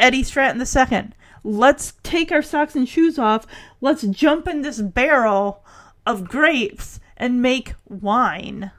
Eddie 0.03 0.23
Stratton 0.23 0.61
II. 0.61 1.11
Let's 1.45 1.93
take 2.03 2.29
our 2.29 2.41
socks 2.41 2.75
and 2.75 2.87
shoes 2.87 3.17
off. 3.17 3.47
Let's 3.79 4.03
jump 4.03 4.49
in 4.49 4.61
this 4.61 4.81
barrel 4.81 5.63
of 6.05 6.27
grapes 6.27 6.99
and 7.15 7.41
make 7.41 7.75
wine. 7.87 8.71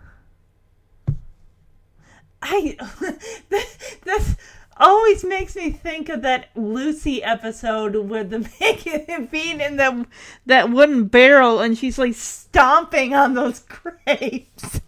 I 2.43 2.77
this, 3.49 3.97
this 4.05 4.37
always 4.77 5.25
makes 5.25 5.57
me 5.57 5.71
think 5.71 6.11
of 6.11 6.21
that 6.23 6.51
Lucy 6.55 7.23
episode 7.23 7.97
with 7.97 8.29
the 8.29 8.41
making 8.61 9.29
being 9.33 9.63
in 9.63 9.79
that 9.79 10.07
that 10.45 10.71
wooden 10.71 11.07
barrel 11.07 11.61
and 11.61 11.79
she's 11.79 11.99
like 11.99 12.13
stomping 12.13 13.15
on 13.15 13.33
those 13.33 13.61
grapes. 14.05 14.83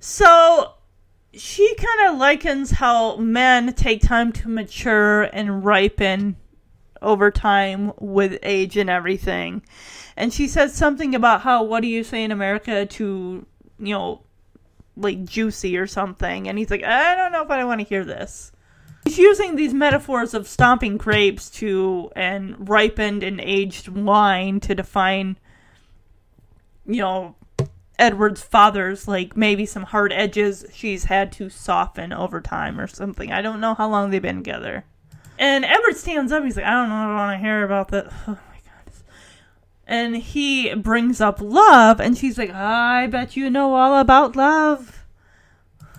so 0.00 0.74
she 1.34 1.74
kind 1.76 2.10
of 2.10 2.18
likens 2.18 2.72
how 2.72 3.16
men 3.16 3.72
take 3.74 4.02
time 4.02 4.32
to 4.32 4.48
mature 4.48 5.22
and 5.22 5.64
ripen 5.64 6.36
over 7.00 7.30
time 7.30 7.92
with 7.98 8.38
age 8.42 8.76
and 8.76 8.90
everything. 8.90 9.62
And 10.16 10.32
she 10.32 10.46
says 10.46 10.74
something 10.74 11.14
about 11.14 11.40
how, 11.40 11.64
what 11.64 11.80
do 11.80 11.88
you 11.88 12.04
say 12.04 12.22
in 12.22 12.32
America 12.32 12.86
to, 12.86 13.46
you 13.78 13.94
know, 13.94 14.22
like 14.96 15.24
juicy 15.24 15.76
or 15.78 15.86
something. 15.86 16.48
And 16.48 16.58
he's 16.58 16.70
like, 16.70 16.84
I 16.84 17.14
don't 17.14 17.32
know 17.32 17.42
if 17.42 17.50
I 17.50 17.64
want 17.64 17.80
to 17.80 17.86
hear 17.86 18.04
this. 18.04 18.52
He's 19.04 19.18
using 19.18 19.56
these 19.56 19.74
metaphors 19.74 20.32
of 20.34 20.46
stomping 20.46 20.96
grapes 20.96 21.50
to, 21.50 22.12
and 22.14 22.68
ripened 22.68 23.22
and 23.22 23.40
aged 23.40 23.88
wine 23.88 24.60
to 24.60 24.74
define, 24.74 25.38
you 26.86 27.00
know, 27.00 27.34
Edward's 27.98 28.42
father's 28.42 29.06
like 29.06 29.36
maybe 29.36 29.66
some 29.66 29.84
hard 29.84 30.12
edges 30.12 30.64
she's 30.72 31.04
had 31.04 31.30
to 31.32 31.48
soften 31.48 32.12
over 32.12 32.40
time 32.40 32.80
or 32.80 32.86
something. 32.86 33.30
I 33.30 33.42
don't 33.42 33.60
know 33.60 33.74
how 33.74 33.88
long 33.88 34.10
they've 34.10 34.22
been 34.22 34.36
together. 34.36 34.84
And 35.38 35.64
Edward 35.64 35.96
stands 35.96 36.32
up. 36.32 36.44
He's 36.44 36.56
like, 36.56 36.66
I 36.66 36.70
don't 36.70 36.88
know. 36.88 36.94
I 36.94 37.14
want 37.14 37.38
to 37.38 37.44
hear 37.44 37.64
about 37.64 37.88
that. 37.88 38.12
Oh 38.26 38.30
my 38.30 38.36
god. 38.36 38.92
And 39.86 40.16
he 40.16 40.74
brings 40.74 41.20
up 41.20 41.40
love, 41.40 42.00
and 42.00 42.16
she's 42.16 42.38
like, 42.38 42.50
I 42.50 43.08
bet 43.08 43.36
you 43.36 43.50
know 43.50 43.74
all 43.74 43.98
about 43.98 44.36
love. 44.36 45.04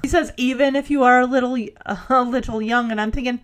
He 0.02 0.08
says, 0.08 0.34
even 0.38 0.76
if 0.76 0.90
you 0.90 1.04
are 1.04 1.20
a 1.20 1.26
little, 1.26 1.56
a 2.10 2.24
little 2.24 2.62
young, 2.62 2.92
and 2.92 3.00
I'm 3.00 3.12
thinking, 3.12 3.40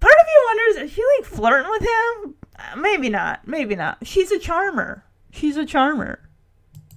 part 0.00 0.14
of 0.14 0.26
you 0.26 0.44
wonders, 0.46 0.82
is 0.84 0.92
she 0.92 1.02
like 1.18 1.26
flirting 1.26 1.70
with 1.70 1.82
him? 1.82 2.34
Maybe 2.80 3.08
not. 3.08 3.46
Maybe 3.46 3.74
not. 3.74 3.98
She's 4.06 4.30
a 4.30 4.38
charmer. 4.38 5.04
She's 5.30 5.56
a 5.56 5.66
charmer. 5.66 6.29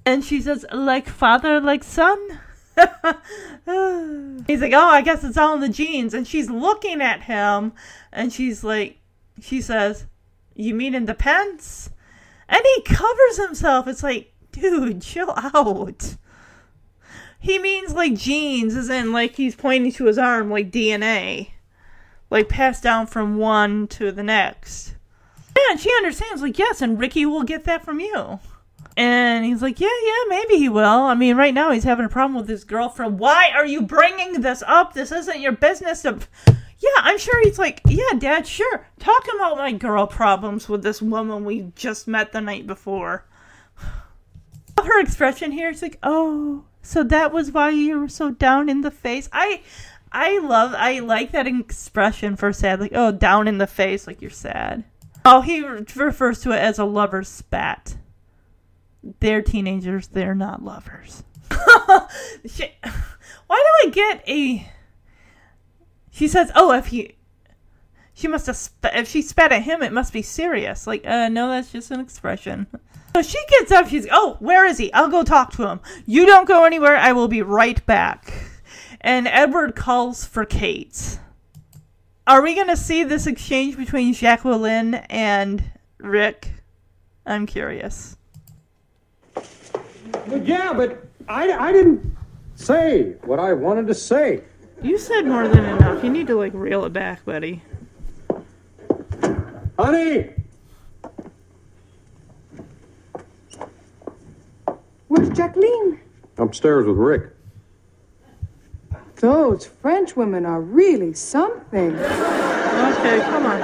And 0.05 0.23
she 0.23 0.41
says, 0.41 0.65
like 0.71 1.07
father, 1.07 1.59
like 1.59 1.83
son? 1.83 2.39
He's 4.47 4.61
like, 4.61 4.73
oh, 4.73 4.89
I 4.89 5.01
guess 5.03 5.23
it's 5.23 5.37
all 5.37 5.55
in 5.55 5.61
the 5.61 5.69
genes. 5.69 6.13
And 6.13 6.27
she's 6.27 6.49
looking 6.49 7.01
at 7.01 7.23
him 7.23 7.73
and 8.11 8.33
she's 8.33 8.63
like, 8.63 8.99
she 9.41 9.61
says, 9.61 10.05
you 10.55 10.73
mean 10.73 10.95
in 10.95 11.05
the 11.05 11.13
pants? 11.13 11.89
And 12.49 12.61
he 12.75 12.81
covers 12.81 13.37
himself. 13.37 13.87
It's 13.87 14.03
like, 14.03 14.33
dude, 14.51 15.01
chill 15.01 15.31
out. 15.37 16.15
He 17.39 17.59
means 17.59 17.93
like 17.93 18.15
genes, 18.15 18.75
as 18.75 18.89
in 18.89 19.11
like 19.11 19.35
he's 19.35 19.55
pointing 19.55 19.91
to 19.93 20.05
his 20.05 20.17
arm 20.17 20.49
like 20.49 20.71
DNA. 20.71 21.49
Like 22.29 22.49
passed 22.49 22.83
down 22.83 23.07
from 23.07 23.37
one 23.37 23.87
to 23.89 24.11
the 24.11 24.23
next. 24.23 24.95
And 25.69 25.79
she 25.79 25.91
understands, 25.93 26.41
like, 26.41 26.57
yes, 26.57 26.81
and 26.81 26.99
Ricky 26.99 27.25
will 27.25 27.43
get 27.43 27.63
that 27.65 27.85
from 27.85 27.99
you. 27.99 28.39
And 28.95 29.43
he's 29.43 29.61
like, 29.61 29.79
yeah, 29.79 29.87
yeah, 30.03 30.23
maybe 30.29 30.57
he 30.57 30.69
will. 30.69 30.83
I 30.83 31.15
mean, 31.15 31.35
right 31.35 31.53
now 31.53 31.71
he's 31.71 31.83
having 31.83 32.05
a 32.05 32.09
problem 32.09 32.39
with 32.39 32.47
his 32.47 32.63
girlfriend. 32.63 33.17
Why 33.17 33.49
are 33.53 33.65
you 33.65 33.81
bringing 33.81 34.41
this 34.41 34.63
up? 34.67 34.93
This 34.93 35.11
isn't 35.11 35.41
your 35.41 35.53
business. 35.53 36.03
To... 36.03 36.19
Yeah, 36.47 36.89
I'm 36.97 37.17
sure 37.17 37.41
he's 37.43 37.57
like, 37.57 37.81
yeah, 37.87 38.17
Dad, 38.17 38.45
sure. 38.45 38.87
Talk 38.99 39.25
about 39.35 39.57
my 39.57 39.71
girl 39.71 40.05
problems 40.05 40.69
with 40.69 40.83
this 40.83 41.01
woman 41.01 41.43
we 41.43 41.71
just 41.75 42.07
met 42.07 42.31
the 42.31 42.41
night 42.41 42.67
before. 42.67 43.25
Her 44.83 44.99
expression 45.01 45.51
here 45.51 45.71
is 45.71 45.81
like, 45.81 45.97
oh, 46.03 46.65
so 46.83 47.03
that 47.03 47.31
was 47.31 47.51
why 47.51 47.71
you 47.71 47.99
were 47.99 48.09
so 48.09 48.29
down 48.29 48.69
in 48.69 48.81
the 48.81 48.91
face. 48.91 49.27
I, 49.31 49.61
I 50.11 50.37
love, 50.37 50.75
I 50.77 50.99
like 50.99 51.31
that 51.31 51.47
expression 51.47 52.35
for 52.35 52.53
sad, 52.53 52.79
like, 52.79 52.91
oh, 52.93 53.11
down 53.11 53.47
in 53.47 53.57
the 53.57 53.67
face, 53.67 54.05
like 54.05 54.21
you're 54.21 54.29
sad. 54.29 54.83
Oh, 55.25 55.41
he 55.41 55.65
refers 55.65 56.41
to 56.41 56.51
it 56.51 56.59
as 56.59 56.77
a 56.77 56.85
lover's 56.85 57.29
spat 57.29 57.95
they're 59.19 59.41
teenagers. 59.41 60.07
They're 60.07 60.35
not 60.35 60.63
lovers. 60.63 61.23
why 61.49 62.07
do 63.49 63.87
I 63.87 63.89
get 63.91 64.27
a? 64.27 64.69
She 66.11 66.27
says, 66.27 66.51
"Oh, 66.55 66.71
if 66.73 66.87
he, 66.87 67.15
she 68.13 68.27
must 68.27 68.47
have. 68.47 68.55
Sp- 68.57 68.93
if 68.93 69.07
she 69.07 69.21
spat 69.21 69.51
at 69.51 69.63
him, 69.63 69.81
it 69.83 69.91
must 69.93 70.13
be 70.13 70.21
serious." 70.21 70.87
Like, 70.87 71.05
uh, 71.05 71.29
no, 71.29 71.49
that's 71.49 71.71
just 71.71 71.91
an 71.91 71.99
expression. 71.99 72.67
So 73.15 73.21
she 73.21 73.39
gets 73.49 73.71
up. 73.71 73.87
She's, 73.87 74.07
"Oh, 74.11 74.37
where 74.39 74.65
is 74.65 74.77
he? 74.77 74.91
I'll 74.93 75.09
go 75.09 75.23
talk 75.23 75.51
to 75.53 75.67
him. 75.67 75.81
You 76.05 76.25
don't 76.25 76.47
go 76.47 76.63
anywhere. 76.65 76.95
I 76.95 77.11
will 77.13 77.27
be 77.27 77.41
right 77.41 77.85
back." 77.85 78.33
And 79.01 79.27
Edward 79.27 79.75
calls 79.75 80.25
for 80.25 80.45
Kate. 80.45 81.19
Are 82.25 82.41
we 82.41 82.55
going 82.55 82.67
to 82.67 82.77
see 82.77 83.03
this 83.03 83.27
exchange 83.27 83.75
between 83.75 84.13
Jacqueline 84.13 84.95
and 84.95 85.61
Rick? 85.97 86.53
I'm 87.25 87.45
curious. 87.45 88.15
But 90.27 90.45
yeah, 90.45 90.73
but 90.73 91.05
I, 91.27 91.51
I 91.51 91.71
didn't 91.71 92.15
say 92.55 93.13
what 93.23 93.39
I 93.39 93.53
wanted 93.53 93.87
to 93.87 93.93
say. 93.93 94.41
You 94.81 94.97
said 94.97 95.25
more 95.25 95.47
than 95.47 95.63
enough. 95.63 96.03
You 96.03 96.09
need 96.09 96.27
to 96.27 96.35
like 96.35 96.53
reel 96.53 96.85
it 96.85 96.93
back, 96.93 97.25
buddy. 97.25 97.61
Honey! 99.77 100.29
Where's 105.07 105.29
Jacqueline? 105.29 105.99
Upstairs 106.37 106.85
with 106.85 106.97
Rick. 106.97 107.31
Those 109.15 109.65
French 109.65 110.15
women 110.15 110.45
are 110.45 110.61
really 110.61 111.13
something. 111.13 111.95
Okay, 111.95 113.19
come 113.21 113.45
on. 113.45 113.59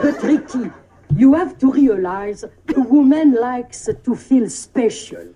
But 0.00 0.22
Ricky, 0.22 0.70
you 1.16 1.34
have 1.34 1.58
to 1.58 1.72
realize 1.72 2.44
a 2.44 2.80
woman 2.80 3.32
likes 3.32 3.88
to 4.04 4.14
feel 4.14 4.48
special. 4.48 5.34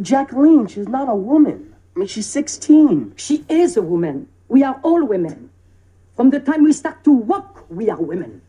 Jacqueline, 0.00 0.66
she's 0.66 0.88
not 0.88 1.08
a 1.08 1.14
woman. 1.14 1.74
I 1.94 1.98
mean, 1.98 2.08
she's 2.08 2.26
16. 2.26 3.14
She 3.16 3.44
is 3.48 3.76
a 3.76 3.82
woman. 3.82 4.28
We 4.48 4.62
are 4.62 4.80
all 4.82 5.04
women. 5.04 5.50
From 6.16 6.30
the 6.30 6.40
time 6.40 6.64
we 6.64 6.72
start 6.72 7.02
to 7.04 7.12
walk, 7.12 7.64
we 7.68 7.90
are 7.90 8.00
women. 8.00 8.40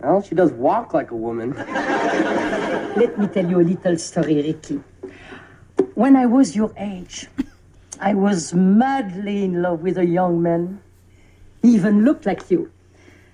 Well, 0.00 0.22
she 0.22 0.34
does 0.34 0.52
walk 0.52 0.94
like 0.94 1.10
a 1.10 1.16
woman. 1.16 1.54
Let 2.96 3.18
me 3.18 3.26
tell 3.26 3.48
you 3.48 3.60
a 3.60 3.62
little 3.62 3.96
story, 3.98 4.36
Ricky. 4.36 4.80
when 5.94 6.16
I 6.16 6.26
was 6.26 6.56
your 6.56 6.72
age, 6.76 7.26
I 8.00 8.14
was 8.14 8.52
madly 8.52 9.44
in 9.44 9.62
love 9.62 9.80
with 9.80 9.98
a 9.98 10.04
young 10.06 10.42
man. 10.42 10.80
He 11.62 11.74
even 11.74 12.04
looked 12.04 12.26
like 12.26 12.50
you, 12.50 12.70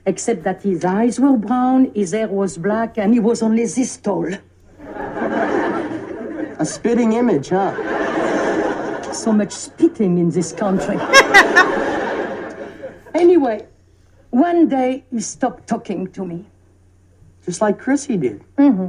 except 0.07 0.43
that 0.45 0.63
his 0.63 0.85
eyes 0.85 1.19
were 1.19 1.37
brown, 1.37 1.91
his 1.95 2.13
hair 2.13 2.29
was 2.29 2.59
black, 2.59 2.99
and 2.99 3.15
he 3.15 3.21
was 3.21 3.43
only 3.43 3.65
this 3.67 3.97
tall. 3.97 4.31
A 6.61 6.67
spitting 6.67 7.15
image, 7.15 7.49
huh? 7.49 7.73
So 9.15 9.33
much 9.33 9.51
spitting 9.51 10.19
in 10.19 10.29
this 10.29 10.53
country. 10.53 10.97
anyway, 13.15 13.67
one 14.29 14.69
day 14.69 15.07
he 15.11 15.21
stopped 15.21 15.67
talking 15.67 16.13
to 16.13 16.27
me. 16.27 16.45
Just 17.47 17.63
like 17.63 17.79
Chrissy 17.79 18.19
did. 18.19 18.45
Mm-hmm. 18.59 18.89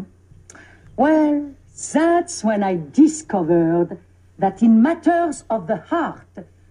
Well, 0.98 1.52
that's 1.94 2.44
when 2.44 2.62
I 2.62 2.78
discovered 2.92 3.98
that 4.38 4.62
in 4.62 4.82
matters 4.82 5.46
of 5.50 5.68
the 5.68 5.78
heart, 5.78 6.28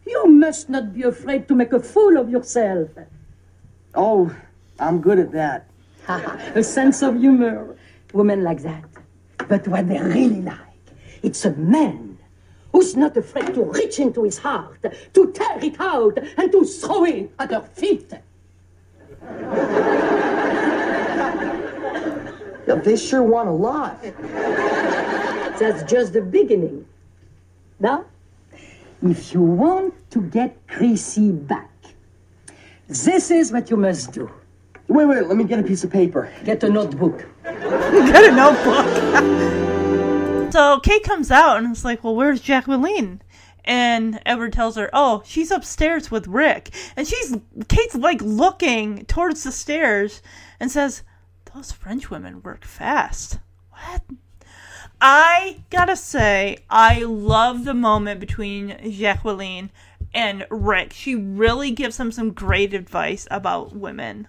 you 0.07 0.27
must 0.27 0.69
not 0.69 0.93
be 0.93 1.05
afraid 1.05 1.49
to 1.49 1.55
make 1.55 1.73
a 1.73 1.81
fool 1.81 2.19
of 2.19 2.29
yourself. 2.29 2.91
Oh, 3.95 4.31
I'm 4.79 5.01
good 5.01 5.19
at 5.19 5.33
that. 5.33 5.67
a 6.55 6.63
sense 6.63 7.01
of 7.01 7.19
humor. 7.19 7.75
Women 8.13 8.45
like 8.45 8.61
that. 8.63 8.85
But 9.49 9.67
what 9.67 9.89
they 9.89 9.99
really 9.99 10.43
like, 10.43 10.59
it's 11.23 11.45
a 11.45 11.53
man 11.53 12.19
who's 12.73 12.97
not 12.97 13.17
afraid 13.17 13.55
to 13.55 13.65
reach 13.65 13.99
into 13.99 14.25
his 14.25 14.39
heart, 14.39 14.81
to 15.15 15.33
tear 15.33 15.59
it 15.63 15.81
out, 15.81 16.19
and 16.37 16.53
to 16.53 16.65
throw 16.65 17.05
it 17.05 17.33
at 17.39 17.51
her 17.51 17.63
feet. 17.63 18.13
Yeah, 22.67 22.75
they 22.77 22.97
sure 22.97 23.23
want 23.23 23.49
a 23.49 23.53
lot. 23.53 24.01
That's 25.59 25.91
just 25.91 26.13
the 26.13 26.23
beginning. 26.23 26.87
Now, 27.81 28.05
if 29.03 29.35
you 29.35 29.43
want 29.43 29.95
to 30.11 30.21
get 30.21 30.57
Chrissy 30.69 31.33
back, 31.33 31.71
this 32.87 33.31
is 33.31 33.51
what 33.53 33.71
you 33.71 33.77
must 33.77 34.13
do. 34.13 34.31
Wait, 34.89 35.07
wait, 35.07 35.27
let 35.27 35.37
me 35.37 35.45
get 35.45 35.59
a 35.59 35.63
piece 35.63 35.85
of 35.85 35.91
paper. 35.91 36.33
Get 36.45 36.63
a 36.65 36.69
notebook. 36.69 37.25
Get 37.45 38.25
a 38.25 38.33
notebook. 38.33 39.67
so 40.53 40.81
Kate 40.81 41.03
comes 41.03 41.31
out 41.31 41.59
and 41.59 41.71
it's 41.71 41.85
like, 41.85 42.03
well, 42.05 42.15
where's 42.15 42.41
Jacqueline? 42.41 43.23
And 43.65 44.21
Edward 44.25 44.53
tells 44.53 44.77
her, 44.77 44.91
oh, 44.93 45.23
she's 45.25 45.51
upstairs 45.51 46.11
with 46.11 46.27
Rick. 46.27 46.71
And 46.97 47.07
she's, 47.07 47.37
Kate's 47.69 47.95
like 47.95 48.23
looking 48.23 49.05
towards 49.07 49.45
the 49.45 49.53
stairs 49.53 50.23
and 50.59 50.71
says, 50.71 51.03
those 51.55 51.73
French 51.73 52.11
women 52.11 52.43
work 52.43 52.65
fast. 52.65 53.39
What? 53.71 54.03
I 55.01 55.65
gotta 55.71 55.97
say, 55.97 56.59
I 56.69 57.03
love 57.03 57.65
the 57.65 57.75
moment 57.75 58.21
between 58.21 58.77
Jacqueline 58.91 59.71
and 60.13 60.47
Rick. 60.51 60.93
She 60.93 61.15
really 61.15 61.71
gives 61.71 61.99
him 61.99 62.13
some 62.13 62.33
great 62.33 62.75
advice 62.75 63.27
about 63.31 63.75
women. 63.75 64.29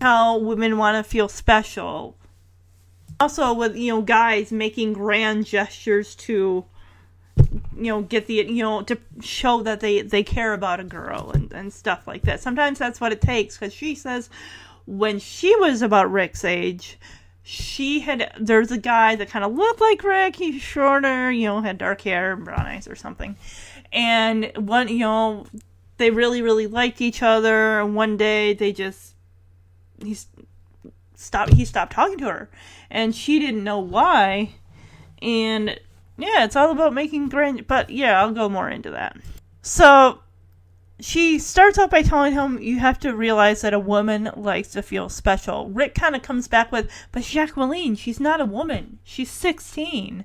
How 0.00 0.38
women 0.38 0.78
want 0.78 0.96
to 1.04 1.08
feel 1.08 1.28
special. 1.28 2.16
Also, 3.20 3.52
with, 3.52 3.76
you 3.76 3.92
know, 3.92 4.02
guys 4.02 4.50
making 4.52 4.92
grand 4.92 5.46
gestures 5.46 6.14
to, 6.16 6.64
you 7.36 7.52
know, 7.76 8.02
get 8.02 8.26
the, 8.26 8.34
you 8.34 8.62
know, 8.62 8.82
to 8.82 8.98
show 9.20 9.62
that 9.62 9.80
they, 9.80 10.02
they 10.02 10.22
care 10.22 10.52
about 10.52 10.80
a 10.80 10.84
girl 10.84 11.30
and, 11.32 11.52
and 11.52 11.72
stuff 11.72 12.06
like 12.06 12.22
that. 12.22 12.40
Sometimes 12.40 12.78
that's 12.78 13.00
what 13.00 13.12
it 13.12 13.20
takes 13.20 13.56
because 13.56 13.72
she 13.72 13.94
says 13.94 14.28
when 14.86 15.18
she 15.18 15.54
was 15.56 15.82
about 15.82 16.10
Rick's 16.10 16.44
age, 16.44 16.98
she 17.42 18.00
had 18.00 18.32
there's 18.40 18.70
a 18.70 18.78
guy 18.78 19.16
that 19.16 19.28
kind 19.28 19.44
of 19.44 19.54
looked 19.54 19.80
like 19.80 20.02
Rick. 20.02 20.36
He's 20.36 20.62
shorter, 20.62 21.30
you 21.30 21.46
know, 21.46 21.60
had 21.60 21.78
dark 21.78 22.00
hair, 22.00 22.36
brown 22.36 22.66
eyes, 22.66 22.88
or 22.88 22.96
something. 22.96 23.36
And 23.92 24.50
one, 24.56 24.88
you 24.88 25.00
know, 25.00 25.46
they 25.98 26.10
really, 26.10 26.42
really 26.42 26.66
liked 26.66 27.00
each 27.00 27.22
other. 27.22 27.80
And 27.80 27.94
one 27.94 28.16
day 28.16 28.54
they 28.54 28.72
just 28.72 29.14
he's 30.02 30.26
stopped. 31.14 31.52
He 31.52 31.64
stopped 31.64 31.92
talking 31.92 32.18
to 32.18 32.24
her, 32.24 32.50
and 32.94 33.14
she 33.14 33.40
didn't 33.40 33.64
know 33.64 33.80
why. 33.80 34.54
And 35.20 35.80
yeah, 36.16 36.44
it's 36.44 36.54
all 36.54 36.70
about 36.70 36.94
making 36.94 37.28
grand. 37.28 37.66
But 37.66 37.90
yeah, 37.90 38.22
I'll 38.22 38.32
go 38.32 38.48
more 38.48 38.70
into 38.70 38.92
that. 38.92 39.16
So 39.62 40.20
she 41.00 41.40
starts 41.40 41.76
off 41.76 41.90
by 41.90 42.02
telling 42.02 42.34
him 42.34 42.60
you 42.60 42.78
have 42.78 43.00
to 43.00 43.16
realize 43.16 43.62
that 43.62 43.74
a 43.74 43.80
woman 43.80 44.30
likes 44.36 44.68
to 44.70 44.82
feel 44.82 45.08
special. 45.08 45.68
Rick 45.70 45.96
kind 45.96 46.14
of 46.14 46.22
comes 46.22 46.46
back 46.46 46.70
with, 46.70 46.88
but 47.10 47.24
Jacqueline, 47.24 47.96
she's 47.96 48.20
not 48.20 48.40
a 48.40 48.46
woman. 48.46 49.00
She's 49.02 49.30
16. 49.30 50.24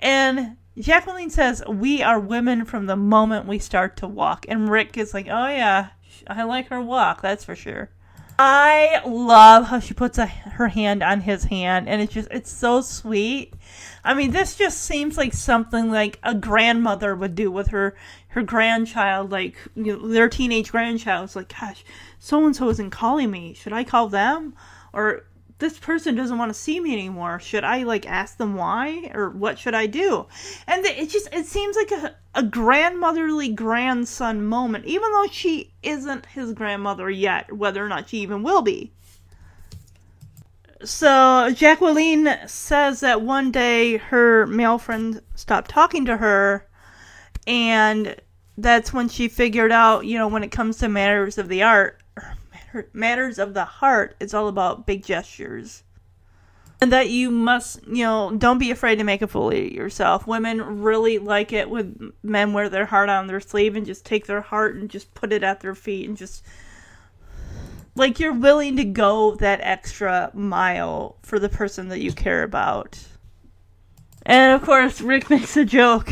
And 0.00 0.56
Jacqueline 0.76 1.30
says, 1.30 1.62
we 1.68 2.02
are 2.02 2.18
women 2.18 2.64
from 2.64 2.86
the 2.86 2.96
moment 2.96 3.46
we 3.46 3.60
start 3.60 3.96
to 3.98 4.08
walk. 4.08 4.44
And 4.48 4.68
Rick 4.68 4.98
is 4.98 5.14
like, 5.14 5.28
oh 5.28 5.48
yeah, 5.48 5.90
I 6.26 6.42
like 6.42 6.68
her 6.68 6.82
walk, 6.82 7.22
that's 7.22 7.44
for 7.44 7.54
sure. 7.54 7.90
I 8.44 9.00
love 9.06 9.66
how 9.66 9.78
she 9.78 9.94
puts 9.94 10.18
a, 10.18 10.26
her 10.26 10.66
hand 10.66 11.00
on 11.00 11.20
his 11.20 11.44
hand, 11.44 11.88
and 11.88 12.02
it's 12.02 12.12
just, 12.12 12.26
it's 12.32 12.50
so 12.50 12.80
sweet. 12.80 13.54
I 14.02 14.14
mean, 14.14 14.32
this 14.32 14.56
just 14.56 14.80
seems 14.80 15.16
like 15.16 15.32
something 15.32 15.92
like 15.92 16.18
a 16.24 16.34
grandmother 16.34 17.14
would 17.14 17.36
do 17.36 17.52
with 17.52 17.68
her 17.68 17.94
her 18.30 18.42
grandchild, 18.42 19.30
like 19.30 19.54
you 19.76 19.96
know, 19.96 20.08
their 20.08 20.28
teenage 20.28 20.72
grandchild. 20.72 21.26
It's 21.26 21.36
like, 21.36 21.54
gosh, 21.60 21.84
so 22.18 22.44
and 22.44 22.56
so 22.56 22.68
isn't 22.70 22.90
calling 22.90 23.30
me. 23.30 23.54
Should 23.54 23.72
I 23.72 23.84
call 23.84 24.08
them? 24.08 24.54
Or 24.92 25.24
this 25.62 25.78
person 25.78 26.16
doesn't 26.16 26.38
want 26.38 26.50
to 26.50 26.58
see 26.58 26.80
me 26.80 26.92
anymore. 26.92 27.38
Should 27.38 27.62
I 27.62 27.84
like 27.84 28.04
ask 28.04 28.36
them 28.36 28.56
why, 28.56 29.12
or 29.14 29.30
what 29.30 29.60
should 29.60 29.74
I 29.74 29.86
do? 29.86 30.26
And 30.66 30.84
it 30.84 31.08
just 31.08 31.28
it 31.32 31.46
seems 31.46 31.76
like 31.76 31.92
a 31.92 32.16
a 32.34 32.42
grandmotherly 32.42 33.48
grandson 33.48 34.44
moment, 34.44 34.86
even 34.86 35.12
though 35.12 35.28
she 35.30 35.72
isn't 35.84 36.26
his 36.26 36.52
grandmother 36.52 37.08
yet. 37.08 37.52
Whether 37.52 37.84
or 37.84 37.88
not 37.88 38.08
she 38.08 38.18
even 38.18 38.42
will 38.42 38.62
be. 38.62 38.92
So 40.84 41.50
Jacqueline 41.54 42.28
says 42.46 42.98
that 43.00 43.22
one 43.22 43.52
day 43.52 43.98
her 43.98 44.48
male 44.48 44.78
friend 44.78 45.22
stopped 45.36 45.70
talking 45.70 46.06
to 46.06 46.16
her, 46.16 46.66
and 47.46 48.16
that's 48.58 48.92
when 48.92 49.08
she 49.08 49.28
figured 49.28 49.70
out, 49.70 50.06
you 50.06 50.18
know, 50.18 50.26
when 50.26 50.42
it 50.42 50.50
comes 50.50 50.78
to 50.78 50.88
matters 50.88 51.38
of 51.38 51.48
the 51.48 51.62
art, 51.62 52.01
matters 52.92 53.38
of 53.38 53.54
the 53.54 53.64
heart, 53.64 54.16
it's 54.20 54.34
all 54.34 54.48
about 54.48 54.86
big 54.86 55.04
gestures. 55.04 55.82
And 56.80 56.92
that 56.92 57.10
you 57.10 57.30
must, 57.30 57.86
you 57.86 58.04
know, 58.04 58.34
don't 58.36 58.58
be 58.58 58.72
afraid 58.72 58.96
to 58.96 59.04
make 59.04 59.22
a 59.22 59.28
fool 59.28 59.50
of 59.50 59.56
yourself. 59.56 60.26
Women 60.26 60.82
really 60.82 61.18
like 61.18 61.52
it 61.52 61.70
when 61.70 62.12
men 62.24 62.52
wear 62.52 62.68
their 62.68 62.86
heart 62.86 63.08
on 63.08 63.28
their 63.28 63.40
sleeve 63.40 63.76
and 63.76 63.86
just 63.86 64.04
take 64.04 64.26
their 64.26 64.40
heart 64.40 64.74
and 64.74 64.90
just 64.90 65.14
put 65.14 65.32
it 65.32 65.44
at 65.44 65.60
their 65.60 65.76
feet 65.76 66.08
and 66.08 66.16
just 66.16 66.44
like 67.94 68.18
you're 68.18 68.32
willing 68.32 68.76
to 68.76 68.84
go 68.84 69.34
that 69.36 69.60
extra 69.62 70.30
mile 70.34 71.16
for 71.22 71.38
the 71.38 71.48
person 71.48 71.88
that 71.88 72.00
you 72.00 72.12
care 72.12 72.42
about. 72.42 72.98
And 74.24 74.54
of 74.54 74.62
course, 74.62 75.00
Rick 75.00 75.30
makes 75.30 75.56
a 75.56 75.64
joke, 75.64 76.10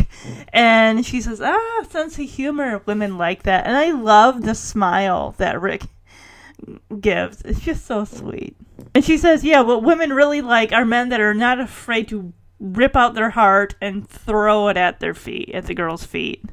and 0.52 1.06
she 1.06 1.20
says, 1.20 1.40
"Ah, 1.40 1.84
sense 1.88 2.18
of 2.18 2.28
humor. 2.28 2.82
Women 2.86 3.16
like 3.18 3.44
that." 3.44 3.66
And 3.66 3.76
I 3.76 3.92
love 3.92 4.42
the 4.42 4.54
smile 4.54 5.34
that 5.38 5.60
Rick 5.60 5.82
gives. 7.00 7.42
It's 7.42 7.60
just 7.60 7.86
so 7.86 8.04
sweet. 8.04 8.56
And 8.94 9.04
she 9.04 9.16
says, 9.16 9.44
"Yeah, 9.44 9.60
what 9.60 9.82
women 9.82 10.12
really 10.12 10.40
like 10.40 10.72
are 10.72 10.84
men 10.84 11.08
that 11.10 11.20
are 11.20 11.34
not 11.34 11.60
afraid 11.60 12.08
to 12.08 12.32
rip 12.58 12.96
out 12.96 13.14
their 13.14 13.30
heart 13.30 13.74
and 13.80 14.08
throw 14.08 14.68
it 14.68 14.76
at 14.76 15.00
their 15.00 15.14
feet, 15.14 15.50
at 15.54 15.66
the 15.66 15.74
girl's 15.74 16.04
feet." 16.04 16.44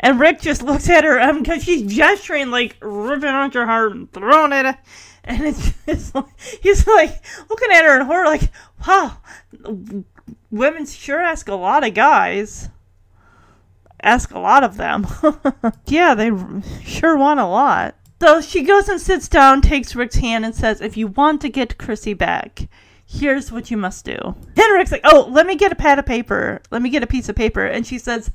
And 0.00 0.18
Rick 0.18 0.40
just 0.40 0.62
looks 0.62 0.88
at 0.88 1.04
her 1.04 1.18
because 1.34 1.58
um, 1.58 1.60
she's 1.60 1.82
gesturing 1.82 2.50
like 2.50 2.76
ripping 2.80 3.28
out 3.28 3.54
your 3.54 3.66
heart 3.66 3.92
and 3.92 4.10
throwing 4.10 4.52
it. 4.52 4.76
And 5.22 5.42
it's, 5.42 5.74
it's 5.86 6.14
like, 6.14 6.40
he's 6.62 6.86
like 6.86 7.22
looking 7.50 7.70
at 7.70 7.84
her 7.84 8.00
in 8.00 8.06
horror, 8.06 8.24
like, 8.24 8.50
wow, 8.86 9.18
women 10.50 10.86
sure 10.86 11.20
ask 11.20 11.48
a 11.48 11.54
lot 11.54 11.86
of 11.86 11.94
guys. 11.94 12.70
Ask 14.02 14.30
a 14.30 14.38
lot 14.38 14.64
of 14.64 14.78
them. 14.78 15.06
yeah, 15.86 16.14
they 16.14 16.30
sure 16.82 17.18
want 17.18 17.38
a 17.38 17.46
lot. 17.46 17.94
So 18.20 18.42
she 18.42 18.62
goes 18.62 18.86
and 18.88 19.00
sits 19.00 19.28
down, 19.28 19.62
takes 19.62 19.96
Rick's 19.96 20.16
hand, 20.16 20.44
and 20.44 20.54
says, 20.54 20.82
If 20.82 20.96
you 20.96 21.06
want 21.06 21.40
to 21.40 21.48
get 21.48 21.78
Chrissy 21.78 22.12
back, 22.12 22.68
here's 23.06 23.50
what 23.50 23.70
you 23.70 23.78
must 23.78 24.04
do. 24.04 24.16
And 24.16 24.74
Rick's 24.74 24.92
like, 24.92 25.00
Oh, 25.04 25.26
let 25.30 25.46
me 25.46 25.56
get 25.56 25.72
a 25.72 25.76
pad 25.76 25.98
of 25.98 26.04
paper. 26.04 26.60
Let 26.70 26.82
me 26.82 26.90
get 26.90 27.02
a 27.02 27.06
piece 27.06 27.30
of 27.30 27.36
paper. 27.36 27.64
And 27.64 27.86
she 27.86 27.98
says, 27.98 28.30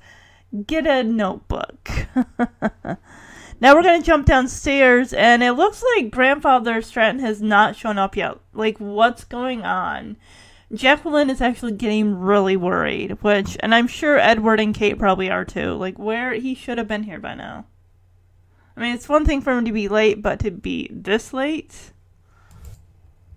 Get 0.66 0.88
a 0.88 1.04
notebook. 1.04 1.90
now 3.60 3.76
we're 3.76 3.84
going 3.84 4.02
to 4.02 4.06
jump 4.06 4.26
downstairs, 4.26 5.14
and 5.14 5.44
it 5.44 5.52
looks 5.52 5.84
like 5.96 6.10
Grandfather 6.10 6.82
Stratton 6.82 7.20
has 7.20 7.42
not 7.42 7.76
shown 7.76 8.00
up 8.00 8.18
yet. 8.18 8.40
Like, 8.54 8.80
what's 8.80 9.24
going 9.24 9.62
on? 9.62 10.18
Jacqueline 10.74 11.30
is 11.30 11.42
actually 11.42 11.74
getting 11.74 12.16
really 12.16 12.58
worried, 12.58 13.22
which, 13.22 13.56
and 13.60 13.76
I'm 13.76 13.88
sure 13.88 14.18
Edward 14.18 14.60
and 14.60 14.74
Kate 14.74 14.98
probably 14.98 15.30
are 15.30 15.46
too. 15.46 15.74
Like, 15.74 16.00
where 16.00 16.34
he 16.34 16.56
should 16.56 16.80
have 16.80 16.88
been 16.88 17.04
here 17.04 17.20
by 17.20 17.36
now. 17.36 17.66
I 18.78 18.82
mean, 18.82 18.94
it's 18.94 19.08
one 19.08 19.26
thing 19.26 19.42
for 19.42 19.58
him 19.58 19.64
to 19.66 19.72
be 19.72 19.88
late, 19.88 20.22
but 20.22 20.40
to 20.40 20.52
be 20.52 20.90
this 20.92 21.32
late? 21.34 21.92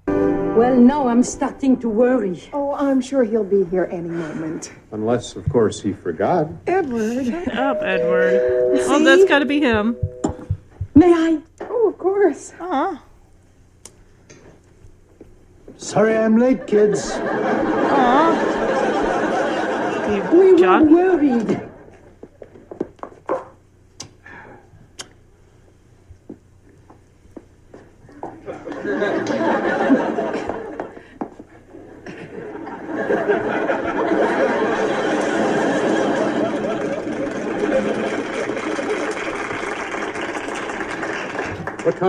Well, 0.06 0.74
now 0.74 1.06
I'm 1.06 1.22
starting 1.22 1.76
to 1.78 1.88
worry. 1.88 2.42
Oh, 2.52 2.74
I'm 2.74 3.00
sure 3.00 3.22
he'll 3.22 3.44
be 3.44 3.64
here 3.66 3.88
any 3.92 4.08
moment. 4.08 4.72
Unless, 4.90 5.36
of 5.36 5.48
course, 5.48 5.80
he 5.80 5.92
forgot. 5.92 6.48
Edward. 6.66 7.26
Shut 7.26 7.56
up, 7.56 7.80
Edward. 7.82 8.72
Well, 8.72 9.04
that's 9.04 9.24
got 9.28 9.38
to 9.38 9.46
be 9.46 9.60
him. 9.60 9.96
May 10.96 11.12
I? 11.12 11.38
Oh, 11.60 11.90
of 11.90 11.98
course. 11.98 12.52
Aw. 12.58 13.00
Sorry 15.76 16.16
I'm 16.16 16.36
late, 16.38 16.66
kids. 16.66 17.12
Aw. 17.12 18.56
We 20.08 20.54
were 20.54 20.82
worried. 20.82 21.60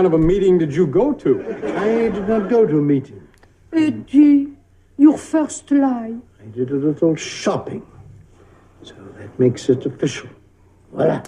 Kind 0.00 0.14
of 0.14 0.18
a 0.18 0.26
meeting 0.32 0.56
did 0.56 0.74
you 0.74 0.86
go 0.86 1.12
to? 1.12 1.30
I 1.76 2.08
did 2.08 2.26
not 2.26 2.48
go 2.48 2.64
to 2.66 2.78
a 2.78 2.82
meeting. 2.94 3.20
Eddie, 3.70 4.48
your 4.96 5.18
first 5.18 5.70
lie. 5.70 6.14
I 6.42 6.46
did 6.46 6.70
a 6.70 6.76
little 6.76 7.14
shopping. 7.16 7.82
So 8.82 8.94
that 9.18 9.38
makes 9.38 9.68
it 9.68 9.84
official. 9.84 10.30
Voila. 10.90 11.22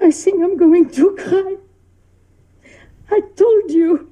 I 0.00 0.10
think 0.10 0.42
I'm 0.42 0.56
going 0.56 0.90
to 0.90 1.14
cry. 1.14 1.56
I 3.12 3.20
told 3.36 3.70
you. 3.70 4.08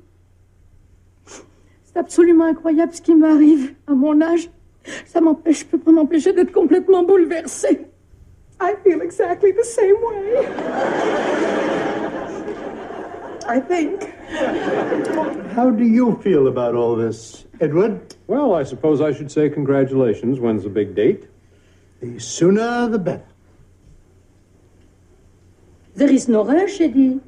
C'est 1.26 1.98
absolument 1.98 2.44
incroyable 2.44 2.92
ce 2.92 3.02
qui 3.02 3.16
m'arrive 3.16 3.74
à 3.88 3.94
mon 3.94 4.22
âge. 4.22 4.48
Ça 5.06 5.20
m'empêche, 5.20 5.60
je 5.60 5.64
peux 5.64 5.78
pas 5.78 5.90
m'empêcher 5.90 6.32
d'être 6.32 6.52
complètement 6.52 7.02
bouleversée. 7.02 7.80
I 8.60 8.76
feel 8.84 9.02
exactly 9.02 9.52
the 9.52 9.64
same 9.64 9.96
way. 10.04 11.69
I 13.50 13.58
think. 13.58 14.14
How 15.54 15.70
do 15.70 15.84
you 15.84 16.16
feel 16.22 16.46
about 16.46 16.76
all 16.76 16.94
this, 16.94 17.46
Edward? 17.60 18.14
Well, 18.28 18.54
I 18.54 18.62
suppose 18.62 19.00
I 19.00 19.12
should 19.12 19.32
say 19.32 19.50
congratulations. 19.50 20.38
When's 20.38 20.62
the 20.62 20.68
big 20.68 20.94
date? 20.94 21.26
The 22.00 22.20
sooner 22.20 22.86
the 22.88 23.00
better. 23.00 23.24
There 25.96 26.08
is 26.08 26.28
no 26.28 26.44
rush, 26.44 26.80
Eddie. 26.80 27.18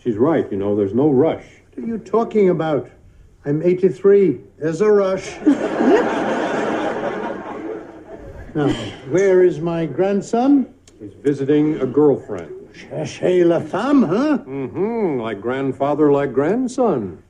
She's 0.00 0.16
right, 0.16 0.46
you 0.52 0.56
know, 0.56 0.76
there's 0.76 0.94
no 0.94 1.10
rush. 1.10 1.44
What 1.74 1.84
are 1.84 1.88
you 1.88 1.98
talking 1.98 2.48
about? 2.50 2.88
I'm 3.44 3.60
83. 3.60 4.38
There's 4.56 4.80
a 4.80 4.88
rush. 4.88 5.36
now, 8.54 8.72
where 9.10 9.42
is 9.42 9.58
my 9.58 9.86
grandson? 9.86 10.72
He's 11.00 11.14
visiting 11.14 11.80
a 11.80 11.86
girlfriend. 11.86 12.59
Cherchez 12.88 13.44
la 13.44 13.60
femme, 13.60 14.02
huh? 14.02 14.38
Mm-hmm. 14.38 15.20
Like 15.20 15.40
grandfather, 15.40 16.10
like 16.10 16.32
grandson. 16.32 17.22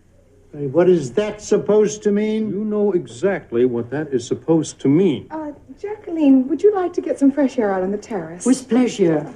Hey, 0.52 0.66
What 0.66 0.88
is 0.88 1.12
that 1.14 1.40
supposed 1.42 2.02
to 2.04 2.12
mean? 2.12 2.50
You 2.50 2.64
know 2.64 2.92
exactly 2.92 3.64
what 3.64 3.90
that 3.90 4.08
is 4.08 4.26
supposed 4.26 4.80
to 4.80 4.88
mean. 4.88 5.26
Uh, 5.30 5.52
Jacqueline, 5.80 6.46
would 6.48 6.62
you 6.62 6.74
like 6.74 6.92
to 6.94 7.00
get 7.00 7.18
some 7.18 7.30
fresh 7.30 7.58
air 7.58 7.72
out 7.72 7.82
on 7.82 7.90
the 7.90 7.98
terrace? 7.98 8.46
With 8.46 8.68
pleasure. 8.68 9.32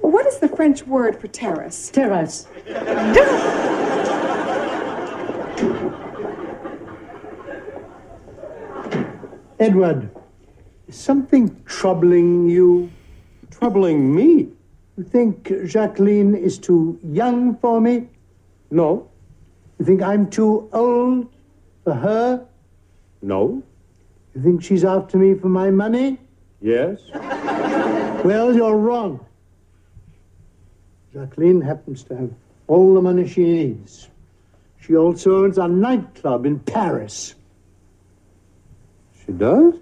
What 0.00 0.26
is 0.26 0.38
the 0.38 0.48
French 0.48 0.86
word 0.86 1.20
for 1.20 1.28
terrace? 1.28 1.90
Terrace. 1.90 2.46
Edward, 9.58 10.10
is 10.86 10.96
something 10.96 11.62
troubling 11.64 12.48
you? 12.48 12.90
Troubling 13.66 14.14
me? 14.14 14.46
You 14.96 15.02
think 15.02 15.50
Jacqueline 15.66 16.36
is 16.36 16.56
too 16.56 17.00
young 17.02 17.56
for 17.56 17.80
me? 17.80 18.06
No. 18.70 19.10
You 19.80 19.84
think 19.84 20.02
I'm 20.02 20.30
too 20.30 20.70
old 20.72 21.26
for 21.82 21.92
her? 21.92 22.46
No. 23.22 23.60
You 24.36 24.40
think 24.40 24.62
she's 24.62 24.84
after 24.84 25.18
me 25.18 25.34
for 25.34 25.48
my 25.48 25.72
money? 25.72 26.16
Yes. 26.60 27.00
Well, 28.22 28.54
you're 28.54 28.76
wrong. 28.76 29.26
Jacqueline 31.12 31.60
happens 31.60 32.04
to 32.04 32.14
have 32.14 32.30
all 32.68 32.94
the 32.94 33.02
money 33.02 33.26
she 33.26 33.42
needs. 33.42 34.08
She 34.78 34.94
also 34.94 35.42
owns 35.42 35.58
a 35.58 35.66
nightclub 35.66 36.46
in 36.46 36.60
Paris. 36.60 37.34
She 39.26 39.32
does? 39.32 39.74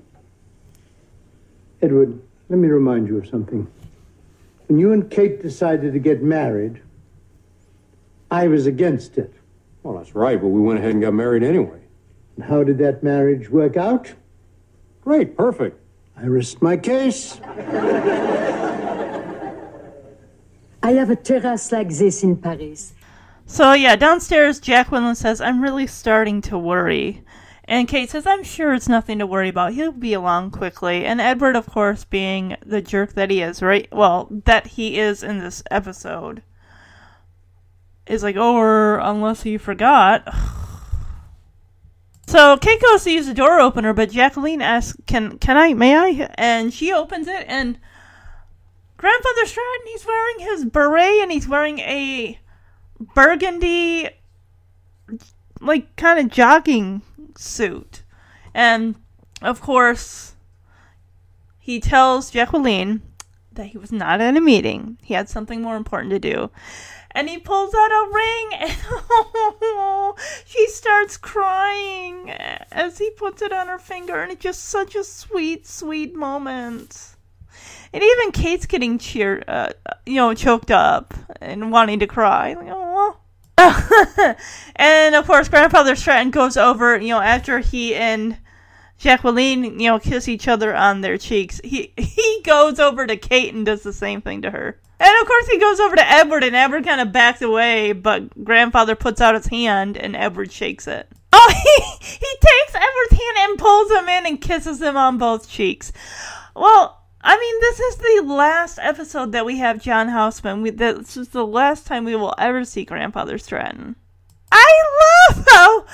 Edward, 1.82 2.18
let 2.48 2.58
me 2.58 2.68
remind 2.68 3.08
you 3.08 3.18
of 3.18 3.26
something. 3.26 3.66
When 4.68 4.78
you 4.78 4.92
and 4.92 5.10
Kate 5.10 5.42
decided 5.42 5.92
to 5.92 5.98
get 5.98 6.22
married, 6.22 6.80
I 8.30 8.48
was 8.48 8.66
against 8.66 9.18
it. 9.18 9.32
Well, 9.82 9.94
that's 9.94 10.14
right, 10.14 10.40
but 10.40 10.48
we 10.48 10.60
went 10.60 10.78
ahead 10.78 10.92
and 10.92 11.02
got 11.02 11.14
married 11.14 11.42
anyway. 11.42 11.80
And 12.36 12.44
how 12.44 12.64
did 12.64 12.78
that 12.78 13.02
marriage 13.02 13.50
work 13.50 13.76
out? 13.76 14.12
Great, 15.02 15.36
perfect. 15.36 15.78
I 16.16 16.26
rest 16.26 16.62
my 16.62 16.76
case. 16.76 17.40
I 20.82 20.92
have 20.92 21.10
a 21.10 21.16
terrace 21.16 21.72
like 21.72 21.88
this 21.88 22.22
in 22.22 22.36
Paris. 22.36 22.94
So 23.46 23.72
yeah, 23.72 23.96
downstairs, 23.96 24.60
Jacqueline 24.60 25.14
says, 25.14 25.40
"I'm 25.40 25.60
really 25.60 25.86
starting 25.86 26.40
to 26.42 26.56
worry," 26.58 27.22
and 27.66 27.88
Kate 27.88 28.10
says, 28.10 28.26
"I'm 28.26 28.42
sure 28.42 28.74
it's 28.74 28.88
nothing 28.88 29.18
to 29.18 29.26
worry 29.26 29.48
about. 29.48 29.72
He'll 29.72 29.92
be 29.92 30.12
along 30.12 30.50
quickly." 30.50 31.04
And 31.04 31.20
Edward, 31.20 31.56
of 31.56 31.66
course, 31.66 32.04
being 32.04 32.56
the 32.64 32.82
jerk 32.82 33.14
that 33.14 33.30
he 33.30 33.40
is, 33.40 33.62
right? 33.62 33.88
Well, 33.90 34.28
that 34.44 34.66
he 34.68 34.98
is 34.98 35.22
in 35.22 35.38
this 35.38 35.62
episode, 35.70 36.42
is 38.06 38.22
like, 38.22 38.36
"Oh, 38.36 38.56
or 38.56 38.98
unless 38.98 39.42
he 39.42 39.58
forgot." 39.58 40.22
So 42.26 42.56
Kate 42.56 42.80
goes 42.80 43.04
to 43.04 43.12
use 43.12 43.26
the 43.26 43.34
door 43.34 43.60
opener, 43.60 43.92
but 43.92 44.10
Jacqueline 44.10 44.62
asks, 44.62 44.98
"Can 45.06 45.38
can 45.38 45.58
I? 45.58 45.74
May 45.74 45.94
I?" 45.94 46.30
And 46.36 46.72
she 46.72 46.90
opens 46.92 47.28
it, 47.28 47.44
and 47.46 47.78
Grandfather 48.96 49.44
Stratton, 49.44 49.86
he's 49.86 50.06
wearing 50.06 50.38
his 50.38 50.64
beret, 50.64 51.20
and 51.20 51.30
he's 51.30 51.46
wearing 51.46 51.78
a 51.80 52.38
burgundy, 53.14 54.08
like 55.60 55.94
kind 55.96 56.18
of 56.18 56.28
jogging 56.32 57.02
suit, 57.36 58.02
and 58.54 58.96
of 59.42 59.60
course, 59.60 60.34
he 61.58 61.80
tells 61.80 62.30
Jacqueline 62.30 63.02
that 63.52 63.66
he 63.66 63.78
was 63.78 63.92
not 63.92 64.20
at 64.20 64.36
a 64.36 64.40
meeting. 64.40 64.98
He 65.02 65.14
had 65.14 65.28
something 65.28 65.62
more 65.62 65.76
important 65.76 66.10
to 66.10 66.18
do. 66.18 66.50
And 67.10 67.28
he 67.28 67.38
pulls 67.38 67.72
out 67.74 67.90
a 67.90 68.10
ring 68.12 68.50
and 68.60 70.14
she 70.44 70.66
starts 70.66 71.16
crying 71.16 72.30
as 72.30 72.98
he 72.98 73.10
puts 73.10 73.40
it 73.40 73.52
on 73.52 73.68
her 73.68 73.78
finger 73.78 74.20
and 74.20 74.32
it's 74.32 74.42
just 74.42 74.64
such 74.64 74.96
a 74.96 75.04
sweet, 75.04 75.66
sweet 75.66 76.14
moment. 76.14 77.14
And 77.92 78.02
even 78.02 78.32
Kate's 78.32 78.66
getting 78.66 78.98
cheered, 78.98 79.44
uh, 79.46 79.70
you 80.04 80.16
know, 80.16 80.34
choked 80.34 80.72
up 80.72 81.14
and 81.40 81.70
wanting 81.70 82.00
to 82.00 82.08
cry. 82.08 82.54
Like, 82.54 82.68
oh. 82.68 82.83
and 84.76 85.14
of 85.14 85.26
course, 85.26 85.48
Grandfather 85.48 85.94
Stratton 85.96 86.30
goes 86.30 86.56
over, 86.56 86.98
you 86.98 87.08
know, 87.08 87.20
after 87.20 87.60
he 87.60 87.94
and 87.94 88.36
Jacqueline, 88.98 89.78
you 89.78 89.90
know, 89.90 89.98
kiss 89.98 90.28
each 90.28 90.48
other 90.48 90.74
on 90.74 91.00
their 91.00 91.18
cheeks. 91.18 91.60
He 91.62 91.92
he 91.96 92.40
goes 92.44 92.80
over 92.80 93.06
to 93.06 93.16
Kate 93.16 93.54
and 93.54 93.64
does 93.66 93.82
the 93.82 93.92
same 93.92 94.20
thing 94.20 94.42
to 94.42 94.50
her. 94.50 94.80
And 95.00 95.20
of 95.20 95.26
course, 95.26 95.48
he 95.48 95.58
goes 95.58 95.80
over 95.80 95.96
to 95.96 96.10
Edward, 96.10 96.44
and 96.44 96.56
Edward 96.56 96.84
kind 96.84 97.00
of 97.00 97.12
backs 97.12 97.42
away, 97.42 97.92
but 97.92 98.44
Grandfather 98.44 98.94
puts 98.94 99.20
out 99.20 99.34
his 99.34 99.46
hand, 99.46 99.96
and 99.96 100.16
Edward 100.16 100.52
shakes 100.52 100.86
it. 100.86 101.08
Oh, 101.36 101.52
he 101.52 102.06
he 102.06 102.36
takes 102.40 102.74
Edward's 102.76 103.22
hand 103.22 103.36
and 103.40 103.58
pulls 103.58 103.90
him 103.90 104.08
in 104.08 104.26
and 104.26 104.40
kisses 104.40 104.80
him 104.80 104.96
on 104.96 105.18
both 105.18 105.50
cheeks. 105.50 105.90
Well, 106.54 107.03
I 107.26 107.38
mean, 107.38 107.60
this 107.60 107.80
is 107.80 107.96
the 107.96 108.34
last 108.34 108.78
episode 108.82 109.32
that 109.32 109.46
we 109.46 109.56
have 109.56 109.82
John 109.82 110.08
Houseman. 110.08 110.60
We, 110.60 110.68
this 110.70 111.16
is 111.16 111.30
the 111.30 111.46
last 111.46 111.86
time 111.86 112.04
we 112.04 112.14
will 112.14 112.34
ever 112.36 112.66
see 112.66 112.84
Grandfather 112.84 113.38
Stratton. 113.38 113.96
I 114.52 115.30
love 115.32 115.46
how 115.50 115.86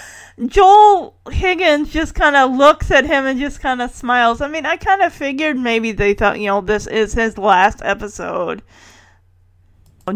Joel 0.44 1.15
Higgins 1.31 1.93
just 1.93 2.16
kind 2.16 2.35
of 2.35 2.51
looks 2.51 2.90
at 2.90 3.07
him 3.07 3.27
and 3.27 3.39
just 3.39 3.61
kind 3.61 3.81
of 3.81 3.93
smiles. 3.93 4.40
I 4.40 4.48
mean, 4.48 4.66
I 4.66 4.77
kind 4.77 5.02
of 5.02 5.12
figured 5.12 5.57
maybe 5.57 5.93
they 5.93 6.15
thought, 6.15 6.40
you 6.40 6.48
know, 6.48 6.62
this 6.62 6.89
is 6.89 7.12
his 7.12 7.39
last 7.39 7.81
episode. 7.85 8.62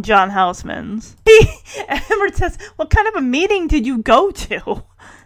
John 0.01 0.31
Houseman's. 0.31 1.17
He, 1.25 1.49
Edward 1.89 2.35
says, 2.35 2.59
What 2.77 2.91
kind 2.91 3.09
of 3.09 3.15
a 3.15 3.21
meeting 3.21 3.69
did 3.69 3.87
you 3.87 3.99
go 3.99 4.31
to? 4.31 4.83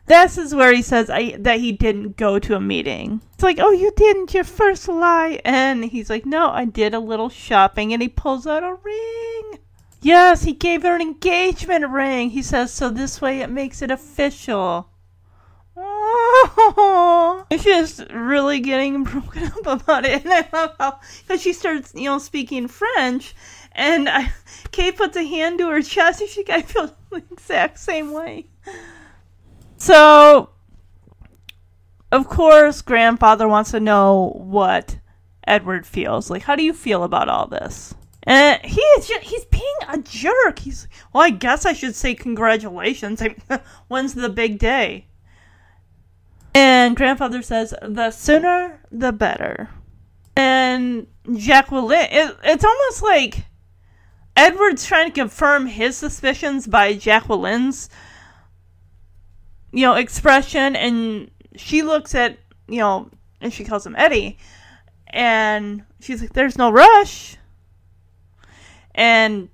This 0.09 0.39
is 0.39 0.55
where 0.55 0.73
he 0.73 0.83
says 0.83 1.11
I, 1.11 1.37
that 1.39 1.61
he 1.61 1.73
didn't 1.73 2.17
go 2.17 2.39
to 2.39 2.57
a 2.57 2.61
meeting. 2.61 3.21
It's 3.35 3.43
like, 3.43 3.59
oh, 3.61 3.73
you 3.73 3.93
didn't, 3.97 4.35
your 4.35 4.45
first 4.45 4.89
lie. 4.89 5.41
And 5.45 5.85
he's 5.85 6.11
like, 6.11 6.27
no, 6.27 6.51
I 6.51 6.65
did 6.65 6.95
a 6.95 6.99
little 6.99 7.29
shopping. 7.29 7.93
And 7.93 8.01
he 8.01 8.09
pulls 8.09 8.47
out 8.47 8.63
a 8.63 8.75
ring. 8.75 9.59
Yes, 10.01 10.45
he 10.45 10.53
gave 10.53 10.83
her 10.83 10.95
an 10.95 11.01
engagement 11.01 11.89
ring. 11.89 12.31
He 12.31 12.43
says, 12.43 12.73
so 12.73 12.89
this 12.89 13.21
way 13.21 13.41
it 13.41 13.51
makes 13.51 13.83
it 13.83 13.91
official. 13.91 14.89
Oh, 15.81 17.47
she's 17.61 18.05
really 18.11 18.61
getting 18.61 19.05
broken 19.05 19.45
up 19.45 19.67
about 19.67 20.05
it, 20.05 20.25
and 20.25 20.33
I 20.33 20.49
love 20.53 20.75
how 20.79 21.01
because 21.23 21.41
she 21.41 21.53
starts, 21.53 21.95
you 21.95 22.05
know, 22.05 22.19
speaking 22.19 22.67
French, 22.67 23.35
and 23.73 24.09
I, 24.09 24.33
Kate 24.73 24.97
puts 24.97 25.17
a 25.17 25.23
hand 25.23 25.59
to 25.59 25.69
her 25.69 25.83
chest, 25.83 26.21
and 26.21 26.31
she 26.31 26.45
I 26.49 26.63
feel 26.63 26.95
the 27.11 27.23
exact 27.31 27.79
same 27.79 28.13
way. 28.13 28.47
So, 29.89 30.51
of 32.13 32.29
course, 32.29 32.83
grandfather 32.83 33.49
wants 33.49 33.71
to 33.71 33.81
know 33.81 34.35
what 34.37 34.99
Edward 35.47 35.87
feels. 35.87 36.29
Like, 36.29 36.43
how 36.43 36.57
do 36.57 36.63
you 36.63 36.75
feel 36.75 37.05
about 37.05 37.31
all 37.31 37.47
this? 37.47 37.95
And 38.23 38.63
he 38.63 38.83
is 38.83 39.09
just, 39.09 39.23
he's 39.23 39.47
being 39.47 39.65
a 39.89 39.97
jerk. 39.97 40.59
He's 40.59 40.89
well, 41.15 41.23
I 41.23 41.31
guess 41.31 41.65
I 41.65 41.73
should 41.73 41.95
say 41.95 42.15
congratulations. 42.15 43.23
When's 43.89 44.13
the 44.13 44.29
big 44.29 44.59
day? 44.59 45.07
And 46.55 46.95
grandfather 46.95 47.41
says, 47.41 47.73
the 47.81 48.11
sooner 48.11 48.83
the 48.93 49.13
better. 49.13 49.71
And 50.37 51.07
Jacqueline, 51.35 52.09
it, 52.11 52.37
it's 52.45 52.65
almost 52.65 53.03
like 53.03 53.47
Edward's 54.37 54.85
trying 54.85 55.11
to 55.11 55.19
confirm 55.19 55.65
his 55.65 55.97
suspicions 55.97 56.67
by 56.67 56.93
Jacqueline's, 56.93 57.89
you 59.73 59.83
know, 59.83 59.95
expression. 59.95 60.77
And 60.77 61.31
she 61.57 61.83
looks 61.83 62.15
at, 62.15 62.39
you 62.67 62.79
know, 62.79 63.11
and 63.41 63.53
she 63.53 63.65
calls 63.65 63.87
him 63.87 63.95
Eddie. 63.97 64.39
And 65.09 65.85
she's 66.01 66.21
like, 66.21 66.33
there's 66.33 66.59
no 66.59 66.71
rush. 66.71 67.37
And 68.95 69.49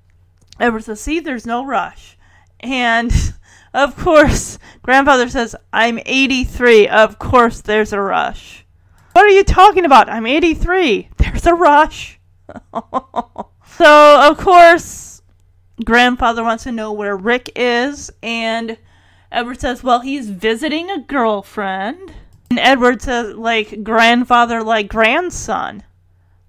Edward 0.58 0.84
says, 0.84 1.00
see, 1.00 1.20
there's 1.20 1.46
no 1.46 1.64
rush. 1.64 2.16
And 2.60 3.12
of 3.74 3.96
course, 3.96 4.58
grandfather 4.82 5.28
says, 5.28 5.54
I'm 5.72 5.98
83. 6.04 6.88
Of 6.88 7.18
course, 7.18 7.60
there's 7.60 7.92
a 7.92 8.00
rush. 8.00 8.64
What 9.12 9.24
are 9.24 9.28
you 9.28 9.44
talking 9.44 9.84
about? 9.84 10.08
I'm 10.08 10.26
83. 10.26 11.08
There's 11.18 11.46
a 11.46 11.54
rush. 11.54 12.18
so, 12.74 14.30
of 14.30 14.38
course, 14.38 15.22
grandfather 15.84 16.42
wants 16.42 16.64
to 16.64 16.72
know 16.72 16.92
where 16.92 17.16
Rick 17.16 17.52
is. 17.54 18.10
And 18.22 18.76
Edward 19.34 19.60
says, 19.60 19.82
well, 19.82 20.00
he's 20.00 20.30
visiting 20.30 20.88
a 20.90 21.00
girlfriend. 21.00 22.12
And 22.50 22.58
Edward 22.60 23.02
says, 23.02 23.34
like, 23.34 23.82
grandfather, 23.82 24.62
like 24.62 24.88
grandson. 24.88 25.82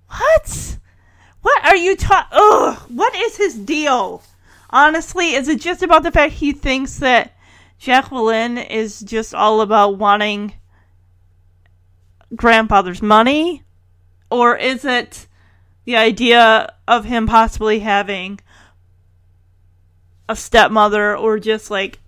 What? 0.07 0.78
What 1.41 1.66
are 1.66 1.76
you 1.76 1.95
talking? 1.95 2.30
Ugh! 2.32 2.78
What 2.90 3.16
is 3.16 3.38
his 3.38 3.56
deal? 3.56 4.22
Honestly, 4.70 5.34
is 5.34 5.48
it 5.48 5.60
just 5.60 5.82
about 5.82 6.03
the 6.03 6.12
fact 6.12 6.34
he 6.34 6.52
thinks 6.52 6.98
that 6.99 7.36
Jacqueline 7.80 8.60
is 8.60 8.99
just 8.99 9.34
all 9.34 9.62
about 9.62 9.98
wanting 9.98 10.53
grandfather's 12.36 13.02
money? 13.02 13.64
Or 14.30 14.56
is 14.56 14.86
it 14.86 15.26
the 15.86 15.95
idea 15.95 16.72
of 16.88 17.06
him 17.06 17.26
possibly 17.26 17.80
having 17.80 18.40
a 20.30 20.36
stepmother 20.36 21.18
or 21.18 21.40
just 21.40 21.72
like 21.72 21.99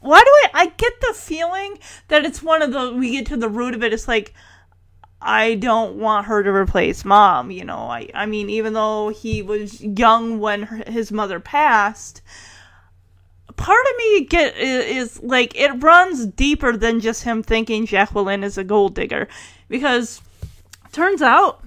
why 0.00 0.20
do 0.20 0.26
I 0.26 0.62
I 0.62 0.66
get 0.76 1.00
the 1.00 1.14
feeling 1.14 1.78
that 2.08 2.24
it's 2.24 2.42
one 2.42 2.62
of 2.62 2.72
the 2.72 2.92
we 2.92 3.12
get 3.12 3.26
to 3.26 3.36
the 3.36 3.48
root 3.48 3.74
of 3.74 3.82
it 3.82 3.92
it's 3.92 4.08
like 4.08 4.34
I 5.20 5.56
don't 5.56 5.96
want 5.96 6.26
her 6.26 6.44
to 6.44 6.50
replace 6.50 7.04
mom, 7.04 7.50
you 7.50 7.64
know. 7.64 7.90
I 7.90 8.08
I 8.14 8.26
mean 8.26 8.48
even 8.50 8.72
though 8.72 9.08
he 9.08 9.42
was 9.42 9.82
young 9.82 10.38
when 10.38 10.62
her, 10.64 10.84
his 10.86 11.10
mother 11.10 11.40
passed, 11.40 12.22
part 13.56 13.84
of 13.90 13.96
me 13.98 14.24
get 14.24 14.56
is, 14.56 15.20
like 15.22 15.58
it 15.58 15.82
runs 15.82 16.26
deeper 16.26 16.76
than 16.76 17.00
just 17.00 17.24
him 17.24 17.42
thinking 17.42 17.86
Jacqueline 17.86 18.44
is 18.44 18.56
a 18.56 18.64
gold 18.64 18.94
digger 18.94 19.28
because 19.68 20.22
turns 20.92 21.20
out 21.20 21.64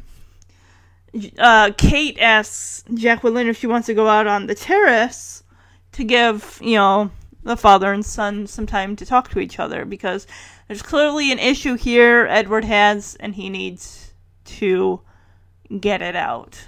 uh, 1.38 1.72
Kate 1.78 2.18
asks 2.20 2.84
Jacqueline 2.94 3.48
if 3.48 3.58
she 3.58 3.68
wants 3.68 3.88
to 3.88 3.94
go 3.94 4.08
out 4.08 4.28
on 4.28 4.48
the 4.48 4.56
terrace 4.56 5.44
to 5.92 6.06
give, 6.06 6.58
you 6.62 6.78
know, 6.78 7.12
the 7.44 7.58
father 7.58 7.92
and 7.92 8.06
son 8.06 8.48
some 8.48 8.66
time 8.66 8.96
to 8.96 9.06
talk 9.06 9.30
to 9.30 9.40
each 9.40 9.60
other 9.60 9.86
because 9.86 10.28
there's 10.68 10.82
clearly 10.82 11.32
an 11.32 11.40
issue 11.40 11.76
here 11.76 12.28
Edward 12.30 12.66
has, 12.66 13.16
and 13.16 13.36
he 13.36 13.50
needs 13.50 14.14
to 14.46 15.02
get 15.80 16.02
it 16.02 16.16
out. 16.16 16.68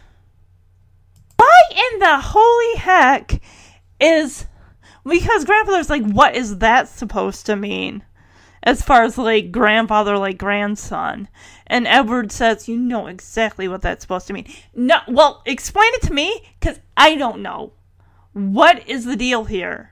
Why 1.38 1.62
in 1.72 2.00
the 2.00 2.20
holy 2.20 2.78
heck 2.78 3.42
is. 4.00 4.46
Because 5.06 5.44
grandfather's 5.44 5.90
like, 5.90 6.06
what 6.06 6.34
is 6.34 6.60
that 6.60 6.88
supposed 6.88 7.46
to 7.48 7.58
mean? 7.58 8.04
As 8.64 8.82
far 8.82 9.04
as 9.04 9.18
like 9.18 9.52
grandfather, 9.52 10.18
like 10.18 10.38
grandson. 10.38 11.28
And 11.68 11.86
Edward 11.88 12.32
says, 12.32 12.70
you 12.70 12.78
know 12.78 13.08
exactly 13.08 13.68
what 13.68 13.82
that's 13.82 14.02
supposed 14.02 14.28
to 14.28 14.34
mean. 14.34 14.48
No, 14.74 15.00
well, 15.10 15.42
explain 15.46 15.92
it 15.96 16.04
to 16.04 16.14
me, 16.14 16.48
because 16.58 16.80
I 16.96 17.16
don't 17.16 17.42
know. 17.42 17.74
What 18.32 18.88
is 18.88 19.04
the 19.04 19.18
deal 19.18 19.44
here? 19.44 19.92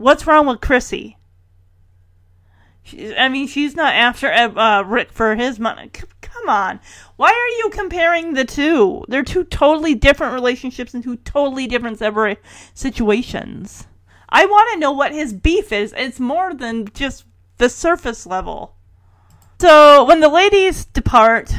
What's 0.00 0.26
wrong 0.26 0.46
with 0.46 0.62
Chrissy? 0.62 1.18
She, 2.82 3.14
I 3.14 3.28
mean, 3.28 3.46
she's 3.46 3.76
not 3.76 3.92
after 3.92 4.32
uh, 4.32 4.82
Rick 4.82 5.12
for 5.12 5.34
his 5.34 5.58
money. 5.58 5.90
C- 5.94 6.04
come 6.22 6.48
on. 6.48 6.80
Why 7.16 7.28
are 7.28 7.58
you 7.58 7.68
comparing 7.70 8.32
the 8.32 8.46
two? 8.46 9.04
They're 9.08 9.22
two 9.22 9.44
totally 9.44 9.94
different 9.94 10.32
relationships 10.32 10.94
and 10.94 11.04
two 11.04 11.16
totally 11.16 11.66
different 11.66 11.98
separate 11.98 12.40
situations. 12.72 13.88
I 14.30 14.46
want 14.46 14.72
to 14.72 14.78
know 14.78 14.90
what 14.90 15.12
his 15.12 15.34
beef 15.34 15.70
is. 15.70 15.92
It's 15.94 16.18
more 16.18 16.54
than 16.54 16.88
just 16.94 17.26
the 17.58 17.68
surface 17.68 18.24
level. 18.24 18.76
So, 19.60 20.04
when 20.04 20.20
the 20.20 20.30
ladies 20.30 20.86
depart, 20.86 21.52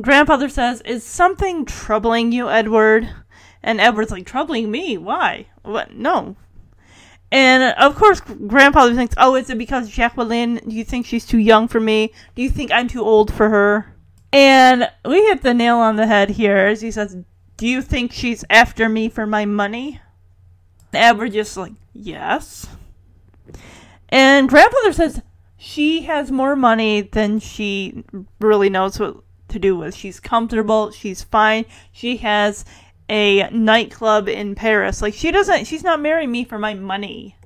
grandfather 0.00 0.48
says, 0.48 0.80
Is 0.86 1.04
something 1.04 1.66
troubling 1.66 2.32
you, 2.32 2.48
Edward? 2.48 3.10
And 3.62 3.78
Edward's 3.78 4.10
like, 4.10 4.24
Troubling 4.24 4.70
me? 4.70 4.96
Why? 4.96 5.48
What? 5.62 5.92
No. 5.92 6.36
And 7.30 7.74
of 7.74 7.94
course, 7.94 8.20
grandfather 8.20 8.94
thinks, 8.94 9.14
oh, 9.18 9.34
is 9.34 9.50
it 9.50 9.58
because 9.58 9.90
Jacqueline? 9.90 10.56
Do 10.66 10.74
you 10.74 10.84
think 10.84 11.06
she's 11.06 11.26
too 11.26 11.38
young 11.38 11.68
for 11.68 11.80
me? 11.80 12.12
Do 12.34 12.42
you 12.42 12.48
think 12.48 12.72
I'm 12.72 12.88
too 12.88 13.02
old 13.02 13.32
for 13.32 13.50
her? 13.50 13.94
And 14.32 14.90
we 15.04 15.16
hit 15.26 15.42
the 15.42 15.54
nail 15.54 15.76
on 15.76 15.96
the 15.96 16.06
head 16.06 16.30
here 16.30 16.56
as 16.56 16.80
he 16.80 16.90
says, 16.90 17.16
do 17.56 17.66
you 17.66 17.82
think 17.82 18.12
she's 18.12 18.44
after 18.48 18.88
me 18.88 19.08
for 19.08 19.26
my 19.26 19.44
money? 19.44 20.00
And 20.92 21.18
we're 21.18 21.28
just 21.28 21.56
like, 21.56 21.72
yes. 21.92 22.66
And 24.08 24.48
grandfather 24.48 24.92
says 24.92 25.22
she 25.56 26.02
has 26.02 26.30
more 26.30 26.56
money 26.56 27.02
than 27.02 27.40
she 27.40 28.04
really 28.40 28.70
knows 28.70 28.98
what 28.98 29.16
to 29.48 29.58
do 29.58 29.76
with. 29.76 29.94
She's 29.94 30.20
comfortable, 30.20 30.90
she's 30.92 31.22
fine, 31.22 31.64
she 31.92 32.18
has 32.18 32.64
a 33.08 33.48
nightclub 33.50 34.28
in 34.28 34.54
Paris. 34.54 35.02
Like 35.02 35.14
she 35.14 35.30
doesn't 35.30 35.66
she's 35.66 35.82
not 35.82 36.00
marrying 36.00 36.30
me 36.30 36.44
for 36.44 36.58
my 36.58 36.74
money. 36.74 37.36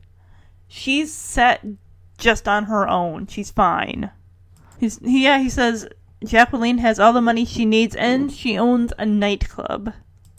She's 0.69 1.13
set 1.13 1.65
just 2.19 2.49
on 2.49 2.65
her 2.65 2.89
own. 2.89 3.27
She's 3.27 3.51
fine. 3.51 4.11
He's 4.79 4.99
yeah, 5.03 5.39
he 5.39 5.51
says 5.51 5.89
Jacqueline 6.25 6.79
has 6.79 6.99
all 6.99 7.13
the 7.13 7.21
money 7.21 7.45
she 7.45 7.65
needs 7.65 7.95
and 7.97 8.33
she 8.33 8.59
owns 8.59 8.93
a 8.99 9.07
nightclub. 9.07 9.93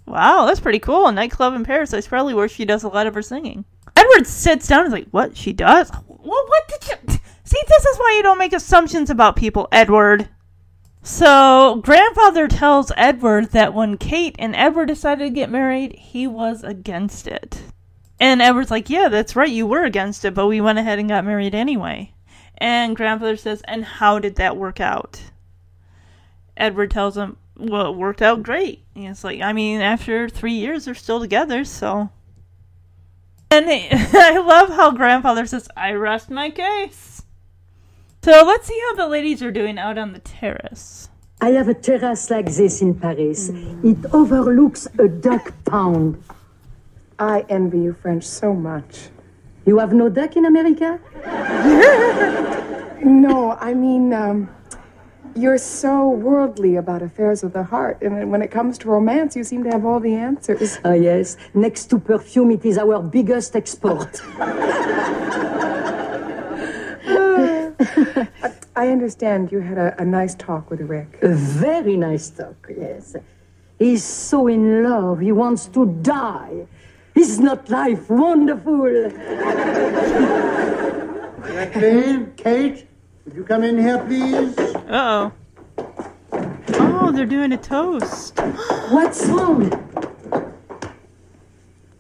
Wow, 0.06 0.46
that's 0.46 0.60
pretty 0.60 0.80
cool. 0.80 1.08
A 1.08 1.12
nightclub 1.12 1.54
in 1.54 1.64
Paris. 1.64 1.92
That's 1.92 2.08
probably 2.08 2.34
where 2.34 2.50
she 2.50 2.66
does 2.66 2.84
a 2.84 2.90
lot 2.90 3.08
of 3.08 3.14
her 3.14 3.22
singing. 3.22 3.66
Edward 3.96 4.28
sits 4.28 4.68
down 4.68 4.86
and 4.86 4.88
is 4.88 4.94
like, 4.94 5.10
What? 5.12 5.38
She 5.38 5.54
does? 5.54 5.90
What 6.08 6.50
what 6.50 6.68
did 6.68 6.88
you 6.88 7.20
See, 7.46 7.62
this 7.68 7.86
is 7.86 7.98
why 8.00 8.16
you 8.18 8.24
don't 8.24 8.40
make 8.40 8.54
assumptions 8.54 9.10
about 9.10 9.36
people, 9.36 9.68
Edward. 9.72 10.28
So, 11.06 11.82
grandfather 11.84 12.48
tells 12.48 12.94
Edward 12.96 13.52
that 13.52 13.74
when 13.74 13.98
Kate 13.98 14.38
and 14.40 14.56
Edward 14.56 14.86
decided 14.86 15.26
to 15.26 15.30
get 15.32 15.50
married, 15.50 15.96
he 15.98 16.28
was 16.28 16.64
against 16.64 17.28
it. 17.28 17.62
And 18.22 18.42
Edward's 18.42 18.72
like, 18.72 18.90
Yeah, 18.90 19.10
that's 19.10 19.36
right, 19.36 19.52
you 19.52 19.68
were 19.68 19.84
against 19.84 20.24
it, 20.24 20.34
but 20.34 20.48
we 20.48 20.62
went 20.62 20.80
ahead 20.80 21.00
and 21.00 21.10
got 21.10 21.26
married 21.26 21.54
anyway. 21.54 22.14
And 22.58 22.96
grandfather 22.96 23.36
says, 23.36 23.62
And 23.68 23.84
how 23.84 24.18
did 24.18 24.38
that 24.38 24.56
work 24.56 24.80
out? 24.80 25.22
Edward 26.56 26.92
tells 26.92 27.18
him, 27.18 27.36
Well, 27.58 27.92
it 27.92 27.98
worked 27.98 28.22
out 28.22 28.42
great. 28.42 28.86
And 28.96 29.08
it's 29.08 29.26
like, 29.26 29.42
I 29.42 29.52
mean, 29.52 29.82
after 29.82 30.30
three 30.30 30.54
years, 30.54 30.86
they're 30.86 30.96
still 30.96 31.20
together, 31.20 31.66
so. 31.66 32.12
And 33.52 33.66
I 33.70 34.38
love 34.38 34.70
how 34.70 34.92
grandfather 34.92 35.46
says, 35.48 35.68
I 35.76 35.92
rest 35.92 36.30
my 36.30 36.50
case. 36.50 37.13
So 38.24 38.32
let's 38.46 38.68
see 38.68 38.80
how 38.88 38.96
the 38.96 39.10
ladies 39.10 39.44
are 39.44 39.52
doing 39.52 39.78
out 39.78 39.98
on 39.98 40.14
the 40.14 40.20
terrace. 40.20 41.10
I 41.42 41.50
have 41.50 41.68
a 41.68 41.74
terrace 41.74 42.30
like 42.30 42.46
this 42.46 42.82
in 42.82 42.96
Paris. 42.96 43.50
It 43.84 43.98
overlooks 44.14 44.88
a 44.98 45.10
duck 45.10 45.54
pond. 45.66 46.24
I 47.20 47.44
envy 47.50 47.80
you 47.80 47.92
French 47.92 48.24
so 48.24 48.54
much. 48.54 49.10
You 49.66 49.80
have 49.80 49.92
no 49.92 50.08
duck 50.08 50.38
in 50.38 50.46
America? 50.46 51.02
no, 53.04 53.58
I 53.60 53.74
mean, 53.74 54.14
um, 54.14 54.50
you're 55.36 55.58
so 55.58 56.08
worldly 56.08 56.78
about 56.78 57.02
affairs 57.02 57.44
of 57.44 57.52
the 57.52 57.64
heart, 57.64 58.02
and 58.02 58.32
when 58.32 58.42
it 58.42 58.52
comes 58.52 58.78
to 58.78 58.88
romance, 58.88 59.36
you 59.36 59.44
seem 59.44 59.66
to 59.66 59.70
have 59.70 59.86
all 59.86 60.00
the 60.00 60.16
answers. 60.16 60.80
Ah, 60.86 60.94
yes. 60.94 61.36
Next 61.54 61.88
to 61.88 62.00
perfume, 62.00 62.52
it 62.52 62.64
is 62.64 62.78
our 62.78 63.02
biggest 63.04 63.54
export. 63.58 64.22
I 68.76 68.88
understand 68.90 69.52
you 69.52 69.60
had 69.60 69.78
a, 69.78 70.02
a 70.02 70.06
nice 70.06 70.36
talk 70.36 70.70
with 70.70 70.82
Rick. 70.82 71.20
A 71.22 71.30
very 71.30 71.96
nice 71.96 72.30
talk, 72.30 72.68
yes. 72.76 73.16
He's 73.80 74.04
so 74.04 74.48
in 74.48 74.84
love, 74.84 75.20
he 75.20 75.32
wants 75.32 75.68
to 75.68 75.86
die. 76.02 76.68
Is 77.16 77.40
not 77.40 77.70
life 77.70 78.10
wonderful? 78.10 79.10
Jacqueline, 81.46 82.34
Kate, 82.36 82.88
would 83.26 83.36
you 83.36 83.44
come 83.44 83.64
in 83.64 83.78
here, 83.78 84.00
please? 84.00 84.58
Uh 84.58 84.82
oh. 84.90 85.32
Oh, 86.80 87.12
they're 87.12 87.26
doing 87.26 87.52
a 87.52 87.58
toast. 87.58 88.40
What's 88.90 89.26
wrong? 89.28 89.70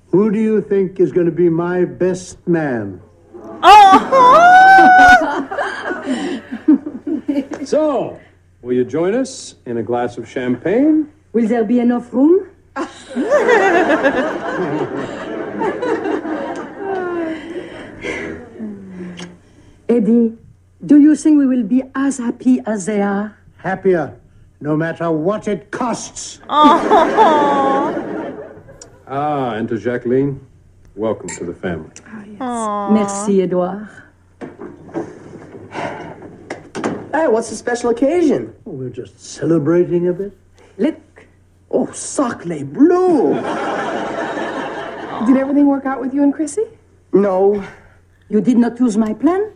Who 0.10 0.31
do 0.31 0.39
you 0.39 0.61
think 0.61 0.99
is 0.99 1.11
going 1.11 1.26
to 1.26 1.31
be 1.31 1.49
my 1.49 1.85
best 1.85 2.47
man? 2.47 3.01
So, 7.65 8.19
will 8.61 8.73
you 8.73 8.84
join 8.84 9.14
us 9.14 9.56
in 9.65 9.77
a 9.77 9.84
glass 9.84 10.18
of 10.18 10.27
champagne? 10.27 11.10
Will 11.31 11.48
there 11.48 11.64
be 11.64 11.80
enough 11.80 12.14
room? 12.14 12.49
Eddie, 19.88 20.34
do 20.85 20.98
you 20.99 21.15
think 21.15 21.38
we 21.38 21.45
will 21.45 21.64
be 21.64 21.84
as 21.95 22.18
happy 22.18 22.60
as 22.65 22.85
they 22.85 23.02
are? 23.02 23.38
Happier, 23.57 24.14
no 24.60 24.76
matter 24.76 25.10
what 25.11 25.48
it 25.48 25.72
costs. 25.72 26.40
Ah, 29.06 29.53
and 29.56 29.69
to 29.69 29.77
Jacqueline, 29.77 30.45
welcome 30.95 31.30
to 31.30 31.45
the 31.45 31.53
family. 31.53 31.91
Merci, 32.40 33.41
Edouard. 33.44 33.88
Hey, 37.14 37.27
what's 37.27 37.52
the 37.52 37.56
special 37.56 37.91
occasion? 37.91 38.56
Oh, 38.65 38.72
we're 38.72 38.90
just 38.90 39.19
celebrating 39.19 40.07
a 40.07 40.14
bit. 40.14 40.35
Look. 40.80 41.27
Oh, 41.69 41.91
sacre 41.91 42.65
bleu! 42.65 43.35
Did 45.27 45.38
everything 45.38 45.68
work 45.68 45.85
out 45.85 46.02
with 46.02 46.11
you 46.11 46.23
and 46.23 46.34
Chrissy? 46.34 46.64
No. 47.11 47.64
You 48.30 48.41
did 48.41 48.57
not 48.57 48.80
use 48.80 48.98
my 48.98 49.14
plan? 49.14 49.52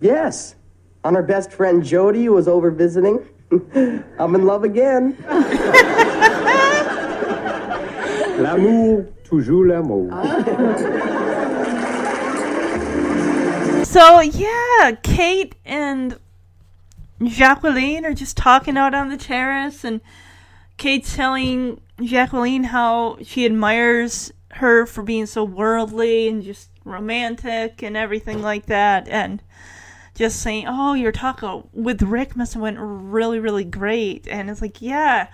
Yes. 0.00 0.56
On 1.04 1.14
our 1.14 1.22
best 1.22 1.52
friend 1.52 1.84
Jody, 1.84 2.24
who 2.24 2.32
was 2.32 2.48
over 2.48 2.72
visiting. 2.72 3.24
I'm 4.18 4.34
in 4.34 4.44
love 4.44 4.64
again. 4.64 5.16
L'amour, 8.42 9.06
toujours 9.22 9.66
l'amour. 9.66 10.10
So 13.84 14.20
yeah, 14.20 14.92
Kate 15.02 15.56
and 15.64 16.16
Jacqueline 17.22 18.04
are 18.04 18.14
just 18.14 18.36
talking 18.36 18.76
out 18.76 18.94
on 18.94 19.08
the 19.08 19.16
terrace, 19.16 19.84
and 19.84 20.00
Kate's 20.76 21.14
telling 21.14 21.80
Jacqueline 22.02 22.64
how 22.64 23.18
she 23.22 23.44
admires 23.44 24.32
her 24.52 24.86
for 24.86 25.02
being 25.02 25.26
so 25.26 25.44
worldly 25.44 26.28
and 26.28 26.42
just 26.42 26.70
romantic 26.84 27.82
and 27.82 27.96
everything 27.96 28.40
like 28.40 28.66
that, 28.66 29.06
and 29.08 29.42
just 30.14 30.40
saying, 30.40 30.64
"Oh, 30.66 30.94
your 30.94 31.12
talk 31.12 31.42
with 31.72 32.02
Rick 32.02 32.36
must 32.36 32.54
have 32.54 32.62
went 32.62 32.78
really, 32.80 33.38
really 33.38 33.64
great." 33.64 34.26
And 34.28 34.48
it's 34.48 34.62
like, 34.62 34.80
yeah, 34.80 35.28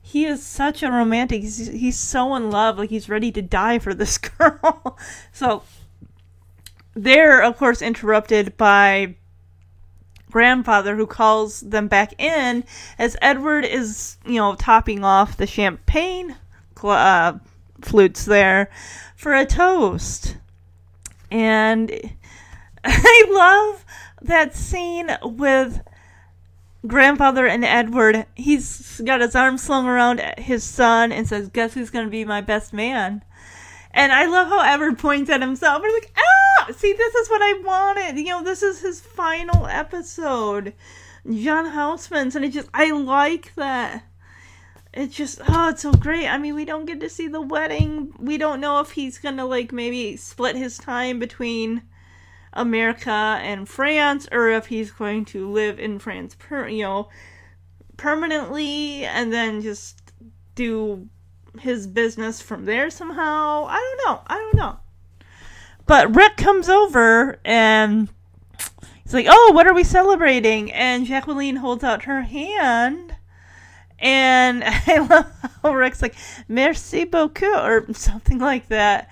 he 0.00 0.24
is 0.24 0.44
such 0.44 0.82
a 0.82 0.90
romantic. 0.90 1.42
He's, 1.42 1.68
he's 1.68 1.98
so 1.98 2.34
in 2.34 2.50
love, 2.50 2.78
like 2.78 2.90
he's 2.90 3.08
ready 3.08 3.30
to 3.32 3.42
die 3.42 3.78
for 3.78 3.94
this 3.94 4.18
girl. 4.38 4.98
so 5.32 5.62
they're 6.94 7.42
of 7.42 7.56
course 7.56 7.80
interrupted 7.80 8.56
by 8.56 9.14
grandfather 10.32 10.96
who 10.96 11.06
calls 11.06 11.60
them 11.60 11.86
back 11.86 12.20
in 12.20 12.64
as 12.98 13.16
Edward 13.22 13.64
is, 13.64 14.16
you 14.26 14.36
know, 14.36 14.54
topping 14.54 15.04
off 15.04 15.36
the 15.36 15.46
champagne 15.46 16.34
uh, 16.82 17.34
flutes 17.80 18.24
there 18.24 18.70
for 19.14 19.34
a 19.34 19.46
toast. 19.46 20.36
And 21.30 21.92
I 22.84 23.24
love 23.30 23.84
that 24.22 24.56
scene 24.56 25.10
with 25.22 25.80
grandfather 26.86 27.46
and 27.46 27.64
Edward. 27.64 28.26
He's 28.34 29.00
got 29.04 29.20
his 29.20 29.36
arm 29.36 29.58
slung 29.58 29.86
around 29.86 30.20
his 30.38 30.64
son 30.64 31.12
and 31.12 31.28
says, 31.28 31.48
Guess 31.48 31.74
who's 31.74 31.90
going 31.90 32.06
to 32.06 32.10
be 32.10 32.24
my 32.24 32.40
best 32.40 32.72
man? 32.72 33.22
And 33.94 34.12
I 34.12 34.26
love 34.26 34.48
how 34.48 34.62
Edward 34.62 34.98
points 34.98 35.30
at 35.30 35.42
himself. 35.42 35.82
He's 35.82 35.92
like, 35.92 36.16
ah, 36.16 36.72
see, 36.72 36.92
this 36.92 37.14
is 37.14 37.28
what 37.28 37.42
I 37.42 37.60
wanted. 37.64 38.18
You 38.18 38.30
know, 38.30 38.42
this 38.42 38.62
is 38.62 38.80
his 38.80 39.00
final 39.00 39.66
episode. 39.66 40.72
John 41.30 41.66
Houseman's, 41.66 42.34
and 42.34 42.44
it 42.44 42.50
just, 42.50 42.68
I 42.74 42.90
like 42.90 43.54
that. 43.54 44.04
It's 44.94 45.14
just, 45.14 45.40
oh, 45.48 45.68
it's 45.68 45.82
so 45.82 45.92
great. 45.92 46.26
I 46.26 46.36
mean, 46.38 46.54
we 46.54 46.64
don't 46.64 46.84
get 46.84 47.00
to 47.00 47.08
see 47.08 47.28
the 47.28 47.40
wedding. 47.40 48.12
We 48.18 48.38
don't 48.38 48.60
know 48.60 48.80
if 48.80 48.90
he's 48.90 49.18
gonna, 49.18 49.46
like, 49.46 49.72
maybe 49.72 50.16
split 50.16 50.56
his 50.56 50.78
time 50.78 51.18
between 51.18 51.82
America 52.52 53.10
and 53.10 53.68
France, 53.68 54.28
or 54.32 54.48
if 54.50 54.66
he's 54.66 54.90
going 54.90 55.24
to 55.26 55.50
live 55.50 55.78
in 55.78 55.98
France, 55.98 56.36
per, 56.38 56.68
you 56.68 56.82
know, 56.82 57.08
permanently, 57.96 59.04
and 59.04 59.32
then 59.32 59.62
just 59.62 60.12
do 60.54 61.08
his 61.60 61.86
business 61.86 62.40
from 62.40 62.64
there 62.64 62.90
somehow. 62.90 63.66
I 63.68 63.76
don't 63.76 64.06
know. 64.06 64.20
I 64.26 64.34
don't 64.34 64.54
know. 64.54 64.78
But 65.86 66.14
Rick 66.14 66.36
comes 66.36 66.68
over 66.68 67.40
and 67.44 68.08
he's 69.02 69.14
like, 69.14 69.26
"Oh, 69.28 69.50
what 69.52 69.66
are 69.66 69.74
we 69.74 69.84
celebrating?" 69.84 70.72
And 70.72 71.06
Jacqueline 71.06 71.56
holds 71.56 71.84
out 71.84 72.04
her 72.04 72.22
hand. 72.22 73.16
And 73.98 74.64
I 74.86 74.98
love 74.98 75.32
how 75.62 75.74
Rick's 75.74 76.02
like, 76.02 76.14
"Merci 76.48 77.04
beaucoup" 77.04 77.42
or 77.42 77.92
something 77.94 78.38
like 78.38 78.68
that. 78.68 79.10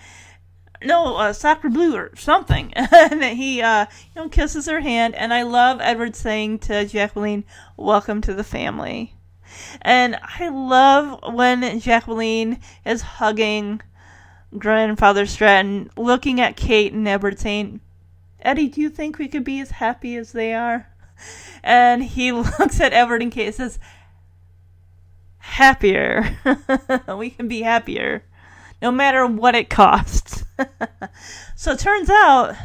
No, 0.83 1.17
uh, 1.17 1.33
sacre 1.35 1.69
bleu 1.69 1.95
or 1.95 2.17
something. 2.17 2.73
and 2.75 3.23
he, 3.23 3.61
uh, 3.61 3.87
you 4.15 4.23
know, 4.23 4.29
kisses 4.29 4.67
her 4.67 4.81
hand. 4.81 5.15
And 5.15 5.35
I 5.35 5.43
love 5.43 5.81
Edward 5.81 6.17
saying 6.17 6.61
to 6.61 6.87
Jacqueline, 6.87 7.45
"Welcome 7.77 8.21
to 8.23 8.35
the 8.35 8.45
family." 8.45 9.15
And 9.83 10.19
I 10.23 10.49
love 10.49 11.35
when 11.35 11.81
Jacqueline 11.81 12.61
is 12.85 13.03
hugging 13.03 13.81
grandfather 14.57 15.27
Stratton, 15.27 15.91
looking 15.97 16.41
at 16.41 16.57
Kate 16.57 16.93
and 16.93 17.07
Edward 17.07 17.39
saying, 17.39 17.81
Eddie, 18.43 18.69
do 18.69 18.81
you 18.81 18.91
think 18.91 19.19
we 19.19 19.29
could 19.29 19.45
be 19.45 19.61
as 19.61 19.71
happy 19.71 20.17
as 20.17 20.33
they 20.33 20.55
are? 20.55 20.89
And 21.63 22.03
he 22.03 22.33
looks 22.33 22.81
at 22.81 22.93
Edward 22.93 23.23
and 23.23 23.33
Kate 23.33 23.47
and 23.47 23.55
says, 23.55 23.79
Happier. 25.39 26.39
we 27.17 27.31
can 27.31 27.49
be 27.49 27.63
happier. 27.63 28.25
No 28.81 28.91
matter 28.91 29.27
what 29.27 29.55
it 29.55 29.69
costs. 29.69 30.45
so 31.57 31.73
it 31.73 31.79
turns 31.79 32.09
out 32.09 32.57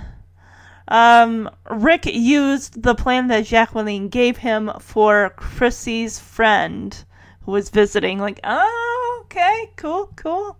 um, 0.88 1.50
Rick 1.70 2.06
used 2.06 2.82
the 2.82 2.96
plan 2.96 3.28
that 3.28 3.46
Jacqueline 3.46 4.10
gave 4.10 4.38
him 4.38 4.72
for 4.80 5.32
Chrissy's 5.36 6.20
friend 6.20 7.04
who 7.42 7.52
was 7.52 7.70
visiting. 7.70 8.20
Like, 8.20 8.40
oh, 8.44 9.24
okay, 9.26 9.72
cool, 9.76 10.12
cool. 10.16 10.58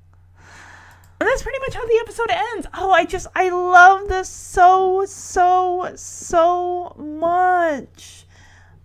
And 1.20 1.30
that's 1.30 1.44
pretty 1.44 1.60
much 1.60 1.76
how 1.76 1.86
the 1.86 2.00
episode 2.02 2.30
ends. 2.30 2.68
Oh, 2.74 2.92
I 2.92 3.06
just, 3.06 3.28
I 3.36 3.50
love 3.50 4.10
this 4.10 4.28
so, 4.28 5.06
so, 5.06 5.92
so 5.96 6.94
much. 6.98 8.26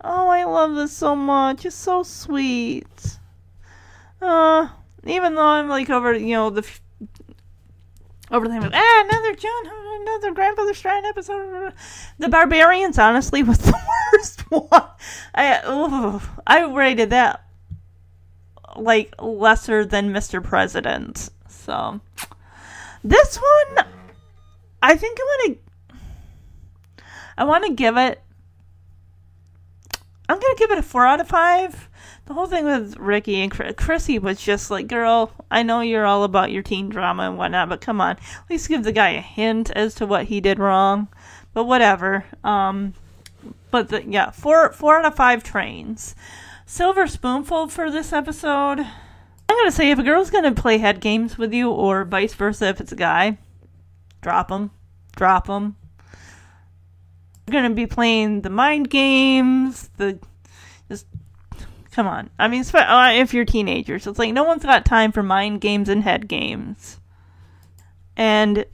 Oh, 0.03 0.29
I 0.29 0.45
love 0.45 0.75
this 0.75 0.97
so 0.97 1.17
much. 1.17 1.67
It's 1.67 1.75
so 1.75 2.03
sweet. 2.03 3.19
Uh, 4.23 4.69
even 5.05 5.35
though 5.35 5.47
I'm 5.47 5.69
like 5.69 5.91
over, 5.91 6.15
you 6.15 6.35
know, 6.35 6.51
the 6.51 6.69
over 8.31 8.47
the 8.47 8.55
time 8.55 8.71
ah 8.73 9.05
another 9.05 9.35
John 9.35 9.67
another 10.03 10.33
grandfather 10.33 10.75
Stratton 10.75 11.05
episode. 11.05 11.73
The 12.19 12.29
Barbarians 12.29 12.99
honestly 12.99 13.43
was 13.43 13.59
the 13.59 13.79
worst 14.13 14.51
one. 14.51 14.89
I 15.35 15.61
ooh, 15.69 16.21
I 16.47 16.65
rated 16.65 17.11
that 17.11 17.45
like 18.77 19.15
lesser 19.21 19.85
than 19.85 20.13
Mr. 20.13 20.43
President. 20.43 21.31
So 21.49 22.01
this 23.03 23.37
one 23.37 23.87
I 24.83 24.95
think 24.97 25.19
I 25.21 25.23
want 25.23 25.59
to 25.59 27.05
I 27.39 27.45
want 27.45 27.65
to 27.67 27.73
give 27.73 27.97
it 27.97 28.23
I'm 30.29 30.39
to 30.39 30.55
give 30.57 30.71
it 30.71 30.79
a 30.79 30.83
4 30.83 31.07
out 31.07 31.21
of 31.21 31.29
5 31.29 31.90
the 32.31 32.35
whole 32.35 32.47
thing 32.47 32.65
with 32.65 32.97
Ricky 32.97 33.41
and 33.41 33.51
Chrissy 33.51 34.21
was 34.21 34.41
just 34.41 34.71
like, 34.71 34.87
girl, 34.87 35.33
I 35.51 35.65
know 35.65 35.81
you're 35.81 36.07
all 36.07 36.23
about 36.23 36.53
your 36.53 36.63
teen 36.63 36.89
drama 36.89 37.25
and 37.25 37.37
whatnot, 37.37 37.69
but 37.69 37.81
come 37.81 38.01
on, 38.01 38.13
at 38.13 38.49
least 38.49 38.69
give 38.69 38.85
the 38.85 38.93
guy 38.93 39.09
a 39.09 39.21
hint 39.21 39.69
as 39.73 39.97
to 39.97 40.07
what 40.07 40.27
he 40.27 40.41
did 40.41 40.61
wrong. 40.61 41.09
But 41.55 41.65
whatever. 41.65 42.25
Um, 42.45 42.95
but 43.73 43.89
the, 43.89 44.05
yeah, 44.05 44.31
four 44.31 44.71
four 44.71 45.01
out 45.01 45.07
of 45.07 45.17
five 45.17 45.43
trains. 45.43 46.15
Silver 46.67 47.09
spoonful 47.09 47.67
for 47.67 47.91
this 47.91 48.13
episode. 48.13 48.79
I'm 48.79 49.57
gonna 49.57 49.73
say 49.73 49.91
if 49.91 49.99
a 49.99 50.05
girl's 50.05 50.31
gonna 50.31 50.55
play 50.55 50.79
head 50.79 51.01
games 51.01 51.37
with 51.37 51.53
you, 51.53 51.69
or 51.69 52.05
vice 52.05 52.35
versa, 52.35 52.69
if 52.69 52.81
it's 52.81 52.93
a 52.93 52.97
guy, 52.97 53.39
drop 54.21 54.53
him, 54.53 54.71
drop 55.17 55.49
them. 55.49 55.75
going 57.51 57.65
to 57.65 57.75
be 57.75 57.89
playing 57.89 58.43
the 58.43 58.51
mind 58.51 58.89
games, 58.89 59.91
the 59.97 60.21
come 62.01 62.09
on. 62.09 62.31
I 62.39 62.49
mean, 62.49 62.65
uh, 62.73 63.11
if 63.13 63.35
you're 63.35 63.45
teenagers, 63.45 64.07
it's 64.07 64.19
like 64.19 64.33
no 64.33 64.45
one's 64.45 64.63
got 64.63 64.87
time 64.87 65.13
for 65.13 65.23
mind 65.23 65.61
games 65.61 65.87
and 65.87 66.03
head 66.03 66.29
games. 66.29 66.99
And 68.17 68.65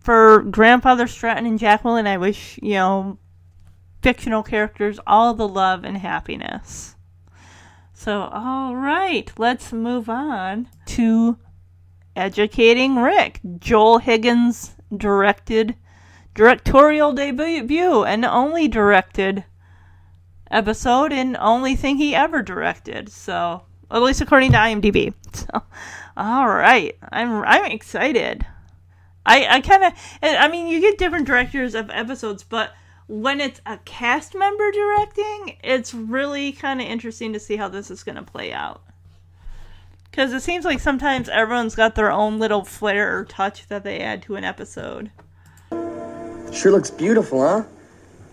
for 0.00 0.40
grandfather 0.44 1.06
Stratton 1.06 1.44
and 1.44 1.58
Jacqueline, 1.58 2.06
I 2.06 2.16
wish 2.16 2.58
you 2.62 2.72
know 2.72 3.18
fictional 4.00 4.42
characters 4.42 4.98
all 5.06 5.34
the 5.34 5.46
love 5.46 5.84
and 5.84 5.98
happiness. 5.98 6.96
So, 7.92 8.30
all 8.32 8.74
right, 8.74 9.30
let's 9.36 9.70
move 9.70 10.08
on 10.08 10.70
to 10.86 11.36
Educating 12.16 12.96
Rick. 12.96 13.40
Joel 13.58 13.98
Higgins 13.98 14.74
directed 14.96 15.76
directorial 16.32 17.12
debut 17.12 18.04
and 18.04 18.24
only 18.24 18.68
directed 18.68 19.44
episode 20.54 21.12
and 21.12 21.36
only 21.38 21.76
thing 21.76 21.96
he 21.96 22.14
ever 22.14 22.42
directed. 22.42 23.10
So, 23.10 23.62
at 23.90 24.02
least 24.02 24.20
according 24.20 24.52
to 24.52 24.58
IMDb. 24.58 25.12
So, 25.34 25.62
all 26.16 26.46
right, 26.46 26.96
I'm 27.10 27.42
I'm 27.42 27.72
excited. 27.72 28.46
I 29.26 29.46
I 29.56 29.60
kind 29.60 29.82
of 29.82 29.92
I 30.22 30.46
mean, 30.46 30.68
you 30.68 30.80
get 30.80 30.96
different 30.96 31.26
directors 31.26 31.74
of 31.74 31.90
episodes, 31.90 32.44
but 32.44 32.70
when 33.06 33.40
it's 33.40 33.60
a 33.66 33.78
cast 33.78 34.34
member 34.34 34.70
directing, 34.70 35.56
it's 35.62 35.92
really 35.92 36.52
kind 36.52 36.80
of 36.80 36.86
interesting 36.86 37.32
to 37.32 37.40
see 37.40 37.56
how 37.56 37.68
this 37.68 37.90
is 37.90 38.04
going 38.04 38.16
to 38.16 38.22
play 38.22 38.52
out. 38.52 38.82
Because 40.10 40.32
it 40.32 40.40
seems 40.40 40.64
like 40.64 40.78
sometimes 40.78 41.28
everyone's 41.28 41.74
got 41.74 41.96
their 41.96 42.12
own 42.12 42.38
little 42.38 42.64
flair 42.64 43.18
or 43.18 43.24
touch 43.24 43.66
that 43.66 43.82
they 43.82 43.98
add 44.00 44.22
to 44.22 44.36
an 44.36 44.44
episode. 44.44 45.10
Sure 46.52 46.70
looks 46.70 46.90
beautiful, 46.90 47.40
huh? 47.40 47.64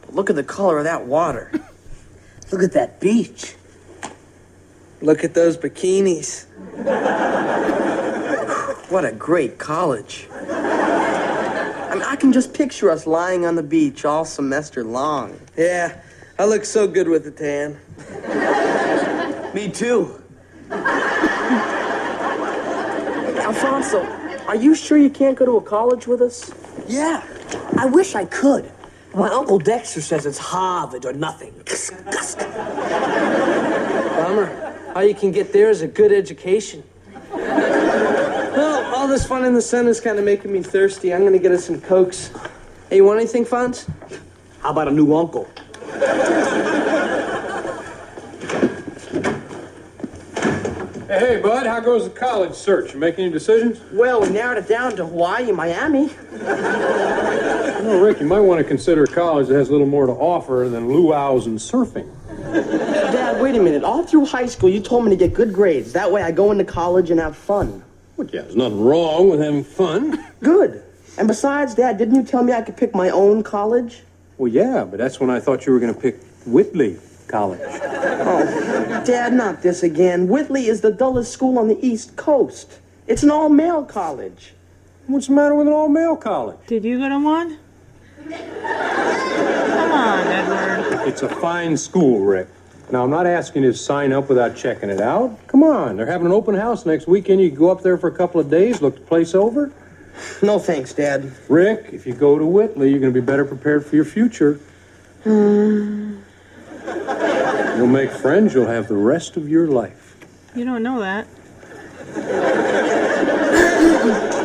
But 0.02 0.14
look 0.14 0.30
at 0.30 0.35
the 0.35 0.43
color 0.43 0.77
of 0.77 0.84
that 0.84 1.06
water. 1.06 1.52
look 2.51 2.63
at 2.63 2.73
that 2.73 2.99
beach. 2.99 3.55
Look 5.01 5.23
at 5.23 5.33
those 5.33 5.57
bikinis. 5.57 6.45
what 8.89 9.05
a 9.05 9.11
great 9.11 9.57
college. 9.57 10.27
I 10.31 11.93
mean, 11.93 12.03
I 12.03 12.15
can 12.15 12.31
just 12.31 12.53
picture 12.53 12.89
us 12.89 13.07
lying 13.07 13.45
on 13.45 13.55
the 13.55 13.63
beach 13.63 14.05
all 14.05 14.25
semester 14.25 14.83
long. 14.83 15.39
Yeah, 15.57 15.99
I 16.37 16.45
look 16.45 16.65
so 16.65 16.87
good 16.87 17.07
with 17.07 17.25
a 17.27 17.31
tan. 17.31 17.79
Me 19.53 19.69
too. 19.69 20.21
Alfonso, 23.41 24.01
are 24.47 24.55
you 24.55 24.75
sure 24.75 24.97
you 24.97 25.09
can't 25.09 25.37
go 25.37 25.45
to 25.45 25.57
a 25.57 25.61
college 25.61 26.07
with 26.07 26.21
us? 26.21 26.51
Yeah, 26.87 27.23
I 27.77 27.85
wish 27.85 28.15
I 28.15 28.25
could. 28.25 28.71
My 29.13 29.29
Uncle 29.29 29.59
Dexter 29.59 29.99
says 30.01 30.25
it's 30.25 30.38
Harvard 30.38 31.05
or 31.05 31.11
nothing. 31.11 31.53
Bummer. 34.15 34.77
All 34.95 35.03
you 35.03 35.13
can 35.13 35.31
get 35.31 35.51
there 35.51 35.69
is 35.69 35.81
a 35.81 35.88
good 35.88 36.13
education. 36.13 36.83
Well, 37.31 38.95
all 38.95 39.07
this 39.07 39.25
fun 39.25 39.43
in 39.43 39.53
the 39.53 39.61
sun 39.61 39.88
is 39.88 39.99
kind 39.99 40.17
of 40.17 40.23
making 40.23 40.53
me 40.53 40.61
thirsty. 40.63 41.13
I'm 41.13 41.25
gonna 41.25 41.39
get 41.39 41.51
us 41.51 41.65
some 41.65 41.81
cokes. 41.81 42.31
Hey, 42.89 42.97
you 42.97 43.05
want 43.05 43.19
anything, 43.19 43.45
Fonz? 43.45 43.85
How 44.61 44.71
about 44.71 44.88
a 44.88 44.91
new 44.91 45.15
uncle? 45.15 45.47
Hey, 51.11 51.41
bud, 51.41 51.67
how 51.67 51.81
goes 51.81 52.05
the 52.05 52.09
college 52.09 52.53
search? 52.53 52.93
You 52.93 52.99
making 53.01 53.25
any 53.25 53.33
decisions? 53.33 53.81
Well, 53.91 54.21
we 54.21 54.29
narrowed 54.29 54.57
it 54.59 54.69
down 54.69 54.95
to 54.95 55.05
Hawaii 55.05 55.49
and 55.49 55.57
Miami. 55.57 56.03
You 56.03 56.38
know, 56.38 58.01
Rick, 58.01 58.21
you 58.21 58.27
might 58.27 58.39
want 58.39 58.59
to 58.59 58.63
consider 58.63 59.03
a 59.03 59.07
college 59.07 59.49
that 59.49 59.55
has 59.55 59.67
a 59.67 59.73
little 59.73 59.88
more 59.88 60.05
to 60.05 60.13
offer 60.13 60.69
than 60.71 60.88
luau's 60.88 61.47
and 61.47 61.59
surfing. 61.59 62.09
Dad, 63.11 63.41
wait 63.41 63.57
a 63.57 63.61
minute. 63.61 63.83
All 63.83 64.03
through 64.03 64.25
high 64.25 64.45
school, 64.45 64.69
you 64.69 64.79
told 64.79 65.03
me 65.03 65.09
to 65.09 65.17
get 65.17 65.33
good 65.33 65.51
grades. 65.51 65.91
That 65.91 66.09
way 66.09 66.23
I 66.23 66.31
go 66.31 66.49
into 66.49 66.63
college 66.63 67.11
and 67.11 67.19
have 67.19 67.35
fun. 67.35 67.83
Well, 68.15 68.29
yeah, 68.31 68.43
there's 68.43 68.55
nothing 68.55 68.79
wrong 68.79 69.29
with 69.31 69.41
having 69.41 69.65
fun. 69.65 70.25
Good. 70.39 70.81
And 71.17 71.27
besides, 71.27 71.75
Dad, 71.75 71.97
didn't 71.97 72.15
you 72.15 72.23
tell 72.23 72.41
me 72.41 72.53
I 72.53 72.61
could 72.61 72.77
pick 72.77 72.95
my 72.95 73.09
own 73.09 73.43
college? 73.43 74.03
Well, 74.38 74.49
yeah, 74.49 74.85
but 74.85 74.97
that's 74.97 75.19
when 75.19 75.29
I 75.29 75.41
thought 75.41 75.65
you 75.65 75.73
were 75.73 75.79
going 75.81 75.93
to 75.93 75.99
pick 75.99 76.21
Whitley 76.45 76.99
College. 77.31 77.61
Oh, 77.63 79.03
Dad, 79.05 79.33
not 79.33 79.61
this 79.61 79.83
again. 79.83 80.27
Whitley 80.27 80.67
is 80.67 80.81
the 80.81 80.91
dullest 80.91 81.31
school 81.31 81.57
on 81.57 81.69
the 81.69 81.79
East 81.85 82.17
Coast. 82.17 82.79
It's 83.07 83.23
an 83.23 83.31
all-male 83.31 83.85
college. 83.85 84.53
What's 85.07 85.27
the 85.27 85.33
matter 85.33 85.55
with 85.55 85.67
an 85.67 85.73
all-male 85.73 86.17
college? 86.17 86.57
Did 86.67 86.83
you 86.83 86.99
go 86.99 87.09
to 87.09 87.19
one? 87.19 87.57
Come 88.29 89.91
on, 89.91 90.27
Edward. 90.27 91.07
It's 91.07 91.21
a 91.21 91.29
fine 91.29 91.77
school, 91.77 92.19
Rick. 92.19 92.47
Now, 92.91 93.03
I'm 93.03 93.09
not 93.09 93.25
asking 93.25 93.63
you 93.63 93.71
to 93.71 93.77
sign 93.77 94.11
up 94.11 94.27
without 94.27 94.55
checking 94.55 94.89
it 94.89 94.99
out. 94.99 95.47
Come 95.47 95.63
on, 95.63 95.95
they're 95.95 96.05
having 96.05 96.27
an 96.27 96.33
open 96.33 96.55
house 96.55 96.85
next 96.85 97.07
weekend. 97.07 97.41
You 97.41 97.49
can 97.49 97.57
go 97.57 97.71
up 97.71 97.81
there 97.81 97.97
for 97.97 98.07
a 98.07 98.15
couple 98.15 98.41
of 98.41 98.49
days, 98.49 98.81
look 98.81 98.95
the 98.95 99.01
place 99.01 99.33
over. 99.33 99.71
No 100.41 100.59
thanks, 100.59 100.93
Dad. 100.93 101.31
Rick, 101.47 101.89
if 101.93 102.05
you 102.05 102.13
go 102.13 102.37
to 102.37 102.45
Whitley, 102.45 102.89
you're 102.89 102.99
going 102.99 103.13
to 103.13 103.19
be 103.19 103.25
better 103.25 103.45
prepared 103.45 103.85
for 103.85 103.95
your 103.95 104.05
future. 104.05 104.59
Mm. 105.23 106.20
You'll 106.85 107.87
make 107.87 108.11
friends 108.11 108.53
you'll 108.53 108.67
have 108.67 108.87
the 108.87 108.95
rest 108.95 109.37
of 109.37 109.49
your 109.49 109.67
life. 109.67 110.15
You 110.55 110.65
don't 110.65 110.83
know 110.83 110.99
that. 110.99 111.27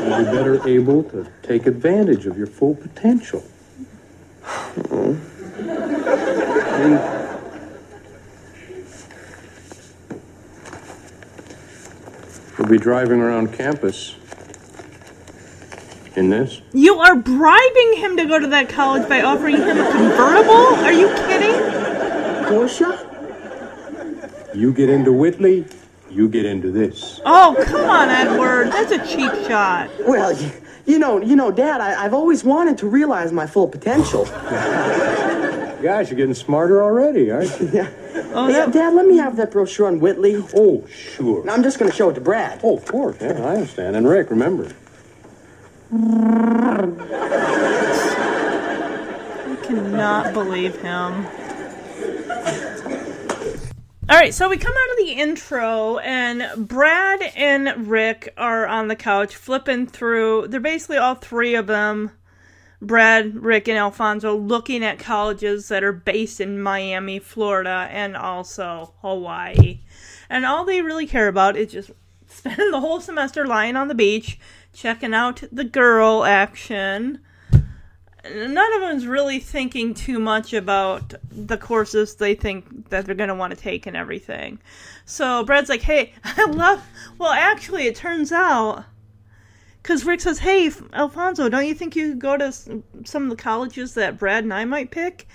You'll 0.06 0.18
be 0.18 0.24
better 0.24 0.68
able 0.68 1.02
to 1.04 1.26
take 1.42 1.66
advantage 1.66 2.26
of 2.26 2.38
your 2.38 2.46
full 2.46 2.74
potential. 2.74 3.40
Hmm. 4.88 5.16
You'll 12.58 12.68
be 12.68 12.78
driving 12.78 13.20
around 13.20 13.52
campus 13.52 14.16
in 16.14 16.30
this. 16.30 16.62
You 16.72 16.98
are 17.00 17.14
bribing 17.14 17.94
him 17.96 18.16
to 18.16 18.24
go 18.24 18.38
to 18.38 18.46
that 18.48 18.68
college 18.68 19.08
by 19.08 19.22
offering 19.22 19.56
him 19.56 19.78
a 19.78 19.90
convertible? 19.90 20.74
Are 20.84 20.92
you 20.92 21.08
kidding? 21.08 21.85
Porsche? 22.47 23.14
You 24.55 24.73
get 24.73 24.89
into 24.89 25.12
Whitley, 25.12 25.66
you 26.10 26.28
get 26.28 26.47
into 26.47 26.70
this. 26.70 27.20
Oh, 27.24 27.56
come 27.66 27.90
on, 27.90 28.09
Edward. 28.09 28.68
That's 28.68 28.93
a 28.93 28.98
cheap 29.06 29.32
shot. 29.47 29.90
Well, 30.01 30.32
you, 30.32 30.51
you 30.86 30.98
know, 30.98 31.20
you 31.20 31.36
know, 31.36 31.51
Dad, 31.51 31.81
I, 31.81 32.05
I've 32.05 32.14
always 32.14 32.44
wanted 32.44 32.78
to 32.78 32.86
realize 32.89 33.32
my 33.32 33.47
full 33.47 33.68
potential. 33.68 34.24
Guys, 35.82 36.09
you're 36.09 36.16
getting 36.16 36.35
smarter 36.35 36.82
already, 36.82 37.31
aren't 37.31 37.60
you? 37.60 37.70
yeah. 37.73 37.90
Oh, 38.32 38.47
hey, 38.48 38.70
Dad, 38.70 38.94
let 38.94 39.06
me 39.06 39.18
have 39.18 39.36
that 39.36 39.51
brochure 39.51 39.89
on 39.89 40.01
Whitley. 40.01 40.43
Oh, 40.55 40.86
sure. 40.86 41.44
Now, 41.44 41.52
I'm 41.52 41.62
just 41.62 41.78
going 41.78 41.90
to 41.90 41.97
show 41.97 42.09
it 42.10 42.14
to 42.14 42.20
Brad. 42.20 42.60
Oh, 42.62 42.78
of 42.78 42.86
course. 42.86 43.16
Yeah, 43.20 43.43
I 43.43 43.56
understand. 43.56 43.94
And 43.94 44.09
Rick, 44.09 44.31
remember. 44.31 44.73
I 45.93 46.86
cannot 49.64 50.32
believe 50.32 50.81
him. 50.81 51.27
All 54.08 54.14
right, 54.14 54.32
so 54.32 54.48
we 54.48 54.56
come 54.56 54.72
out 54.72 54.90
of 54.92 55.04
the 55.04 55.20
intro, 55.20 55.98
and 55.98 56.68
Brad 56.68 57.22
and 57.34 57.88
Rick 57.88 58.32
are 58.36 58.64
on 58.64 58.86
the 58.86 58.94
couch 58.94 59.34
flipping 59.34 59.88
through. 59.88 60.46
They're 60.46 60.60
basically 60.60 60.98
all 60.98 61.16
three 61.16 61.56
of 61.56 61.66
them 61.66 62.12
Brad, 62.80 63.34
Rick, 63.34 63.66
and 63.66 63.76
Alfonso 63.76 64.36
looking 64.36 64.84
at 64.84 65.00
colleges 65.00 65.66
that 65.68 65.82
are 65.82 65.92
based 65.92 66.40
in 66.40 66.62
Miami, 66.62 67.18
Florida, 67.18 67.88
and 67.90 68.16
also 68.16 68.94
Hawaii. 69.00 69.80
And 70.30 70.46
all 70.46 70.64
they 70.64 70.82
really 70.82 71.08
care 71.08 71.26
about 71.26 71.56
is 71.56 71.72
just 71.72 71.90
spending 72.28 72.70
the 72.70 72.80
whole 72.80 73.00
semester 73.00 73.44
lying 73.44 73.74
on 73.74 73.88
the 73.88 73.94
beach, 73.96 74.38
checking 74.72 75.14
out 75.14 75.42
the 75.50 75.64
girl 75.64 76.24
action. 76.24 77.18
None 78.35 78.73
of 78.74 78.81
them's 78.81 79.07
really 79.07 79.39
thinking 79.39 79.94
too 79.94 80.19
much 80.19 80.53
about 80.53 81.15
the 81.31 81.57
courses 81.57 82.15
they 82.15 82.35
think 82.35 82.90
that 82.90 83.07
they're 83.07 83.15
going 83.15 83.28
to 83.28 83.35
want 83.35 83.55
to 83.55 83.61
take 83.61 83.86
and 83.86 83.97
everything. 83.97 84.59
So 85.05 85.44
Brad's 85.44 85.69
like, 85.69 85.82
hey, 85.82 86.12
I 86.24 86.44
love. 86.47 86.82
Well, 87.19 87.32
actually, 87.32 87.86
it 87.86 87.97
turns 87.97 88.32
out 88.32 88.85
because 89.86 90.05
Rick 90.05 90.20
says, 90.20 90.40
"Hey, 90.40 90.69
Alfonso, 90.93 91.48
don't 91.48 91.65
you 91.65 91.74
think 91.74 91.94
you 91.94 92.09
could 92.09 92.19
go 92.19 92.36
to 92.36 92.51
some 92.51 93.23
of 93.23 93.31
the 93.31 93.36
colleges 93.36 93.94
that 93.94 94.19
Brad 94.19 94.43
and 94.43 94.53
I 94.53 94.65
might 94.65 94.90
pick?" 94.90 95.28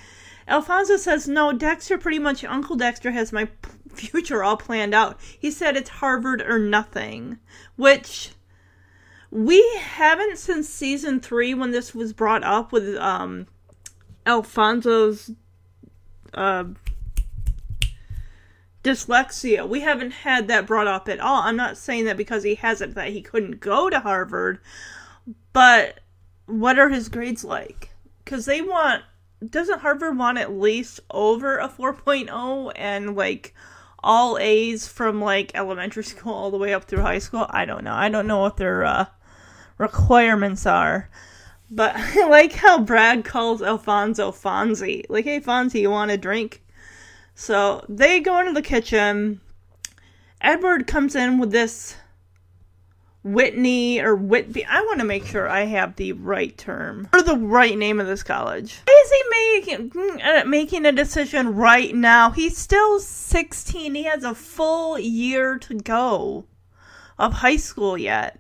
Alfonso 0.46 0.98
says, 0.98 1.26
"No, 1.26 1.54
Dexter. 1.54 1.98
Pretty 1.98 2.20
much, 2.20 2.44
Uncle 2.44 2.76
Dexter 2.76 3.12
has 3.12 3.32
my 3.32 3.48
future 3.94 4.44
all 4.44 4.58
planned 4.58 4.94
out. 4.94 5.22
He 5.22 5.52
said 5.52 5.78
it's 5.78 5.90
Harvard 5.90 6.42
or 6.42 6.60
nothing, 6.60 7.40
which." 7.78 8.32
We 9.32 9.66
haven't 9.78 10.38
since 10.38 10.68
season 10.68 11.22
three 11.22 11.54
when 11.54 11.72
this 11.72 11.96
was 11.96 12.12
brought 12.12 12.44
up 12.44 12.72
with 12.74 12.96
um, 12.98 13.48
Alfonso's 14.26 15.32
uh, 16.34 16.66
dyslexia. 18.84 19.68
We 19.68 19.82
haven't 19.82 20.12
had 20.12 20.48
that 20.48 20.68
brought 20.68 20.88
up 20.88 21.08
at 21.08 21.20
all. 21.20 21.44
I'm 21.44 21.56
not 21.56 21.78
saying 21.78 22.06
that 22.06 22.18
because 22.18 22.44
he 22.44 22.56
has 22.56 22.82
it 22.82 22.96
that 22.96 23.10
he 23.10 23.22
couldn't 23.22 23.60
go 23.60 23.90
to 23.90 24.00
Harvard, 24.00 24.60
but 25.54 26.00
what 26.46 26.80
are 26.80 26.90
his 26.90 27.10
grades 27.10 27.44
like? 27.44 27.94
Because 28.24 28.46
they 28.46 28.62
want 28.62 29.04
doesn't 29.48 29.80
Harvard 29.80 30.18
want 30.18 30.38
at 30.38 30.52
least 30.52 31.00
over 31.10 31.58
a 31.58 31.68
4.0 31.68 32.72
and 32.76 33.16
like 33.16 33.56
all 34.04 34.38
A's 34.38 34.88
from 34.88 35.22
like 35.22 35.52
elementary 35.56 36.04
school 36.04 36.34
all 36.34 36.52
the 36.52 36.58
way 36.58 36.74
up 36.74 36.86
through 36.86 37.02
high 37.02 37.20
school? 37.20 37.46
I 37.50 37.66
don't 37.66 37.84
know. 37.84 37.94
I 37.94 38.10
don't 38.10 38.28
know 38.28 38.40
what 38.40 38.58
their 38.58 38.86
uh, 38.86 39.06
requirements 39.82 40.66
are. 40.66 41.10
But 41.70 41.96
I 41.98 42.28
like 42.28 42.54
how 42.54 42.80
Brad 42.80 43.26
calls 43.26 43.62
Alfonso 43.62 44.32
Fonzie. 44.32 45.06
Like, 45.10 45.26
hey, 45.26 45.42
Fonzie, 45.42 45.82
you 45.82 45.90
want 45.90 46.12
a 46.12 46.18
drink? 46.18 46.64
So 47.36 47.84
they 47.90 48.20
go 48.20 48.40
into 48.40 48.54
the 48.54 48.62
kitchen. 48.62 49.42
Edward 50.40 50.88
comes 50.88 51.16
in 51.16 51.40
with 51.40 51.52
this 51.52 51.96
Whitney 53.24 54.00
or 54.00 54.16
Whitby. 54.16 54.66
I 54.66 54.82
want 54.82 55.00
to 55.00 55.06
make 55.06 55.26
sure 55.26 55.48
I 55.48 55.62
have 55.62 55.96
the 55.96 56.14
right 56.14 56.58
term 56.58 57.08
or 57.14 57.22
the 57.22 57.38
right 57.38 57.78
name 57.78 58.00
of 58.00 58.08
this 58.08 58.24
college. 58.24 58.80
Why 58.86 59.04
is 59.06 59.12
he 59.12 59.24
making 59.60 60.22
uh, 60.22 60.44
making 60.46 60.86
a 60.86 60.92
decision 60.92 61.56
right 61.56 61.94
now? 61.94 62.32
He's 62.32 62.58
still 62.58 63.00
16. 63.00 63.94
He 63.94 64.04
has 64.04 64.24
a 64.24 64.34
full 64.34 64.98
year 64.98 65.60
to 65.60 65.76
go 65.76 66.46
of 67.20 67.34
high 67.34 67.58
school 67.58 67.96
yet. 67.96 68.40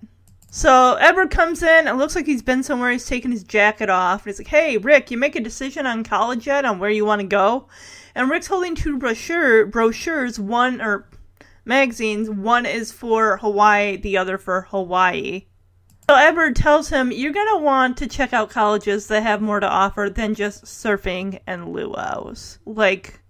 So 0.53 0.95
Edward 0.95 1.31
comes 1.31 1.63
in. 1.63 1.87
It 1.87 1.93
looks 1.93 2.13
like 2.13 2.25
he's 2.25 2.41
been 2.41 2.61
somewhere. 2.61 2.91
He's 2.91 3.05
taking 3.05 3.31
his 3.31 3.45
jacket 3.45 3.89
off. 3.89 4.25
And 4.25 4.31
he's 4.31 4.39
like, 4.39 4.47
"Hey, 4.47 4.77
Rick, 4.77 5.09
you 5.09 5.17
make 5.17 5.37
a 5.37 5.39
decision 5.39 5.85
on 5.85 6.03
college 6.03 6.45
yet? 6.45 6.65
On 6.65 6.77
where 6.77 6.89
you 6.89 7.05
want 7.05 7.21
to 7.21 7.27
go?" 7.27 7.67
And 8.13 8.29
Rick's 8.29 8.47
holding 8.47 8.75
two 8.75 8.97
brochure 8.97 9.65
brochures. 9.65 10.41
One 10.41 10.81
or 10.81 11.07
magazines. 11.63 12.29
One 12.29 12.65
is 12.65 12.91
for 12.91 13.37
Hawaii, 13.37 13.95
the 13.95 14.17
other 14.17 14.37
for 14.37 14.67
Hawaii. 14.71 15.45
So 16.09 16.17
Edward 16.17 16.57
tells 16.57 16.89
him, 16.89 17.13
You're 17.13 17.31
going 17.31 17.57
to 17.57 17.63
want 17.63 17.95
to 17.97 18.07
check 18.07 18.33
out 18.33 18.49
colleges 18.49 19.07
that 19.07 19.23
have 19.23 19.41
more 19.41 19.61
to 19.61 19.69
offer 19.69 20.11
than 20.13 20.35
just 20.35 20.65
surfing 20.65 21.39
and 21.47 21.67
luau's. 21.67 22.59
Like, 22.65 23.21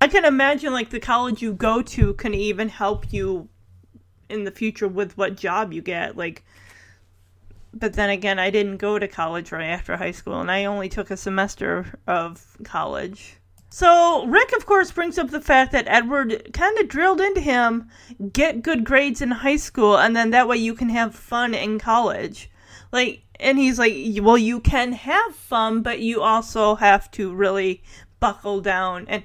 I 0.00 0.08
can 0.08 0.24
imagine, 0.24 0.72
like, 0.72 0.90
the 0.90 0.98
college 0.98 1.42
you 1.42 1.52
go 1.52 1.82
to 1.82 2.14
can 2.14 2.34
even 2.34 2.68
help 2.68 3.12
you 3.12 3.48
in 4.28 4.44
the 4.44 4.50
future 4.50 4.88
with 4.88 5.16
what 5.16 5.36
job 5.36 5.72
you 5.72 5.82
get. 5.82 6.16
Like, 6.16 6.44
but 7.74 7.94
then 7.94 8.10
again, 8.10 8.38
I 8.38 8.50
didn't 8.50 8.78
go 8.78 8.98
to 8.98 9.08
college 9.08 9.52
right 9.52 9.66
after 9.66 9.96
high 9.96 10.12
school, 10.12 10.40
and 10.40 10.50
I 10.50 10.64
only 10.64 10.88
took 10.88 11.10
a 11.10 11.16
semester 11.16 11.98
of 12.06 12.56
college. 12.64 13.36
So 13.70 14.24
Rick, 14.26 14.52
of 14.56 14.64
course, 14.64 14.90
brings 14.90 15.18
up 15.18 15.30
the 15.30 15.40
fact 15.40 15.72
that 15.72 15.86
Edward 15.88 16.50
kind 16.54 16.78
of 16.78 16.88
drilled 16.88 17.20
into 17.20 17.40
him 17.40 17.90
get 18.32 18.62
good 18.62 18.84
grades 18.84 19.20
in 19.20 19.30
high 19.30 19.56
school, 19.56 19.98
and 19.98 20.16
then 20.16 20.30
that 20.30 20.48
way 20.48 20.56
you 20.56 20.74
can 20.74 20.88
have 20.88 21.14
fun 21.14 21.54
in 21.54 21.78
college. 21.78 22.50
Like, 22.90 23.22
and 23.38 23.58
he's 23.58 23.78
like, 23.78 23.94
well, 24.22 24.38
you 24.38 24.60
can 24.60 24.92
have 24.92 25.34
fun, 25.34 25.82
but 25.82 26.00
you 26.00 26.22
also 26.22 26.76
have 26.76 27.10
to 27.12 27.32
really 27.32 27.82
buckle 28.20 28.60
down. 28.60 29.06
And 29.08 29.22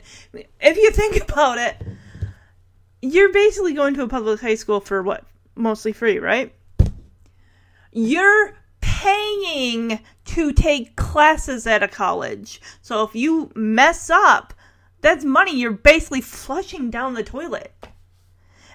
if 0.59 0.77
you 0.77 0.91
think 0.91 1.23
about 1.29 1.57
it, 1.57 1.81
you're 3.03 3.33
basically 3.33 3.73
going 3.73 3.93
to 3.95 4.03
a 4.03 4.07
public 4.07 4.39
high 4.39 4.55
school 4.55 4.79
for 4.79 5.03
what? 5.03 5.25
Mostly 5.55 5.91
free, 5.91 6.19
right? 6.19 6.53
You're 7.91 8.55
paying 8.79 9.99
to 10.25 10.53
take 10.53 10.95
classes 10.95 11.67
at 11.67 11.83
a 11.83 11.87
college. 11.89 12.61
So 12.81 13.03
if 13.03 13.13
you 13.13 13.51
mess 13.55 14.09
up, 14.09 14.53
that's 15.01 15.25
money 15.25 15.53
you're 15.53 15.71
basically 15.71 16.21
flushing 16.21 16.89
down 16.89 17.13
the 17.13 17.23
toilet. 17.23 17.73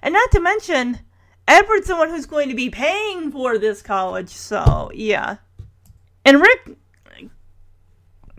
And 0.02 0.12
not 0.12 0.30
to 0.32 0.40
mention, 0.40 1.00
Edward's 1.48 1.88
the 1.88 1.96
one 1.96 2.10
who's 2.10 2.26
going 2.26 2.50
to 2.50 2.55
be 2.55 2.68
paying 2.68 3.32
for 3.32 3.56
this 3.56 3.80
college. 3.80 4.28
So, 4.28 4.90
yeah. 4.92 5.38
And 6.26 6.42
Rick 6.42 6.76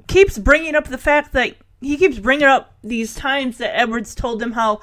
keeps 0.07 0.37
bringing 0.37 0.75
up 0.75 0.87
the 0.87 0.99
fact 0.99 1.33
that 1.33 1.55
he 1.81 1.97
keeps 1.97 2.19
bringing 2.19 2.47
up 2.47 2.75
these 2.83 3.15
times 3.15 3.57
that 3.57 3.75
Edwards 3.77 4.13
told 4.13 4.41
him 4.41 4.51
how 4.51 4.81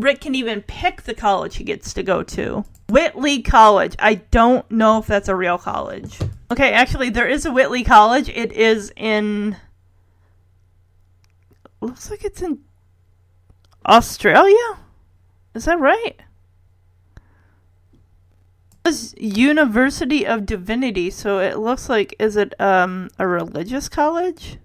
Rick 0.00 0.20
can 0.20 0.34
even 0.34 0.62
pick 0.62 1.02
the 1.02 1.14
college 1.14 1.56
he 1.56 1.64
gets 1.64 1.94
to 1.94 2.02
go 2.02 2.22
to. 2.22 2.64
Whitley 2.88 3.42
College. 3.42 3.96
I 3.98 4.16
don't 4.16 4.70
know 4.70 4.98
if 4.98 5.06
that's 5.06 5.28
a 5.28 5.34
real 5.34 5.58
college. 5.58 6.18
Okay, 6.50 6.72
actually, 6.72 7.10
there 7.10 7.26
is 7.26 7.44
a 7.44 7.52
Whitley 7.52 7.82
College. 7.82 8.28
It 8.28 8.52
is 8.52 8.92
in. 8.96 9.56
Looks 11.80 12.10
like 12.10 12.24
it's 12.24 12.42
in 12.42 12.60
Australia. 13.86 14.78
Is 15.54 15.64
that 15.64 15.80
right? 15.80 16.16
It's 18.84 19.14
University 19.18 20.24
of 20.24 20.46
Divinity, 20.46 21.10
so 21.10 21.40
it 21.40 21.58
looks 21.58 21.88
like 21.88 22.14
is 22.20 22.36
it 22.36 22.54
um 22.60 23.10
a 23.18 23.26
religious 23.26 23.88
college? 23.88 24.58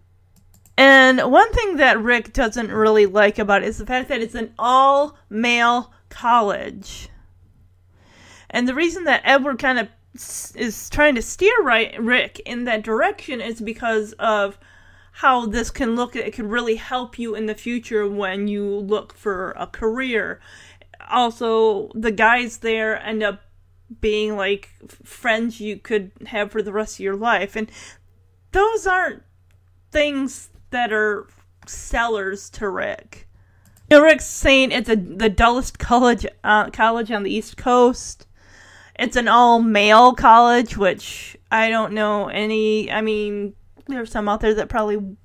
And 0.82 1.32
one 1.32 1.54
thing 1.54 1.78
that 1.78 2.02
Rick 2.02 2.34
doesn't 2.34 2.72
really 2.72 3.06
like 3.06 3.38
about 3.38 3.62
it 3.62 3.68
is 3.68 3.78
the 3.78 3.86
fact 3.86 4.10
that 4.10 4.20
it's 4.20 4.34
an 4.34 4.52
all 4.58 5.16
male 5.30 5.94
college. 6.10 7.08
And 8.50 8.68
the 8.68 8.74
reason 8.74 9.04
that 9.04 9.22
Edward 9.24 9.60
kind 9.60 9.78
of 9.78 9.90
is 10.56 10.90
trying 10.90 11.14
to 11.14 11.22
steer 11.22 11.54
right 11.62 11.96
Rick 12.02 12.40
in 12.48 12.64
that 12.64 12.82
direction 12.82 13.42
is 13.42 13.62
because 13.62 14.14
of 14.14 14.58
how 15.12 15.46
this 15.46 15.70
can 15.70 15.96
look 15.96 16.16
it 16.16 16.34
can 16.34 16.50
really 16.50 16.78
help 16.78 17.20
you 17.20 17.36
in 17.36 17.46
the 17.46 17.54
future 17.54 18.10
when 18.10 18.48
you 18.48 18.66
look 18.66 19.14
for 19.14 19.52
a 19.52 19.68
career. 19.68 20.42
Also, 21.12 21.92
the 21.94 22.12
guys 22.12 22.58
there 22.58 23.00
end 23.04 23.22
up 23.22 23.44
being 24.00 24.36
like 24.36 24.70
friends 25.04 25.62
you 25.62 25.78
could 25.78 26.12
have 26.26 26.52
for 26.52 26.64
the 26.64 26.74
rest 26.74 26.96
of 26.96 27.02
your 27.02 27.16
life 27.16 27.56
and 27.56 27.72
those 28.52 28.88
aren't 28.88 29.22
things 29.92 30.50
that 30.72 30.92
are 30.92 31.28
sellers 31.68 32.50
to 32.52 32.70
Rick. 32.70 33.28
You 33.90 33.98
know, 33.98 34.04
Rick's 34.04 34.26
saying 34.26 34.72
it's 34.72 34.90
a, 34.90 34.96
the 34.96 35.30
dullest 35.30 35.80
college 35.80 36.26
uh, 36.44 36.70
college 36.70 37.12
on 37.12 37.24
the 37.24 37.34
East 37.34 37.58
Coast. 37.58 38.26
It's 38.98 39.16
an 39.16 39.28
all 39.28 39.62
male 39.62 40.14
college, 40.14 40.78
which 40.78 41.38
I 41.52 41.70
don't 41.70 41.94
know 41.94 42.28
any. 42.28 42.92
I 42.92 43.02
mean, 43.02 43.54
there 43.88 44.02
are 44.02 44.06
some 44.06 44.30
out 44.30 44.42
there 44.42 44.54
that 44.56 44.70
probably 44.70 45.18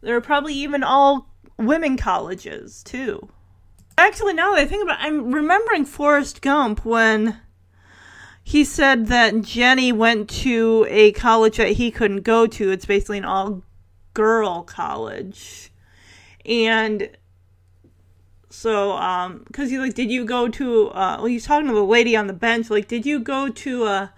there 0.00 0.16
are 0.16 0.20
probably 0.20 0.54
even 0.54 0.82
all 0.82 1.28
women 1.58 1.96
colleges 1.96 2.82
too. 2.82 3.28
Actually, 3.98 4.34
now 4.34 4.52
that 4.52 4.60
I 4.60 4.66
think 4.66 4.84
about, 4.84 5.00
it, 5.00 5.04
I'm 5.04 5.32
remembering 5.32 5.86
Forrest 5.86 6.42
Gump 6.42 6.84
when 6.84 7.40
he 8.44 8.62
said 8.64 9.06
that 9.06 9.42
Jenny 9.42 9.90
went 9.90 10.28
to 10.30 10.86
a 10.88 11.12
college 11.12 11.56
that 11.56 11.72
he 11.72 11.90
couldn't 11.90 12.20
go 12.20 12.46
to. 12.46 12.70
It's 12.70 12.86
basically 12.86 13.18
an 13.18 13.24
all 13.24 13.62
girl 14.16 14.62
college, 14.62 15.70
and 16.46 17.10
so, 18.48 18.92
um, 18.92 19.44
because 19.46 19.68
he's 19.68 19.78
like, 19.78 19.92
did 19.92 20.10
you 20.10 20.24
go 20.24 20.48
to, 20.48 20.88
uh, 20.88 21.16
well, 21.18 21.26
he's 21.26 21.44
talking 21.44 21.68
to 21.68 21.74
the 21.74 21.84
lady 21.84 22.16
on 22.16 22.26
the 22.26 22.32
bench, 22.32 22.70
like, 22.70 22.88
did 22.88 23.04
you 23.04 23.20
go 23.20 23.50
to 23.50 23.84
a 23.84 24.12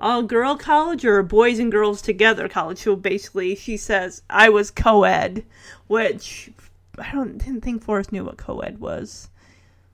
all 0.00 0.24
girl 0.24 0.56
college 0.56 1.04
or 1.04 1.18
a 1.18 1.24
boys 1.24 1.60
and 1.60 1.70
girls 1.70 2.02
together 2.02 2.48
college? 2.48 2.78
So 2.78 2.96
basically, 2.96 3.54
she 3.54 3.76
says, 3.76 4.22
I 4.28 4.48
was 4.48 4.72
co 4.72 5.04
ed, 5.04 5.44
which 5.86 6.50
I 6.98 7.12
don't, 7.12 7.38
didn't 7.38 7.60
think 7.60 7.84
Forrest 7.84 8.10
knew 8.10 8.24
what 8.24 8.38
co 8.38 8.58
ed 8.58 8.80
was. 8.80 9.28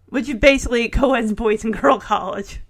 Which 0.08 0.26
is 0.26 0.36
basically 0.36 0.88
co 0.88 1.12
ed's 1.12 1.34
boys 1.34 1.62
and 1.62 1.78
girl 1.78 2.00
college. 2.00 2.60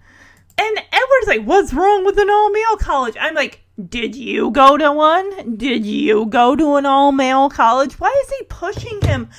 And 0.59 0.77
Edward's 0.77 1.29
like, 1.29 1.45
what's 1.45 1.73
wrong 1.73 2.05
with 2.05 2.19
an 2.19 2.31
all 2.31 2.51
male 2.51 2.77
college? 2.79 3.17
I'm 3.19 3.35
like, 3.35 3.61
did 3.89 4.15
you 4.15 4.51
go 4.51 4.77
to 4.77 4.93
one? 4.93 5.57
Did 5.57 5.86
you 5.86 6.27
go 6.27 6.55
to 6.55 6.74
an 6.77 6.86
all 6.86 7.12
male 7.12 7.49
college? 7.49 7.99
Why 7.99 8.15
is 8.24 8.31
he 8.39 8.44
pushing 8.44 9.01
him? 9.03 9.31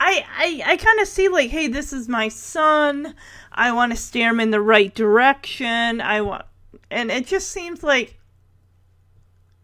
I 0.00 0.24
I, 0.36 0.72
I 0.72 0.76
kind 0.76 1.00
of 1.00 1.08
see 1.08 1.28
like, 1.28 1.50
hey, 1.50 1.68
this 1.68 1.92
is 1.92 2.08
my 2.08 2.28
son. 2.28 3.14
I 3.52 3.72
want 3.72 3.92
to 3.92 3.96
steer 3.96 4.30
him 4.30 4.40
in 4.40 4.50
the 4.50 4.60
right 4.60 4.94
direction. 4.94 6.00
I 6.00 6.20
want, 6.20 6.44
and 6.90 7.10
it 7.10 7.26
just 7.26 7.50
seems 7.50 7.82
like 7.82 8.18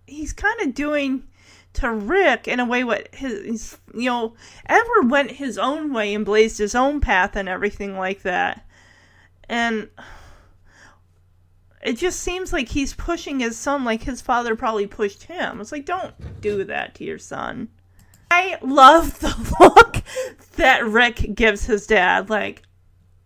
he's 0.06 0.32
kind 0.32 0.60
of 0.60 0.74
doing 0.74 1.24
to 1.74 1.90
Rick 1.90 2.46
in 2.46 2.60
a 2.60 2.64
way 2.64 2.84
what 2.84 3.14
his 3.14 3.78
you 3.94 4.08
know 4.08 4.34
Edward 4.66 5.10
went 5.10 5.32
his 5.32 5.58
own 5.58 5.92
way 5.92 6.14
and 6.14 6.24
blazed 6.24 6.58
his 6.58 6.74
own 6.74 7.00
path 7.00 7.34
and 7.34 7.48
everything 7.48 7.98
like 7.98 8.22
that, 8.22 8.64
and 9.48 9.88
it 11.82 11.94
just 11.94 12.20
seems 12.20 12.52
like 12.52 12.68
he's 12.68 12.94
pushing 12.94 13.40
his 13.40 13.58
son 13.58 13.84
like 13.84 14.02
his 14.02 14.20
father 14.20 14.54
probably 14.54 14.86
pushed 14.86 15.24
him. 15.24 15.60
It's 15.60 15.72
like 15.72 15.84
don't 15.84 16.14
do 16.40 16.64
that 16.64 16.94
to 16.96 17.04
your 17.04 17.18
son. 17.18 17.68
I 18.30 18.56
love 18.62 19.18
the 19.20 19.56
look 19.60 20.02
that 20.56 20.86
Rick 20.86 21.34
gives 21.34 21.66
his 21.66 21.86
dad. 21.86 22.30
Like, 22.30 22.62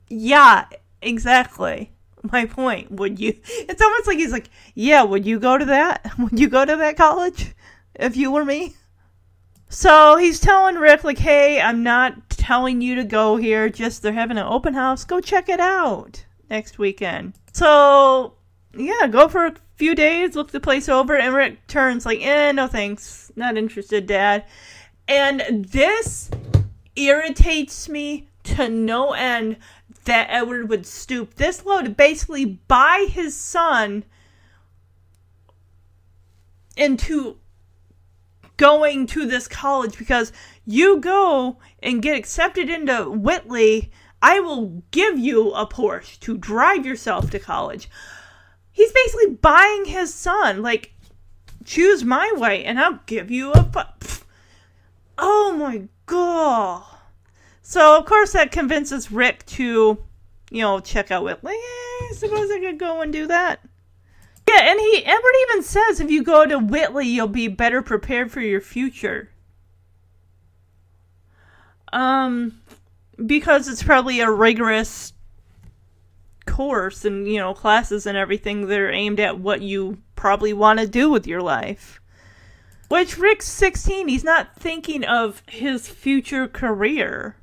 yeah, 0.09 0.67
exactly. 1.03 1.93
My 2.23 2.47
point. 2.47 2.91
Would 2.91 3.21
you? 3.21 3.39
It's 3.47 3.83
almost 3.83 4.09
like 4.09 4.19
he's 4.19 4.33
like, 4.33 4.51
yeah, 4.75 5.03
would 5.03 5.25
you 5.25 5.39
go 5.39 5.57
to 5.59 5.65
that? 5.67 6.11
Would 6.19 6.39
you 6.39 6.49
go 6.49 6.65
to 6.65 6.77
that 6.77 6.97
college 6.97 7.55
if 7.95 8.17
you 8.17 8.33
were 8.33 8.45
me? 8.45 8.75
So 9.69 10.17
he's 10.17 10.41
telling 10.41 10.77
Rick, 10.77 11.05
like, 11.05 11.19
hey, 11.19 11.61
I'm 11.61 11.83
not 11.83 12.31
telling 12.31 12.81
you 12.81 12.97
to 12.97 13.05
go 13.05 13.37
here. 13.37 13.69
Just 13.69 14.03
they're 14.03 14.13
having 14.13 14.39
an 14.39 14.47
open 14.47 14.75
house. 14.75 15.05
Go 15.05 15.21
check 15.21 15.49
it 15.49 15.61
out 15.61 16.25
next 16.49 16.79
weekend. 16.79 17.35
So, 17.53 18.36
yeah, 18.79 19.07
go 19.07 19.29
for 19.29 19.47
a 19.47 19.55
few 19.77 19.95
days, 19.95 20.35
look 20.35 20.51
the 20.51 20.61
place 20.61 20.89
over, 20.89 21.17
and 21.17 21.35
Rick 21.35 21.67
turns 21.67 22.07
like, 22.07 22.21
eh, 22.23 22.53
no 22.53 22.67
thanks. 22.67 23.31
Not 23.37 23.57
interested, 23.57 24.07
Dad. 24.07 24.45
And 25.09 25.65
this 25.67 26.31
irritates 26.97 27.89
me 27.89 28.29
to 28.45 28.69
no 28.69 29.13
end 29.13 29.57
that 30.05 30.29
Edward 30.31 30.69
would 30.69 30.87
stoop 30.87 31.35
this 31.35 31.65
low 31.65 31.83
to 31.83 31.91
basically 31.91 32.45
buy 32.45 33.07
his 33.11 33.37
son 33.37 34.05
into 36.77 37.39
going 38.57 39.07
to 39.07 39.27
this 39.27 39.49
college 39.49 39.99
because 39.99 40.33
you 40.65 41.01
go 41.01 41.59
and 41.83 42.03
get 42.03 42.17
accepted 42.17 42.71
into 42.71 43.11
Whitley, 43.11 43.91
I 44.23 44.41
will 44.41 44.83
give 44.91 45.19
you 45.19 45.53
a 45.53 45.67
Porsche 45.67 46.19
to 46.21 46.39
drive 46.39 46.87
yourself 46.87 47.31
to 47.31 47.39
college. 47.39 47.89
He's 48.77 48.93
basically 48.93 49.37
buying 49.37 49.87
his 49.87 50.13
son, 50.13 50.61
like, 50.61 50.93
choose 51.65 52.05
my 52.05 52.31
way 52.37 52.63
and 52.63 52.79
I'll 52.79 53.01
give 53.07 53.31
you 53.31 53.51
a. 53.53 53.63
Fu- 53.65 54.23
oh 55.17 55.57
my 55.59 55.85
god. 56.05 56.85
So, 57.63 57.99
of 57.99 58.05
course, 58.05 58.33
that 58.33 58.53
convinces 58.53 59.11
Rick 59.11 59.47
to, 59.47 59.97
you 60.51 60.61
know, 60.61 60.81
check 60.81 61.11
out 61.11 61.25
Whitley. 61.25 61.55
I 61.55 62.11
suppose 62.13 62.51
I 62.51 62.61
could 62.61 62.79
go 62.79 63.01
and 63.01 63.11
do 63.11 63.27
that. 63.29 63.61
Yeah, 64.47 64.71
and 64.71 64.79
he 64.79 65.03
Edward 65.07 65.35
even 65.49 65.63
says 65.63 65.99
if 65.99 66.11
you 66.11 66.23
go 66.23 66.45
to 66.45 66.59
Whitley, 66.59 67.07
you'll 67.07 67.29
be 67.29 67.49
better 67.49 67.81
prepared 67.81 68.31
for 68.31 68.43
your 68.43 68.61
future. 68.61 69.31
Um, 71.95 72.61
because 73.25 73.69
it's 73.69 73.83
probably 73.83 74.21
a 74.21 74.31
rigorous 74.31 75.15
course 76.47 77.05
and 77.05 77.29
you 77.29 77.39
know 77.39 77.55
classes 77.55 78.07
and 78.07 78.17
everything. 78.17 78.67
that 78.69 78.79
are 78.79 78.91
aimed 78.91 79.21
at 79.21 79.39
what 79.39 79.63
you 79.63 79.99
probably 80.15 80.53
want 80.53 80.81
to 80.81 80.87
do 80.87 81.11
with 81.11 81.27
your 81.27 81.43
life. 81.43 82.01
Which 82.89 83.19
Rick's 83.19 83.49
16, 83.49 84.07
he's 84.07 84.23
not 84.23 84.55
thinking 84.57 85.05
of 85.05 85.43
his 85.49 85.89
future 85.89 86.47
career. 86.47 87.37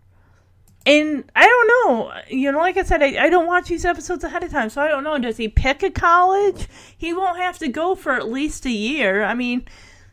And 0.86 1.26
I 1.36 1.46
don't 1.46 1.68
know. 1.68 2.14
You 2.30 2.52
know, 2.52 2.60
like 2.60 2.78
I 2.78 2.84
said, 2.84 3.02
I, 3.02 3.26
I 3.26 3.30
don't 3.30 3.48
watch 3.48 3.68
these 3.68 3.86
episodes 3.86 4.24
ahead 4.24 4.44
of 4.44 4.52
time, 4.52 4.70
so 4.70 4.82
I 4.82 4.88
don't 4.88 5.04
know. 5.04 5.18
Does 5.18 5.38
he 5.38 5.48
pick 5.48 5.84
a 5.84 5.90
college? 5.90 6.68
He 6.98 7.14
won't 7.14 7.38
have 7.38 7.58
to 7.60 7.68
go 7.68 7.96
for 7.96 8.14
at 8.14 8.30
least 8.30 8.66
a 8.66 8.72
year. 8.72 9.24
I 9.24 9.34
mean, 9.34 9.66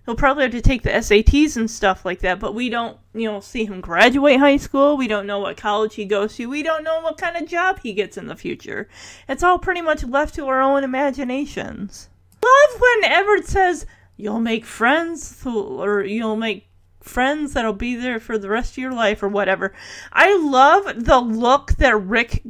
he'll 0.04 0.16
probably 0.16 0.44
have 0.44 0.52
to 0.52 0.60
take 0.60 0.82
the 0.82 0.90
SATs 0.90 1.56
and 1.56 1.70
stuff 1.70 2.04
like 2.04 2.20
that, 2.20 2.40
but 2.40 2.54
we 2.54 2.68
don't, 2.68 2.98
you 3.14 3.30
know, 3.30 3.40
see 3.40 3.64
him 3.64 3.80
graduate 3.80 4.38
high 4.38 4.56
school. 4.56 4.96
We 4.96 5.08
don't 5.08 5.26
know 5.26 5.38
what 5.38 5.56
college 5.56 5.94
he 5.94 6.04
goes 6.04 6.36
to. 6.36 6.48
We 6.48 6.62
don't 6.62 6.84
know 6.84 7.00
what 7.00 7.18
kind 7.18 7.36
of 7.36 7.48
job 7.48 7.80
he 7.82 7.92
gets 7.92 8.16
in 8.16 8.26
the 8.26 8.36
future. 8.36 8.88
It's 9.28 9.42
all 9.42 9.58
pretty 9.58 9.82
much 9.82 10.04
left 10.04 10.34
to 10.36 10.46
our 10.46 10.60
own 10.60 10.84
imaginations. 10.84 12.08
Love 12.42 12.80
when 12.80 13.10
Edward 13.10 13.44
says, 13.46 13.86
You'll 14.16 14.40
make 14.40 14.66
friends, 14.66 15.46
or 15.46 16.02
you'll 16.02 16.36
make 16.36 16.68
friends 17.00 17.54
that'll 17.54 17.72
be 17.72 17.96
there 17.96 18.20
for 18.20 18.36
the 18.36 18.50
rest 18.50 18.72
of 18.72 18.78
your 18.78 18.92
life 18.92 19.22
or 19.22 19.28
whatever. 19.28 19.72
I 20.12 20.36
love 20.36 21.04
the 21.04 21.20
look 21.20 21.72
that 21.76 21.96
Rick 21.96 22.42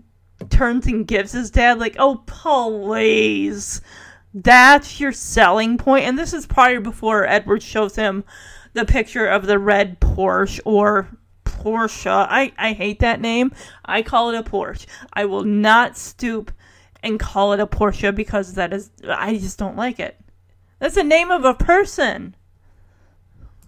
turns 0.49 0.87
and 0.87 1.07
gives 1.07 1.33
his 1.33 1.51
dad 1.51 1.79
like, 1.79 1.97
"Oh, 1.99 2.23
please." 2.27 3.81
That's 4.33 5.01
your 5.01 5.13
selling 5.13 5.77
point 5.79 6.05
and 6.05 6.19
this 6.19 6.33
is 6.33 6.47
prior 6.47 6.81
before 6.81 7.27
Edward 7.27 7.63
shows 7.63 7.97
him 7.97 8.25
the 8.73 8.85
picture 8.85 9.27
of 9.27 9.47
the 9.47 9.59
red 9.59 10.01
Porsche 10.01 10.61
or 10.65 11.09
Porsche. 11.45 12.11
I 12.11 12.53
I 12.57 12.73
hate 12.73 13.01
that 13.01 13.21
name. 13.21 13.53
I 13.85 14.03
call 14.03 14.31
it 14.31 14.39
a 14.39 14.43
Porsche. 14.43 14.87
I 15.13 15.25
will 15.25 15.45
not 15.45 15.99
stoop 15.99 16.53
and 17.03 17.19
call 17.19 17.53
it 17.53 17.61
a 17.61 17.67
Porsche 17.67 18.15
because 18.15 18.55
that 18.55 18.73
is 18.73 18.91
I 19.09 19.37
just 19.37 19.59
don't 19.59 19.77
like 19.77 19.99
it. 19.99 20.19
That's 20.79 20.95
the 20.95 21.05
name 21.05 21.31
of 21.31 21.45
a 21.45 21.55
person. 21.55 22.35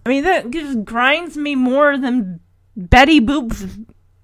I 0.05 0.09
mean, 0.09 0.23
that 0.23 0.49
just 0.49 0.83
grinds 0.83 1.37
me 1.37 1.55
more 1.55 1.97
than 1.97 2.39
Betty 2.75 3.19
Boop's 3.19 3.65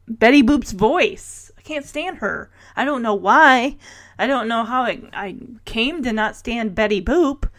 Betty 0.07 0.41
Boop's 0.41 0.71
voice. 0.71 1.51
I 1.57 1.61
can't 1.61 1.85
stand 1.85 2.17
her. 2.17 2.51
I 2.75 2.83
don't 2.83 3.03
know 3.03 3.13
why. 3.13 3.77
I 4.19 4.27
don't 4.27 4.49
know 4.49 4.65
how 4.65 4.83
I, 4.83 5.01
I 5.13 5.37
came 5.63 6.03
to 6.03 6.11
not 6.11 6.35
stand 6.35 6.75
Betty 6.75 7.01
Boop, 7.01 7.49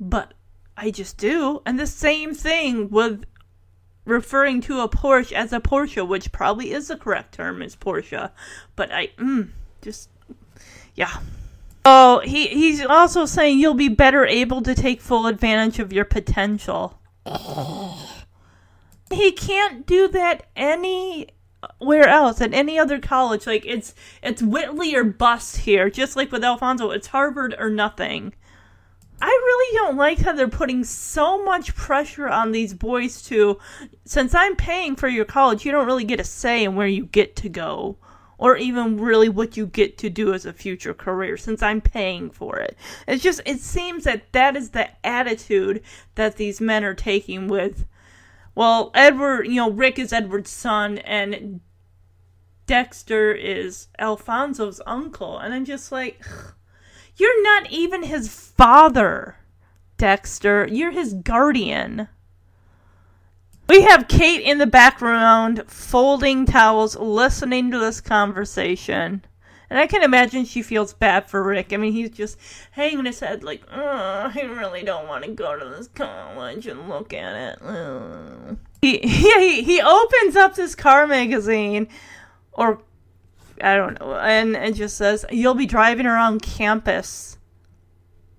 but 0.00 0.34
I 0.76 0.90
just 0.90 1.16
do. 1.16 1.62
And 1.64 1.78
the 1.78 1.86
same 1.86 2.34
thing 2.34 2.90
with 2.90 3.24
referring 4.04 4.60
to 4.62 4.80
a 4.80 4.88
Porsche 4.88 5.30
as 5.30 5.52
a 5.52 5.60
Porsche, 5.60 6.06
which 6.06 6.32
probably 6.32 6.72
is 6.72 6.88
the 6.88 6.96
correct 6.96 7.34
term, 7.34 7.62
is 7.62 7.76
Porsche. 7.76 8.32
But 8.74 8.92
I, 8.92 9.12
mm, 9.16 9.50
just, 9.80 10.10
yeah. 10.96 11.18
Oh, 11.84 12.20
he 12.24 12.48
he's 12.48 12.84
also 12.84 13.24
saying 13.24 13.60
you'll 13.60 13.74
be 13.74 13.88
better 13.88 14.26
able 14.26 14.60
to 14.62 14.74
take 14.74 15.00
full 15.00 15.26
advantage 15.26 15.78
of 15.78 15.92
your 15.92 16.04
potential. 16.04 16.98
He 19.10 19.32
can't 19.32 19.86
do 19.86 20.08
that 20.08 20.46
anywhere 21.80 22.08
else 22.08 22.40
at 22.40 22.54
any 22.54 22.78
other 22.78 22.98
college. 22.98 23.46
Like 23.46 23.66
it's 23.66 23.94
it's 24.22 24.42
Whitley 24.42 24.94
or 24.94 25.04
bust 25.04 25.58
here. 25.58 25.90
Just 25.90 26.16
like 26.16 26.32
with 26.32 26.44
Alfonso, 26.44 26.90
it's 26.90 27.08
Harvard 27.08 27.54
or 27.58 27.70
nothing. 27.70 28.34
I 29.20 29.26
really 29.26 29.76
don't 29.76 29.96
like 29.96 30.20
how 30.20 30.32
they're 30.32 30.46
putting 30.46 30.84
so 30.84 31.44
much 31.44 31.74
pressure 31.74 32.28
on 32.28 32.52
these 32.52 32.72
boys 32.72 33.20
to 33.22 33.58
since 34.04 34.34
I'm 34.34 34.54
paying 34.54 34.94
for 34.94 35.08
your 35.08 35.24
college, 35.24 35.64
you 35.64 35.72
don't 35.72 35.86
really 35.86 36.04
get 36.04 36.20
a 36.20 36.24
say 36.24 36.62
in 36.62 36.76
where 36.76 36.86
you 36.86 37.06
get 37.06 37.34
to 37.36 37.48
go 37.48 37.96
or 38.38 38.56
even 38.56 39.00
really 39.00 39.28
what 39.28 39.56
you 39.56 39.66
get 39.66 39.98
to 39.98 40.08
do 40.08 40.32
as 40.32 40.46
a 40.46 40.52
future 40.52 40.94
career 40.94 41.36
since 41.36 41.60
I'm 41.60 41.80
paying 41.80 42.30
for 42.30 42.60
it. 42.60 42.76
It's 43.08 43.22
just 43.22 43.40
it 43.44 43.58
seems 43.58 44.04
that 44.04 44.32
that 44.32 44.56
is 44.56 44.70
the 44.70 44.88
attitude 45.04 45.82
that 46.14 46.36
these 46.36 46.60
men 46.60 46.84
are 46.84 46.94
taking 46.94 47.48
with 47.48 47.84
well, 48.58 48.90
Edward, 48.92 49.46
you 49.46 49.54
know, 49.54 49.70
Rick 49.70 50.00
is 50.00 50.12
Edward's 50.12 50.50
son 50.50 50.98
and 50.98 51.60
Dexter 52.66 53.30
is 53.30 53.86
Alfonso's 54.00 54.80
uncle 54.84 55.38
and 55.38 55.54
I'm 55.54 55.64
just 55.64 55.92
like 55.92 56.26
you're 57.16 57.40
not 57.44 57.70
even 57.70 58.02
his 58.02 58.28
father, 58.28 59.36
Dexter. 59.96 60.66
You're 60.68 60.90
his 60.90 61.14
guardian. 61.14 62.08
We 63.68 63.82
have 63.82 64.08
Kate 64.08 64.42
in 64.42 64.58
the 64.58 64.66
background 64.66 65.62
folding 65.68 66.44
towels, 66.44 66.96
listening 66.96 67.70
to 67.70 67.78
this 67.78 68.00
conversation. 68.00 69.24
And 69.70 69.78
I 69.78 69.86
can 69.86 70.02
imagine 70.02 70.44
she 70.44 70.62
feels 70.62 70.94
bad 70.94 71.28
for 71.28 71.42
Rick. 71.42 71.72
I 71.72 71.76
mean, 71.76 71.92
he's 71.92 72.10
just 72.10 72.38
hanging 72.70 73.04
his 73.04 73.20
head 73.20 73.44
like, 73.44 73.62
oh, 73.70 74.32
I 74.34 74.40
really 74.42 74.82
don't 74.82 75.06
want 75.06 75.24
to 75.24 75.30
go 75.30 75.58
to 75.58 75.64
this 75.64 75.88
college 75.88 76.66
and 76.66 76.88
look 76.88 77.12
at 77.12 77.60
it. 77.60 78.58
He, 78.80 78.98
he, 78.98 79.62
he 79.62 79.80
opens 79.80 80.36
up 80.36 80.54
this 80.54 80.74
car 80.74 81.06
magazine, 81.06 81.88
or 82.52 82.80
I 83.60 83.76
don't 83.76 84.00
know, 84.00 84.14
and 84.14 84.56
it 84.56 84.74
just 84.74 84.96
says, 84.96 85.24
You'll 85.30 85.54
be 85.54 85.66
driving 85.66 86.06
around 86.06 86.42
campus 86.42 87.38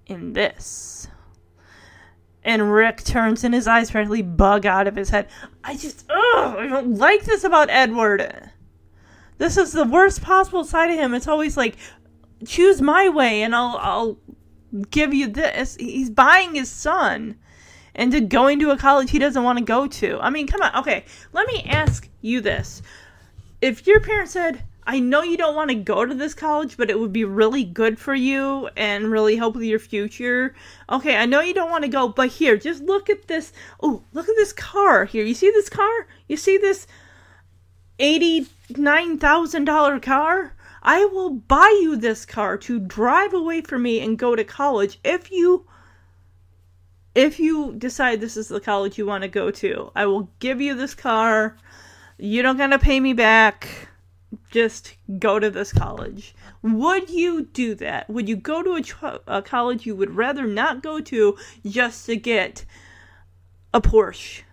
in 0.07 0.33
this. 0.33 1.07
And 2.43 2.71
Rick 2.73 3.03
turns 3.03 3.43
and 3.43 3.53
his 3.53 3.67
eyes 3.67 3.91
practically 3.91 4.21
bug 4.21 4.65
out 4.65 4.87
of 4.87 4.95
his 4.95 5.09
head. 5.09 5.27
I 5.63 5.75
just, 5.75 6.05
oh, 6.09 6.55
I 6.57 6.67
don't 6.67 6.95
like 6.95 7.25
this 7.25 7.43
about 7.43 7.69
Edward. 7.69 8.48
This 9.39 9.57
is 9.57 9.71
the 9.71 9.85
worst 9.85 10.21
possible 10.21 10.63
side 10.63 10.91
of 10.91 10.97
him. 10.97 11.15
It's 11.15 11.27
always 11.27 11.57
like, 11.57 11.75
choose 12.45 12.81
my 12.81 13.09
way 13.09 13.41
and 13.41 13.55
I'll, 13.55 13.77
I'll 13.81 14.17
give 14.91 15.13
you 15.13 15.27
this. 15.27 15.75
He's 15.79 16.09
buying 16.09 16.55
his 16.55 16.69
son 16.69 17.39
into 17.95 18.21
going 18.21 18.59
to 18.59 18.71
a 18.71 18.77
college 18.77 19.09
he 19.09 19.17
doesn't 19.17 19.43
want 19.43 19.57
to 19.57 19.65
go 19.65 19.87
to. 19.87 20.19
I 20.19 20.29
mean, 20.29 20.45
come 20.45 20.61
on. 20.61 20.75
Okay, 20.75 21.05
let 21.33 21.47
me 21.47 21.63
ask 21.67 22.07
you 22.21 22.41
this. 22.41 22.81
If 23.61 23.87
your 23.87 23.99
parents 23.99 24.33
said, 24.33 24.63
I 24.85 24.99
know 24.99 25.21
you 25.21 25.37
don't 25.37 25.55
want 25.55 25.69
to 25.69 25.75
go 25.75 26.05
to 26.05 26.15
this 26.15 26.33
college, 26.33 26.75
but 26.75 26.89
it 26.89 26.99
would 26.99 27.13
be 27.13 27.23
really 27.23 27.63
good 27.63 27.99
for 27.99 28.15
you 28.15 28.69
and 28.75 29.11
really 29.11 29.35
help 29.35 29.55
with 29.55 29.63
your 29.63 29.79
future. 29.79 30.55
Okay, 30.89 31.15
I 31.15 31.25
know 31.25 31.41
you 31.41 31.53
don't 31.53 31.69
want 31.69 31.83
to 31.83 31.89
go, 31.89 32.07
but 32.07 32.29
here, 32.29 32.57
just 32.57 32.83
look 32.83 33.09
at 33.09 33.27
this. 33.27 33.53
Oh, 33.81 34.03
look 34.13 34.27
at 34.27 34.35
this 34.35 34.51
car 34.51 35.05
here. 35.05 35.23
You 35.23 35.33
see 35.33 35.51
this 35.51 35.69
car? 35.69 36.07
You 36.27 36.37
see 36.37 36.57
this 36.57 36.87
$89,000 38.69 40.01
car? 40.01 40.55
I 40.81 41.05
will 41.05 41.31
buy 41.31 41.77
you 41.81 41.95
this 41.95 42.25
car 42.25 42.57
to 42.59 42.79
drive 42.79 43.33
away 43.33 43.61
from 43.61 43.83
me 43.83 43.99
and 43.99 44.17
go 44.17 44.35
to 44.35 44.43
college 44.43 44.99
if 45.03 45.31
you 45.31 45.65
if 47.15 47.39
you 47.39 47.73
decide 47.77 48.21
this 48.21 48.37
is 48.37 48.47
the 48.47 48.61
college 48.61 48.97
you 48.97 49.05
want 49.05 49.23
to 49.23 49.27
go 49.27 49.51
to. 49.51 49.91
I 49.95 50.05
will 50.05 50.29
give 50.39 50.61
you 50.61 50.75
this 50.75 50.93
car. 50.93 51.57
You 52.17 52.41
don't 52.41 52.57
got 52.57 52.67
to 52.67 52.79
pay 52.79 52.99
me 52.99 53.13
back 53.13 53.89
just 54.51 54.95
go 55.17 55.39
to 55.39 55.49
this 55.49 55.73
college. 55.73 56.35
Would 56.61 57.09
you 57.09 57.45
do 57.45 57.75
that? 57.75 58.09
Would 58.09 58.29
you 58.29 58.35
go 58.35 58.61
to 58.61 58.83
a, 59.01 59.37
a, 59.37 59.41
college 59.41 59.85
you 59.85 59.95
would 59.95 60.15
rather 60.15 60.45
not 60.45 60.83
go 60.83 60.99
to 60.99 61.37
just 61.65 62.05
to 62.05 62.15
get 62.15 62.65
a 63.73 63.81
Porsche 63.81 64.43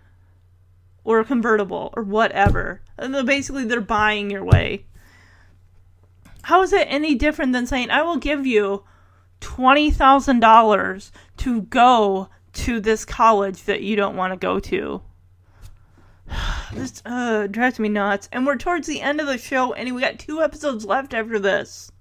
or 1.04 1.20
a 1.20 1.24
convertible 1.24 1.92
or 1.94 2.02
whatever? 2.02 2.80
Basically, 2.98 3.64
they're 3.64 3.80
buying 3.80 4.30
your 4.30 4.44
way. 4.44 4.86
How 6.42 6.62
is 6.62 6.72
it 6.72 6.86
any 6.88 7.14
different 7.14 7.52
than 7.52 7.66
saying, 7.66 7.90
I 7.90 8.02
will 8.02 8.16
give 8.16 8.46
you 8.46 8.84
$20,000 9.40 11.10
to 11.38 11.62
go 11.62 12.28
to 12.56 12.80
this 12.80 13.04
college 13.04 13.64
that 13.64 13.82
you 13.82 13.96
don't 13.96 14.16
want 14.16 14.32
to 14.32 14.38
go 14.38 14.58
to. 14.60 15.02
This 16.72 17.00
uh, 17.06 17.46
drives 17.46 17.78
me 17.78 17.88
nuts. 17.88 18.28
And 18.32 18.44
we're 18.44 18.56
towards 18.56 18.88
the 18.88 19.00
end 19.00 19.20
of 19.20 19.28
the 19.28 19.38
show, 19.38 19.72
and 19.72 19.94
we 19.94 20.00
got 20.00 20.18
two 20.18 20.42
episodes 20.42 20.84
left 20.84 21.14
after 21.14 21.38
this. 21.38 21.92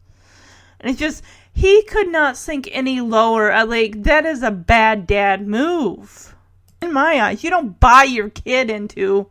And 0.79 0.89
it's 0.89 0.99
just, 0.99 1.23
he 1.53 1.83
could 1.83 2.07
not 2.07 2.35
sink 2.35 2.67
any 2.71 2.99
lower. 2.99 3.51
I 3.51 3.61
like, 3.61 4.03
that 4.03 4.25
is 4.25 4.41
a 4.41 4.51
bad 4.51 5.05
dad 5.05 5.47
move. 5.47 6.35
In 6.81 6.91
my 6.91 7.21
eyes, 7.21 7.43
you 7.43 7.51
don't 7.51 7.79
buy 7.79 8.03
your 8.03 8.29
kid 8.29 8.71
into 8.71 9.29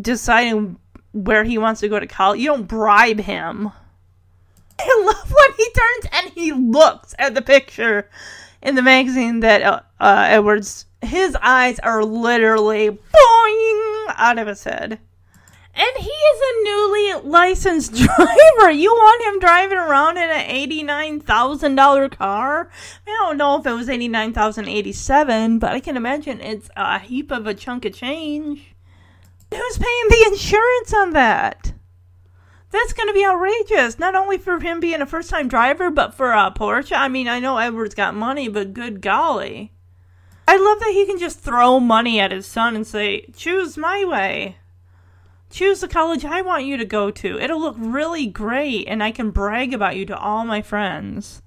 deciding 0.00 0.78
where 1.12 1.44
he 1.44 1.58
wants 1.58 1.80
to 1.80 1.88
go 1.88 2.00
to 2.00 2.06
college. 2.06 2.40
You 2.40 2.48
don't 2.48 2.68
bribe 2.68 3.20
him. 3.20 3.70
I 4.78 5.04
love 5.04 5.30
when 5.30 5.56
he 5.56 5.70
turns 5.70 6.06
and 6.12 6.32
he 6.32 6.52
looks 6.52 7.14
at 7.18 7.34
the 7.34 7.42
picture 7.42 8.08
in 8.62 8.74
the 8.74 8.82
magazine 8.82 9.40
that 9.40 9.62
uh, 9.62 9.80
uh, 10.00 10.26
Edwards. 10.28 10.86
His 11.02 11.36
eyes 11.42 11.78
are 11.80 12.04
literally 12.04 12.90
boing 12.90 14.14
out 14.16 14.38
of 14.38 14.46
his 14.46 14.62
head. 14.64 15.00
And 15.74 15.90
he 15.96 16.10
is 16.10 16.40
a 16.40 16.64
newly 16.64 17.30
licensed 17.30 17.94
driver. 17.94 18.70
You 18.70 18.90
want 18.90 19.24
him 19.24 19.40
driving 19.40 19.78
around 19.78 20.18
in 20.18 20.28
an 20.28 20.44
eighty-nine 20.50 21.20
thousand 21.20 21.76
dollar 21.76 22.10
car? 22.10 22.70
I 23.06 23.10
don't 23.10 23.38
know 23.38 23.58
if 23.58 23.66
it 23.66 23.72
was 23.72 23.88
eighty-nine 23.88 24.34
thousand 24.34 24.68
eighty-seven, 24.68 25.58
but 25.58 25.72
I 25.72 25.80
can 25.80 25.96
imagine 25.96 26.40
it's 26.40 26.68
a 26.76 26.98
heap 26.98 27.30
of 27.30 27.46
a 27.46 27.54
chunk 27.54 27.86
of 27.86 27.94
change. 27.94 28.71
Who's 29.54 29.78
paying 29.78 30.08
the 30.08 30.24
insurance 30.32 30.94
on 30.94 31.10
that? 31.12 31.72
That's 32.70 32.94
going 32.94 33.08
to 33.08 33.14
be 33.14 33.26
outrageous. 33.26 33.98
Not 33.98 34.14
only 34.14 34.38
for 34.38 34.58
him 34.58 34.80
being 34.80 35.02
a 35.02 35.06
first 35.06 35.28
time 35.28 35.46
driver, 35.46 35.90
but 35.90 36.14
for 36.14 36.32
a 36.32 36.50
Porsche. 36.50 36.96
I 36.96 37.08
mean, 37.08 37.28
I 37.28 37.38
know 37.38 37.58
Edward's 37.58 37.94
got 37.94 38.14
money, 38.14 38.48
but 38.48 38.72
good 38.72 39.02
golly. 39.02 39.72
I 40.48 40.56
love 40.56 40.80
that 40.80 40.92
he 40.92 41.04
can 41.06 41.18
just 41.18 41.38
throw 41.38 41.78
money 41.80 42.18
at 42.18 42.32
his 42.32 42.46
son 42.46 42.74
and 42.74 42.86
say, 42.86 43.26
choose 43.36 43.76
my 43.76 44.04
way. 44.04 44.56
Choose 45.50 45.80
the 45.80 45.88
college 45.88 46.24
I 46.24 46.40
want 46.40 46.64
you 46.64 46.78
to 46.78 46.84
go 46.86 47.10
to. 47.10 47.38
It'll 47.38 47.60
look 47.60 47.76
really 47.78 48.26
great, 48.26 48.88
and 48.88 49.02
I 49.02 49.10
can 49.10 49.30
brag 49.30 49.74
about 49.74 49.96
you 49.96 50.06
to 50.06 50.16
all 50.16 50.46
my 50.46 50.62
friends. 50.62 51.41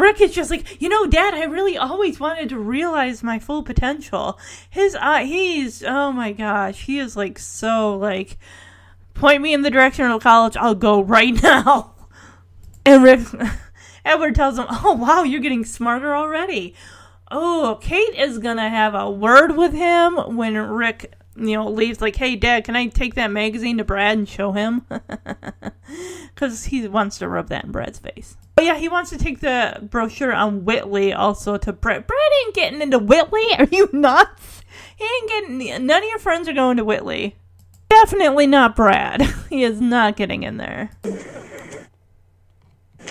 Rick 0.00 0.20
is 0.20 0.34
just 0.34 0.50
like, 0.50 0.80
you 0.80 0.88
know, 0.88 1.06
Dad, 1.06 1.34
I 1.34 1.44
really 1.44 1.76
always 1.76 2.18
wanted 2.18 2.48
to 2.50 2.58
realize 2.58 3.22
my 3.22 3.38
full 3.38 3.62
potential. 3.62 4.38
His, 4.68 4.96
uh, 4.98 5.18
he's, 5.18 5.82
oh 5.82 6.12
my 6.12 6.32
gosh, 6.32 6.84
he 6.84 6.98
is 6.98 7.16
like 7.16 7.38
so 7.38 7.96
like, 7.96 8.38
point 9.14 9.42
me 9.42 9.54
in 9.54 9.62
the 9.62 9.70
direction 9.70 10.06
of 10.06 10.22
college, 10.22 10.56
I'll 10.56 10.74
go 10.74 11.00
right 11.00 11.40
now. 11.42 11.94
And 12.84 13.02
Rick, 13.02 13.20
Edward 14.04 14.34
tells 14.34 14.58
him, 14.58 14.66
oh 14.68 14.92
wow, 14.94 15.22
you're 15.22 15.40
getting 15.40 15.64
smarter 15.64 16.14
already. 16.14 16.74
Oh, 17.30 17.78
Kate 17.80 18.14
is 18.14 18.38
gonna 18.38 18.70
have 18.70 18.94
a 18.94 19.10
word 19.10 19.56
with 19.56 19.72
him 19.72 20.14
when 20.36 20.54
Rick, 20.56 21.14
you 21.36 21.54
know, 21.54 21.68
leaves. 21.68 22.00
Like, 22.00 22.16
hey, 22.16 22.36
Dad, 22.36 22.64
can 22.64 22.76
I 22.76 22.86
take 22.86 23.14
that 23.14 23.32
magazine 23.32 23.78
to 23.78 23.84
Brad 23.84 24.16
and 24.16 24.28
show 24.28 24.52
him? 24.52 24.86
Because 26.34 26.64
he 26.64 26.86
wants 26.86 27.18
to 27.18 27.28
rub 27.28 27.48
that 27.48 27.64
in 27.64 27.72
Brad's 27.72 27.98
face. 27.98 28.36
Oh 28.58 28.62
yeah, 28.62 28.76
he 28.76 28.88
wants 28.88 29.10
to 29.10 29.18
take 29.18 29.40
the 29.40 29.80
brochure 29.90 30.32
on 30.32 30.64
Whitley 30.64 31.12
also 31.12 31.58
to 31.58 31.72
Brad. 31.74 32.06
Brad 32.06 32.30
ain't 32.46 32.54
getting 32.54 32.80
into 32.80 32.98
Whitley. 32.98 33.44
Are 33.58 33.68
you 33.70 33.88
nuts? 33.92 34.62
He 34.96 35.04
ain't 35.04 35.28
getting. 35.28 35.86
None 35.86 36.02
of 36.02 36.08
your 36.08 36.18
friends 36.18 36.48
are 36.48 36.54
going 36.54 36.78
to 36.78 36.84
Whitley. 36.84 37.36
Definitely 37.90 38.46
not 38.46 38.74
Brad. 38.74 39.22
he 39.50 39.62
is 39.62 39.80
not 39.80 40.16
getting 40.16 40.42
in 40.42 40.56
there. 40.56 40.90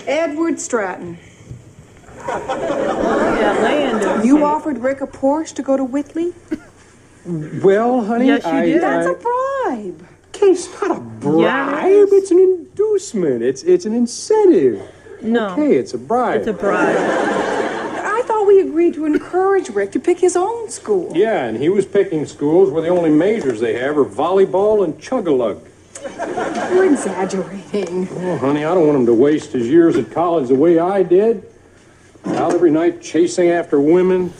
Edward 0.06 0.60
Stratton. 0.60 1.18
Yeah, 2.26 3.56
Landon. 3.62 4.06
You 4.26 4.44
offered 4.44 4.78
Rick 4.78 5.00
a 5.00 5.06
Porsche 5.06 5.54
to 5.54 5.62
go 5.62 5.76
to 5.76 5.84
Whitley? 5.84 6.32
Well, 7.24 8.04
honey, 8.04 8.26
Yes, 8.26 8.44
you 8.44 8.50
I, 8.50 8.64
did. 8.66 8.82
That's 8.82 9.06
I, 9.06 9.10
a 9.10 9.14
bribe. 9.14 10.06
Okay, 10.28 10.46
it's 10.46 10.82
not 10.82 10.96
a 10.96 11.00
bribe. 11.00 11.40
Yeah, 11.40 11.86
it 11.86 11.92
is. 11.92 12.12
it's 12.12 12.30
an 12.32 12.38
inducement. 12.40 13.42
It's 13.42 13.62
it's 13.62 13.86
an 13.86 13.94
incentive. 13.94 14.82
No. 15.26 15.48
Okay, 15.50 15.74
it's 15.76 15.92
a 15.94 15.98
bribe. 15.98 16.38
It's 16.38 16.46
a 16.48 16.52
bribe. 16.52 16.96
I 16.96 18.22
thought 18.24 18.46
we 18.46 18.60
agreed 18.60 18.94
to 18.94 19.04
encourage 19.06 19.68
Rick 19.70 19.92
to 19.92 20.00
pick 20.00 20.18
his 20.20 20.36
own 20.36 20.70
school. 20.70 21.12
Yeah, 21.14 21.44
and 21.46 21.56
he 21.58 21.68
was 21.68 21.84
picking 21.84 22.24
schools 22.26 22.70
where 22.70 22.82
the 22.82 22.88
only 22.88 23.10
majors 23.10 23.60
they 23.60 23.74
have 23.74 23.98
are 23.98 24.04
volleyball 24.04 24.84
and 24.84 24.98
chug-a-lug. 25.00 25.60
You're 26.72 26.84
exaggerating. 26.92 28.08
Oh, 28.10 28.36
honey, 28.38 28.64
I 28.64 28.74
don't 28.74 28.86
want 28.86 28.98
him 29.00 29.06
to 29.06 29.14
waste 29.14 29.52
his 29.52 29.68
years 29.68 29.96
at 29.96 30.10
college 30.12 30.48
the 30.48 30.54
way 30.54 30.78
I 30.78 31.02
did. 31.02 31.44
Out 32.26 32.52
every 32.54 32.70
night 32.70 33.00
chasing 33.02 33.48
after 33.50 33.80
women. 33.80 34.32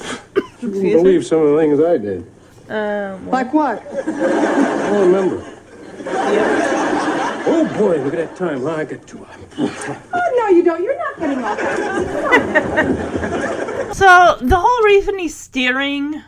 You 0.61 0.71
wouldn't 0.71 0.93
believe 0.93 1.25
some 1.27 1.41
of 1.41 1.53
the 1.53 1.59
things 1.59 1.81
I 1.81 1.99
did. 1.99 2.27
Um, 2.69 3.31
Like 3.31 3.53
what? 3.53 3.83
I 3.91 4.91
don't 4.91 5.13
remember. 5.13 5.53
Yeah. 6.05 7.45
Oh 7.49 7.65
boy, 7.79 8.03
look 8.03 8.15
at 8.15 8.19
that 8.29 8.37
time, 8.37 8.63
huh? 8.63 8.77
I 8.77 8.85
got 8.85 9.07
two. 9.07 9.25
Oh, 9.59 10.35
no, 10.37 10.49
you 10.49 10.63
don't. 10.63 10.83
You're 10.83 10.99
not 10.99 11.19
getting 11.19 11.43
off. 11.43 11.59
So 13.97 14.37
the 14.43 14.57
whole 14.57 14.85
reason 14.85 15.19
he's 15.19 15.35
steering 15.35 16.23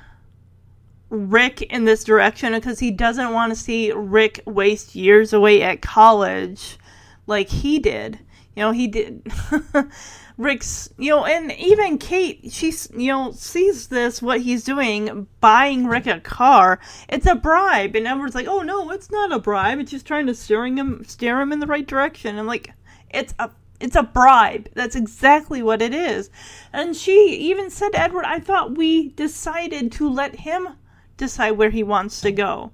Rick 1.11 1.61
in 1.61 1.85
this 1.85 2.03
direction 2.03 2.55
is 2.55 2.61
because 2.61 2.79
he 2.79 2.91
doesn't 2.91 3.35
want 3.35 3.51
to 3.53 3.57
see 3.57 3.93
Rick 3.93 4.41
waste 4.47 4.95
years 4.95 5.35
away 5.35 5.63
at 5.63 5.83
college 5.83 6.79
like 7.27 7.51
he 7.51 7.79
did. 7.79 8.21
You 8.57 8.63
know, 8.63 8.73
he 8.73 8.89
did. 8.89 9.23
Rick's, 10.39 10.89
you 10.97 11.11
know, 11.11 11.27
and 11.27 11.53
even 11.53 11.99
Kate, 11.99 12.51
she's, 12.51 12.89
you 12.97 13.09
know, 13.09 13.33
sees 13.33 13.89
this, 13.89 14.23
what 14.23 14.41
he's 14.41 14.65
doing, 14.65 15.27
buying 15.41 15.87
Rick 15.87 16.07
a 16.07 16.21
car. 16.21 16.81
It's 17.09 17.27
a 17.27 17.35
bribe. 17.35 17.97
And 17.97 18.07
Edward's 18.07 18.35
like, 18.35 18.47
oh 18.47 18.63
no, 18.63 18.91
it's 18.93 19.11
not 19.11 19.31
a 19.31 19.39
bribe. 19.39 19.79
It's 19.79 19.91
just 19.91 20.07
trying 20.07 20.27
to 20.27 20.35
steering 20.35 20.79
him, 20.79 21.05
steer 21.07 21.39
him 21.41 21.53
in 21.53 21.61
the 21.61 21.67
right 21.67 21.87
direction. 21.87 22.39
I'm 22.39 22.47
like, 22.47 22.73
it's 23.11 23.35
a 23.39 23.51
it's 23.81 23.97
a 23.97 24.03
bribe. 24.03 24.69
That's 24.75 24.97
exactly 24.97 25.63
what 25.63 25.81
it 25.81 25.95
is. 25.95 26.31
And 26.73 26.97
she 26.97 27.37
even 27.37 27.71
said 27.71 27.91
Edward, 27.95 28.25
I 28.25 28.41
thought 28.41 28.77
we 28.77 29.11
decided 29.11 29.93
to 29.93 30.09
let 30.09 30.41
him 30.41 30.71
decide 31.17 31.53
where 31.53 31.71
he 31.71 31.83
wants 31.83 32.21
to 32.23 32.33
go. 32.33 32.73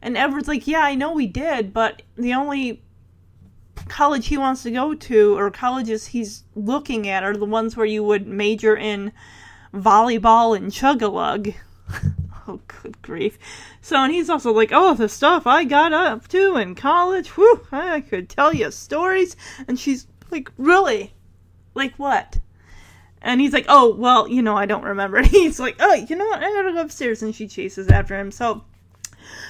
And 0.00 0.16
Edward's 0.16 0.48
like, 0.48 0.66
Yeah, 0.66 0.80
I 0.80 0.94
know 0.94 1.12
we 1.12 1.26
did, 1.26 1.72
but 1.72 2.02
the 2.16 2.32
only 2.34 2.82
college 3.88 4.26
he 4.28 4.38
wants 4.38 4.62
to 4.62 4.70
go 4.70 4.94
to 4.94 5.36
or 5.36 5.50
colleges 5.50 6.08
he's 6.08 6.44
looking 6.54 7.08
at 7.08 7.24
are 7.24 7.36
the 7.36 7.44
ones 7.44 7.76
where 7.76 7.86
you 7.86 8.02
would 8.02 8.26
major 8.26 8.76
in 8.76 9.12
volleyball 9.74 10.56
and 10.56 10.72
chug-a-lug. 10.72 11.52
oh, 12.48 12.60
good 12.82 13.00
grief. 13.02 13.38
So, 13.88 13.96
and 13.96 14.12
he's 14.12 14.28
also 14.28 14.52
like, 14.52 14.68
oh, 14.70 14.92
the 14.92 15.08
stuff 15.08 15.46
I 15.46 15.64
got 15.64 15.94
up 15.94 16.28
to 16.28 16.56
in 16.56 16.74
college, 16.74 17.30
whew, 17.30 17.66
I 17.72 18.02
could 18.02 18.28
tell 18.28 18.52
you 18.52 18.70
stories. 18.70 19.34
And 19.66 19.80
she's 19.80 20.06
like, 20.30 20.52
really? 20.58 21.14
Like 21.72 21.94
what? 21.94 22.38
And 23.22 23.40
he's 23.40 23.54
like, 23.54 23.64
oh, 23.66 23.94
well, 23.94 24.28
you 24.28 24.42
know, 24.42 24.54
I 24.54 24.66
don't 24.66 24.84
remember. 24.84 25.16
And 25.16 25.26
he's 25.28 25.58
like, 25.58 25.76
oh, 25.80 25.94
you 25.94 26.16
know 26.16 26.26
what? 26.26 26.42
I 26.42 26.50
gotta 26.50 26.74
go 26.74 26.82
upstairs. 26.82 27.22
And 27.22 27.34
she 27.34 27.48
chases 27.48 27.88
after 27.88 28.14
him. 28.14 28.30
So 28.30 28.62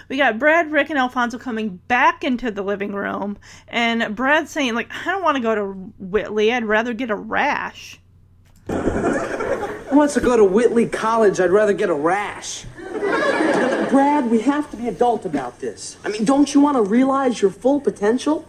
we 0.09 0.17
got 0.17 0.39
Brad, 0.39 0.71
Rick, 0.71 0.91
and 0.91 1.01
Alfonso 1.01 1.37
coming 1.37 1.81
back 1.89 2.23
into 2.23 2.53
the 2.53 2.63
living 2.63 2.93
room. 2.93 3.39
And 3.67 4.15
Brad's 4.15 4.53
saying, 4.53 4.77
like, 4.77 4.93
I 4.93 5.07
don't 5.07 5.25
want 5.25 5.37
to 5.37 5.43
go 5.43 5.57
to 5.57 5.65
Whitley. 5.99 6.53
I'd 6.53 6.65
rather 6.65 6.95
get 6.95 7.11
a 7.11 7.17
rash. 7.17 7.99
Who 8.69 9.97
wants 9.97 10.15
to 10.15 10.21
go 10.21 10.37
to 10.37 10.45
Whitley 10.45 10.87
College? 10.87 11.41
I'd 11.41 11.51
rather 11.51 11.73
get 11.73 11.91
a 11.91 11.95
rash. 11.95 12.67
Brad, 12.99 14.31
we 14.31 14.41
have 14.41 14.71
to 14.71 14.77
be 14.77 14.89
adult 14.89 15.25
about 15.25 15.61
this. 15.61 15.97
I 16.05 16.09
mean, 16.11 16.25
don't 16.25 16.53
you 16.55 16.61
want 16.61 16.77
to 16.77 16.83
realize 16.83 17.41
your 17.41 17.51
full 17.51 17.81
potential? 17.81 18.41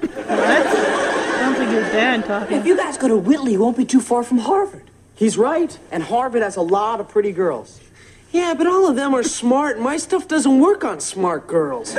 What? 0.00 0.16
Sounds 0.16 1.58
like 1.58 1.70
your 1.70 1.82
dad 1.82 2.24
talking. 2.26 2.58
If 2.58 2.66
you 2.66 2.76
guys 2.76 2.98
go 2.98 3.08
to 3.08 3.16
Whitley, 3.16 3.52
you 3.52 3.60
won't 3.60 3.76
be 3.76 3.84
too 3.84 4.00
far 4.00 4.22
from 4.22 4.38
Harvard. 4.38 4.90
He's 5.14 5.38
right. 5.38 5.78
And 5.90 6.02
Harvard 6.02 6.42
has 6.42 6.56
a 6.56 6.62
lot 6.62 7.00
of 7.00 7.08
pretty 7.08 7.32
girls. 7.32 7.80
Yeah, 8.32 8.54
but 8.54 8.66
all 8.66 8.88
of 8.88 8.96
them 8.96 9.14
are 9.14 9.22
smart, 9.22 9.76
and 9.76 9.84
my 9.84 9.96
stuff 9.96 10.28
doesn't 10.28 10.60
work 10.60 10.84
on 10.84 11.00
smart 11.00 11.46
girls. 11.46 11.96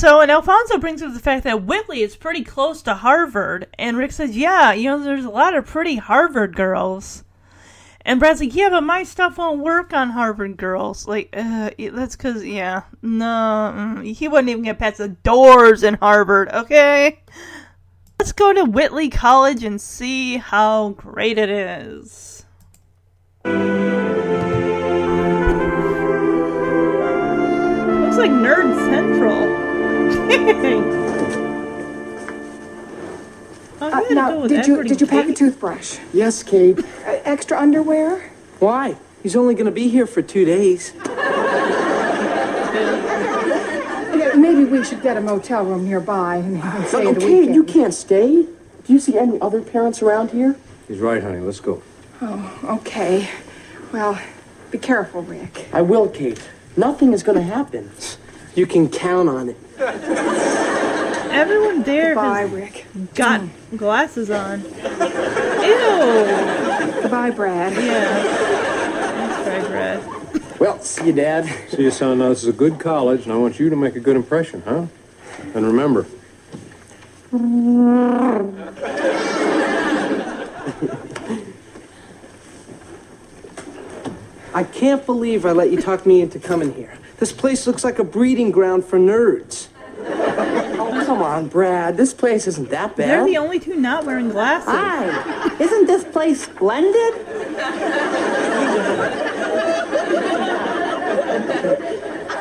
So, 0.00 0.20
and 0.20 0.30
Alfonso 0.30 0.78
brings 0.78 1.00
up 1.00 1.14
the 1.14 1.20
fact 1.20 1.44
that 1.44 1.62
Whitley 1.62 2.02
is 2.02 2.16
pretty 2.16 2.42
close 2.42 2.82
to 2.82 2.94
Harvard. 2.94 3.68
And 3.78 3.96
Rick 3.96 4.10
says, 4.12 4.36
yeah, 4.36 4.72
you 4.72 4.90
know, 4.90 4.98
there's 4.98 5.24
a 5.24 5.30
lot 5.30 5.54
of 5.56 5.64
pretty 5.64 5.96
Harvard 5.96 6.56
girls. 6.56 7.22
And 8.04 8.18
Brad's 8.18 8.40
like, 8.40 8.54
yeah, 8.54 8.68
but 8.68 8.82
my 8.82 9.04
stuff 9.04 9.38
won't 9.38 9.60
work 9.60 9.92
on 9.92 10.10
Harvard 10.10 10.56
girls. 10.56 11.06
Like, 11.06 11.28
uh, 11.32 11.70
that's 11.78 12.16
because, 12.16 12.44
yeah, 12.44 12.82
no, 13.00 13.72
mm, 13.76 14.12
he 14.12 14.26
wouldn't 14.26 14.48
even 14.48 14.64
get 14.64 14.80
past 14.80 14.98
the 14.98 15.08
doors 15.08 15.84
in 15.84 15.94
Harvard, 15.94 16.48
okay? 16.52 17.20
Let's 18.18 18.32
go 18.32 18.52
to 18.52 18.64
Whitley 18.64 19.08
College 19.08 19.62
and 19.62 19.80
see 19.80 20.36
how 20.36 20.90
great 20.90 21.38
it 21.38 21.50
is. 21.50 22.44
Looks 23.44 23.56
like 28.16 28.30
Nerd 28.30 28.74
Central. 28.90 31.08
Uh, 33.82 34.00
now, 34.10 34.46
did 34.46 34.66
you 34.66 34.82
did 34.84 35.00
you 35.00 35.06
pack 35.06 35.28
a 35.28 35.34
toothbrush? 35.34 35.98
Yes, 36.12 36.42
Kate. 36.42 36.78
Uh, 36.78 37.18
extra 37.24 37.58
underwear? 37.58 38.30
Why? 38.60 38.96
He's 39.22 39.34
only 39.36 39.54
going 39.54 39.66
to 39.66 39.72
be 39.72 39.88
here 39.88 40.06
for 40.06 40.22
two 40.22 40.44
days. 40.44 40.92
Yeah, 44.14 44.32
maybe 44.36 44.64
we 44.64 44.84
should 44.84 45.02
get 45.02 45.16
a 45.16 45.20
motel 45.20 45.64
room 45.64 45.84
nearby 45.84 46.36
and, 46.36 46.58
and 46.62 46.86
stay 46.86 47.04
But 47.04 47.14
the 47.14 47.20
okay, 47.24 47.34
weekend. 47.40 47.54
you 47.54 47.64
can't 47.64 47.94
stay. 47.94 48.42
Do 48.42 48.92
you 48.92 48.98
see 49.00 49.18
any 49.18 49.40
other 49.40 49.60
parents 49.62 50.02
around 50.02 50.30
here? 50.30 50.56
He's 50.88 50.98
right, 50.98 51.22
honey. 51.22 51.40
Let's 51.40 51.60
go. 51.60 51.82
Oh, 52.20 52.78
okay. 52.80 53.28
Well, 53.92 54.20
be 54.70 54.78
careful, 54.78 55.22
Rick. 55.22 55.68
I 55.72 55.82
will, 55.82 56.08
Kate. 56.08 56.40
Nothing 56.76 57.12
is 57.12 57.22
going 57.22 57.36
to 57.38 57.44
happen. 57.44 57.90
You 58.54 58.66
can 58.66 58.88
count 58.88 59.28
on 59.28 59.48
it. 59.50 59.56
Everyone 61.32 61.82
there 61.82 62.14
Goodbye, 62.14 62.40
has 62.42 62.50
Rick. 62.50 62.86
got 63.14 63.40
glasses 63.76 64.30
on. 64.30 64.60
Ew. 64.62 64.68
Goodbye, 67.02 67.30
Brad. 67.30 67.72
Yeah. 67.72 68.22
That's 68.22 69.48
right, 69.48 69.66
Brad. 69.66 70.60
Well, 70.60 70.78
see 70.80 71.06
you, 71.06 71.12
Dad. 71.12 71.46
See 71.70 71.82
you, 71.84 71.90
son. 71.90 72.18
Now, 72.18 72.26
uh, 72.26 72.28
this 72.30 72.42
is 72.42 72.48
a 72.48 72.52
good 72.52 72.78
college, 72.78 73.24
and 73.24 73.32
I 73.32 73.36
want 73.36 73.58
you 73.58 73.70
to 73.70 73.76
make 73.76 73.96
a 73.96 74.00
good 74.00 74.16
impression, 74.16 74.62
huh? 74.66 74.86
And 75.54 75.66
remember, 75.66 76.06
I 84.54 84.64
can't 84.64 85.04
believe 85.06 85.46
I 85.46 85.52
let 85.52 85.70
you 85.70 85.80
talk 85.80 86.04
me 86.04 86.20
into 86.20 86.38
coming 86.38 86.74
here. 86.74 86.92
This 87.18 87.32
place 87.32 87.66
looks 87.66 87.84
like 87.84 87.98
a 87.98 88.04
breeding 88.04 88.50
ground 88.50 88.84
for 88.84 88.98
nerds. 88.98 89.68
Oh, 90.84 91.04
come 91.06 91.22
on, 91.22 91.48
Brad. 91.48 91.96
This 91.96 92.12
place 92.12 92.46
isn't 92.46 92.70
that 92.70 92.96
bad. 92.96 93.08
They're 93.08 93.24
the 93.24 93.36
only 93.36 93.60
two 93.60 93.76
not 93.76 94.04
wearing 94.04 94.30
glasses. 94.30 94.68
Hi. 94.68 95.56
Isn't 95.62 95.86
this 95.86 96.04
place 96.04 96.42
splendid? 96.42 97.14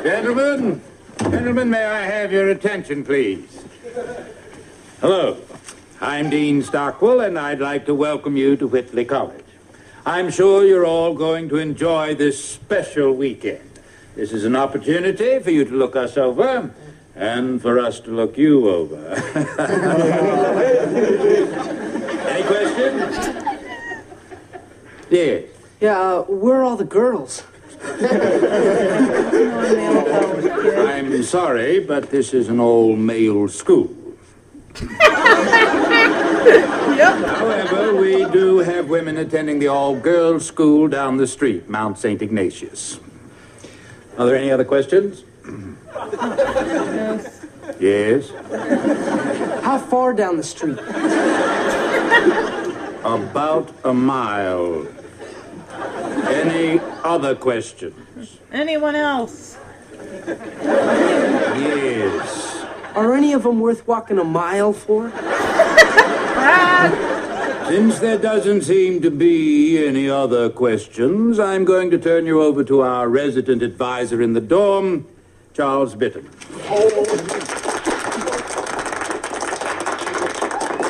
Gentlemen, 0.03 0.81
gentlemen, 1.19 1.69
may 1.69 1.85
I 1.85 2.01
have 2.01 2.31
your 2.31 2.49
attention, 2.49 3.03
please? 3.03 3.63
Hello, 4.99 5.37
I'm 5.99 6.29
Dean 6.29 6.63
Stockwell, 6.63 7.21
and 7.21 7.37
I'd 7.37 7.59
like 7.59 7.85
to 7.85 7.93
welcome 7.93 8.35
you 8.35 8.55
to 8.57 8.67
Whitley 8.67 9.05
College. 9.05 9.45
I'm 10.05 10.31
sure 10.31 10.65
you're 10.65 10.85
all 10.85 11.13
going 11.13 11.49
to 11.49 11.57
enjoy 11.57 12.15
this 12.15 12.43
special 12.43 13.13
weekend. 13.13 13.79
This 14.15 14.33
is 14.33 14.45
an 14.45 14.55
opportunity 14.55 15.39
for 15.39 15.51
you 15.51 15.63
to 15.65 15.75
look 15.75 15.95
us 15.95 16.17
over 16.17 16.73
and 17.21 17.61
for 17.61 17.79
us 17.79 17.99
to 17.99 18.09
look 18.09 18.35
you 18.35 18.67
over. 18.67 18.97
Any 22.27 22.43
questions? 22.43 23.29
Yes. 25.11 25.43
Yeah, 25.79 25.99
uh, 25.99 26.23
where 26.23 26.61
are 26.61 26.63
all 26.63 26.75
the 26.75 26.83
girls? 26.83 27.43
I'm 30.87 31.21
sorry, 31.21 31.79
but 31.79 32.09
this 32.09 32.33
is 32.33 32.49
an 32.49 32.59
all 32.59 32.95
male 32.95 33.47
school. 33.47 33.95
However, 36.97 37.95
we 37.95 38.25
do 38.31 38.59
have 38.59 38.89
women 38.89 39.17
attending 39.17 39.59
the 39.59 39.67
all 39.67 39.95
girls 39.95 40.47
school 40.47 40.87
down 40.87 41.17
the 41.17 41.27
street, 41.27 41.69
Mount 41.69 41.99
St. 41.99 42.19
Ignatius. 42.19 42.99
Are 44.17 44.25
there 44.25 44.35
any 44.35 44.49
other 44.49 44.65
questions? 44.65 45.23
Yes. 47.79 48.29
How 49.63 49.77
far 49.79 50.13
down 50.13 50.37
the 50.37 50.43
street? 50.43 50.79
About 53.03 53.73
a 53.83 53.93
mile. 53.93 54.87
Any 56.27 56.79
other 57.03 57.35
questions? 57.35 58.39
Anyone 58.51 58.95
else? 58.95 59.57
Yes. 61.57 62.65
Are 62.95 63.13
any 63.13 63.33
of 63.33 63.43
them 63.43 63.59
worth 63.59 63.87
walking 63.87 64.19
a 64.19 64.23
mile 64.23 64.73
for? 64.73 65.11
Since 67.67 67.99
there 67.99 68.17
doesn't 68.17 68.63
seem 68.63 69.01
to 69.01 69.09
be 69.09 69.87
any 69.87 70.09
other 70.09 70.49
questions, 70.49 71.39
I'm 71.39 71.63
going 71.63 71.89
to 71.91 71.97
turn 71.97 72.25
you 72.25 72.41
over 72.41 72.63
to 72.65 72.81
our 72.81 73.07
resident 73.07 73.63
advisor 73.63 74.21
in 74.21 74.33
the 74.33 74.41
dorm, 74.41 75.07
Charles 75.53 75.95
Bitton. 75.95 76.25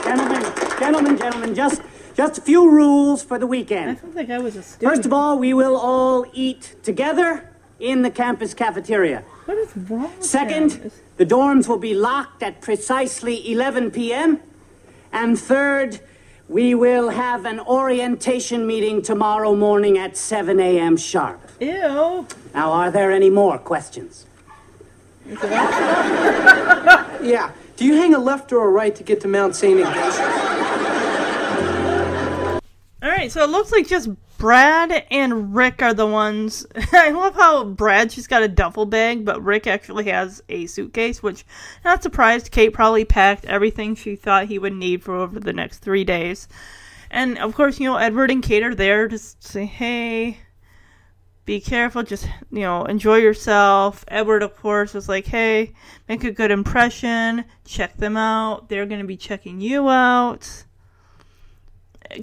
Gentlemen, 0.04 0.44
gentlemen, 0.80 1.18
gentlemen, 1.18 1.56
just 1.56 1.82
just 2.16 2.38
a 2.38 2.42
few 2.42 2.70
rules 2.70 3.24
for 3.24 3.38
the 3.40 3.48
weekend. 3.48 3.82
I 3.90 3.94
weekend. 3.94 4.00
thought 4.02 4.16
that 4.16 4.28
guy 4.28 4.40
was 4.40 4.56
a 4.56 4.64
student. 4.64 4.96
First 4.96 5.06
of 5.06 5.14
all, 5.14 5.38
we 5.40 5.54
will 5.54 5.78
all 5.78 6.26
eat 6.34 6.76
together 6.84 7.50
in 7.80 8.02
the 8.02 8.12
campus 8.12 8.54
cafeteria. 8.54 9.24
what 9.46 9.58
is 9.58 9.76
wrong 9.90 10.12
with 10.18 10.24
Second, 10.24 10.72
him? 10.74 10.92
the 11.18 11.26
dorms 11.26 11.68
will 11.68 11.78
be 11.80 11.94
locked 11.94 12.44
at 12.44 12.62
precisely 12.62 13.52
11 13.52 13.92
p.m. 13.92 14.40
And 15.14 15.38
third, 15.40 16.00
we 16.50 16.76
will 16.76 17.10
have 17.10 17.46
an 17.46 17.60
orientation 17.60 18.68
meeting 18.68 19.02
tomorrow 19.02 19.56
morning 19.56 19.98
at 19.98 20.18
7 20.18 20.60
a.m. 20.60 20.98
sharp. 20.98 21.40
Ew. 21.60 22.28
Now, 22.54 22.72
are 22.72 22.92
there 22.92 23.12
any 23.12 23.30
more 23.30 23.58
questions? 23.58 24.26
Yeah. 27.24 27.52
Do 27.78 27.86
you 27.86 27.96
hang 27.96 28.14
a 28.14 28.20
left 28.20 28.52
or 28.52 28.66
a 28.66 28.70
right 28.70 28.96
to 28.96 29.04
get 29.04 29.22
to 29.22 29.28
Mount 29.28 29.56
St. 29.56 29.80
Ignatius? 29.80 30.20
All 33.04 33.10
right, 33.10 33.32
so 33.32 33.44
it 33.44 33.50
looks 33.50 33.72
like 33.72 33.88
just 33.88 34.10
Brad 34.38 35.06
and 35.10 35.56
Rick 35.56 35.82
are 35.82 35.94
the 35.94 36.06
ones. 36.06 36.66
I 36.94 37.10
love 37.10 37.36
how 37.36 37.64
Brad 37.64 38.12
she's 38.12 38.28
got 38.28 38.44
a 38.44 38.48
duffel 38.48 38.86
bag, 38.86 39.26
but 39.26 39.44
Rick 39.44 39.68
actually 39.68 40.06
has 40.06 40.44
a 40.50 40.66
suitcase. 40.68 41.24
Which, 41.24 41.46
not 41.86 42.04
surprised, 42.04 42.52
Kate 42.52 42.74
probably 42.74 43.06
packed 43.06 43.46
everything 43.46 43.96
she 43.96 44.16
thought 44.16 44.46
he 44.46 44.60
would 44.60 44.74
need 44.74 45.04
for 45.04 45.16
over 45.16 45.40
the 45.40 45.54
next 45.54 45.80
three 45.80 46.04
days. 46.04 46.48
And 47.10 47.38
of 47.38 47.56
course, 47.56 47.80
you 47.80 47.90
know 47.90 47.98
Edward 47.98 48.32
and 48.32 48.44
Kate 48.44 48.64
are 48.64 48.76
there 48.76 49.08
to 49.08 49.18
say, 49.18 49.66
"Hey, 49.66 50.38
be 51.46 51.60
careful. 51.60 52.04
Just 52.04 52.28
you 52.52 52.62
know, 52.62 52.86
enjoy 52.86 53.18
yourself." 53.18 54.06
Edward, 54.08 54.44
of 54.44 54.56
course, 54.56 54.94
was 54.94 55.10
like, 55.10 55.26
"Hey, 55.26 55.74
make 56.08 56.24
a 56.24 56.32
good 56.32 56.52
impression. 56.52 57.46
Check 57.66 57.98
them 57.98 58.18
out. 58.18 58.70
They're 58.70 58.86
going 58.86 59.02
to 59.02 59.08
be 59.08 59.18
checking 59.18 59.62
you 59.62 59.90
out." 59.90 60.66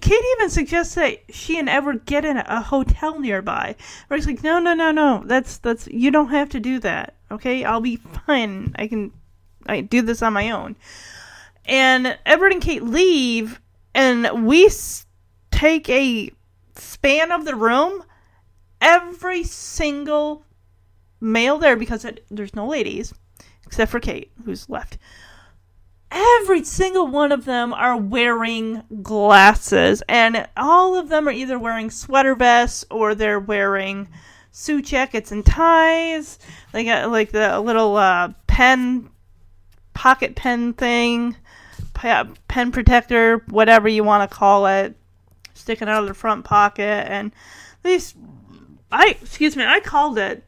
Kate 0.01 0.25
even 0.37 0.51
suggests 0.51 0.95
that 0.97 1.21
she 1.31 1.59
and 1.59 1.69
Edward 1.69 2.05
get 2.05 2.25
in 2.25 2.37
a 2.37 2.61
hotel 2.61 3.19
nearby. 3.19 3.75
Rick's 4.09 4.27
like, 4.27 4.43
no, 4.43 4.59
no, 4.59 4.75
no, 4.75 4.91
no. 4.91 5.23
That's 5.25 5.59
that's 5.59 5.87
you 5.89 6.11
don't 6.11 6.29
have 6.29 6.51
to 6.51 6.61
do 6.61 6.79
that. 6.81 7.15
Okay, 7.31 7.65
I'll 7.65 7.81
be 7.81 7.97
fine. 7.97 8.75
I 8.77 8.87
can, 8.87 9.13
I 9.67 9.81
do 9.81 10.03
this 10.03 10.23
on 10.23 10.33
my 10.33 10.51
own. 10.51 10.77
And 11.65 12.19
Edward 12.25 12.53
and 12.53 12.63
Kate 12.63 12.83
leave, 12.83 13.61
and 13.95 14.47
we 14.47 14.71
take 15.51 15.89
a 15.89 16.33
span 16.75 17.33
of 17.33 17.45
the 17.45 17.55
room. 17.55 18.05
Every 18.81 19.43
single 19.45 20.45
male 21.21 21.59
there, 21.59 21.77
because 21.77 22.05
it, 22.05 22.25
there's 22.31 22.55
no 22.55 22.67
ladies, 22.67 23.13
except 23.67 23.91
for 23.91 24.01
Kate, 24.01 24.31
who's 24.45 24.69
left. 24.69 24.99
Every 26.11 26.65
single 26.65 27.07
one 27.07 27.33
of 27.33 27.45
them 27.45 27.75
are 27.75 27.97
wearing 27.97 28.83
glasses 29.03 30.03
and 30.09 30.49
all 30.57 30.97
of 30.97 31.11
them 31.11 31.29
are 31.29 31.33
either 31.33 31.59
wearing 31.59 31.91
sweater 31.91 32.35
vests 32.35 32.85
or 32.91 33.15
they're 33.15 33.41
wearing 33.41 34.09
suit 34.51 34.87
jackets 34.87 35.31
and 35.31 35.45
ties 35.45 36.39
they 36.73 36.83
got 36.83 37.11
like 37.11 37.31
the 37.31 37.61
little 37.61 37.97
uh, 37.97 38.33
pen 38.47 39.11
pocket 39.93 40.35
pen 40.35 40.73
thing 40.73 41.37
pen 41.95 42.73
protector 42.73 43.45
whatever 43.49 43.89
you 43.89 44.03
want 44.03 44.29
to 44.29 44.35
call 44.35 44.67
it 44.67 44.97
sticking 45.55 45.89
out 45.89 46.03
of 46.03 46.09
the 46.09 46.15
front 46.15 46.45
pocket 46.45 47.07
and 47.09 47.33
these 47.83 48.15
i 48.91 49.17
excuse 49.21 49.57
me 49.57 49.65
i 49.65 49.81
called 49.81 50.19
it 50.19 50.45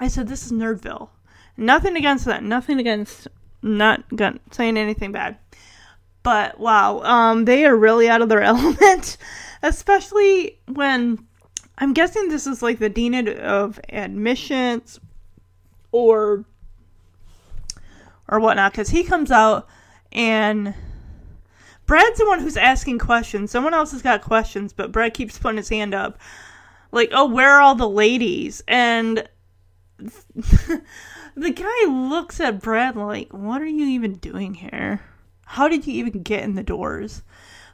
i 0.00 0.08
said 0.08 0.28
this 0.28 0.44
is 0.44 0.52
nerdville 0.52 1.08
nothing 1.56 1.96
against 1.96 2.24
that 2.24 2.42
nothing 2.42 2.78
against 2.78 3.28
not 3.62 4.04
gon- 4.14 4.40
saying 4.50 4.76
anything 4.76 5.12
bad. 5.12 5.38
But 6.22 6.58
wow, 6.60 7.00
um, 7.00 7.44
they 7.44 7.64
are 7.64 7.76
really 7.76 8.08
out 8.08 8.22
of 8.22 8.28
their 8.28 8.40
element, 8.42 9.16
especially 9.62 10.58
when 10.66 11.26
I'm 11.78 11.94
guessing 11.94 12.28
this 12.28 12.46
is 12.46 12.62
like 12.62 12.78
the 12.78 12.88
dean 12.88 13.28
of 13.28 13.80
admissions 13.88 15.00
or 15.90 16.44
or 18.28 18.40
whatnot, 18.40 18.72
because 18.72 18.90
he 18.90 19.04
comes 19.04 19.30
out 19.30 19.68
and 20.12 20.74
Brad's 21.86 22.18
the 22.18 22.26
one 22.26 22.40
who's 22.40 22.56
asking 22.56 22.98
questions. 22.98 23.50
Someone 23.50 23.74
else 23.74 23.92
has 23.92 24.00
got 24.00 24.22
questions, 24.22 24.72
but 24.72 24.92
Brad 24.92 25.12
keeps 25.12 25.38
putting 25.38 25.56
his 25.58 25.68
hand 25.68 25.92
up, 25.92 26.18
like, 26.92 27.10
"Oh, 27.12 27.26
where 27.26 27.50
are 27.52 27.60
all 27.60 27.74
the 27.74 27.88
ladies?" 27.88 28.62
And 28.68 29.28
the 29.98 30.80
guy 31.36 31.86
looks 31.88 32.38
at 32.40 32.62
Brad 32.62 32.96
like, 32.96 33.32
"What 33.32 33.60
are 33.60 33.66
you 33.66 33.86
even 33.86 34.14
doing 34.14 34.54
here? 34.54 35.00
how 35.52 35.68
did 35.68 35.86
you 35.86 35.92
even 35.94 36.22
get 36.22 36.42
in 36.42 36.54
the 36.54 36.62
doors? 36.62 37.22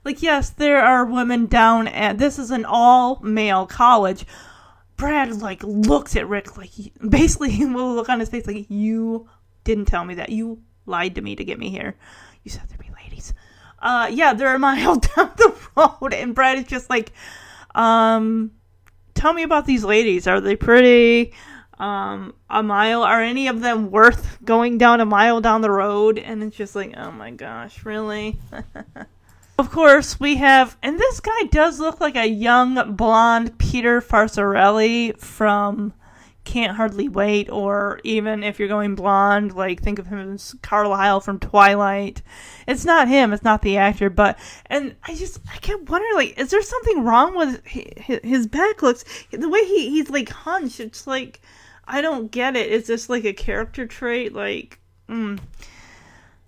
Like, 0.05 0.21
yes, 0.21 0.51
there 0.51 0.83
are 0.83 1.05
women 1.05 1.47
down 1.47 1.87
at 1.87 2.19
this 2.19 2.37
is 2.37 2.51
an 2.51 2.65
all 2.65 3.21
male 3.21 3.67
college. 3.67 4.27
Brad 4.97 5.41
like 5.41 5.63
looks 5.63 6.17
at 6.17 6.29
Rick 6.29 6.57
like 6.57 6.71
basically 7.09 7.51
he 7.51 7.65
will 7.65 7.95
look 7.95 8.09
on 8.09 8.19
his 8.19 8.31
face 8.31 8.49
like 8.49 8.67
you 8.69 9.29
didn't 9.63 9.85
tell 9.85 10.05
me 10.05 10.15
that 10.15 10.31
you 10.31 10.61
lied 10.87 11.15
to 11.15 11.21
me 11.21 11.37
to 11.37 11.45
get 11.45 11.59
me 11.59 11.71
here. 11.71 11.95
You 12.43 12.51
said 12.51 12.63
there'd 12.69 12.81
be 12.81 12.91
ladies. 13.05 13.33
Uh, 13.79 14.11
yeah, 14.11 14.35
they're 14.35 14.57
a 14.57 14.59
mile 14.59 14.97
down 15.17 15.31
the 15.37 15.55
road, 15.77 16.13
and 16.13 16.35
Brad 16.35 16.59
is 16.59 16.65
just 16.65 16.91
like, 16.91 17.13
um, 17.77 18.51
tell 19.19 19.33
me 19.33 19.43
about 19.43 19.67
these 19.67 19.85
ladies. 19.85 20.27
Are 20.27 20.41
they 20.41 20.57
pretty? 20.57 21.33
Um, 21.79 22.35
a 22.51 22.63
mile? 22.63 23.03
Are 23.03 23.23
any 23.23 23.49
of 23.49 23.61
them 23.61 23.91
worth 23.91 24.39
going 24.45 24.79
down 24.79 25.01
a 25.01 25.05
mile 25.05 25.41
down 25.41 25.61
the 25.61 25.71
road? 25.71 26.19
And 26.19 26.43
it's 26.43 26.57
just 26.57 26.75
like, 26.75 26.95
oh 26.97 27.13
my 27.13 27.31
gosh, 27.31 27.85
really? 27.85 28.39
Of 29.59 29.73
course, 29.73 30.21
we 30.21 30.37
have, 30.37 30.77
and 30.85 31.01
this 31.01 31.19
guy 31.19 31.43
does 31.51 31.81
look 31.81 32.01
like 32.01 32.15
a 32.15 32.29
young 32.29 32.95
blonde 32.95 33.59
Peter 33.59 34.01
Farcirelli 34.01 35.19
from 35.19 35.93
Can't 36.49 36.77
Hardly 36.77 37.11
Wait, 37.11 37.51
or 37.51 38.01
even 38.05 38.43
if 38.43 38.59
you're 38.59 38.69
going 38.69 38.95
blonde, 38.95 39.55
like 39.55 39.83
think 39.83 39.99
of 39.99 40.07
him 40.07 40.33
as 40.33 40.55
Carlisle 40.63 41.21
from 41.21 41.39
Twilight. 41.39 42.23
It's 42.67 42.87
not 42.87 43.07
him, 43.07 43.35
it's 43.35 43.45
not 43.45 43.61
the 43.61 43.77
actor, 43.77 44.09
but, 44.09 44.39
and 44.65 44.97
I 45.05 45.15
just, 45.15 45.41
I 45.53 45.59
kept 45.59 45.91
wondering, 45.91 46.15
like, 46.15 46.39
is 46.39 46.49
there 46.49 46.63
something 46.63 47.05
wrong 47.05 47.37
with 47.37 47.63
his 47.67 48.47
back 48.47 48.81
looks? 48.81 49.05
The 49.31 49.47
way 49.47 49.63
he, 49.67 49.91
he's 49.91 50.09
like 50.09 50.31
hunched, 50.31 50.81
it's 50.81 51.07
like, 51.07 51.43
I 51.87 52.01
don't 52.01 52.31
get 52.31 52.57
it. 52.57 52.73
Is 52.73 52.87
this 52.87 53.11
like 53.11 53.27
a 53.27 53.35
character 53.35 53.87
trait? 53.87 54.33
Like, 54.33 54.81
mm, 55.07 55.39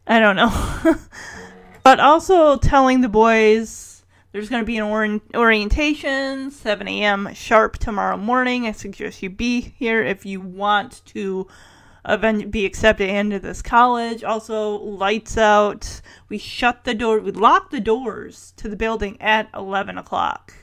I 0.07 0.19
don't 0.19 0.37
know. 0.37 0.97
but 1.83 2.01
also 2.01 2.57
telling 2.57 3.03
the 3.03 3.11
boys 3.11 3.90
there's 4.33 4.49
going 4.49 4.63
to 4.63 4.67
be 4.67 4.77
an 4.77 4.85
orient- 4.85 5.23
orientation 5.35 6.51
7 6.51 6.89
a.m 6.89 7.33
sharp 7.35 7.79
tomorrow 7.79 8.17
morning 8.17 8.67
i 8.67 8.73
suggest 8.73 9.23
you 9.23 9.31
be 9.31 9.61
here 9.61 10.03
if 10.03 10.25
you 10.25 10.41
want 10.41 11.03
to 11.07 11.47
uh, 12.05 12.15
event- 12.15 12.51
be 12.51 12.65
accepted 12.65 13.09
into 13.09 13.39
this 13.39 13.63
college 13.63 14.25
also 14.25 14.77
lights 14.79 15.37
out 15.37 16.01
we 16.29 16.39
shut 16.39 16.85
the 16.85 16.95
door 16.95 17.21
we 17.21 17.33
lock 17.33 17.71
the 17.71 17.81
doors 17.81 18.53
to 18.57 18.69
the 18.69 18.77
building 18.77 19.21
at 19.21 19.49
11 19.55 19.99
o'clock 19.99 20.55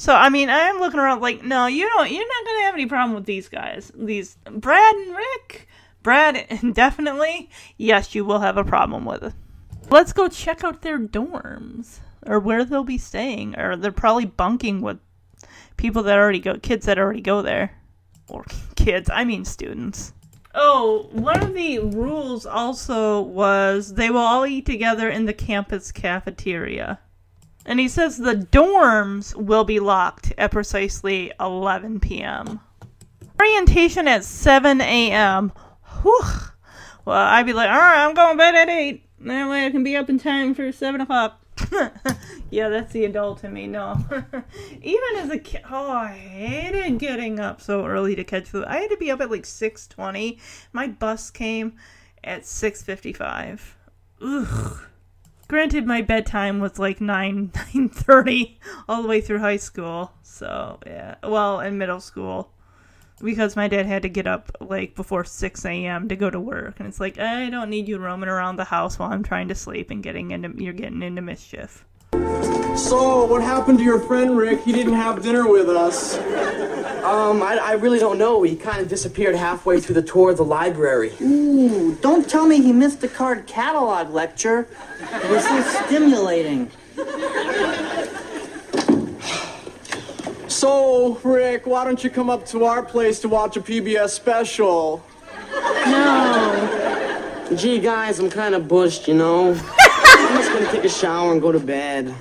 so 0.00 0.14
I 0.14 0.30
mean, 0.30 0.48
I'm 0.48 0.78
looking 0.78 0.98
around 0.98 1.20
like, 1.20 1.44
no, 1.44 1.66
you 1.66 1.86
don't. 1.86 2.10
You're 2.10 2.26
not 2.26 2.46
gonna 2.46 2.64
have 2.64 2.74
any 2.74 2.86
problem 2.86 3.14
with 3.14 3.26
these 3.26 3.50
guys. 3.50 3.92
These 3.94 4.38
Brad 4.50 4.94
and 4.94 5.14
Rick, 5.14 5.68
Brad 6.02 6.46
definitely. 6.72 7.50
Yes, 7.76 8.14
you 8.14 8.24
will 8.24 8.38
have 8.38 8.56
a 8.56 8.64
problem 8.64 9.04
with 9.04 9.22
it. 9.22 9.34
Let's 9.90 10.12
go 10.12 10.28
check 10.28 10.62
out 10.62 10.82
their 10.82 10.98
dorms 10.98 11.98
or 12.26 12.38
where 12.38 12.64
they'll 12.64 12.84
be 12.84 12.98
staying, 12.98 13.58
or 13.58 13.76
they're 13.76 13.92
probably 13.92 14.26
bunking 14.26 14.80
with 14.80 14.98
people 15.76 16.02
that 16.04 16.18
already 16.18 16.40
go, 16.40 16.58
kids 16.58 16.86
that 16.86 16.98
already 16.98 17.20
go 17.20 17.42
there, 17.42 17.76
or 18.28 18.44
kids. 18.76 19.10
I 19.12 19.24
mean 19.24 19.44
students. 19.44 20.12
Oh, 20.54 21.08
one 21.12 21.42
of 21.42 21.54
the 21.54 21.78
rules 21.78 22.44
also 22.44 23.20
was 23.20 23.94
they 23.94 24.10
will 24.10 24.18
all 24.18 24.44
eat 24.46 24.66
together 24.66 25.08
in 25.08 25.26
the 25.26 25.32
campus 25.32 25.92
cafeteria. 25.92 26.98
And 27.64 27.78
he 27.78 27.88
says 27.88 28.16
the 28.16 28.34
dorms 28.34 29.34
will 29.36 29.64
be 29.64 29.80
locked 29.80 30.32
at 30.36 30.50
precisely 30.50 31.30
11 31.38 32.00
p.m. 32.00 32.60
Orientation 33.38 34.08
at 34.08 34.24
7 34.24 34.80
a.m. 34.80 35.52
Whew. 36.02 36.20
Well, 37.04 37.16
I'd 37.16 37.46
be 37.46 37.52
like, 37.52 37.70
all 37.70 37.78
right, 37.78 38.04
I'm 38.04 38.14
going 38.14 38.34
to 38.34 38.38
bed 38.38 38.54
at 38.54 38.68
8. 38.68 39.09
That 39.20 39.50
way 39.50 39.66
I 39.66 39.70
can 39.70 39.84
be 39.84 39.96
up 39.96 40.08
in 40.08 40.18
time 40.18 40.54
for 40.54 40.72
7 40.72 41.00
o'clock. 41.00 41.40
yeah, 42.50 42.68
that's 42.68 42.92
the 42.92 43.04
adult 43.04 43.44
in 43.44 43.52
me. 43.52 43.66
No. 43.66 43.96
Even 44.82 45.16
as 45.16 45.30
a 45.30 45.38
kid, 45.38 45.62
oh, 45.70 45.90
I 45.90 46.08
hated 46.08 46.98
getting 46.98 47.38
up 47.38 47.60
so 47.60 47.84
early 47.84 48.16
to 48.16 48.24
catch 48.24 48.50
the. 48.50 48.64
I 48.66 48.78
had 48.78 48.90
to 48.90 48.96
be 48.96 49.10
up 49.10 49.20
at 49.20 49.30
like 49.30 49.42
6:20. 49.42 50.38
My 50.72 50.86
bus 50.88 51.30
came 51.30 51.74
at 52.24 52.42
6:55. 52.42 53.74
Ugh. 54.22 54.80
Granted, 55.48 55.84
my 55.84 56.00
bedtime 56.00 56.60
was 56.60 56.78
like 56.78 57.00
nine 57.00 57.50
nine 57.74 57.88
thirty 57.88 58.58
all 58.88 59.02
the 59.02 59.08
way 59.08 59.20
through 59.20 59.40
high 59.40 59.56
school. 59.56 60.12
So 60.22 60.78
yeah, 60.86 61.16
well, 61.24 61.60
in 61.60 61.76
middle 61.76 62.00
school, 62.00 62.52
because 63.22 63.56
my 63.56 63.68
dad 63.68 63.86
had 63.86 64.02
to 64.02 64.08
get 64.08 64.26
up 64.26 64.56
like 64.60 64.94
before 64.94 65.24
six 65.24 65.64
a.m. 65.64 66.08
to 66.08 66.16
go 66.16 66.30
to 66.30 66.40
work, 66.40 66.78
and 66.78 66.88
it's 66.88 67.00
like 67.00 67.18
I 67.18 67.50
don't 67.50 67.70
need 67.70 67.88
you 67.88 67.98
roaming 67.98 68.28
around 68.28 68.56
the 68.56 68.64
house 68.64 68.98
while 68.98 69.12
I'm 69.12 69.22
trying 69.22 69.48
to 69.48 69.54
sleep 69.54 69.90
and 69.90 70.02
getting 70.02 70.30
into 70.30 70.50
you're 70.62 70.72
getting 70.72 71.02
into 71.02 71.22
mischief. 71.22 71.84
So, 72.76 73.24
what 73.26 73.42
happened 73.42 73.78
to 73.78 73.84
your 73.84 74.00
friend 74.00 74.36
Rick? 74.36 74.62
He 74.62 74.72
didn't 74.72 74.94
have 74.94 75.22
dinner 75.22 75.48
with 75.48 75.68
us. 75.68 76.16
Um, 77.04 77.42
I, 77.42 77.58
I 77.60 77.72
really 77.72 77.98
don't 77.98 78.18
know. 78.18 78.42
He 78.42 78.56
kind 78.56 78.80
of 78.80 78.88
disappeared 78.88 79.34
halfway 79.34 79.80
through 79.80 79.96
the 79.96 80.02
tour 80.02 80.30
of 80.30 80.36
the 80.36 80.44
library. 80.44 81.12
Ooh, 81.20 81.94
don't 81.96 82.28
tell 82.28 82.46
me 82.46 82.62
he 82.62 82.72
missed 82.72 83.00
the 83.00 83.08
card 83.08 83.46
catalog 83.46 84.10
lecture. 84.10 84.68
It 85.00 85.30
was 85.30 85.44
so 85.44 85.62
stimulating. 85.84 86.70
So, 90.50 91.14
Rick, 91.22 91.68
why 91.68 91.84
don't 91.84 92.02
you 92.02 92.10
come 92.10 92.28
up 92.28 92.44
to 92.46 92.64
our 92.64 92.82
place 92.82 93.20
to 93.20 93.28
watch 93.28 93.56
a 93.56 93.60
PBS 93.60 94.10
special? 94.10 95.00
No. 95.86 97.46
Gee, 97.54 97.78
guys, 97.78 98.18
I'm 98.18 98.28
kind 98.28 98.56
of 98.56 98.66
bushed, 98.66 99.06
you 99.06 99.14
know. 99.14 99.52
I'm 99.78 100.36
just 100.36 100.52
gonna 100.52 100.70
take 100.72 100.82
a 100.82 100.88
shower 100.88 101.30
and 101.30 101.40
go 101.40 101.52
to 101.52 101.60
bed. 101.60 102.12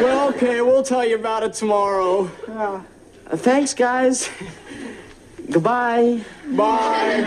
Well, 0.00 0.28
okay, 0.28 0.60
we'll 0.60 0.84
tell 0.84 1.04
you 1.04 1.16
about 1.16 1.42
it 1.42 1.52
tomorrow. 1.52 2.30
Uh, 2.48 2.80
thanks, 3.36 3.74
guys. 3.74 4.30
Goodbye. 5.50 6.24
Bye. 6.46 7.26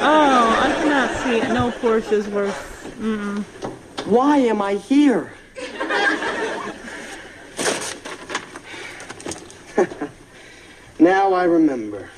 Oh, 0.00 0.60
I 0.62 0.72
cannot 0.82 1.10
see 1.22 1.36
it. 1.40 1.52
No 1.52 1.70
Porsche's 1.72 2.26
worth. 2.28 2.96
Mm-mm. 2.98 3.42
Why 4.06 4.38
am 4.38 4.62
I 4.62 4.76
here? 4.76 5.30
now 10.98 11.32
I 11.32 11.44
remember. 11.44 12.08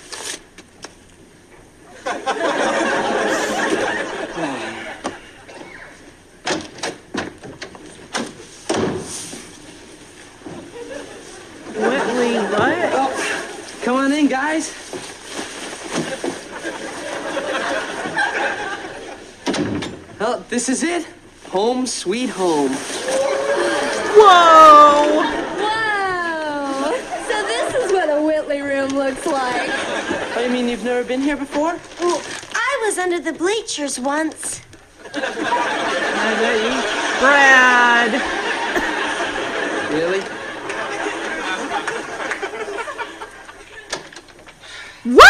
Whitley, 11.77 12.37
what? 12.39 12.91
Oh, 12.93 13.79
come 13.83 13.97
on 13.97 14.13
in, 14.13 14.29
guys. 14.29 14.73
Well, 20.19 20.45
this 20.49 20.69
is 20.71 20.83
it. 20.83 21.07
Home 21.49 21.87
sweet 21.87 22.31
home. 22.31 22.73
Whoa! 24.17 25.21
Wow! 25.61 26.95
So 27.29 27.43
this 27.47 27.75
is 27.75 27.93
what 27.93 28.09
a 28.09 28.23
Whitley 28.23 28.46
room 28.61 28.91
looks 28.91 29.27
like. 29.27 29.69
Oh, 30.37 30.43
you 30.45 30.51
mean 30.51 30.69
you've 30.69 30.85
never 30.85 31.05
been 31.05 31.21
here 31.21 31.37
before? 31.37 31.79
Well, 32.01 32.21
I 32.55 32.83
was 32.85 32.99
under 32.99 33.19
the 33.21 33.33
bleachers 33.33 33.99
once. 33.99 34.61
Brad. 37.21 38.13
Really? 39.93 40.21
Woo! 45.05 45.23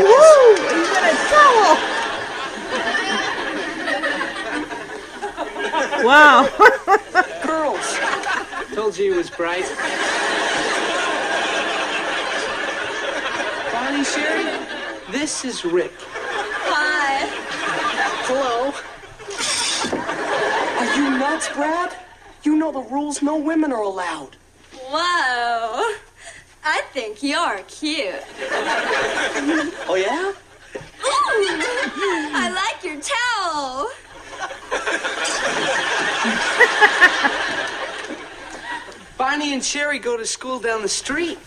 Woo! 0.00 0.56
You 0.72 0.84
got 0.92 1.04
a 1.04 1.06
towel. 1.30 1.90
Wow. 6.04 6.48
Girls. 7.46 7.86
Told 8.74 8.98
you 8.98 9.12
he 9.12 9.16
was 9.16 9.30
bright. 9.30 9.64
Bonnie 13.84 14.02
Sherry, 14.02 14.46
this 15.10 15.44
is 15.44 15.62
Rick. 15.62 15.92
Hi. 15.98 17.26
Hello. 18.24 18.72
Are 20.78 20.96
you 20.96 21.18
nuts, 21.18 21.50
Brad? 21.52 21.94
You 22.44 22.56
know 22.56 22.72
the 22.72 22.80
rules. 22.80 23.20
No 23.20 23.36
women 23.36 23.72
are 23.72 23.82
allowed. 23.82 24.38
Whoa. 24.72 25.98
I 26.64 26.80
think 26.94 27.22
you're 27.22 27.60
cute. 27.68 28.24
Oh, 29.86 29.96
yeah? 29.96 30.32
I 32.32 32.48
like 32.54 32.82
your 32.82 33.02
towel. 33.02 33.90
Bonnie 39.18 39.52
and 39.52 39.62
Sherry 39.62 39.98
go 39.98 40.16
to 40.16 40.24
school 40.24 40.58
down 40.58 40.80
the 40.80 40.88
street. 40.88 41.38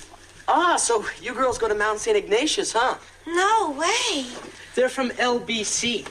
Ah, 0.48 0.78
so 0.78 1.06
you 1.22 1.34
girls 1.34 1.58
go 1.58 1.68
to 1.68 1.76
Mount 1.76 2.00
St. 2.00 2.16
Ignatius, 2.16 2.74
huh? 2.74 2.96
No 3.26 3.72
way. 3.72 4.26
They're 4.76 4.90
from 4.90 5.10
LBC. 5.12 6.08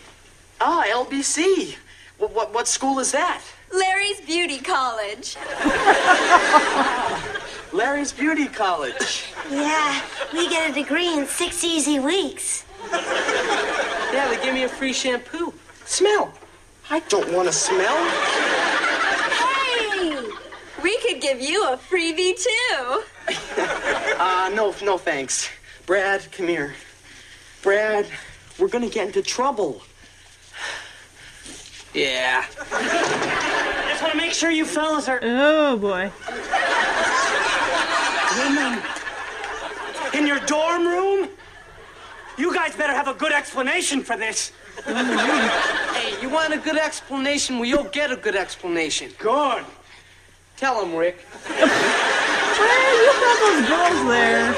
Ah, 0.61 0.85
LBC. 0.89 1.77
What, 2.19 2.35
what, 2.35 2.53
what 2.55 2.69
school 2.69 2.99
is 2.99 3.13
that? 3.13 3.41
Larry's 3.73 4.21
Beauty 4.21 4.59
College. 4.59 5.37
Larry's 7.73 8.13
Beauty 8.13 8.47
College. 8.47 9.25
Yeah, 9.51 10.03
we 10.33 10.49
get 10.49 10.71
a 10.71 10.75
degree 10.75 11.17
in 11.17 11.27
six 11.27 11.65
easy 11.65 11.99
weeks. 11.99 12.65
Yeah, 12.93 14.29
they 14.29 14.43
give 14.43 14.55
me 14.55 14.65
a 14.65 14.69
free 14.69 14.93
shampoo. 14.93 15.53
Smell. 15.85 16.33
I 16.91 17.01
don't 17.01 17.33
want 17.33 17.49
to 17.49 17.53
smell. 17.53 17.97
Hey! 19.41 20.23
We 20.83 20.99
could 20.99 21.21
give 21.21 21.41
you 21.41 21.65
a 21.65 21.77
freebie 21.77 22.35
too. 22.37 23.03
Uh, 23.29 24.51
no, 24.55 24.75
no 24.83 24.99
thanks. 24.99 25.51
Brad, 25.87 26.27
come 26.33 26.49
here. 26.49 26.75
Brad, 27.63 28.07
we're 28.59 28.69
gonna 28.69 28.89
get 28.89 29.07
into 29.09 29.23
trouble. 29.23 29.83
Yeah. 31.93 32.45
I 32.73 33.87
just 33.89 34.03
want 34.03 34.13
to 34.13 34.19
make 34.19 34.33
sure 34.33 34.51
you 34.51 34.67
fellas 34.67 35.09
are. 35.09 35.21
Oh 35.23 35.77
boy. 35.77 36.11
Women 38.39 38.83
in 40.13 40.27
your 40.27 40.41
dorm 40.41 40.87
room? 40.87 41.29
You 42.37 42.53
guys 42.55 42.77
better 42.77 42.93
have 42.93 43.09
a 43.09 43.15
good 43.15 43.33
explanation 43.33 44.03
for 44.03 44.17
this. 44.17 44.53
Hey, 44.85 46.21
you 46.21 46.29
want 46.29 46.53
a 46.53 46.59
good 46.59 46.77
explanation? 46.77 47.59
Well, 47.59 47.65
you'll 47.65 47.85
get 47.85 48.13
a 48.13 48.17
good 48.17 48.37
explanation. 48.37 49.13
Good. 49.19 49.65
Tell 50.59 50.85
him, 50.85 50.95
Rick. 50.95 51.25
You 52.59 53.13
got 53.21 53.39
those 53.41 53.69
girls 53.69 54.09
there. 54.09 54.55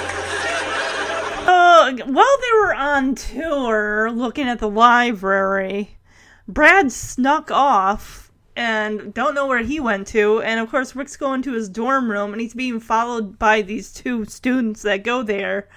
Uh, 1.49 1.93
while 2.07 2.39
they 2.41 2.59
were 2.59 2.75
on 2.75 3.15
tour 3.15 4.11
looking 4.11 4.47
at 4.47 4.59
the 4.59 4.69
library, 4.69 5.99
Brad 6.47 6.93
snuck 6.93 7.51
off 7.51 8.31
and 8.55 9.15
don't 9.15 9.35
know 9.35 9.47
where 9.47 9.62
he 9.62 9.81
went 9.81 10.07
to. 10.09 10.43
And 10.43 10.61
of 10.61 10.70
course, 10.70 10.95
Rick's 10.95 11.16
going 11.16 11.43
to 11.43 11.53
his 11.53 11.69
dorm 11.69 12.11
room 12.11 12.33
and 12.33 12.41
he's 12.41 12.55
being 12.55 12.81
followed 12.81 13.39
by 13.39 13.62
these 13.62 13.93
two 13.93 14.25
students 14.27 14.83
that 14.83 15.05
go 15.05 15.23
there. 15.23 15.69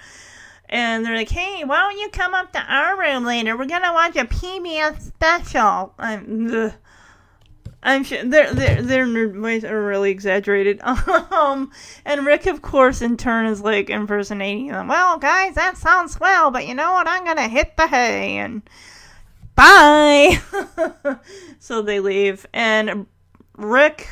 And 0.68 1.04
they're 1.04 1.16
like, 1.16 1.30
hey, 1.30 1.64
why 1.64 1.80
don't 1.80 1.98
you 1.98 2.08
come 2.08 2.34
up 2.34 2.52
to 2.52 2.60
our 2.60 2.98
room 2.98 3.24
later? 3.24 3.56
We're 3.56 3.66
going 3.66 3.82
to 3.82 3.92
watch 3.92 4.16
a 4.16 4.24
PBS 4.24 5.00
special. 5.00 5.94
I'm, 5.98 6.54
ugh. 6.54 6.72
I'm 7.82 8.04
sure 8.04 8.24
their 8.24 8.54
their 8.54 8.80
their 8.80 9.06
nerd 9.06 9.64
are 9.64 9.84
really 9.84 10.10
exaggerated. 10.10 10.80
Um, 11.32 11.72
and 12.04 12.24
Rick, 12.24 12.46
of 12.46 12.62
course, 12.62 13.02
in 13.02 13.16
turn 13.16 13.46
is 13.46 13.60
like 13.60 13.90
impersonating 13.90 14.68
them. 14.68 14.86
Well, 14.86 15.18
guys, 15.18 15.54
that 15.56 15.76
sounds 15.76 16.12
swell, 16.12 16.50
but 16.50 16.66
you 16.68 16.74
know 16.74 16.92
what? 16.92 17.08
I'm 17.08 17.24
gonna 17.24 17.48
hit 17.48 17.76
the 17.76 17.88
hay 17.88 18.36
and 18.36 18.62
bye. 19.56 20.38
so 21.58 21.82
they 21.82 22.00
leave, 22.00 22.46
and 22.52 23.06
Rick. 23.56 24.08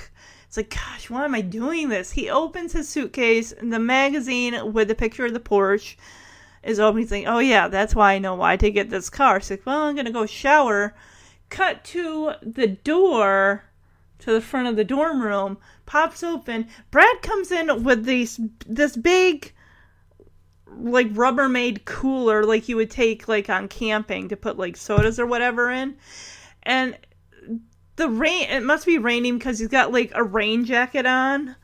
It's 0.49 0.57
like, 0.57 0.71
gosh, 0.71 1.09
why 1.09 1.25
am 1.25 1.37
I 1.37 1.43
doing 1.43 1.91
this? 1.91 2.11
He 2.11 2.29
opens 2.29 2.73
his 2.73 2.89
suitcase, 2.89 3.55
the 3.63 3.79
magazine 3.79 4.73
with 4.73 4.89
the 4.89 4.97
picture 4.97 5.25
of 5.25 5.33
the 5.33 5.39
Porsche 5.39 5.95
is 6.65 6.81
open. 6.81 7.01
He's 7.01 7.13
like, 7.13 7.27
oh 7.29 7.39
yeah, 7.39 7.69
that's 7.69 7.95
why 7.95 8.15
I 8.15 8.19
know 8.19 8.35
why 8.35 8.57
to 8.57 8.71
get 8.73 8.91
this 8.91 9.11
car. 9.11 9.39
He's 9.39 9.51
like, 9.51 9.65
well, 9.65 9.83
I'm 9.83 9.95
gonna 9.95 10.11
go 10.11 10.27
shower 10.27 10.95
cut 11.51 11.85
to 11.85 12.33
the 12.43 12.69
door 12.69 13.65
to 14.21 14.33
the 14.33 14.41
front 14.41 14.69
of 14.69 14.77
the 14.77 14.85
dorm 14.85 15.23
room 15.23 15.59
pops 15.87 16.23
open. 16.23 16.69
Brad 16.91 17.23
comes 17.23 17.51
in 17.51 17.83
with 17.83 18.05
these 18.05 18.41
this 18.67 18.97
big 18.97 19.53
like 20.79 21.13
rubbermaid 21.15 21.85
cooler 21.85 22.45
like 22.45 22.69
you 22.69 22.77
would 22.77 22.91
take 22.91 23.27
like 23.27 23.51
on 23.51 23.67
camping 23.67 24.29
to 24.29 24.37
put 24.37 24.59
like 24.59 24.77
sodas 24.77 25.19
or 25.19 25.27
whatever 25.27 25.71
in. 25.71 25.97
And 26.63 26.97
the 27.97 28.09
rain 28.09 28.49
it 28.49 28.63
must 28.63 28.87
be 28.87 28.99
raining 28.99 29.39
because 29.39 29.59
he's 29.59 29.69
got 29.69 29.93
like 29.93 30.13
a 30.15 30.23
rain 30.23 30.65
jacket 30.65 31.07
on 31.07 31.57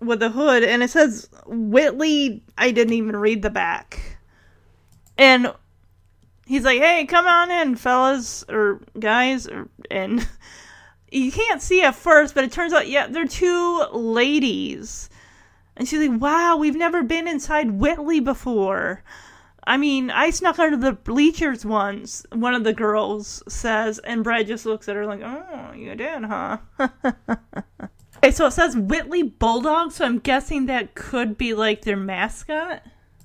with 0.00 0.22
a 0.22 0.30
hood 0.30 0.62
and 0.62 0.82
it 0.82 0.90
says 0.90 1.28
whitley 1.46 2.44
i 2.58 2.70
didn't 2.70 2.94
even 2.94 3.16
read 3.16 3.42
the 3.42 3.50
back. 3.50 4.18
And 5.18 5.52
he's 6.46 6.64
like, 6.64 6.80
"Hey, 6.80 7.04
come 7.04 7.26
on 7.26 7.50
in, 7.50 7.76
fellas 7.76 8.44
or 8.48 8.80
guys," 8.98 9.46
or, 9.46 9.68
and 9.90 10.26
you 11.10 11.30
can't 11.30 11.60
see 11.60 11.82
at 11.82 11.94
first, 11.94 12.34
but 12.34 12.44
it 12.44 12.52
turns 12.52 12.72
out, 12.72 12.88
yeah, 12.88 13.06
they're 13.08 13.26
two 13.26 13.84
ladies. 13.92 15.10
And 15.76 15.86
she's 15.86 16.00
like, 16.00 16.20
"Wow, 16.20 16.56
we've 16.56 16.76
never 16.76 17.02
been 17.02 17.28
inside 17.28 17.72
Whitley 17.72 18.20
before." 18.20 19.02
I 19.68 19.76
mean, 19.76 20.10
I 20.10 20.30
snuck 20.30 20.60
under 20.60 20.76
the 20.76 20.92
bleachers 20.92 21.66
once. 21.66 22.24
One 22.32 22.54
of 22.54 22.62
the 22.62 22.72
girls 22.72 23.42
says, 23.48 23.98
and 23.98 24.22
Brad 24.22 24.46
just 24.46 24.64
looks 24.64 24.88
at 24.88 24.94
her 24.94 25.04
like, 25.04 25.20
"Oh, 25.22 25.72
you 25.74 25.94
did, 25.96 26.24
huh?" 26.24 26.58
okay, 26.78 28.30
so 28.30 28.46
it 28.46 28.52
says 28.52 28.76
Whitley 28.76 29.24
Bulldog, 29.24 29.92
so 29.92 30.04
I'm 30.04 30.20
guessing 30.20 30.66
that 30.66 30.94
could 30.94 31.36
be 31.36 31.52
like 31.52 31.82
their 31.82 31.96
mascot. 31.96 32.82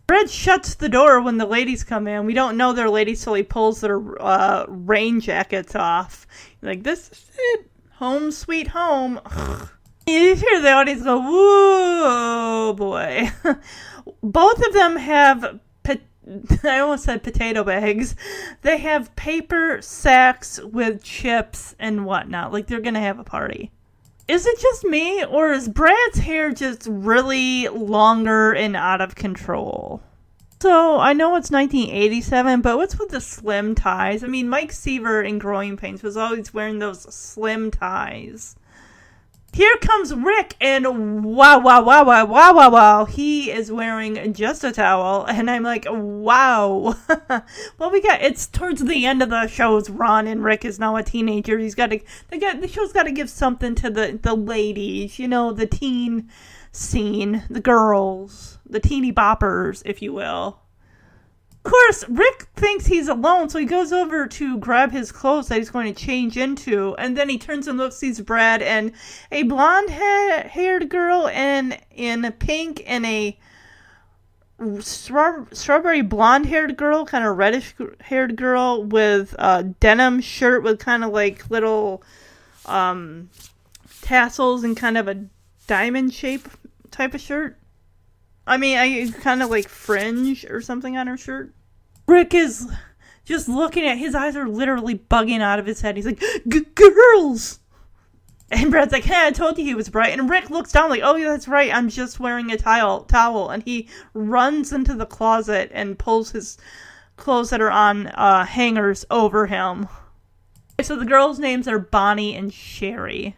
Brad 0.07 0.29
shuts 0.29 0.75
the 0.75 0.89
door 0.89 1.21
when 1.21 1.37
the 1.37 1.45
ladies 1.45 1.83
come 1.83 2.07
in. 2.07 2.25
We 2.25 2.33
don't 2.33 2.57
know 2.57 2.73
they're 2.73 2.89
ladies 2.89 3.23
till 3.23 3.33
he 3.33 3.43
pulls 3.43 3.81
their 3.81 4.21
uh, 4.21 4.65
rain 4.67 5.19
jackets 5.19 5.75
off. 5.75 6.27
Like, 6.61 6.83
this 6.83 7.09
is 7.09 7.31
it. 7.37 7.71
Home 7.93 8.31
sweet 8.31 8.69
home. 8.69 9.19
you 10.07 10.35
hear 10.35 10.61
the 10.61 10.71
audience 10.71 11.03
go, 11.03 11.19
whoa, 11.19 12.73
boy. 12.73 13.31
Both 14.23 14.65
of 14.65 14.73
them 14.73 14.97
have, 14.97 15.59
I 16.63 16.79
almost 16.79 17.05
said 17.05 17.23
potato 17.23 17.63
bags. 17.63 18.15
They 18.63 18.77
have 18.77 19.15
paper 19.15 19.81
sacks 19.81 20.59
with 20.59 21.03
chips 21.03 21.75
and 21.79 22.05
whatnot. 22.05 22.51
Like, 22.51 22.67
they're 22.67 22.81
going 22.81 22.95
to 22.95 22.99
have 22.99 23.19
a 23.19 23.23
party. 23.23 23.71
Is 24.31 24.45
it 24.45 24.57
just 24.61 24.85
me, 24.85 25.25
or 25.25 25.51
is 25.51 25.67
Brad's 25.67 26.19
hair 26.19 26.53
just 26.53 26.87
really 26.89 27.67
longer 27.67 28.53
and 28.53 28.77
out 28.77 29.01
of 29.01 29.13
control? 29.13 30.01
So, 30.61 30.99
I 30.99 31.11
know 31.11 31.35
it's 31.35 31.51
1987, 31.51 32.61
but 32.61 32.77
what's 32.77 32.97
with 32.97 33.09
the 33.09 33.19
slim 33.19 33.75
ties? 33.75 34.23
I 34.23 34.27
mean, 34.27 34.47
Mike 34.47 34.71
Seaver 34.71 35.21
in 35.21 35.37
Growing 35.37 35.75
Pains 35.75 36.01
was 36.01 36.15
always 36.15 36.53
wearing 36.53 36.79
those 36.79 37.13
slim 37.13 37.71
ties. 37.71 38.55
Here 39.53 39.75
comes 39.81 40.13
Rick, 40.13 40.55
and 40.61 41.25
wow, 41.25 41.59
wow, 41.59 41.83
wow, 41.83 42.05
wow, 42.05 42.25
wow, 42.25 42.53
wow, 42.53 42.69
wow. 42.69 43.05
He 43.05 43.51
is 43.51 43.69
wearing 43.69 44.33
just 44.33 44.63
a 44.63 44.71
towel, 44.71 45.25
and 45.25 45.51
I'm 45.51 45.63
like, 45.63 45.85
wow. 45.89 46.95
well, 47.77 47.91
we 47.91 48.01
got 48.01 48.21
it's 48.21 48.47
towards 48.47 48.81
the 48.81 49.05
end 49.05 49.21
of 49.21 49.29
the 49.29 49.47
show's 49.47 49.89
run, 49.89 50.25
and 50.25 50.41
Rick 50.41 50.63
is 50.63 50.79
now 50.79 50.95
a 50.95 51.03
teenager. 51.03 51.57
He's 51.57 51.75
got 51.75 51.87
to, 51.87 51.99
the 52.29 52.69
show's 52.71 52.93
got 52.93 53.03
to 53.03 53.11
give 53.11 53.29
something 53.29 53.75
to 53.75 53.89
the 53.89 54.17
the 54.21 54.35
ladies, 54.35 55.19
you 55.19 55.27
know, 55.27 55.51
the 55.51 55.67
teen 55.67 56.29
scene, 56.71 57.43
the 57.49 57.59
girls, 57.59 58.57
the 58.65 58.79
teeny 58.79 59.11
boppers, 59.11 59.81
if 59.85 60.01
you 60.01 60.13
will. 60.13 60.60
Of 61.63 61.71
course, 61.71 62.09
Rick 62.09 62.47
thinks 62.55 62.87
he's 62.87 63.07
alone, 63.07 63.49
so 63.49 63.59
he 63.59 63.65
goes 63.65 63.93
over 63.93 64.25
to 64.25 64.57
grab 64.57 64.91
his 64.91 65.11
clothes 65.11 65.47
that 65.49 65.59
he's 65.59 65.69
going 65.69 65.93
to 65.93 66.05
change 66.05 66.35
into, 66.35 66.95
and 66.95 67.15
then 67.15 67.29
he 67.29 67.37
turns 67.37 67.67
and 67.67 67.77
looks, 67.77 67.97
sees 67.97 68.19
Brad 68.19 68.63
and 68.63 68.91
a 69.31 69.43
blonde 69.43 69.91
ha- 69.91 70.47
haired 70.47 70.89
girl 70.89 71.27
and 71.27 71.77
in 71.91 72.31
pink 72.39 72.81
and 72.87 73.05
a 73.05 73.37
straw- 74.79 75.45
strawberry 75.51 76.01
blonde 76.01 76.47
haired 76.47 76.77
girl, 76.77 77.05
kind 77.05 77.25
of 77.25 77.37
reddish 77.37 77.75
haired 77.99 78.35
girl 78.35 78.83
with 78.83 79.35
a 79.37 79.63
denim 79.63 80.19
shirt 80.19 80.63
with 80.63 80.79
kind 80.79 81.03
of 81.03 81.11
like 81.11 81.49
little 81.51 82.01
um, 82.65 83.29
tassels 84.01 84.63
and 84.63 84.75
kind 84.75 84.97
of 84.97 85.07
a 85.07 85.25
diamond 85.67 86.11
shape 86.11 86.47
type 86.89 87.13
of 87.13 87.21
shirt. 87.21 87.57
I 88.45 88.57
mean, 88.57 88.77
I 88.77 89.09
kind 89.19 89.43
of 89.43 89.49
like 89.49 89.69
fringe 89.69 90.45
or 90.45 90.61
something 90.61 90.97
on 90.97 91.07
her 91.07 91.17
shirt. 91.17 91.53
Rick 92.07 92.33
is 92.33 92.69
just 93.23 93.47
looking 93.47 93.85
at 93.85 93.97
his 93.97 94.15
eyes 94.15 94.35
are 94.35 94.47
literally 94.47 94.97
bugging 94.97 95.41
out 95.41 95.59
of 95.59 95.65
his 95.65 95.81
head. 95.81 95.95
He's 95.95 96.05
like, 96.05 96.21
"Girls!" 96.75 97.59
And 98.49 98.69
Brad's 98.69 98.91
like, 98.91 99.05
"Hey, 99.05 99.27
I 99.27 99.31
told 99.31 99.57
you 99.57 99.63
he 99.63 99.75
was 99.75 99.89
bright." 99.89 100.17
And 100.17 100.29
Rick 100.29 100.49
looks 100.49 100.71
down 100.71 100.89
like, 100.89 101.01
"Oh, 101.03 101.15
yeah, 101.15 101.29
that's 101.29 101.47
right. 101.47 101.73
I'm 101.73 101.87
just 101.87 102.19
wearing 102.19 102.51
a 102.51 102.57
towel." 102.57 103.05
Towel, 103.05 103.49
and 103.49 103.63
he 103.63 103.87
runs 104.13 104.73
into 104.73 104.93
the 104.93 105.05
closet 105.05 105.71
and 105.73 105.97
pulls 105.97 106.31
his 106.31 106.57
clothes 107.15 107.51
that 107.51 107.61
are 107.61 107.71
on 107.71 108.07
uh, 108.07 108.45
hangers 108.45 109.05
over 109.09 109.45
him. 109.47 109.87
So 110.81 110.97
the 110.97 111.05
girls' 111.05 111.39
names 111.39 111.67
are 111.67 111.79
Bonnie 111.79 112.35
and 112.35 112.51
Sherry. 112.51 113.37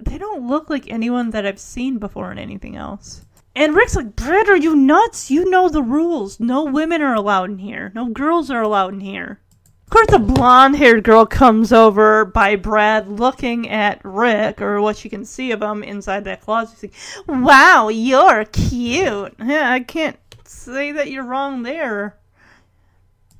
They 0.00 0.18
don't 0.18 0.46
look 0.46 0.70
like 0.70 0.88
anyone 0.88 1.30
that 1.30 1.46
I've 1.46 1.58
seen 1.58 1.98
before 1.98 2.30
in 2.30 2.38
anything 2.38 2.76
else. 2.76 3.25
And 3.56 3.74
Rick's 3.74 3.96
like, 3.96 4.14
Brad, 4.14 4.50
are 4.50 4.56
you 4.56 4.76
nuts? 4.76 5.30
You 5.30 5.48
know 5.48 5.70
the 5.70 5.82
rules. 5.82 6.38
No 6.38 6.64
women 6.64 7.00
are 7.00 7.14
allowed 7.14 7.48
in 7.48 7.58
here. 7.58 7.90
No 7.94 8.10
girls 8.10 8.50
are 8.50 8.60
allowed 8.60 8.92
in 8.92 9.00
here. 9.00 9.40
Of 9.84 9.90
course, 9.90 10.08
the 10.08 10.18
blonde 10.18 10.76
haired 10.76 11.04
girl 11.04 11.24
comes 11.24 11.72
over 11.72 12.26
by 12.26 12.56
Brad 12.56 13.08
looking 13.08 13.70
at 13.70 14.04
Rick, 14.04 14.60
or 14.60 14.82
what 14.82 15.02
you 15.04 15.10
can 15.10 15.24
see 15.24 15.52
of 15.52 15.62
him 15.62 15.82
inside 15.82 16.24
that 16.24 16.42
closet. 16.42 16.76
She's 16.78 16.90
like, 17.26 17.46
wow, 17.46 17.88
you're 17.88 18.44
cute. 18.44 19.34
Yeah, 19.42 19.72
I 19.72 19.80
can't 19.80 20.18
say 20.44 20.92
that 20.92 21.10
you're 21.10 21.24
wrong 21.24 21.62
there. 21.62 22.18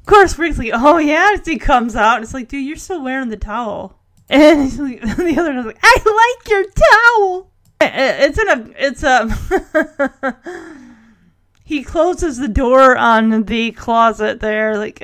Of 0.01 0.07
course, 0.07 0.39
Rick's 0.39 0.57
like, 0.57 0.71
oh 0.73 0.97
yeah, 0.97 1.37
he 1.45 1.59
comes 1.59 1.95
out, 1.95 2.23
it's 2.23 2.33
like, 2.33 2.49
dude, 2.49 2.65
you're 2.65 2.77
still 2.77 3.03
wearing 3.03 3.29
the 3.29 3.37
towel. 3.37 3.99
And 4.29 4.77
like, 4.79 5.01
the 5.17 5.37
other 5.39 5.53
one's 5.53 5.67
like, 5.67 5.79
I 5.83 6.37
like 6.39 6.49
your 6.49 6.65
towel. 6.65 7.51
It's 7.81 8.39
in 8.39 8.49
a, 8.49 8.71
it's 8.77 9.03
a. 9.03 10.37
he 11.65 11.83
closes 11.83 12.39
the 12.39 12.49
door 12.49 12.97
on 12.97 13.45
the 13.45 13.73
closet 13.73 14.41
there, 14.41 14.79
like, 14.79 15.03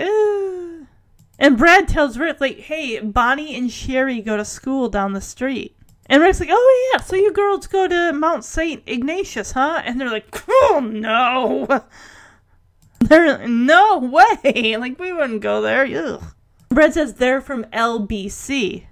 and 1.42 1.58
Brad 1.58 1.88
tells 1.88 2.18
Rick, 2.18 2.40
like, 2.40 2.58
hey, 2.60 3.00
Bonnie 3.00 3.56
and 3.56 3.70
Sherry 3.70 4.20
go 4.20 4.36
to 4.36 4.44
school 4.44 4.88
down 4.88 5.12
the 5.12 5.20
street. 5.20 5.76
And 6.06 6.22
Rick's 6.22 6.38
like, 6.38 6.50
oh 6.52 6.90
yeah, 6.92 7.00
so 7.00 7.16
you 7.16 7.32
girls 7.32 7.66
go 7.66 7.88
to 7.88 8.12
Mount 8.12 8.44
St. 8.44 8.82
Ignatius, 8.86 9.52
huh? 9.52 9.82
And 9.84 10.00
they're 10.00 10.10
like, 10.10 10.44
oh 10.48 10.80
no. 10.82 11.84
They're 13.00 13.48
no 13.48 13.98
way. 13.98 14.76
Like 14.78 14.98
we 15.00 15.12
wouldn't 15.12 15.40
go 15.40 15.60
there. 15.60 15.84
Ugh. 15.84 16.22
Brad 16.68 16.94
says 16.94 17.14
they're 17.14 17.40
from 17.40 17.64
LBC. 17.64 18.86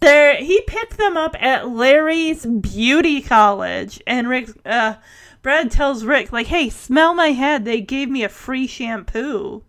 There, 0.00 0.36
he 0.36 0.62
picked 0.62 0.96
them 0.96 1.16
up 1.16 1.36
at 1.40 1.68
Larry's 1.68 2.46
Beauty 2.46 3.20
College, 3.20 4.02
and 4.06 4.28
Rick, 4.28 4.48
uh, 4.64 4.94
Brad 5.42 5.70
tells 5.70 6.04
Rick, 6.04 6.32
like, 6.32 6.46
"Hey, 6.46 6.70
smell 6.70 7.12
my 7.14 7.28
head. 7.28 7.64
They 7.64 7.82
gave 7.82 8.08
me 8.08 8.24
a 8.24 8.30
free 8.30 8.66
shampoo." 8.66 9.62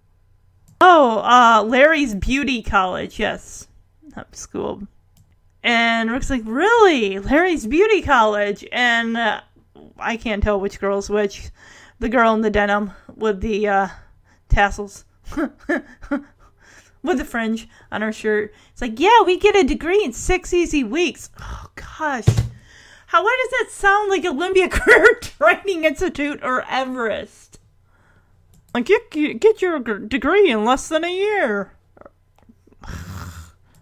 Oh, 0.80 1.20
uh, 1.20 1.64
Larry's 1.64 2.16
Beauty 2.16 2.64
College, 2.64 3.20
yes, 3.20 3.68
not 4.16 4.36
school. 4.36 4.88
And 5.64 6.10
Rick's 6.10 6.30
like, 6.30 6.44
"Really, 6.46 7.20
Larry's 7.20 7.68
Beauty 7.68 8.02
College?" 8.02 8.66
And 8.72 9.18
uh, 9.18 9.42
I 9.98 10.16
can't 10.16 10.42
tell 10.42 10.60
which 10.60 10.80
girl's 10.80 11.10
which. 11.10 11.52
The 12.00 12.10
girl 12.10 12.34
in 12.34 12.42
the 12.42 12.50
denim 12.50 12.94
with 13.16 13.42
the 13.42 13.68
uh, 13.68 13.88
tassels. 14.50 15.06
with 17.04 17.18
the 17.18 17.26
fringe 17.26 17.68
on 17.92 18.02
her 18.02 18.14
shirt. 18.14 18.54
It's 18.72 18.82
like, 18.82 19.00
yeah, 19.00 19.22
we 19.26 19.38
get 19.38 19.56
a 19.56 19.64
degree 19.64 20.04
in 20.04 20.14
six 20.14 20.54
easy 20.54 20.84
weeks. 20.84 21.30
Oh 21.40 21.68
gosh, 21.76 22.28
how 23.08 23.24
why 23.24 23.38
does 23.44 23.60
that 23.60 23.72
sound 23.72 24.10
like 24.10 24.26
Olympia 24.26 24.70
Career 24.70 25.20
Training 25.22 25.84
Institute 25.84 26.40
or 26.44 26.64
Everest? 26.70 27.60
Like, 28.74 28.86
get 28.86 29.12
get 29.12 29.62
your 29.62 29.80
degree 29.80 30.50
in 30.50 30.64
less 30.64 30.88
than 30.88 31.04
a 31.04 31.14
year. 31.14 31.74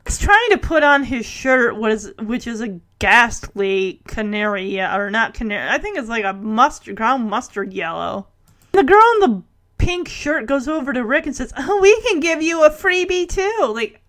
He's 0.05 0.17
trying 0.17 0.49
to 0.49 0.57
put 0.57 0.81
on 0.81 1.03
his 1.03 1.27
shirt, 1.27 1.77
what 1.77 1.91
is 1.91 2.11
which 2.19 2.47
is 2.47 2.61
a 2.61 2.79
ghastly 2.97 4.01
canary, 4.07 4.81
or 4.81 5.11
not 5.11 5.35
canary. 5.35 5.69
I 5.69 5.77
think 5.77 5.99
it's 5.99 6.09
like 6.09 6.25
a 6.25 6.33
mustard, 6.33 6.95
ground 6.95 7.29
mustard 7.29 7.73
yellow. 7.73 8.27
The 8.71 8.83
girl 8.83 9.03
in 9.13 9.19
the 9.19 9.43
pink 9.79 10.07
shirt 10.07 10.45
goes 10.45 10.67
over 10.67 10.93
to 10.93 11.03
Rick 11.03 11.25
and 11.25 11.35
says, 11.35 11.51
"Oh, 11.57 11.79
we 11.81 11.99
can 12.01 12.19
give 12.19 12.43
you 12.43 12.63
a 12.63 12.69
freebie 12.69 13.27
too." 13.27 13.71
Like, 13.73 14.01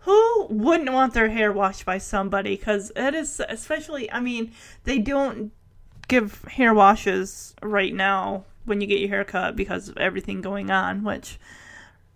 who 0.00 0.46
wouldn't 0.48 0.92
want 0.92 1.14
their 1.14 1.30
hair 1.30 1.50
washed 1.50 1.84
by 1.84 1.98
somebody? 1.98 2.56
Because 2.56 2.92
it 2.94 3.14
is, 3.14 3.42
especially. 3.48 4.10
I 4.12 4.20
mean, 4.20 4.52
they 4.84 4.98
don't 4.98 5.50
give 6.06 6.44
hair 6.44 6.72
washes 6.72 7.54
right 7.60 7.92
now 7.92 8.44
when 8.64 8.80
you 8.80 8.86
get 8.86 9.00
your 9.00 9.08
hair 9.08 9.24
cut 9.24 9.56
because 9.56 9.88
of 9.88 9.96
everything 9.96 10.40
going 10.40 10.70
on, 10.70 11.02
which 11.02 11.40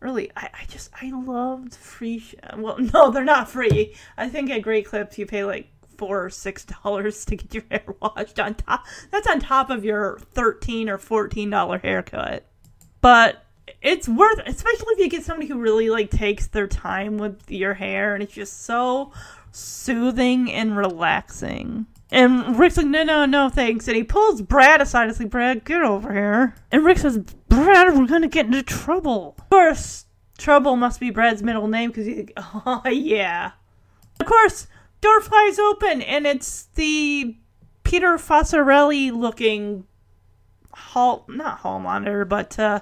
really 0.01 0.31
I, 0.37 0.49
I 0.61 0.65
just 0.67 0.91
I 1.01 1.11
loved 1.11 1.75
free 1.75 2.19
sh- 2.19 2.35
well 2.57 2.79
no 2.95 3.11
they're 3.11 3.25
not 3.25 3.51
free 3.51 3.95
I 4.17 4.29
think 4.29 4.51
at 4.51 4.63
Great 4.63 4.87
Clips 4.87 5.19
you 5.19 5.27
pay 5.27 5.45
like 5.45 5.69
four 5.99 6.25
or 6.25 6.31
six 6.31 6.65
dollars 6.83 7.25
to 7.27 7.37
get 7.37 7.55
your 7.55 7.65
hair 7.71 7.85
washed 8.01 8.41
on 8.41 8.55
top 8.55 8.87
that's 9.11 9.29
on 9.29 9.41
top 9.41 9.71
of 9.71 9.85
your 9.85 10.19
13 10.33 10.89
or 10.89 10.99
14 10.99 11.51
dollar 11.51 11.79
haircut 11.79 12.47
but 13.01 13.45
it's 13.83 14.09
worth 14.09 14.41
especially 14.47 14.93
if 14.95 14.99
you 14.99 15.09
get 15.09 15.25
somebody 15.25 15.47
who 15.47 15.59
really 15.59 15.91
like 15.91 16.11
takes 16.11 16.47
their 16.49 16.67
time 16.67 17.17
with 17.19 17.51
your 17.51 17.75
hair 17.75 18.15
and 18.15 18.23
it's 18.23 18.35
just 18.35 18.65
so 18.65 19.13
soothing 19.53 20.51
and 20.53 20.77
relaxing 20.77 21.87
and 22.13 22.59
Rick's 22.59 22.77
like, 22.77 22.87
no, 22.87 23.05
no, 23.05 23.25
no, 23.25 23.49
thanks. 23.49 23.87
And 23.87 23.97
he 23.97 24.03
pulls 24.03 24.43
Brad 24.43 24.81
aside. 24.83 25.09
It's 25.09 25.21
like, 25.21 25.31
Brad, 25.31 25.65
get 25.65 25.83
over 25.83 26.13
here. 26.13 26.55
And 26.73 26.85
Rick 26.85 26.99
says, 26.99 27.19
Brad, 27.49 27.97
we're 27.97 28.07
going 28.07 28.23
to 28.23 28.29
get 28.29 28.47
into 28.47 28.63
trouble. 28.63 29.37
Of 29.39 29.51
course, 29.51 30.07
trouble 30.37 30.77
must 30.77 30.99
be 30.99 31.11
Brad's 31.11 31.43
middle 31.43 31.69
name 31.69 31.91
because 31.91 32.07
he's 32.07 32.17
like, 32.19 32.33
oh, 32.37 32.83
yeah. 32.89 33.53
Of 34.19 34.27
course, 34.27 34.67
door 35.01 35.21
flies 35.21 35.59
open 35.59 36.03
and 36.03 36.27
it's 36.27 36.65
the 36.75 37.37
Peter 37.85 38.17
Fossarelli 38.17 39.13
looking 39.13 39.87
hall, 40.81 41.25
not 41.29 41.59
hall 41.59 41.79
monitor, 41.79 42.25
but 42.25 42.59
uh, 42.59 42.81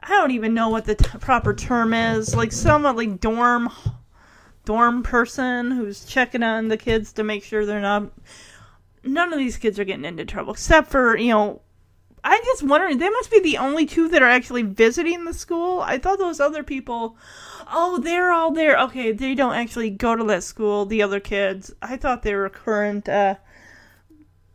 I 0.00 0.08
don't 0.08 0.30
even 0.30 0.54
know 0.54 0.68
what 0.68 0.84
the 0.84 0.94
t- 0.94 1.18
proper 1.18 1.52
term 1.54 1.92
is. 1.92 2.34
Like 2.34 2.52
someone 2.52 2.96
like 2.96 3.20
dorm 3.20 3.70
dorm 4.66 5.02
person 5.02 5.70
who's 5.70 6.04
checking 6.04 6.42
on 6.42 6.68
the 6.68 6.76
kids 6.76 7.12
to 7.12 7.22
make 7.22 7.42
sure 7.44 7.64
they're 7.64 7.80
not 7.80 8.10
none 9.04 9.32
of 9.32 9.38
these 9.38 9.56
kids 9.56 9.78
are 9.78 9.84
getting 9.84 10.04
into 10.04 10.24
trouble 10.24 10.52
except 10.52 10.90
for 10.90 11.16
you 11.16 11.30
know 11.30 11.62
i'm 12.24 12.42
just 12.44 12.64
wondering 12.64 12.98
they 12.98 13.08
must 13.08 13.30
be 13.30 13.38
the 13.38 13.56
only 13.56 13.86
two 13.86 14.08
that 14.08 14.22
are 14.22 14.28
actually 14.28 14.62
visiting 14.62 15.24
the 15.24 15.32
school? 15.32 15.80
I 15.80 15.98
thought 15.98 16.18
those 16.18 16.40
other 16.40 16.64
people 16.64 17.16
oh 17.72 17.98
they're 17.98 18.32
all 18.32 18.50
there. 18.50 18.76
Okay 18.76 19.12
they 19.12 19.36
don't 19.36 19.54
actually 19.54 19.90
go 19.90 20.16
to 20.16 20.24
that 20.24 20.42
school 20.42 20.84
the 20.84 21.02
other 21.02 21.20
kids. 21.20 21.72
I 21.80 21.96
thought 21.96 22.24
they 22.24 22.34
were 22.34 22.48
current 22.48 23.08
uh, 23.08 23.36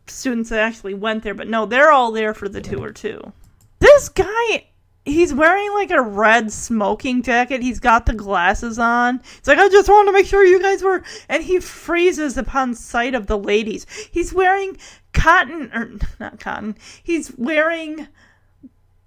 students 0.06 0.50
that 0.50 0.60
actually 0.60 0.94
went 0.94 1.22
there 1.22 1.34
but 1.34 1.48
no 1.48 1.66
they're 1.66 1.92
all 1.92 2.12
there 2.12 2.34
for 2.34 2.48
the 2.48 2.60
tour 2.60 2.90
too 2.90 3.32
this 3.78 4.08
guy 4.08 4.64
he's 5.04 5.34
wearing 5.34 5.72
like 5.72 5.90
a 5.90 6.00
red 6.00 6.52
smoking 6.52 7.22
jacket. 7.22 7.62
He's 7.62 7.80
got 7.80 8.06
the 8.06 8.14
glasses 8.14 8.78
on. 8.78 9.20
He's 9.38 9.48
like, 9.48 9.58
I 9.58 9.68
just 9.68 9.88
wanted 9.88 10.06
to 10.06 10.12
make 10.12 10.26
sure 10.26 10.44
you 10.44 10.60
guys 10.60 10.82
were. 10.82 11.02
And 11.28 11.42
he 11.42 11.60
freezes 11.60 12.36
upon 12.36 12.74
sight 12.74 13.14
of 13.14 13.26
the 13.26 13.38
ladies. 13.38 13.86
He's 14.10 14.32
wearing 14.32 14.76
cotton, 15.12 15.70
or 15.74 15.92
not 16.20 16.40
cotton. 16.40 16.76
He's 17.02 17.36
wearing 17.36 18.08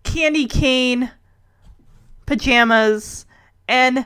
candy 0.04 0.48
cane 0.48 1.12
pajamas 2.26 3.26
and 3.68 4.06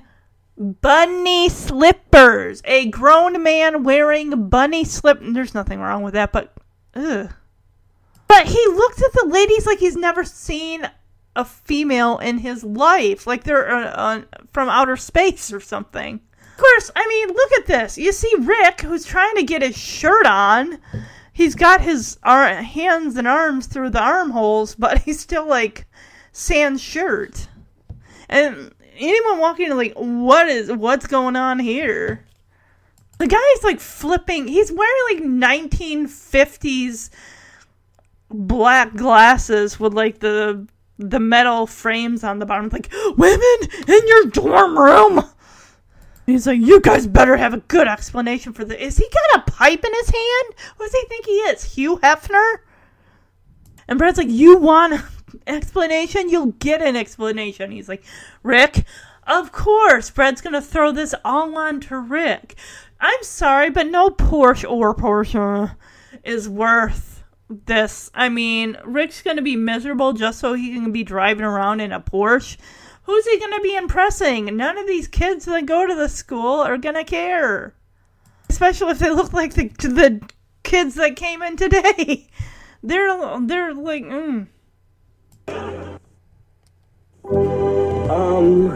bunny 0.58 1.50
slippers. 1.50 2.62
A 2.66 2.88
grown 2.88 3.42
man 3.42 3.84
wearing 3.84 4.50
bunny 4.50 4.84
slip. 4.84 5.20
There's 5.22 5.56
nothing 5.56 5.80
wrong 5.80 6.04
with 6.04 6.14
that, 6.14 6.32
but 6.32 6.54
ugh. 7.00 7.34
But 8.28 8.46
he 8.48 8.66
looks 8.68 9.02
at 9.02 9.14
the 9.14 9.26
ladies 9.28 9.66
like 9.66 9.80
he's 9.80 9.96
never 9.96 10.24
seen 10.24 10.90
a 11.36 11.46
female 11.46 12.18
in 12.20 12.40
his 12.40 12.64
life, 12.64 13.26
like 13.26 13.44
they're 13.44 13.72
uh, 13.72 13.90
uh, 13.90 14.22
from 14.52 14.70
outer 14.70 14.98
space 14.98 15.52
or 15.52 15.60
something. 15.60 16.20
Of 16.42 16.58
course, 16.58 16.92
I 16.96 17.08
mean, 17.08 17.30
look 17.30 17.52
at 17.54 17.68
this. 17.68 17.98
You 17.98 18.12
see 18.12 18.34
Rick, 18.40 18.82
who's 18.82 19.06
trying 19.06 19.36
to 19.36 19.44
get 19.44 19.62
his 19.62 19.78
shirt 19.78 20.26
on. 20.26 20.80
He's 21.32 21.56
got 21.56 21.82
his 21.82 22.20
ar- 22.22 22.56
hands 22.56 23.16
and 23.16 23.28
arms 23.28 23.68
through 23.68 23.92
the 23.92 24.02
armholes, 24.02 24.76
but 24.76 25.00
he's 25.04 25.20
still 25.20 25.48
like 25.48 25.88
sans 26.34 26.82
shirt. 26.82 27.48
And 28.28 28.74
anyone 28.98 29.40
walking 29.40 29.72
in 29.72 29.78
like, 29.78 29.94
what 29.96 30.50
is 30.50 30.72
what's 30.72 31.08
going 31.08 31.36
on 31.36 31.60
here? 31.60 32.26
The 33.20 33.28
guy's 33.28 33.64
like 33.64 33.80
flipping. 33.80 34.48
He's 34.48 34.72
wearing 34.72 35.04
like 35.14 35.24
1950s 35.24 37.10
black 38.30 38.96
glasses 38.96 39.80
with 39.80 39.94
like 39.94 40.20
the 40.20 40.68
the 41.00 41.20
metal 41.20 41.66
frames 41.66 42.24
on 42.24 42.40
the 42.40 42.46
bottom. 42.46 42.70
Like, 42.70 42.92
women 43.18 43.58
in 43.88 44.08
your 44.08 44.26
dorm 44.26 44.78
room. 44.78 45.24
He's 46.26 46.46
like, 46.46 46.60
you 46.60 46.80
guys 46.80 47.08
better 47.08 47.38
have 47.38 47.56
a 47.56 47.60
good 47.60 47.88
explanation 47.88 48.54
for 48.54 48.64
this. 48.64 48.80
Is 48.80 48.98
he 48.98 49.10
got 49.10 49.40
a 49.40 49.52
pipe 49.52 49.84
in 49.84 49.94
his 49.94 50.10
hand? 50.10 50.56
What 50.76 50.92
does 50.92 51.02
he 51.02 51.08
think 51.08 51.26
he 51.26 51.32
is? 51.32 51.64
Hugh 51.64 51.98
Hefner? 51.98 52.58
And 53.88 53.98
Brad's 53.98 54.20
like, 54.20 54.30
you 54.30 54.58
want 54.58 54.94
an 54.94 55.02
explanation? 55.48 56.30
You'll 56.30 56.52
get 56.60 56.84
an 56.84 56.96
explanation. 56.96 57.72
He's 57.72 57.90
like, 57.90 58.04
Rick, 58.44 58.84
of 59.26 59.52
course. 59.52 60.12
Brad's 60.12 60.42
gonna 60.42 60.62
throw 60.62 60.92
this 60.92 61.16
all 61.26 61.58
on 61.58 61.80
to 61.82 61.98
Rick. 61.98 62.56
I'm 63.00 63.24
sorry, 63.24 63.70
but 63.70 63.88
no 63.88 64.10
Porsche 64.10 64.70
or 64.70 64.94
Porsche 64.94 65.76
is 66.24 66.50
worth 66.50 67.24
this. 67.50 68.12
I 68.14 68.30
mean, 68.30 68.78
Rick's 68.86 69.22
going 69.22 69.38
to 69.38 69.42
be 69.42 69.56
miserable 69.56 70.14
just 70.14 70.40
so 70.40 70.54
he 70.54 70.74
can 70.74 70.92
be 70.92 71.04
driving 71.04 71.46
around 71.46 71.80
in 71.80 71.92
a 71.92 72.02
Porsche. 72.02 72.58
Who's 73.04 73.26
he 73.26 73.40
going 73.40 73.54
to 73.54 73.62
be 73.62 73.76
impressing? 73.76 74.56
None 74.56 74.78
of 74.78 74.86
these 74.86 75.08
kids 75.08 75.46
that 75.46 75.66
go 75.66 75.88
to 75.88 75.96
the 75.96 76.10
school 76.10 76.60
are 76.60 76.78
going 76.78 76.96
to 76.96 77.04
care. 77.04 77.74
Especially 78.50 78.92
if 78.92 79.00
they 79.00 79.10
look 79.10 79.34
like 79.34 79.54
the 79.54 79.68
the 79.80 80.22
kids 80.64 80.96
that 80.96 81.16
came 81.16 81.42
in 81.42 81.56
today. 81.56 82.28
They're 82.84 83.40
they're 83.42 83.74
like 83.74 84.04
mm. 84.04 84.48
Um. 88.10 88.72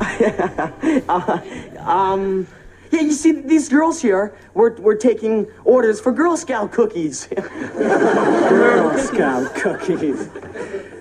uh, 1.08 1.40
um. 1.78 2.48
Yeah, 2.90 3.00
you 3.08 3.12
see, 3.12 3.32
these 3.32 3.68
girls 3.68 4.00
here, 4.00 4.34
we're, 4.54 4.74
we're 4.76 4.96
taking 4.96 5.46
orders 5.64 6.00
for 6.00 6.12
Girl 6.12 6.36
Scout 6.36 6.72
cookies. 6.72 7.26
Girl 7.76 8.98
Scout 8.98 9.54
cookies. 9.54 10.28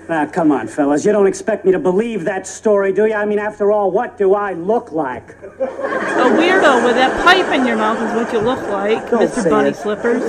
Now, 0.08 0.24
ah, 0.24 0.26
come 0.26 0.52
on, 0.52 0.68
fellas. 0.68 1.06
You 1.06 1.12
don't 1.12 1.28
expect 1.28 1.66
me 1.66 1.72
to 1.72 1.78
believe 1.78 2.24
that 2.26 2.48
story, 2.48 2.92
do 2.92 3.06
you? 3.06 3.14
I 3.14 3.26
mean, 3.26 3.38
after 3.38 3.72
all, 3.72 3.92
what 3.92 4.18
do 4.18 4.34
I 4.34 4.54
look 4.54 4.92
like? 4.92 5.36
A 5.44 6.32
weirdo 6.36 6.84
with 6.84 6.96
that 6.96 7.24
pipe 7.24 7.46
in 7.54 7.68
your 7.68 7.76
mouth 7.78 8.02
is 8.02 8.16
what 8.16 8.34
you 8.34 8.40
look 8.40 8.60
like, 8.70 9.08
Don't 9.12 9.30
Mr. 9.30 9.48
Bunny 9.48 9.70
it. 9.70 9.76
Slippers. 9.76 10.24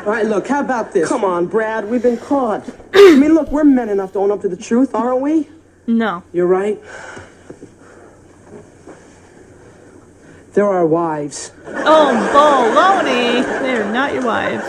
All 0.00 0.10
right, 0.12 0.26
look, 0.26 0.46
how 0.46 0.60
about 0.60 0.92
this? 0.92 1.08
Come 1.08 1.24
on, 1.24 1.46
Brad, 1.46 1.88
we've 1.88 2.02
been 2.02 2.18
caught. 2.18 2.68
I 2.94 3.16
mean, 3.16 3.32
look, 3.32 3.50
we're 3.50 3.64
men 3.64 3.88
enough 3.88 4.12
to 4.12 4.18
own 4.18 4.30
up 4.30 4.42
to 4.42 4.48
the 4.50 4.56
truth, 4.58 4.94
aren't 4.94 5.22
we? 5.22 5.48
No. 5.86 6.22
You're 6.34 6.46
right. 6.46 6.78
They're 10.54 10.64
our 10.68 10.86
wives. 10.86 11.52
Oh, 11.66 12.30
baloney! 12.32 13.42
They're 13.60 13.92
not 13.92 14.12
your 14.14 14.24
wives. 14.24 14.64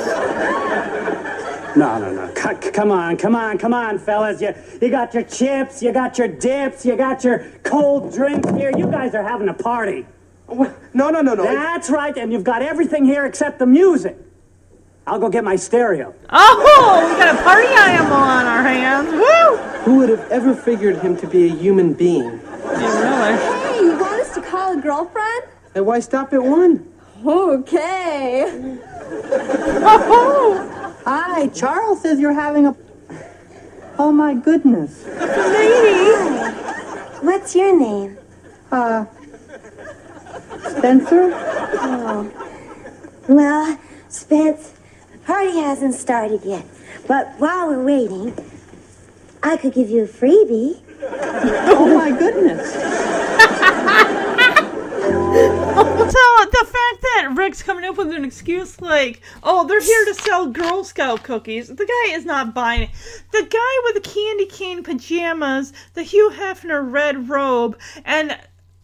No, 1.77 1.99
no, 1.99 2.11
no. 2.11 2.33
C- 2.33 2.61
c- 2.63 2.71
come 2.71 2.89
on, 2.89 3.17
come 3.17 3.35
on, 3.35 3.57
come 3.57 3.73
on, 3.73 3.99
fellas. 3.99 4.41
You, 4.41 4.53
you 4.81 4.89
got 4.89 5.13
your 5.13 5.23
chips, 5.23 5.83
you 5.83 5.91
got 5.91 6.17
your 6.17 6.27
dips, 6.29 6.85
you 6.85 6.95
got 6.95 7.23
your 7.23 7.45
cold 7.63 8.13
drinks 8.13 8.49
here. 8.51 8.71
You 8.75 8.89
guys 8.89 9.13
are 9.13 9.23
having 9.23 9.49
a 9.49 9.53
party. 9.53 10.05
No, 10.49 11.09
no, 11.09 11.21
no, 11.21 11.33
no. 11.33 11.43
That's 11.43 11.89
right, 11.89 12.15
and 12.17 12.31
you've 12.31 12.43
got 12.43 12.61
everything 12.61 13.03
here 13.05 13.25
except 13.25 13.59
the 13.59 13.65
music. 13.65 14.17
I'll 15.05 15.19
go 15.19 15.29
get 15.29 15.43
my 15.43 15.55
stereo. 15.55 16.15
Oh, 16.31 17.07
we 17.11 17.19
got 17.19 17.35
a 17.35 17.43
party 17.43 17.67
animal 17.67 18.13
on 18.13 18.45
our 18.47 18.63
hands. 18.63 19.11
Woo! 19.11 19.57
Who 19.83 19.97
would 19.97 20.09
have 20.09 20.31
ever 20.31 20.55
figured 20.55 20.97
him 20.97 21.15
to 21.17 21.27
be 21.27 21.45
a 21.45 21.49
human 21.53 21.93
being? 21.93 22.39
Yeah, 22.63 23.37
Hey, 23.67 23.81
you 23.81 23.91
want 23.99 24.19
us 24.21 24.33
to 24.33 24.41
call 24.41 24.77
a 24.79 24.81
girlfriend? 24.81 25.43
And 25.75 25.85
why 25.85 25.99
stop 25.99 26.31
at 26.31 26.41
one? 26.41 26.89
Okay. 27.25 28.79
Hi, 31.03 31.47
Charles 31.53 32.01
says 32.01 32.17
you're 32.17 32.31
having 32.31 32.67
a. 32.67 32.75
Oh 33.99 34.13
my 34.13 34.35
goodness. 34.35 35.03
Hi. 35.17 36.51
What's 37.19 37.53
your 37.55 37.77
name? 37.77 38.17
Uh. 38.71 39.03
Spencer? 40.77 41.31
Oh. 41.33 42.31
Well, 43.27 43.77
Spence, 44.07 44.71
the 45.11 45.17
party 45.19 45.59
hasn't 45.59 45.95
started 45.95 46.45
yet. 46.45 46.65
But 47.05 47.33
while 47.37 47.67
we're 47.67 47.83
waiting, 47.83 48.33
I 49.43 49.57
could 49.57 49.73
give 49.73 49.89
you 49.89 50.05
a 50.05 50.07
freebie. 50.07 50.79
Oh 51.01 51.93
my 51.93 52.17
goodness. 52.17 52.75
So 56.05 56.45
the 56.45 56.65
fact 56.65 57.01
that 57.01 57.33
Rick's 57.35 57.63
coming 57.63 57.83
up 57.83 57.97
with 57.97 58.13
an 58.13 58.23
excuse 58.23 58.79
like, 58.79 59.21
"Oh, 59.43 59.67
they're 59.67 59.81
here 59.81 60.05
to 60.05 60.13
sell 60.13 60.47
Girl 60.47 60.83
Scout 60.83 61.23
cookies," 61.23 61.67
the 61.67 61.85
guy 61.85 62.13
is 62.13 62.25
not 62.25 62.53
buying 62.53 62.83
it. 62.83 62.89
The 63.31 63.43
guy 63.43 63.81
with 63.83 63.95
the 63.95 64.09
candy 64.09 64.45
cane 64.45 64.83
pajamas, 64.83 65.73
the 65.93 66.03
Hugh 66.03 66.31
Hefner 66.33 66.89
red 66.89 67.27
robe, 67.27 67.77
and 68.05 68.37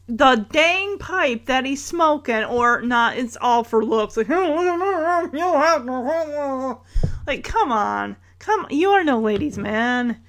the 0.07 0.45
dang 0.51 0.97
pipe 0.97 1.45
that 1.45 1.65
he's 1.65 1.83
smoking, 1.83 2.43
or 2.43 2.81
not, 2.81 3.17
it's 3.17 3.37
all 3.39 3.63
for 3.63 3.85
looks. 3.85 4.17
Like, 4.17 4.29
like 7.27 7.43
come 7.43 7.71
on, 7.71 8.17
come, 8.39 8.67
you 8.69 8.89
are 8.89 9.03
no 9.03 9.19
ladies' 9.19 9.57
man. 9.57 10.21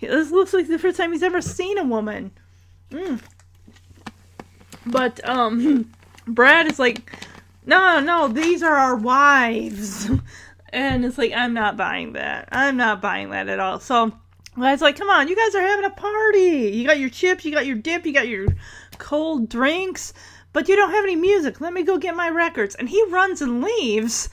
This 0.00 0.30
looks 0.30 0.54
like 0.54 0.68
the 0.68 0.78
first 0.78 0.96
time 0.96 1.12
he's 1.12 1.22
ever 1.22 1.42
seen 1.42 1.76
a 1.76 1.84
woman. 1.84 2.30
Mm. 2.90 3.20
But 4.86 5.26
um, 5.28 5.90
Brad 6.26 6.66
is 6.66 6.78
like, 6.78 7.12
no, 7.66 8.00
no, 8.00 8.28
these 8.28 8.62
are 8.62 8.76
our 8.76 8.96
wives, 8.96 10.10
and 10.72 11.04
it's 11.04 11.18
like 11.18 11.32
I'm 11.32 11.54
not 11.54 11.76
buying 11.76 12.14
that. 12.14 12.48
I'm 12.52 12.76
not 12.76 13.02
buying 13.02 13.30
that 13.30 13.48
at 13.48 13.60
all. 13.60 13.80
So 13.80 14.12
Guy's 14.60 14.80
like, 14.80 14.96
come 14.96 15.10
on, 15.10 15.28
you 15.28 15.36
guys 15.36 15.54
are 15.54 15.60
having 15.62 15.84
a 15.84 15.90
party. 15.90 16.72
You 16.74 16.86
got 16.86 16.98
your 16.98 17.10
chips, 17.10 17.44
you 17.44 17.52
got 17.52 17.66
your 17.66 17.76
dip, 17.76 18.04
you 18.04 18.12
got 18.12 18.28
your 18.28 18.48
cold 18.98 19.48
drinks, 19.48 20.12
but 20.52 20.68
you 20.68 20.76
don't 20.76 20.90
have 20.90 21.04
any 21.04 21.16
music. 21.16 21.60
Let 21.60 21.72
me 21.72 21.82
go 21.82 21.98
get 21.98 22.16
my 22.16 22.28
records. 22.28 22.74
And 22.74 22.88
he 22.88 23.02
runs 23.08 23.40
and 23.40 23.62
leaves. 23.62 24.28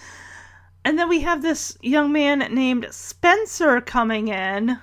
And 0.83 0.97
then 0.97 1.09
we 1.09 1.21
have 1.21 1.41
this 1.41 1.77
young 1.81 2.11
man 2.11 2.39
named 2.53 2.87
Spencer 2.91 3.81
coming 3.81 4.29
in. 4.29 4.79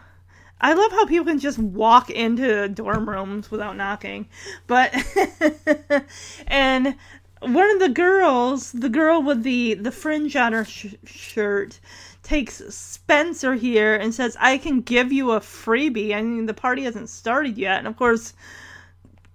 I 0.62 0.74
love 0.74 0.92
how 0.92 1.06
people 1.06 1.26
can 1.26 1.40
just 1.40 1.58
walk 1.58 2.08
into 2.08 2.68
dorm 2.68 3.08
rooms 3.08 3.50
without 3.50 3.76
knocking. 3.76 4.28
But 4.68 4.94
and 6.46 6.94
one 7.40 7.70
of 7.70 7.80
the 7.80 7.88
girls, 7.88 8.70
the 8.70 8.88
girl 8.88 9.22
with 9.22 9.42
the 9.42 9.74
the 9.74 9.90
fringe 9.90 10.36
on 10.36 10.52
her 10.52 10.64
sh- 10.64 10.94
shirt, 11.04 11.80
takes 12.22 12.62
Spencer 12.72 13.54
here 13.54 13.96
and 13.96 14.14
says, 14.14 14.36
"I 14.38 14.58
can 14.58 14.80
give 14.80 15.12
you 15.12 15.32
a 15.32 15.40
freebie." 15.40 16.14
I 16.14 16.22
mean, 16.22 16.46
the 16.46 16.54
party 16.54 16.84
hasn't 16.84 17.08
started 17.08 17.58
yet, 17.58 17.78
and 17.78 17.88
of 17.88 17.96
course, 17.96 18.32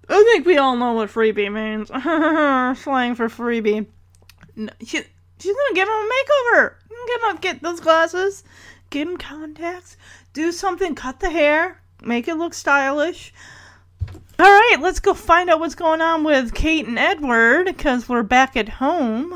I 0.08 0.24
think 0.24 0.46
we 0.46 0.58
all 0.58 0.78
know 0.78 0.94
what 0.94 1.10
freebie 1.10 1.52
means. 1.52 1.90
Slang 2.80 3.16
for 3.16 3.28
freebie. 3.28 3.86
No, 4.56 4.72
she, 4.80 5.04
she's 5.40 5.56
gonna 5.56 5.76
give 5.76 5.88
him 5.88 5.94
a 5.94 6.10
makeover. 6.56 6.74
Get 7.08 7.30
him, 7.30 7.38
get 7.38 7.62
those 7.62 7.80
glasses, 7.80 8.44
get 8.90 9.08
him 9.08 9.18
contacts, 9.18 9.98
do 10.38 10.52
something, 10.52 10.94
cut 10.94 11.20
the 11.20 11.32
hair, 11.32 11.82
make 12.04 12.28
it 12.28 12.36
look 12.36 12.54
stylish. 12.54 13.34
All 14.38 14.46
right, 14.46 14.78
let's 14.80 15.00
go 15.00 15.16
find 15.16 15.50
out 15.50 15.60
what's 15.60 15.74
going 15.74 16.00
on 16.00 16.24
with 16.24 16.54
Kate 16.54 16.86
and 16.86 17.00
Edward 17.00 17.66
because 17.66 18.08
we're 18.08 18.22
back 18.22 18.56
at 18.56 18.70
home. 18.70 19.34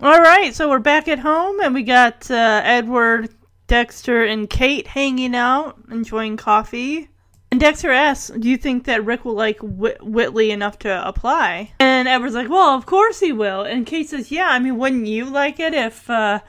All 0.00 0.20
right, 0.20 0.54
so 0.54 0.70
we're 0.70 0.78
back 0.78 1.06
at 1.06 1.18
home 1.18 1.60
and 1.60 1.74
we 1.74 1.82
got 1.82 2.30
uh, 2.30 2.62
Edward, 2.64 3.28
Dexter, 3.66 4.24
and 4.24 4.48
Kate 4.48 4.86
hanging 4.86 5.34
out, 5.34 5.76
enjoying 5.90 6.38
coffee. 6.38 7.10
And 7.50 7.60
Dexter 7.60 7.92
asks, 7.92 8.30
"Do 8.38 8.48
you 8.48 8.56
think 8.56 8.84
that 8.84 9.04
Rick 9.04 9.26
will 9.26 9.34
like 9.34 9.58
Whit- 9.60 10.02
Whitley 10.02 10.50
enough 10.50 10.78
to 10.80 11.06
apply?" 11.06 11.72
And 11.78 12.08
Edward's 12.08 12.34
like, 12.34 12.48
"Well, 12.48 12.70
of 12.74 12.86
course 12.86 13.20
he 13.20 13.32
will." 13.32 13.62
And 13.62 13.84
Kate 13.84 14.08
says, 14.08 14.30
"Yeah, 14.30 14.48
I 14.48 14.58
mean, 14.58 14.78
wouldn't 14.78 15.06
you 15.06 15.26
like 15.26 15.60
it 15.60 15.74
if 15.74 16.08
uh, 16.08 16.40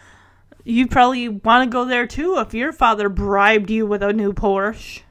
you 0.70 0.88
probably 0.88 1.28
want 1.30 1.70
to 1.70 1.74
go 1.74 1.86
there 1.86 2.08
too 2.08 2.38
if 2.38 2.54
your 2.54 2.72
father 2.72 3.10
bribed 3.10 3.70
you 3.70 3.86
with 3.86 4.04
a 4.04 4.14
new 4.14 4.34
Porsche?" 4.34 5.02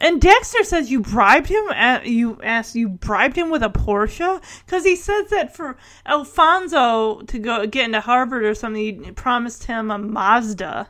And 0.00 0.20
Dexter 0.20 0.62
says 0.62 0.90
you 0.90 1.00
bribed 1.00 1.48
him. 1.48 1.68
At, 1.70 2.06
you 2.06 2.40
asked 2.42 2.76
you 2.76 2.88
bribed 2.88 3.36
him 3.36 3.50
with 3.50 3.62
a 3.62 3.68
Porsche 3.68 4.40
because 4.64 4.84
he 4.84 4.94
says 4.94 5.30
that 5.30 5.56
for 5.56 5.76
Alfonso 6.06 7.22
to 7.22 7.38
go 7.38 7.66
get 7.66 7.86
into 7.86 8.00
Harvard 8.00 8.44
or 8.44 8.54
something, 8.54 9.04
he 9.04 9.10
promised 9.12 9.64
him 9.64 9.90
a 9.90 9.98
Mazda. 9.98 10.88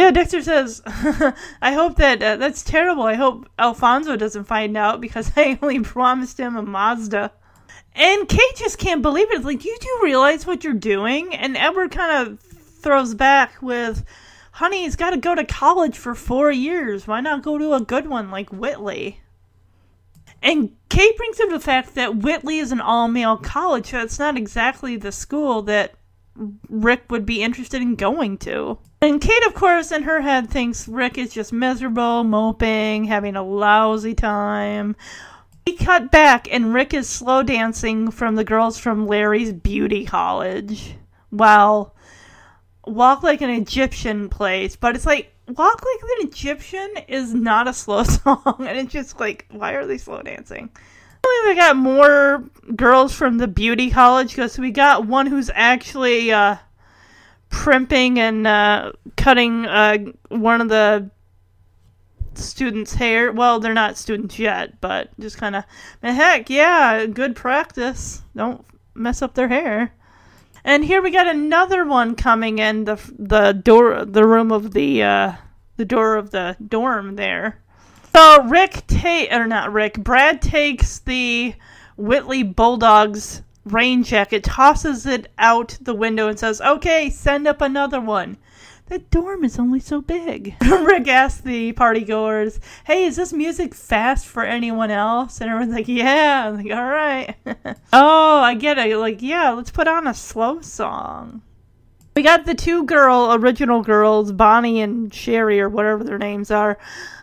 Yeah, 0.00 0.10
Dexter 0.10 0.42
says, 0.42 0.82
I 0.86 1.72
hope 1.74 1.96
that 1.96 2.22
uh, 2.22 2.36
that's 2.36 2.62
terrible. 2.62 3.02
I 3.02 3.14
hope 3.14 3.48
Alfonso 3.58 4.16
doesn't 4.16 4.44
find 4.44 4.76
out 4.76 5.00
because 5.00 5.30
I 5.36 5.58
only 5.62 5.80
promised 5.80 6.38
him 6.40 6.56
a 6.56 6.62
Mazda. 6.62 7.30
And 7.94 8.28
Kate 8.28 8.56
just 8.56 8.78
can't 8.78 9.02
believe 9.02 9.30
it. 9.30 9.44
Like, 9.44 9.64
you 9.64 9.76
do 9.80 10.00
realize 10.02 10.46
what 10.46 10.64
you're 10.64 10.72
doing? 10.72 11.34
And 11.34 11.56
Edward 11.56 11.90
kind 11.90 12.28
of 12.28 12.49
throws 12.80 13.14
back 13.14 13.60
with, 13.62 14.04
honey, 14.52 14.84
he's 14.84 14.96
got 14.96 15.10
to 15.10 15.16
go 15.16 15.34
to 15.34 15.44
college 15.44 15.96
for 15.96 16.14
four 16.14 16.50
years. 16.50 17.06
Why 17.06 17.20
not 17.20 17.42
go 17.42 17.58
to 17.58 17.74
a 17.74 17.80
good 17.80 18.08
one 18.08 18.30
like 18.30 18.50
Whitley? 18.50 19.20
And 20.42 20.74
Kate 20.88 21.16
brings 21.16 21.38
up 21.40 21.50
the 21.50 21.60
fact 21.60 21.94
that 21.94 22.16
Whitley 22.16 22.58
is 22.58 22.72
an 22.72 22.80
all 22.80 23.08
male 23.08 23.36
college, 23.36 23.90
so 23.90 24.00
it's 24.00 24.18
not 24.18 24.36
exactly 24.36 24.96
the 24.96 25.12
school 25.12 25.62
that 25.62 25.94
Rick 26.68 27.04
would 27.10 27.26
be 27.26 27.42
interested 27.42 27.82
in 27.82 27.96
going 27.96 28.38
to. 28.38 28.78
And 29.02 29.20
Kate, 29.20 29.46
of 29.46 29.54
course, 29.54 29.92
in 29.92 30.04
her 30.04 30.20
head 30.22 30.48
thinks 30.48 30.88
Rick 30.88 31.18
is 31.18 31.32
just 31.32 31.52
miserable, 31.52 32.24
moping, 32.24 33.04
having 33.04 33.36
a 33.36 33.42
lousy 33.42 34.14
time. 34.14 34.96
We 35.66 35.76
cut 35.76 36.10
back, 36.10 36.48
and 36.50 36.72
Rick 36.72 36.94
is 36.94 37.08
slow 37.08 37.42
dancing 37.42 38.10
from 38.10 38.34
the 38.34 38.44
girls 38.44 38.78
from 38.78 39.06
Larry's 39.06 39.52
beauty 39.52 40.06
college. 40.06 40.94
While 41.28 41.94
Walk 42.86 43.22
Like 43.22 43.42
an 43.42 43.50
Egyptian 43.50 44.28
plays, 44.28 44.76
but 44.76 44.94
it's 44.96 45.06
like 45.06 45.32
Walk 45.48 45.82
Like 45.84 46.02
an 46.20 46.28
Egyptian 46.28 46.94
is 47.08 47.34
not 47.34 47.68
a 47.68 47.74
slow 47.74 48.02
song, 48.04 48.56
and 48.58 48.78
it's 48.78 48.92
just 48.92 49.20
like, 49.20 49.46
why 49.50 49.72
are 49.72 49.86
they 49.86 49.98
slow 49.98 50.22
dancing? 50.22 50.70
I 51.22 51.42
think 51.44 51.56
they 51.56 51.62
got 51.62 51.76
more 51.76 52.44
girls 52.74 53.12
from 53.12 53.38
the 53.38 53.48
beauty 53.48 53.90
college 53.90 54.30
because 54.30 54.58
we 54.58 54.70
got 54.70 55.06
one 55.06 55.26
who's 55.26 55.50
actually 55.54 56.32
uh, 56.32 56.56
primping 57.50 58.18
and 58.18 58.46
uh, 58.46 58.92
cutting 59.16 59.66
uh, 59.66 59.98
one 60.28 60.60
of 60.60 60.68
the 60.68 61.10
students' 62.34 62.94
hair. 62.94 63.32
Well, 63.32 63.60
they're 63.60 63.74
not 63.74 63.98
students 63.98 64.38
yet, 64.38 64.80
but 64.80 65.10
just 65.18 65.36
kind 65.36 65.56
of, 65.56 65.64
heck, 66.00 66.48
yeah, 66.48 67.04
good 67.06 67.36
practice. 67.36 68.22
Don't 68.34 68.64
mess 68.94 69.20
up 69.20 69.34
their 69.34 69.48
hair. 69.48 69.92
And 70.64 70.84
here 70.84 71.00
we 71.00 71.10
got 71.10 71.26
another 71.26 71.84
one 71.84 72.14
coming 72.14 72.58
in 72.58 72.84
the 72.84 73.00
the 73.18 73.52
door, 73.52 74.04
the 74.04 74.26
room 74.26 74.52
of 74.52 74.72
the 74.72 75.02
uh, 75.02 75.32
the 75.76 75.84
door 75.84 76.16
of 76.16 76.30
the 76.30 76.56
dorm 76.66 77.16
there. 77.16 77.62
So 78.14 78.42
Rick 78.44 78.86
take 78.86 79.32
or 79.32 79.46
not 79.46 79.72
Rick, 79.72 79.94
Brad 80.02 80.42
takes 80.42 80.98
the 80.98 81.54
Whitley 81.96 82.42
Bulldogs 82.42 83.42
rain 83.64 84.02
jacket, 84.02 84.44
tosses 84.44 85.06
it 85.06 85.30
out 85.38 85.78
the 85.80 85.94
window, 85.94 86.28
and 86.28 86.38
says, 86.38 86.60
"Okay, 86.60 87.08
send 87.08 87.46
up 87.46 87.60
another 87.60 88.00
one." 88.00 88.36
That 88.90 89.08
dorm 89.08 89.44
is 89.44 89.56
only 89.56 89.78
so 89.78 90.00
big. 90.00 90.56
Rick 90.60 91.06
asked 91.06 91.44
the 91.44 91.70
party 91.74 92.00
goers, 92.00 92.58
Hey, 92.84 93.04
is 93.04 93.14
this 93.14 93.32
music 93.32 93.72
fast 93.72 94.26
for 94.26 94.42
anyone 94.42 94.90
else? 94.90 95.40
And 95.40 95.48
everyone's 95.48 95.72
like, 95.72 95.86
Yeah. 95.86 96.48
I'm 96.48 96.56
like, 96.56 96.76
All 96.76 96.84
right. 96.84 97.36
oh, 97.92 98.40
I 98.40 98.54
get 98.54 98.78
it. 98.78 98.96
Like, 98.96 99.22
yeah, 99.22 99.50
let's 99.50 99.70
put 99.70 99.86
on 99.86 100.08
a 100.08 100.12
slow 100.12 100.60
song. 100.60 101.40
We 102.16 102.22
got 102.22 102.46
the 102.46 102.54
two 102.56 102.82
girl, 102.82 103.32
original 103.32 103.80
girls, 103.82 104.32
Bonnie 104.32 104.80
and 104.80 105.14
Sherry, 105.14 105.60
or 105.60 105.68
whatever 105.68 106.02
their 106.02 106.18
names 106.18 106.50
are, 106.50 106.76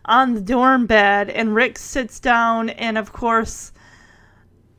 on 0.05 0.35
the 0.35 0.41
dorm 0.41 0.85
bed, 0.85 1.29
and 1.29 1.53
Rick 1.53 1.77
sits 1.77 2.21
down, 2.21 2.69
and 2.69 2.97
of 2.97 3.11
course, 3.11 3.73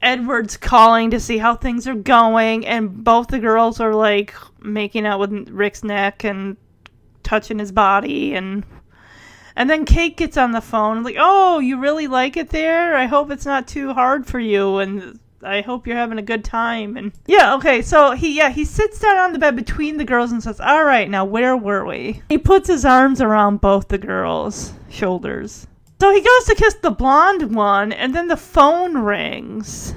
Edward's 0.00 0.57
calling 0.57 1.10
to 1.10 1.20
see 1.20 1.36
how 1.36 1.55
things 1.55 1.86
are 1.86 1.94
going, 1.94 2.67
and 2.67 3.05
both 3.05 3.28
the 3.28 3.39
girls 3.39 3.78
are 3.78 3.94
like 3.94 4.34
making 4.62 5.05
out 5.05 5.20
with 5.20 5.50
Rick's 5.50 5.84
neck 5.84 6.25
and 6.25 6.57
touching 7.23 7.59
his 7.59 7.73
body, 7.73 8.35
and 8.35 8.65
and 9.57 9.69
then 9.69 9.85
Kate 9.85 10.17
gets 10.17 10.37
on 10.37 10.53
the 10.53 10.61
phone, 10.61 11.03
like, 11.03 11.17
"Oh, 11.19 11.59
you 11.59 11.81
really 11.81 12.07
like 12.07 12.37
it 12.37 12.51
there? 12.51 12.97
I 12.97 13.07
hope 13.07 13.31
it's 13.31 13.47
not 13.47 13.67
too 13.67 13.93
hard 13.93 14.27
for 14.27 14.39
you, 14.39 14.79
and 14.79 15.19
I 15.43 15.63
hope 15.63 15.87
you're 15.87 15.97
having 15.97 16.19
a 16.19 16.23
good 16.23 16.45
time." 16.45 16.97
And 16.97 17.13
yeah, 17.27 17.55
okay, 17.55 17.83
so 17.83 18.13
he 18.13 18.37
yeah 18.37 18.51
he 18.51 18.65
sits 18.65 19.01
down 19.01 19.17
on 19.17 19.33
the 19.33 19.39
bed 19.39 19.57
between 19.57 19.97
the 19.97 20.05
girls 20.05 20.33
and 20.33 20.43
says, 20.43 20.61
"All 20.61 20.85
right, 20.85 21.11
now 21.11 21.25
where 21.25 21.57
were 21.57 21.85
we?" 21.85 22.23
He 22.29 22.39
puts 22.39 22.69
his 22.69 22.85
arms 22.85 23.21
around 23.21 23.61
both 23.61 23.89
the 23.89 23.99
girls' 23.99 24.73
shoulders. 24.89 25.67
So 26.01 26.13
he 26.13 26.21
goes 26.21 26.45
to 26.47 26.55
kiss 26.55 26.75
the 26.75 26.93
blonde 26.93 27.55
one, 27.55 27.93
and 27.93 28.15
then 28.15 28.29
the 28.29 28.37
phone 28.37 28.99
rings. 28.99 29.95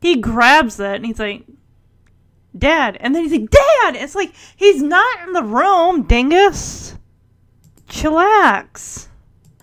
He 0.00 0.16
grabs 0.16 0.78
it, 0.78 0.94
and 0.94 1.04
he's 1.04 1.18
like, 1.18 1.44
Dad. 2.56 2.96
And 3.00 3.14
then 3.14 3.24
he's 3.24 3.32
like, 3.32 3.50
Dad! 3.50 3.96
It's 3.96 4.14
like, 4.14 4.32
he's 4.56 4.82
not 4.82 5.26
in 5.26 5.32
the 5.32 5.42
room, 5.42 6.02
dingus. 6.02 6.96
Chillax. 7.88 9.08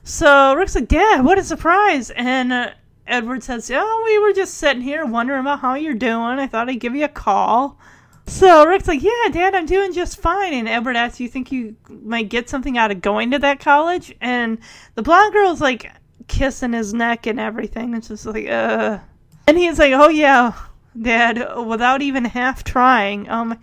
So 0.03 0.53
Rick's 0.53 0.75
like, 0.75 0.88
Dad, 0.88 1.24
what 1.24 1.38
a 1.38 1.43
surprise. 1.43 2.11
And 2.11 2.53
uh, 2.53 2.72
Edward 3.07 3.43
says, 3.43 3.72
Oh, 3.74 4.03
we 4.06 4.19
were 4.19 4.33
just 4.33 4.56
sitting 4.56 4.82
here 4.82 5.06
wondering 5.06 5.41
about 5.41 5.59
how 5.59 5.75
you're 5.75 5.93
doing. 5.93 6.40
I 6.40 6.48
thought 6.48 6.69
I'd 6.69 6.80
give 6.80 6.95
you 6.95 7.06
a 7.06 7.09
call. 7.09 7.77
So 8.25 8.66
Rick's 8.66 8.88
like, 8.88 9.01
Yeah, 9.01 9.30
Dad, 9.32 9.56
I'm 9.56 9.66
doing 9.66 9.93
just 9.93 10.19
fine. 10.19 10.53
And 10.53 10.67
Edward 10.67 10.95
asks, 10.95 11.19
You 11.19 11.27
think 11.27 11.51
you 11.51 11.75
might 11.90 12.30
get 12.30 12.49
something 12.49 12.77
out 12.77 12.91
of 12.91 13.01
going 13.01 13.32
to 13.32 13.40
that 13.40 13.59
college? 13.59 14.16
And 14.22 14.59
the 14.95 15.03
blonde 15.03 15.33
girl's 15.33 15.61
like 15.61 15.91
kissing 16.27 16.74
his 16.74 16.93
neck 16.93 17.25
and 17.25 17.40
everything. 17.40 17.93
It's 17.93 18.09
just 18.09 18.25
like, 18.25 18.48
uh. 18.48 18.99
And 19.48 19.57
he's 19.57 19.80
like, 19.80 19.93
Oh, 19.93 20.09
yeah, 20.09 20.53
Dad, 21.00 21.58
without 21.66 22.01
even 22.01 22.26
half 22.26 22.64
trying. 22.64 23.30
Um, 23.30 23.59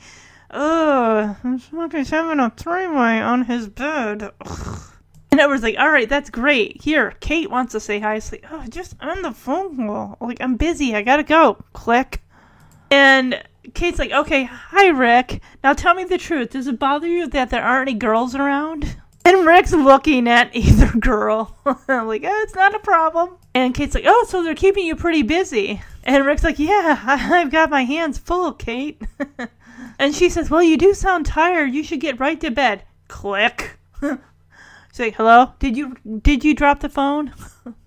ugh, 0.51 1.37
he's 1.93 2.11
having 2.11 2.41
a 2.41 2.51
three-way 2.51 3.21
on 3.21 3.45
his 3.45 3.69
bed. 3.69 4.31
Ugh. 4.41 4.81
And 5.31 5.41
Edward's 5.41 5.65
like, 5.65 5.79
all 5.79 5.91
right, 5.91 6.09
that's 6.09 6.31
great. 6.31 6.81
Here, 6.81 7.13
Kate 7.19 7.51
wants 7.51 7.73
to 7.73 7.81
say 7.81 7.99
hi. 7.99 8.15
It's 8.15 8.31
like, 8.31 8.45
oh, 8.53 8.65
just 8.69 8.95
on 9.01 9.23
the 9.23 9.33
phone 9.33 9.77
call. 9.77 10.17
Like, 10.21 10.41
I'm 10.41 10.55
busy. 10.55 10.95
I 10.95 11.03
gotta 11.03 11.25
go. 11.25 11.55
Click. 11.73 12.23
And 12.89 13.43
Kate's 13.75 13.99
like, 13.99 14.13
okay, 14.13 14.45
hi, 14.45 14.91
Rick. 14.91 15.43
Now 15.65 15.73
tell 15.73 15.95
me 15.95 16.05
the 16.05 16.19
truth. 16.19 16.51
Does 16.51 16.69
it 16.69 16.79
bother 16.79 17.09
you 17.09 17.27
that 17.27 17.51
there 17.51 17.65
aren't 17.65 17.89
any 17.89 17.99
girls 17.99 18.37
around? 18.37 18.97
And 19.25 19.47
Rick's 19.47 19.73
looking 19.73 20.29
at 20.29 20.51
either 20.55 20.93
girl. 20.99 21.57
I'm 21.89 22.07
like, 22.07 22.23
oh, 22.25 22.43
it's 22.43 22.55
not 22.55 22.75
a 22.75 22.79
problem. 22.79 23.37
And 23.55 23.75
Kate's 23.75 23.95
like, 23.95 24.05
oh, 24.07 24.27
so 24.29 24.43
they're 24.43 24.55
keeping 24.55 24.85
you 24.85 24.97
pretty 24.97 25.23
busy. 25.23 25.83
And 26.03 26.27
Rick's 26.27 26.45
like, 26.45 26.59
yeah, 26.59 27.01
I've 27.07 27.51
got 27.51 27.71
my 27.71 27.85
hands 27.85 28.19
full, 28.19 28.53
Kate. 28.53 29.01
and 29.99 30.15
she 30.15 30.29
says, 30.29 30.51
well, 30.51 30.63
you 30.63 30.77
do 30.77 30.93
sound 30.93 31.27
tired. 31.27 31.73
You 31.73 31.83
should 31.83 32.01
get 32.01 32.21
right 32.21 32.41
to 32.41 32.51
bed. 32.51 32.83
Click. 33.09 33.79
She's 34.03 34.19
like, 34.99 35.15
hello? 35.15 35.55
Did 35.59 35.77
you 35.77 35.97
did 36.21 36.45
you 36.45 36.55
drop 36.55 36.81
the 36.81 36.89
phone? 36.89 37.33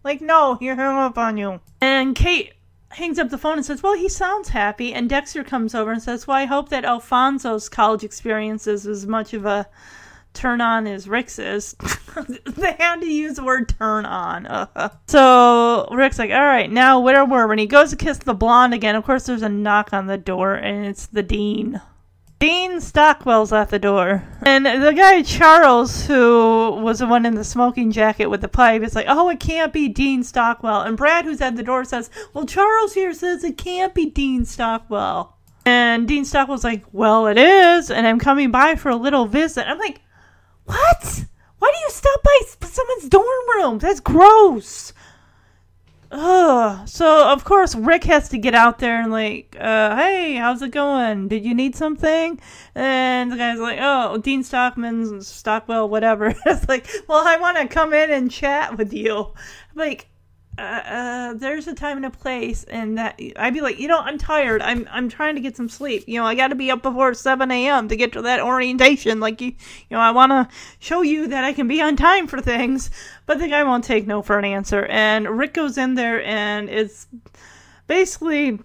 like, 0.04 0.20
no, 0.20 0.56
he 0.56 0.68
hung 0.68 0.80
up 0.98 1.18
on 1.18 1.38
you. 1.38 1.62
And 1.80 2.16
Kate 2.16 2.54
hangs 2.90 3.20
up 3.20 3.30
the 3.30 3.38
phone 3.38 3.58
and 3.58 3.66
says, 3.66 3.84
Well, 3.84 3.96
he 3.96 4.10
sounds 4.10 4.50
happy. 4.50 4.94
And 4.94 5.10
Dexter 5.10 5.44
comes 5.44 5.76
over 5.76 5.92
and 5.92 6.02
says, 6.02 6.28
Well, 6.28 6.38
I 6.38 6.46
hope 6.46 6.70
that 6.70 6.84
Alfonso's 6.86 7.70
college 7.70 8.04
experience 8.04 8.68
is 8.68 8.86
as 8.86 9.06
much 9.06 9.34
of 9.34 9.46
a 9.46 9.68
turn 10.38 10.62
on 10.62 10.88
is. 10.88 11.06
they 11.06 12.72
had 12.74 13.02
to 13.02 13.08
use 13.08 13.36
the 13.36 13.44
word 13.44 13.70
turn 13.78 14.06
on. 14.06 14.46
Uh, 14.46 14.90
so 15.08 15.88
Rick's 15.92 16.20
like, 16.20 16.32
All 16.32 16.46
right, 16.46 16.72
now 16.72 17.00
where 17.00 17.26
were 17.26 17.46
we? 17.46 17.50
When 17.50 17.60
he 17.60 17.66
goes 17.66 17.90
to 17.90 17.96
kiss 17.96 18.20
the 18.20 18.34
blonde 18.34 18.74
again, 18.74 18.96
of 18.96 19.04
course, 19.04 19.26
there's 19.26 19.42
a 19.42 19.50
knock 19.50 19.94
on 19.94 20.08
the 20.08 20.18
door, 20.18 20.54
and 20.56 20.86
it's 20.86 21.08
the 21.08 21.24
dean. 21.24 21.82
Dean 22.40 22.80
Stockwell's 22.80 23.52
at 23.52 23.70
the 23.70 23.80
door. 23.80 24.24
And 24.44 24.66
the 24.66 24.94
guy, 24.96 25.24
Charles, 25.24 26.06
who 26.06 26.70
was 26.84 27.00
the 27.00 27.08
one 27.08 27.26
in 27.26 27.34
the 27.34 27.44
smoking 27.44 27.92
jacket 27.92 28.28
with 28.28 28.42
the 28.42 28.48
pipe, 28.48 28.84
is 28.84 28.94
like, 28.94 29.08
oh, 29.10 29.30
it 29.30 29.40
can't 29.40 29.74
be 29.74 29.88
Dean 29.88 30.24
Stockwell. 30.24 30.82
And 30.82 30.96
Brad, 30.96 31.26
who's 31.26 31.42
at 31.42 31.56
the 31.56 31.64
door, 31.64 31.84
says, 31.84 32.12
well, 32.34 32.46
Charles 32.46 32.94
here 32.94 33.14
says 33.14 33.44
it 33.44 33.58
can't 33.58 33.96
be 33.96 34.06
Dean 34.06 34.46
Stockwell. 34.46 35.36
And 35.66 36.08
Dean 36.08 36.26
Stockwell's 36.26 36.64
like, 36.64 36.86
well, 36.94 37.28
it 37.28 37.38
is, 37.38 37.92
and 37.92 38.08
I'm 38.08 38.20
coming 38.20 38.52
by 38.52 38.76
for 38.76 38.90
a 38.90 38.96
little 38.96 39.26
visit. 39.26 39.68
I'm 39.68 39.80
like, 39.80 40.00
what? 40.68 41.26
Why 41.60 41.72
do 41.74 41.80
you 41.80 41.90
stop 41.90 42.24
by 42.24 42.68
someone's 42.68 43.10
dorm 43.10 43.26
room? 43.56 43.80
That's 43.80 44.00
gross. 44.00 44.94
Ugh. 46.12 46.88
So 46.88 47.30
of 47.32 47.44
course 47.44 47.76
Rick 47.76 48.06
has 48.06 48.30
to 48.30 48.38
get 48.38 48.56
out 48.56 48.80
there 48.80 49.02
and 49.02 49.12
like, 49.12 49.58
uh, 49.60 49.96
hey, 49.96 50.36
how's 50.36 50.62
it 50.62 50.72
going? 50.72 51.28
Did 51.28 51.44
you 51.44 51.54
need 51.54 51.76
something? 51.76 52.40
And 52.76 53.32
the 53.32 53.38
guy's 53.38 53.60
like, 53.60 53.80
oh, 53.82 54.18
Dean 54.18 54.44
Stockman, 54.44 55.22
Stockwell, 55.22 55.90
whatever. 55.90 56.34
it's 56.46 56.70
like, 56.70 56.88
well, 57.08 57.28
I 57.28 57.38
want 57.38 57.58
to 57.58 57.68
come 57.68 57.94
in 57.94 58.12
and 58.12 58.32
chat 58.32 58.78
with 58.78 58.94
you. 58.94 59.18
I'm 59.18 59.76
like, 59.76 60.08
uh, 60.58 60.62
uh, 60.62 61.34
there's 61.36 61.68
a 61.68 61.74
time 61.76 61.98
and 61.98 62.06
a 62.06 62.10
place, 62.10 62.64
and 62.64 62.98
that 62.98 63.20
I'd 63.36 63.54
be 63.54 63.62
like, 63.62 63.80
you 63.80 63.88
know, 63.88 64.00
I'm 64.00 64.18
tired. 64.18 64.62
I'm 64.62 64.88
I'm 64.92 65.08
trying 65.08 65.36
to 65.36 65.42
get 65.42 65.56
some 65.56 65.70
sleep. 65.70 66.06
You 66.08 66.20
know, 66.20 66.26
I 66.26 66.34
got 66.34 66.48
to 66.48 66.56
be 66.56 66.72
up 66.72 66.82
before 66.82 67.14
7 67.14 67.52
a.m. 67.52 67.88
to 67.90 67.96
get 67.96 68.14
to 68.14 68.24
that 68.24 68.42
orientation. 68.42 69.20
Like 69.20 69.40
you, 69.40 69.50
you 69.50 69.92
know, 69.92 70.00
I 70.00 70.12
want 70.12 70.32
to 70.32 70.48
show 70.80 71.04
you 71.04 71.28
that 71.28 71.44
I 71.44 71.54
can 71.54 71.68
be 71.68 71.82
on 71.82 71.96
time 71.96 72.26
for 72.26 72.42
things. 72.42 72.90
But 73.28 73.38
the 73.38 73.48
guy 73.48 73.64
won't 73.64 73.84
take 73.84 74.08
no 74.08 74.24
for 74.24 74.40
an 74.40 74.46
answer. 74.46 74.86
And 74.86 75.30
Rick 75.38 75.54
goes 75.54 75.78
in 75.78 75.94
there, 75.94 76.24
and 76.24 76.70
it's 76.70 77.08
basically 77.86 78.60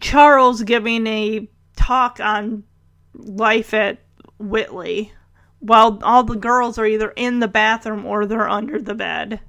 Charles 0.00 0.62
giving 0.62 1.06
a 1.06 1.48
talk 1.76 2.18
on 2.18 2.64
life 3.12 3.74
at 3.74 3.98
Whitley, 4.38 5.12
while 5.58 5.98
all 6.02 6.24
the 6.24 6.36
girls 6.36 6.78
are 6.78 6.86
either 6.86 7.12
in 7.14 7.40
the 7.40 7.48
bathroom 7.48 8.06
or 8.06 8.24
they're 8.24 8.48
under 8.48 8.80
the 8.80 8.94
bed. 8.94 9.40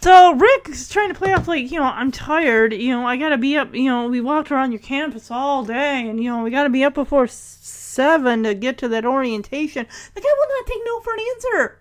So 0.00 0.32
Rick's 0.32 0.88
trying 0.88 1.08
to 1.08 1.14
play 1.14 1.32
off 1.32 1.48
like, 1.48 1.72
you 1.72 1.78
know, 1.78 1.84
I'm 1.84 2.12
tired. 2.12 2.72
You 2.72 2.92
know, 2.92 3.04
I 3.04 3.16
gotta 3.16 3.36
be 3.36 3.56
up. 3.56 3.74
You 3.74 3.90
know, 3.90 4.08
we 4.08 4.20
walked 4.20 4.52
around 4.52 4.70
your 4.70 4.80
campus 4.80 5.28
all 5.28 5.64
day, 5.64 6.08
and 6.08 6.22
you 6.22 6.30
know, 6.30 6.44
we 6.44 6.50
gotta 6.50 6.70
be 6.70 6.84
up 6.84 6.94
before 6.94 7.26
seven 7.26 8.44
to 8.44 8.54
get 8.54 8.78
to 8.78 8.88
that 8.88 9.04
orientation. 9.04 9.86
The 10.14 10.20
guy 10.20 10.28
will 10.38 10.56
not 10.56 10.66
take 10.66 10.82
no 10.86 11.00
for 11.00 11.14
an 11.14 11.20
answer. 11.34 11.80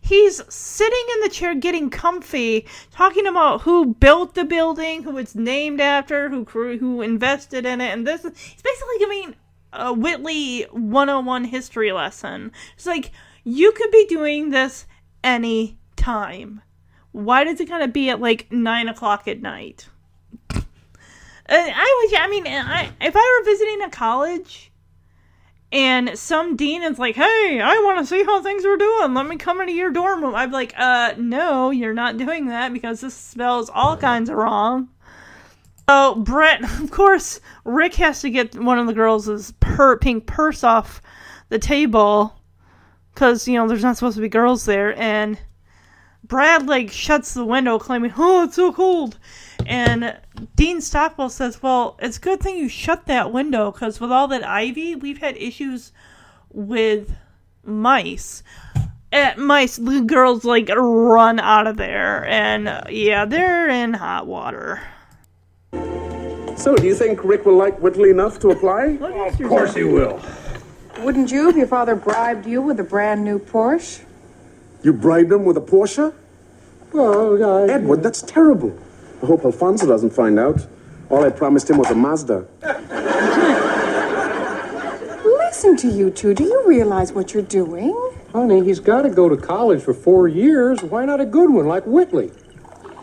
He's 0.00 0.42
sitting 0.52 1.04
in 1.14 1.20
the 1.20 1.28
chair 1.28 1.54
getting 1.54 1.90
comfy, 1.90 2.66
talking 2.90 3.26
about 3.26 3.60
who 3.62 3.94
built 3.94 4.34
the 4.34 4.46
building, 4.46 5.02
who 5.02 5.18
it's 5.18 5.34
named 5.34 5.82
after, 5.82 6.30
who 6.30 6.44
who 6.44 7.02
invested 7.02 7.66
in 7.66 7.82
it, 7.82 7.92
and 7.92 8.06
this 8.06 8.24
is 8.24 8.38
he's 8.38 8.62
basically 8.62 8.98
giving 8.98 9.36
a 9.74 9.92
Whitley 9.92 10.62
101 10.70 11.44
history 11.44 11.92
lesson. 11.92 12.52
It's 12.74 12.86
like 12.86 13.12
you 13.44 13.72
could 13.72 13.90
be 13.90 14.06
doing 14.06 14.48
this 14.48 14.86
any 15.22 15.78
time 15.96 16.62
why 17.12 17.44
does 17.44 17.60
it 17.60 17.68
kind 17.68 17.82
of 17.82 17.92
be 17.92 18.10
at 18.10 18.20
like 18.20 18.50
nine 18.52 18.88
o'clock 18.88 19.26
at 19.28 19.40
night? 19.40 19.88
I 21.52 22.04
was, 22.04 22.14
I 22.16 22.28
mean, 22.28 22.46
I, 22.46 22.92
if 23.00 23.14
I 23.16 23.40
were 23.40 23.50
visiting 23.50 23.82
a 23.82 23.90
college 23.90 24.70
and 25.72 26.18
some 26.18 26.56
dean 26.56 26.82
is 26.82 26.98
like, 26.98 27.16
hey, 27.16 27.60
I 27.62 27.80
want 27.84 27.98
to 27.98 28.06
see 28.06 28.24
how 28.24 28.42
things 28.42 28.64
are 28.64 28.76
doing. 28.76 29.14
Let 29.14 29.26
me 29.26 29.36
come 29.36 29.60
into 29.60 29.72
your 29.72 29.90
dorm 29.90 30.22
room. 30.22 30.34
I'd 30.34 30.46
be 30.46 30.52
like, 30.52 30.74
uh, 30.76 31.14
no, 31.16 31.70
you're 31.70 31.94
not 31.94 32.18
doing 32.18 32.46
that 32.46 32.72
because 32.72 33.00
this 33.00 33.14
spells 33.14 33.70
all 33.70 33.96
kinds 33.96 34.30
of 34.30 34.36
wrong. 34.36 34.88
So, 35.88 36.16
Brett, 36.16 36.62
of 36.80 36.90
course, 36.90 37.40
Rick 37.64 37.94
has 37.96 38.20
to 38.22 38.30
get 38.30 38.54
one 38.54 38.78
of 38.78 38.86
the 38.86 38.92
girls' 38.94 39.52
per- 39.60 39.98
pink 39.98 40.26
purse 40.26 40.64
off 40.64 41.02
the 41.48 41.58
table 41.58 42.40
because, 43.14 43.46
you 43.46 43.54
know, 43.54 43.68
there's 43.68 43.82
not 43.82 43.96
supposed 43.96 44.16
to 44.16 44.22
be 44.22 44.28
girls 44.28 44.64
there. 44.64 44.96
And 45.00 45.38
Brad 46.24 46.66
like 46.66 46.90
shuts 46.90 47.34
the 47.34 47.44
window, 47.44 47.78
claiming, 47.78 48.12
"Oh, 48.16 48.44
it's 48.44 48.56
so 48.56 48.72
cold." 48.72 49.18
And 49.66 50.16
Dean 50.56 50.80
Stockwell 50.80 51.30
says, 51.30 51.62
"Well, 51.62 51.96
it's 52.00 52.18
a 52.18 52.20
good 52.20 52.40
thing 52.40 52.56
you 52.56 52.68
shut 52.68 53.06
that 53.06 53.32
window 53.32 53.70
because 53.70 54.00
with 54.00 54.12
all 54.12 54.28
that 54.28 54.46
ivy, 54.46 54.94
we've 54.94 55.18
had 55.18 55.36
issues 55.36 55.92
with 56.52 57.14
mice." 57.64 58.42
At 59.12 59.38
mice, 59.38 59.76
the 59.76 60.02
girls 60.02 60.44
like 60.44 60.68
run 60.72 61.40
out 61.40 61.66
of 61.66 61.76
there, 61.76 62.24
and 62.26 62.68
uh, 62.68 62.82
yeah, 62.88 63.24
they're 63.24 63.68
in 63.68 63.94
hot 63.94 64.26
water. 64.26 64.80
So, 66.56 66.76
do 66.76 66.86
you 66.86 66.94
think 66.94 67.24
Rick 67.24 67.46
will 67.46 67.56
like 67.56 67.80
Whitley 67.80 68.10
enough 68.10 68.38
to 68.40 68.50
apply? 68.50 68.98
Of 69.00 69.48
course 69.48 69.74
he 69.74 69.82
will. 69.82 70.20
Wouldn't 71.00 71.32
you 71.32 71.48
if 71.48 71.56
your 71.56 71.66
father 71.66 71.96
bribed 71.96 72.46
you 72.46 72.60
with 72.60 72.78
a 72.78 72.84
brand 72.84 73.24
new 73.24 73.38
Porsche? 73.38 74.04
You 74.82 74.92
bribed 74.92 75.30
him 75.30 75.44
with 75.44 75.56
a 75.56 75.60
Porsche? 75.60 76.14
Well, 76.92 77.44
I... 77.44 77.72
Edward, 77.72 78.02
that's 78.02 78.22
terrible. 78.22 78.76
I 79.22 79.26
hope 79.26 79.44
Alfonso 79.44 79.86
doesn't 79.86 80.10
find 80.10 80.38
out. 80.38 80.66
All 81.10 81.24
I 81.24 81.30
promised 81.30 81.68
him 81.68 81.76
was 81.76 81.90
a 81.90 81.94
Mazda. 81.94 82.46
Listen 85.24 85.76
to 85.76 85.88
you 85.88 86.10
two. 86.10 86.32
Do 86.32 86.44
you 86.44 86.62
realize 86.66 87.12
what 87.12 87.34
you're 87.34 87.42
doing? 87.42 87.94
Honey, 88.32 88.64
he's 88.64 88.80
got 88.80 89.02
to 89.02 89.10
go 89.10 89.28
to 89.28 89.36
college 89.36 89.82
for 89.82 89.92
four 89.92 90.28
years. 90.28 90.82
Why 90.82 91.04
not 91.04 91.20
a 91.20 91.26
good 91.26 91.50
one 91.50 91.66
like 91.66 91.84
Whitley? 91.86 92.30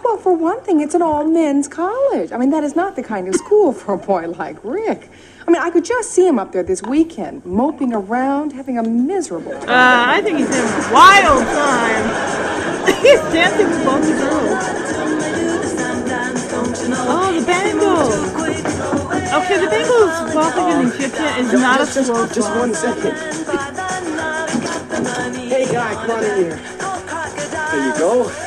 Well, 0.04 0.18
for 0.18 0.34
one 0.34 0.62
thing, 0.62 0.80
it's 0.82 0.96
an 0.96 1.02
all 1.02 1.26
men's 1.26 1.68
college. 1.68 2.32
I 2.32 2.38
mean, 2.38 2.50
that 2.52 2.64
is 2.64 2.76
not 2.76 2.96
the 2.96 3.04
kind 3.04 3.28
of 3.28 3.36
school 3.36 3.74
for 3.74 3.94
a 3.94 3.98
boy 3.98 4.28
like 4.28 4.58
Rick. 4.64 5.10
I 5.48 5.52
mean, 5.52 5.62
I 5.62 5.70
could 5.70 5.86
just 5.86 6.12
see 6.12 6.28
him 6.28 6.38
up 6.40 6.52
there 6.52 6.64
this 6.64 6.82
weekend, 6.84 7.46
moping 7.46 7.94
around, 7.94 8.52
having 8.54 8.78
a 8.78 8.84
miserable 8.84 9.54
time. 9.54 9.70
Uh, 9.70 10.06
I 10.18 10.22
think 10.22 10.40
he's 10.40 10.50
having 10.50 10.86
a 10.86 10.94
wild 10.94 11.44
time. 11.46 12.96
he's 13.02 13.20
dancing 13.34 13.68
with 13.70 13.86
both 13.86 14.04
the 14.04 14.14
girls. 14.14 14.88
Oh, 17.10 17.40
the 17.40 17.46
Bangles. 17.46 18.16
Okay, 19.34 19.60
the 19.60 19.70
Bangles 19.70 20.36
walking 20.36 20.68
in 20.70 20.88
Egyptian 20.94 21.46
is 21.46 21.54
not 21.54 21.82
a 21.82 21.86
just, 21.86 22.06
slow 22.06 22.26
just, 22.28 22.36
just 22.36 22.56
one 22.56 22.74
second. 22.74 23.16
Hey, 25.48 25.66
guy, 25.72 25.94
come 25.94 26.12
on 26.12 26.24
in 26.24 26.36
here. 26.38 26.56
There 27.72 27.88
you 27.88 27.98
go. 27.98 28.47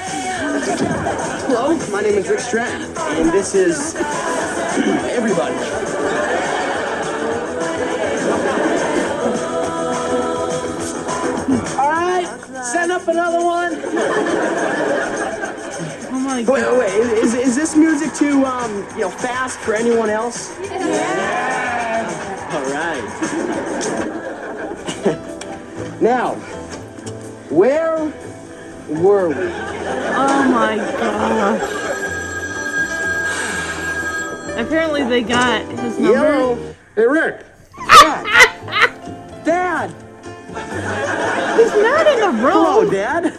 Hello, 0.62 1.74
my 1.90 2.02
name 2.02 2.18
is 2.18 2.28
Rick 2.28 2.40
Stratton, 2.40 2.82
and 2.82 3.30
this 3.30 3.54
is 3.54 3.94
everybody. 3.96 5.54
All 11.78 11.88
right, 11.88 12.26
send 12.62 12.92
up 12.92 13.08
another 13.08 13.42
one. 13.42 13.72
Oh 16.12 16.20
my 16.22 16.44
Wait, 16.44 16.46
wait, 16.46 16.78
wait. 16.78 16.92
Is, 17.18 17.32
is 17.34 17.56
this 17.56 17.74
music 17.74 18.12
too, 18.12 18.44
um, 18.44 18.86
you 18.92 19.00
know, 19.00 19.08
fast 19.10 19.58
for 19.60 19.74
anyone 19.74 20.10
else? 20.10 20.54
Yeah. 20.60 22.50
All 22.52 22.64
right. 22.70 23.02
now, 26.02 26.34
where 27.48 28.12
were 28.90 29.28
we? 29.28 29.34
Oh 29.36 30.44
my 30.50 30.76
gosh. 30.76 31.62
Apparently 34.56 35.04
they 35.04 35.22
got 35.22 35.64
his 35.66 35.98
number. 35.98 36.12
Yellow. 36.12 36.74
Hey, 36.94 37.06
Rick. 37.06 37.46
Dad. 37.76 38.24
Dad. 39.44 39.90
He's 41.58 41.74
not 41.82 42.06
in 42.06 42.20
the 42.20 42.28
room. 42.42 42.52
Hello, 42.52 42.90
Dad. 42.90 43.34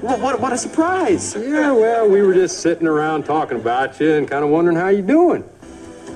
What, 0.00 0.20
what, 0.20 0.40
what 0.40 0.52
a 0.52 0.58
surprise. 0.58 1.34
Yeah, 1.34 1.72
well, 1.72 2.08
we 2.08 2.22
were 2.22 2.34
just 2.34 2.60
sitting 2.60 2.86
around 2.86 3.24
talking 3.24 3.58
about 3.58 3.98
you 4.00 4.12
and 4.12 4.28
kind 4.28 4.44
of 4.44 4.50
wondering 4.50 4.76
how 4.76 4.88
you're 4.88 5.02
doing. 5.02 5.44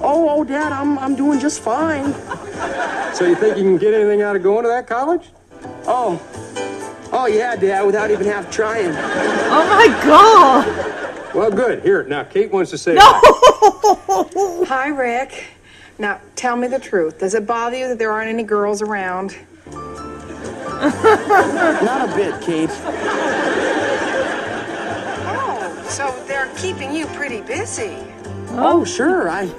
Oh, 0.00 0.28
oh, 0.28 0.44
Dad, 0.44 0.72
I'm, 0.72 0.98
I'm 0.98 1.16
doing 1.16 1.40
just 1.40 1.60
fine. 1.60 2.12
So 3.14 3.24
you 3.26 3.34
think 3.34 3.56
you 3.56 3.64
can 3.64 3.78
get 3.78 3.94
anything 3.94 4.22
out 4.22 4.36
of 4.36 4.42
going 4.42 4.62
to 4.62 4.68
that 4.68 4.86
college? 4.86 5.30
Oh. 5.86 6.20
Oh, 7.20 7.26
yeah, 7.26 7.56
Dad, 7.56 7.82
without 7.82 8.12
even 8.12 8.24
half 8.24 8.48
trying. 8.48 8.92
Oh 8.92 9.66
my 9.68 9.88
god. 10.04 11.34
Well, 11.34 11.50
good. 11.50 11.82
Here, 11.82 12.04
now 12.04 12.22
Kate 12.22 12.52
wants 12.52 12.70
to 12.70 12.78
say. 12.78 12.94
No. 12.94 13.20
Hi, 14.68 14.86
Rick. 14.86 15.46
Now, 15.98 16.20
tell 16.36 16.54
me 16.54 16.68
the 16.68 16.78
truth. 16.78 17.18
Does 17.18 17.34
it 17.34 17.44
bother 17.44 17.76
you 17.76 17.88
that 17.88 17.98
there 17.98 18.12
aren't 18.12 18.28
any 18.28 18.44
girls 18.44 18.82
around? 18.82 19.36
Not 19.66 20.14
a 22.08 22.12
bit, 22.14 22.40
Kate. 22.40 22.70
Oh, 25.26 25.86
so 25.88 26.14
they're 26.28 26.54
keeping 26.56 26.94
you 26.94 27.06
pretty 27.06 27.40
busy. 27.40 27.96
Oh, 28.50 28.84
sure. 28.84 29.28
I, 29.28 29.50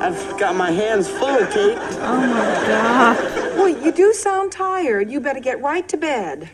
I've 0.00 0.38
got 0.38 0.54
my 0.54 0.70
hands 0.70 1.08
full, 1.08 1.44
Kate. 1.46 1.76
Oh 1.76 2.20
my 2.20 2.68
god. 2.68 3.16
Well, 3.56 3.66
you 3.66 3.90
do 3.90 4.12
sound 4.12 4.52
tired. 4.52 5.10
You 5.10 5.18
better 5.18 5.40
get 5.40 5.60
right 5.60 5.88
to 5.88 5.96
bed. 5.96 6.50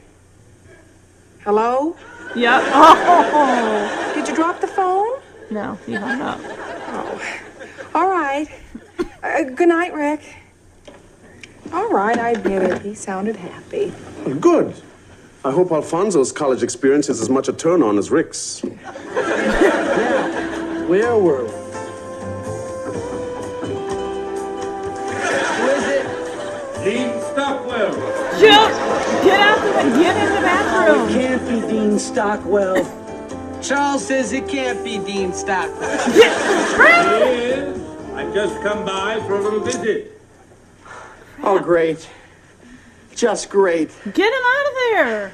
Hello? 1.44 1.96
Yeah. 2.36 2.60
Oh. 2.72 4.12
Did 4.14 4.28
you 4.28 4.34
drop 4.34 4.60
the 4.60 4.66
phone? 4.66 5.20
No, 5.50 5.78
he 5.86 5.94
hung 5.94 6.20
up. 6.20 6.38
Oh. 6.42 7.20
All 7.94 8.08
right. 8.08 8.46
Uh, 9.22 9.42
good 9.44 9.68
night, 9.68 9.94
Rick. 9.94 10.34
All 11.72 11.88
right, 11.88 12.18
I 12.18 12.30
admit 12.30 12.62
it. 12.62 12.82
He 12.82 12.94
sounded 12.94 13.36
happy. 13.36 13.92
Good. 14.38 14.74
I 15.44 15.50
hope 15.50 15.72
Alfonso's 15.72 16.30
college 16.32 16.62
experience 16.62 17.08
is 17.08 17.20
as 17.22 17.30
much 17.30 17.48
a 17.48 17.52
turn 17.54 17.82
on 17.82 17.96
as 17.96 18.10
Rick's. 18.10 18.60
Where 20.90 21.16
were 21.16 21.44
we? 21.44 21.50
Who 25.56 25.66
is 25.68 25.86
it? 25.88 26.04
Dean 26.84 27.20
Stockwell. 27.32 27.94
Jill, 28.38 28.68
get 29.24 29.40
out 29.40 29.60
the 29.60 29.90
get 30.02 30.16
in 30.16 30.34
the 30.34 30.40
bathroom. 30.40 31.08
It 31.08 31.12
can't 31.12 31.48
be 31.48 31.60
Dean 31.72 31.98
Stockwell. 31.98 32.84
Charles 33.62 34.06
says 34.06 34.32
it 34.32 34.48
can't 34.48 34.82
be 34.84 34.98
Dean 34.98 35.32
Stockwell. 35.32 35.90
Yes, 36.16 37.78
I've 38.14 38.32
just 38.34 38.60
come 38.62 38.84
by 38.84 39.20
for 39.26 39.36
a 39.36 39.40
little 39.42 39.60
visit. 39.60 40.20
Oh, 41.42 41.58
great. 41.58 42.08
Just 43.14 43.50
great. 43.50 43.90
Get 44.14 44.32
him 44.32 44.44
out 44.46 44.66
of 44.66 44.74
there. 44.74 45.32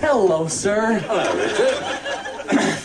Hello, 0.00 0.46
sir. 0.48 0.98
Hello, 0.98 1.36
Richard. 1.36 2.78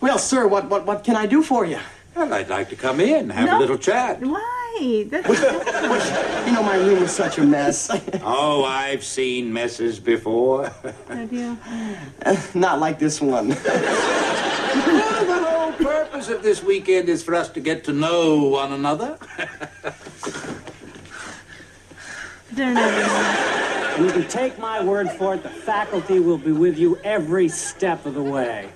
Well, 0.00 0.18
sir, 0.18 0.46
what, 0.46 0.68
what, 0.70 0.86
what 0.86 1.04
can 1.04 1.16
I 1.16 1.26
do 1.26 1.42
for 1.42 1.64
you? 1.64 1.78
Well, 2.14 2.32
I'd 2.32 2.48
like 2.48 2.68
to 2.70 2.76
come 2.76 3.00
in, 3.00 3.14
and 3.30 3.32
have 3.32 3.46
No. 3.48 3.58
a 3.58 3.60
little 3.60 3.78
chat. 3.78 4.20
Why? 4.20 4.65
That's 4.76 6.46
You 6.46 6.52
know, 6.52 6.62
my 6.62 6.76
room 6.76 7.02
is 7.02 7.10
such 7.12 7.38
a 7.38 7.42
mess. 7.44 7.90
Oh, 8.22 8.64
I've 8.64 9.04
seen 9.04 9.52
messes 9.52 9.98
before. 10.00 10.70
idea. 11.10 11.56
Not 12.54 12.78
like 12.80 12.98
this 12.98 13.20
one. 13.20 13.48
well, 13.48 13.56
the 15.26 15.48
whole 15.48 15.72
purpose 15.72 16.28
of 16.28 16.42
this 16.42 16.62
weekend 16.62 17.08
is 17.08 17.22
for 17.22 17.34
us 17.34 17.48
to 17.50 17.60
get 17.60 17.84
to 17.84 17.92
know 17.92 18.42
one 18.44 18.72
another. 18.72 19.18
They're 22.52 22.74
never. 22.74 23.00
And 23.96 24.04
you 24.04 24.12
can 24.12 24.28
take 24.28 24.58
my 24.58 24.82
word 24.84 25.10
for 25.10 25.34
it, 25.34 25.42
the 25.42 25.48
faculty 25.48 26.20
will 26.20 26.38
be 26.38 26.52
with 26.52 26.76
you 26.78 26.98
every 27.02 27.48
step 27.48 28.04
of 28.06 28.14
the 28.14 28.22
way. 28.22 28.68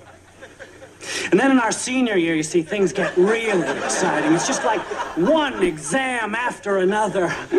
And 1.31 1.39
then 1.39 1.51
in 1.51 1.59
our 1.59 1.71
senior 1.71 2.17
year, 2.17 2.35
you 2.35 2.43
see, 2.43 2.61
things 2.61 2.93
get 2.93 3.15
really 3.17 3.67
exciting. 3.83 4.33
It's 4.33 4.47
just 4.47 4.63
like 4.63 4.81
one 5.17 5.63
exam 5.63 6.35
after 6.35 6.77
another. 6.77 7.33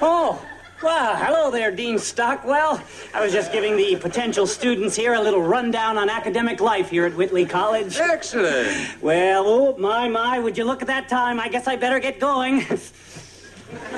oh, 0.00 0.44
well, 0.80 1.16
hello 1.16 1.50
there, 1.50 1.72
Dean 1.72 1.98
Stockwell. 1.98 2.80
I 3.12 3.20
was 3.20 3.32
just 3.32 3.50
giving 3.50 3.76
the 3.76 3.96
potential 3.96 4.46
students 4.46 4.94
here 4.94 5.14
a 5.14 5.20
little 5.20 5.42
rundown 5.42 5.98
on 5.98 6.08
academic 6.08 6.60
life 6.60 6.88
here 6.88 7.04
at 7.04 7.16
Whitley 7.16 7.44
College. 7.44 7.96
Excellent. 7.96 9.02
Well, 9.02 9.44
oh, 9.46 9.76
my, 9.76 10.08
my, 10.08 10.38
would 10.38 10.56
you 10.56 10.64
look 10.64 10.80
at 10.80 10.86
that 10.86 11.08
time? 11.08 11.40
I 11.40 11.48
guess 11.48 11.66
I 11.66 11.74
better 11.74 11.98
get 11.98 12.20
going. 12.20 12.58
Yeah, 12.58 12.66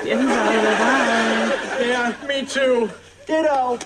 he's 0.01 0.15
out 0.15 0.55
of 0.55 0.63
there. 0.63 0.77
Bye. 1.77 1.85
Yeah, 1.85 2.27
me 2.27 2.45
too. 2.47 2.89
Ditto. 3.27 3.77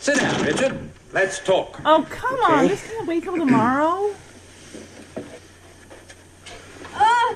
Sit 0.00 0.18
down, 0.18 0.42
Richard. 0.44 0.78
Let's 1.12 1.38
talk. 1.40 1.80
Oh, 1.84 2.06
come 2.08 2.40
on. 2.40 2.68
This 2.68 2.88
can't 2.90 3.06
wait 3.06 3.24
till 3.24 3.36
tomorrow. 3.36 4.14
Ah! 6.94 7.34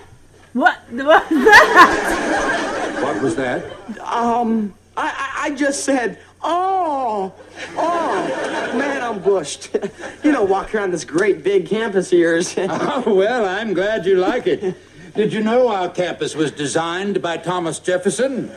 What? 0.52 0.78
What 0.90 1.30
was 1.30 1.44
that? 1.44 3.02
What 3.02 3.22
was 3.22 3.36
that? 3.36 4.00
Um, 4.00 4.74
I, 4.96 5.08
I, 5.08 5.46
I 5.46 5.54
just 5.54 5.84
said, 5.84 6.18
oh, 6.42 7.32
oh, 7.76 8.72
man, 8.76 9.02
I'm 9.02 9.20
bushed. 9.20 9.74
you 10.22 10.32
know, 10.32 10.44
walk 10.44 10.74
around 10.74 10.92
this 10.92 11.04
great 11.04 11.42
big 11.42 11.66
campus 11.66 12.12
of 12.12 12.18
yours. 12.18 12.54
Oh, 12.58 13.14
well, 13.14 13.46
I'm 13.46 13.72
glad 13.74 14.04
you 14.06 14.16
like 14.16 14.46
it. 14.46 14.76
Did 15.14 15.32
you 15.32 15.42
know 15.42 15.68
our 15.68 15.88
campus 15.88 16.34
was 16.34 16.52
designed 16.52 17.20
by 17.20 17.36
Thomas 17.38 17.78
Jefferson? 17.78 18.50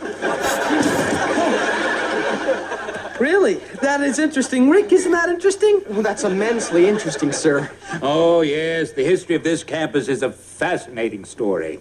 Really? 3.20 3.56
That 3.82 4.02
is 4.02 4.20
interesting. 4.20 4.70
Rick, 4.70 4.92
isn't 4.92 5.12
that 5.12 5.30
interesting? 5.30 5.82
Well, 5.90 6.02
that's 6.02 6.24
immensely 6.24 6.88
interesting, 6.88 7.32
sir. 7.32 7.72
Oh, 8.02 8.42
yes, 8.42 8.92
the 8.92 9.04
history 9.04 9.36
of 9.36 9.44
this 9.44 9.64
campus 9.64 10.08
is 10.08 10.22
a 10.22 10.32
fascinating 10.32 11.24
story. 11.26 11.80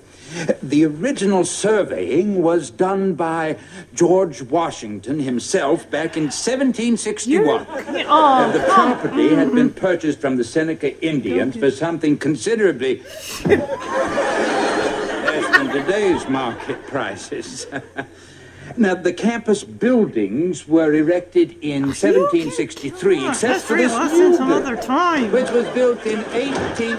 The 0.62 0.84
original 0.86 1.44
surveying 1.44 2.42
was 2.42 2.70
done 2.70 3.14
by 3.14 3.56
George 3.94 4.42
Washington 4.42 5.20
himself 5.20 5.88
back 5.90 6.16
in 6.16 6.24
1761. 6.24 7.66
Oh, 7.68 8.42
And 8.44 8.54
the 8.54 8.60
property 8.60 9.34
had 9.34 9.52
been 9.52 9.70
purchased 9.70 10.20
from 10.20 10.36
the 10.36 10.44
Seneca 10.44 11.00
Indians 11.04 11.56
for 11.56 11.70
something 11.70 12.16
considerably 12.16 13.02
less 13.44 13.66
than 15.56 15.68
today's 15.68 16.28
market 16.28 16.84
prices. 16.86 17.66
Now, 18.76 18.96
the 18.96 19.12
campus 19.12 19.62
buildings 19.62 20.66
were 20.66 20.92
erected 20.92 21.52
in 21.60 21.82
1763, 21.82 23.28
except 23.28 23.62
for 23.62 23.76
this 23.76 23.92
lesson 23.92 24.30
new 24.30 24.36
some 24.36 24.50
other 24.50 24.76
time. 24.76 25.30
which 25.30 25.48
was 25.50 25.68
built 25.68 26.04
in 26.04 26.24
18... 26.32 26.90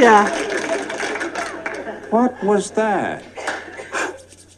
yeah. 0.00 0.28
What 2.08 2.42
was 2.42 2.70
that? 2.72 3.22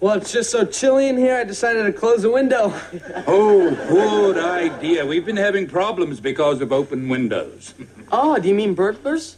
Well, 0.00 0.16
it's 0.18 0.32
just 0.32 0.50
so 0.50 0.64
chilly 0.64 1.08
in 1.08 1.16
here, 1.16 1.36
I 1.36 1.44
decided 1.44 1.84
to 1.84 1.92
close 1.92 2.22
the 2.22 2.30
window. 2.30 2.74
Oh, 3.26 3.70
good 3.88 4.36
idea. 4.38 5.06
We've 5.06 5.24
been 5.24 5.36
having 5.36 5.68
problems 5.68 6.20
because 6.20 6.60
of 6.60 6.72
open 6.72 7.08
windows. 7.08 7.74
Oh, 8.10 8.38
do 8.38 8.48
you 8.48 8.54
mean 8.54 8.74
burglars? 8.74 9.36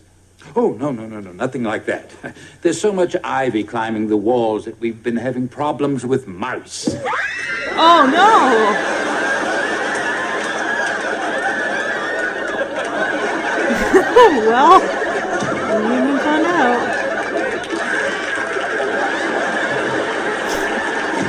Oh, 0.56 0.72
no, 0.72 0.92
no, 0.92 1.06
no, 1.06 1.20
no, 1.20 1.32
nothing 1.32 1.64
like 1.64 1.86
that. 1.86 2.10
There's 2.62 2.80
so 2.80 2.92
much 2.92 3.16
ivy 3.24 3.64
climbing 3.64 4.08
the 4.08 4.16
walls 4.16 4.64
that 4.66 4.78
we've 4.80 5.02
been 5.02 5.16
having 5.16 5.48
problems 5.48 6.06
with 6.06 6.28
mice. 6.28 6.94
Oh 7.76 8.06
no! 8.06 8.94
well, 14.48 14.80
we 14.80 15.96
even 15.96 16.18
found 16.18 16.46
out. 16.46 16.94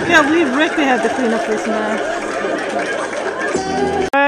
Yeah, 0.08 0.56
Rick 0.56 0.76
to 0.76 0.84
have 0.86 1.02
to 1.02 1.10
clean 1.16 1.34
up 1.34 1.48
this 1.48 1.66
mess. 1.66 3.15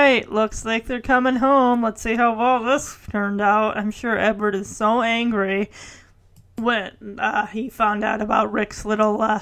Alright, 0.07 0.31
looks 0.31 0.63
like 0.63 0.85
they're 0.85 1.01
coming 1.01 1.35
home. 1.35 1.83
Let's 1.83 2.01
see 2.01 2.15
how 2.15 2.33
well 2.33 2.63
this 2.63 2.97
turned 3.11 3.41
out. 3.41 3.75
I'm 3.75 3.91
sure 3.91 4.17
Edward 4.17 4.55
is 4.55 4.73
so 4.73 5.01
angry 5.01 5.69
when 6.55 7.17
uh, 7.19 7.47
he 7.47 7.67
found 7.67 8.05
out 8.05 8.21
about 8.21 8.53
Rick's 8.53 8.85
little 8.85 9.21
uh, 9.21 9.41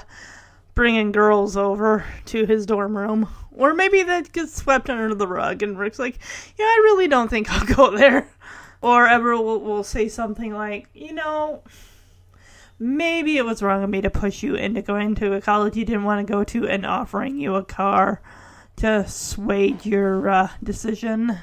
bringing 0.74 1.12
girls 1.12 1.56
over 1.56 2.04
to 2.24 2.46
his 2.46 2.66
dorm 2.66 2.98
room. 2.98 3.28
Or 3.52 3.74
maybe 3.74 4.02
that 4.02 4.32
gets 4.32 4.56
swept 4.56 4.90
under 4.90 5.14
the 5.14 5.28
rug, 5.28 5.62
and 5.62 5.78
Rick's 5.78 6.00
like, 6.00 6.18
Yeah, 6.58 6.64
I 6.64 6.80
really 6.82 7.06
don't 7.06 7.28
think 7.28 7.48
I'll 7.48 7.64
go 7.76 7.96
there. 7.96 8.28
Or 8.82 9.06
Edward 9.06 9.36
will, 9.36 9.60
will 9.60 9.84
say 9.84 10.08
something 10.08 10.52
like, 10.52 10.88
You 10.92 11.12
know, 11.12 11.62
maybe 12.76 13.36
it 13.36 13.44
was 13.44 13.62
wrong 13.62 13.84
of 13.84 13.90
me 13.90 14.00
to 14.00 14.10
push 14.10 14.42
you 14.42 14.56
into 14.56 14.82
going 14.82 15.14
to 15.14 15.34
a 15.34 15.40
college 15.40 15.76
you 15.76 15.84
didn't 15.84 16.02
want 16.02 16.26
to 16.26 16.32
go 16.32 16.42
to 16.42 16.66
and 16.66 16.84
offering 16.84 17.38
you 17.38 17.54
a 17.54 17.64
car 17.64 18.20
to 18.76 19.08
sway 19.08 19.76
your 19.82 20.28
uh, 20.28 20.48
decision. 20.62 21.38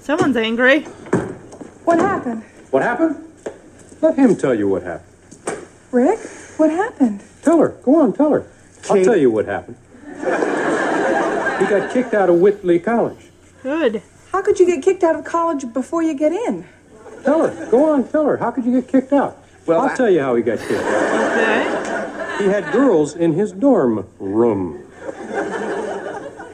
Someone's 0.00 0.36
angry. 0.36 0.80
What 1.84 1.98
happened? 1.98 2.42
What 2.70 2.82
happened? 2.82 3.16
Let 4.00 4.16
him 4.16 4.36
tell 4.36 4.54
you 4.54 4.68
what 4.68 4.82
happened. 4.82 5.08
Rick? 5.92 6.18
What 6.56 6.70
happened? 6.70 7.22
Tell 7.42 7.58
her. 7.58 7.68
Go 7.84 7.96
on, 8.00 8.12
tell 8.12 8.30
her. 8.30 8.46
I'll 8.90 8.96
Kate. 8.96 9.04
tell 9.04 9.16
you 9.16 9.30
what 9.30 9.46
happened. 9.46 9.76
He 10.16 11.68
got 11.68 11.92
kicked 11.92 12.14
out 12.14 12.28
of 12.28 12.36
Whitley 12.40 12.78
College. 12.80 13.30
Good. 13.62 14.02
How 14.32 14.42
could 14.42 14.58
you 14.58 14.66
get 14.66 14.82
kicked 14.82 15.04
out 15.04 15.14
of 15.16 15.24
college 15.24 15.72
before 15.72 16.02
you 16.02 16.14
get 16.14 16.32
in? 16.32 16.66
Tell 17.24 17.46
her. 17.46 17.70
Go 17.70 17.92
on, 17.92 18.08
tell 18.08 18.24
her. 18.26 18.36
How 18.38 18.50
could 18.50 18.64
you 18.64 18.80
get 18.80 18.90
kicked 18.90 19.12
out? 19.12 19.38
Well, 19.66 19.80
I'll 19.80 19.90
I- 19.90 19.94
tell 19.96 20.10
you 20.10 20.20
how 20.20 20.34
he 20.34 20.42
got 20.42 20.58
kicked 20.58 20.72
out. 20.72 21.32
Okay. 21.38 22.18
He 22.38 22.44
had 22.44 22.72
girls 22.72 23.14
in 23.14 23.32
his 23.34 23.52
dorm 23.52 24.08
room. 24.18 24.84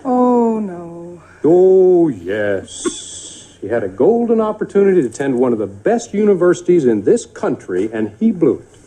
Oh, 0.04 0.60
no. 0.60 1.22
Oh, 1.44 2.08
yes. 2.08 3.56
He 3.60 3.68
had 3.68 3.82
a 3.82 3.88
golden 3.88 4.40
opportunity 4.40 5.02
to 5.02 5.08
attend 5.08 5.38
one 5.38 5.52
of 5.52 5.58
the 5.58 5.66
best 5.66 6.14
universities 6.14 6.84
in 6.84 7.02
this 7.02 7.26
country, 7.26 7.90
and 7.92 8.14
he 8.20 8.30
blew 8.30 8.60
it. 8.60 8.78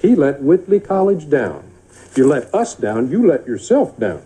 He 0.00 0.14
let 0.14 0.42
Whitley 0.42 0.80
College 0.80 1.28
down. 1.28 1.64
You 2.14 2.26
let 2.26 2.54
us 2.54 2.74
down, 2.74 3.10
you 3.10 3.26
let 3.26 3.46
yourself 3.46 3.98
down. 3.98 4.22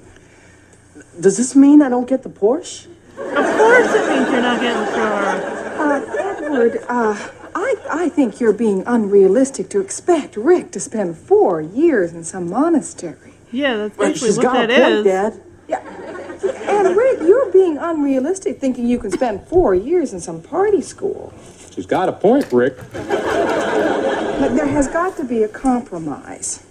Does 1.18 1.36
this 1.36 1.56
mean 1.56 1.82
I 1.82 1.88
don't 1.88 2.08
get 2.08 2.22
the 2.22 2.28
Porsche? 2.28 2.86
Of 3.18 3.56
course 3.56 3.94
it 3.94 4.08
means 4.08 4.30
you're 4.30 4.40
not 4.40 4.60
getting 4.60 4.84
the 4.84 4.92
car. 4.92 5.24
Uh, 5.80 6.00
Edward, 6.18 6.84
uh, 6.88 7.30
I, 7.70 8.04
I 8.04 8.08
think 8.08 8.40
you're 8.40 8.52
being 8.52 8.82
unrealistic 8.86 9.68
to 9.70 9.80
expect 9.80 10.36
Rick 10.36 10.72
to 10.72 10.80
spend 10.80 11.16
four 11.16 11.60
years 11.60 12.12
in 12.12 12.24
some 12.24 12.48
monastery. 12.50 13.34
Yeah, 13.52 13.76
that's 13.76 13.96
Well, 13.96 14.08
basically 14.08 14.28
she's 14.28 14.36
what 14.38 14.42
got 14.44 14.68
that 14.68 14.70
a 14.70 14.80
point, 14.82 14.94
is. 14.94 15.04
Dad. 15.04 15.40
And 16.68 16.96
Rick, 16.96 17.20
you're 17.20 17.50
being 17.52 17.76
unrealistic 17.78 18.58
thinking 18.58 18.88
you 18.88 18.98
can 18.98 19.10
spend 19.10 19.46
four 19.46 19.74
years 19.74 20.12
in 20.12 20.20
some 20.20 20.40
party 20.42 20.80
school. 20.80 21.32
She's 21.70 21.86
got 21.86 22.08
a 22.08 22.12
point, 22.12 22.50
Rick. 22.52 22.76
But 22.92 24.54
there 24.54 24.66
has 24.66 24.88
got 24.88 25.16
to 25.18 25.24
be 25.24 25.42
a 25.42 25.48
compromise. 25.48 26.64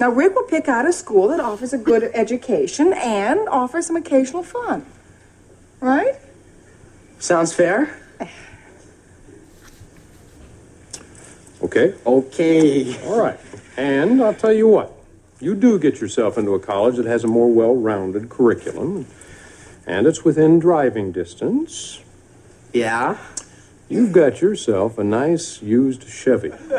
Now, 0.00 0.10
Rick 0.10 0.34
will 0.34 0.44
pick 0.44 0.68
out 0.68 0.86
a 0.86 0.92
school 0.92 1.28
that 1.28 1.40
offers 1.40 1.72
a 1.72 1.78
good 1.78 2.10
education 2.14 2.92
and 2.94 3.48
offers 3.48 3.86
some 3.86 3.96
occasional 3.96 4.42
fun. 4.42 4.86
Right? 5.80 6.14
Sounds 7.18 7.52
fair. 7.52 7.98
Okay? 11.64 11.94
Okay. 12.06 13.02
All 13.06 13.18
right. 13.18 13.40
And 13.76 14.22
I'll 14.22 14.34
tell 14.34 14.52
you 14.52 14.68
what. 14.68 14.92
You 15.40 15.54
do 15.54 15.78
get 15.78 16.00
yourself 16.00 16.36
into 16.38 16.54
a 16.54 16.60
college 16.60 16.96
that 16.96 17.06
has 17.06 17.24
a 17.24 17.26
more 17.26 17.50
well 17.52 17.74
rounded 17.74 18.28
curriculum, 18.28 19.06
and 19.86 20.06
it's 20.06 20.24
within 20.24 20.58
driving 20.58 21.10
distance. 21.10 22.00
Yeah? 22.72 23.18
You've 23.88 24.12
got 24.12 24.40
yourself 24.40 24.98
a 24.98 25.04
nice 25.04 25.60
used 25.60 26.08
Chevy. 26.08 26.52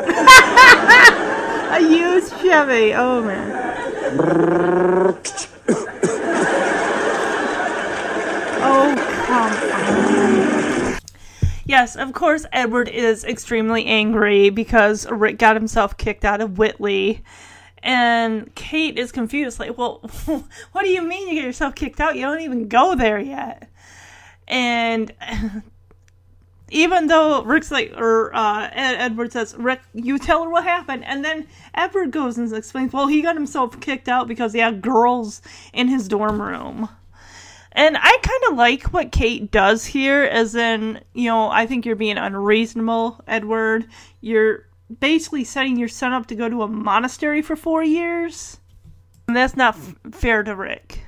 A 1.68 1.80
used 1.80 2.32
Chevy. 2.40 2.94
Oh 2.94 3.22
man. 3.22 3.50
oh 8.62 8.94
come. 9.26 9.75
Yes, 11.66 11.96
of 11.96 12.12
course, 12.12 12.46
Edward 12.52 12.88
is 12.88 13.24
extremely 13.24 13.86
angry 13.86 14.50
because 14.50 15.04
Rick 15.10 15.36
got 15.36 15.56
himself 15.56 15.96
kicked 15.96 16.24
out 16.24 16.40
of 16.40 16.58
Whitley. 16.58 17.24
And 17.82 18.54
Kate 18.54 18.96
is 18.96 19.10
confused, 19.10 19.58
like, 19.58 19.76
well, 19.76 19.98
what 20.72 20.82
do 20.84 20.88
you 20.88 21.02
mean 21.02 21.26
you 21.28 21.34
get 21.34 21.44
yourself 21.44 21.74
kicked 21.74 22.00
out? 22.00 22.14
You 22.14 22.22
don't 22.22 22.40
even 22.40 22.68
go 22.68 22.94
there 22.94 23.18
yet. 23.18 23.68
And 24.46 25.12
even 26.70 27.08
though 27.08 27.42
Rick's 27.42 27.72
like, 27.72 27.92
or 27.96 28.32
uh, 28.32 28.70
Ed- 28.72 28.98
Edward 28.98 29.32
says, 29.32 29.56
Rick, 29.56 29.80
you 29.92 30.20
tell 30.20 30.44
her 30.44 30.50
what 30.50 30.62
happened. 30.62 31.04
And 31.04 31.24
then 31.24 31.48
Edward 31.74 32.12
goes 32.12 32.38
and 32.38 32.52
explains, 32.52 32.92
well, 32.92 33.08
he 33.08 33.22
got 33.22 33.34
himself 33.34 33.80
kicked 33.80 34.08
out 34.08 34.28
because 34.28 34.52
he 34.52 34.60
had 34.60 34.82
girls 34.82 35.42
in 35.72 35.88
his 35.88 36.06
dorm 36.06 36.40
room. 36.40 36.88
And 37.76 37.94
I 37.98 38.18
kind 38.22 38.42
of 38.50 38.56
like 38.56 38.84
what 38.94 39.12
Kate 39.12 39.50
does 39.50 39.84
here, 39.84 40.22
as 40.22 40.54
in, 40.54 41.02
you 41.12 41.28
know, 41.28 41.50
I 41.50 41.66
think 41.66 41.84
you're 41.84 41.94
being 41.94 42.16
unreasonable, 42.16 43.20
Edward. 43.28 43.86
You're 44.22 44.66
basically 44.98 45.44
setting 45.44 45.76
your 45.76 45.88
son 45.88 46.14
up 46.14 46.26
to 46.28 46.34
go 46.34 46.48
to 46.48 46.62
a 46.62 46.68
monastery 46.68 47.42
for 47.42 47.54
four 47.54 47.82
years. 47.82 48.58
And 49.28 49.36
that's 49.36 49.56
not 49.56 49.76
f- 49.76 49.94
fair 50.12 50.42
to 50.42 50.56
Rick. 50.56 51.00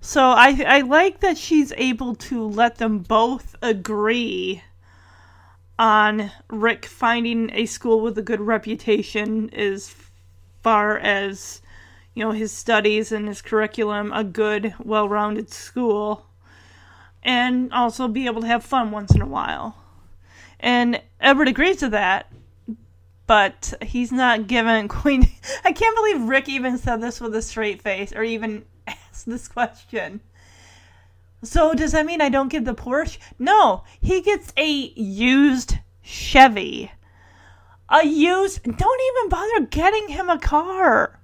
So 0.00 0.22
I 0.22 0.62
I 0.64 0.80
like 0.82 1.18
that 1.18 1.36
she's 1.36 1.72
able 1.76 2.14
to 2.14 2.46
let 2.46 2.76
them 2.76 3.00
both 3.00 3.56
agree 3.60 4.62
on 5.80 6.30
Rick 6.48 6.86
finding 6.86 7.50
a 7.52 7.66
school 7.66 8.02
with 8.02 8.16
a 8.18 8.22
good 8.22 8.40
reputation 8.40 9.50
as 9.52 9.92
far 10.62 10.96
as 10.98 11.60
you 12.18 12.24
know 12.24 12.32
his 12.32 12.50
studies 12.50 13.12
and 13.12 13.28
his 13.28 13.40
curriculum 13.40 14.12
a 14.12 14.24
good 14.24 14.74
well-rounded 14.80 15.48
school 15.52 16.26
and 17.22 17.72
also 17.72 18.08
be 18.08 18.26
able 18.26 18.40
to 18.40 18.46
have 18.48 18.64
fun 18.64 18.90
once 18.90 19.14
in 19.14 19.22
a 19.22 19.26
while. 19.26 19.76
And 20.58 21.00
Edward 21.20 21.46
agrees 21.46 21.76
to 21.76 21.90
that, 21.90 22.32
but 23.28 23.72
he's 23.82 24.10
not 24.10 24.48
given 24.48 24.88
Queen. 25.00 25.28
I 25.64 25.70
can't 25.70 25.94
believe 25.94 26.22
Rick 26.22 26.48
even 26.48 26.76
said 26.76 27.00
this 27.00 27.20
with 27.20 27.36
a 27.36 27.42
straight 27.42 27.82
face 27.82 28.12
or 28.12 28.24
even 28.24 28.64
asked 28.88 29.26
this 29.26 29.46
question. 29.46 30.20
So 31.44 31.72
does 31.72 31.92
that 31.92 32.04
mean 32.04 32.20
I 32.20 32.30
don't 32.30 32.50
get 32.50 32.64
the 32.64 32.74
Porsche? 32.74 33.18
No, 33.38 33.84
he 34.00 34.22
gets 34.22 34.52
a 34.56 34.66
used 34.68 35.76
Chevy. 36.02 36.90
A 37.88 38.04
used. 38.04 38.64
Don't 38.64 38.76
even 39.14 39.28
bother 39.28 39.66
getting 39.66 40.08
him 40.08 40.28
a 40.28 40.38
car. 40.40 41.18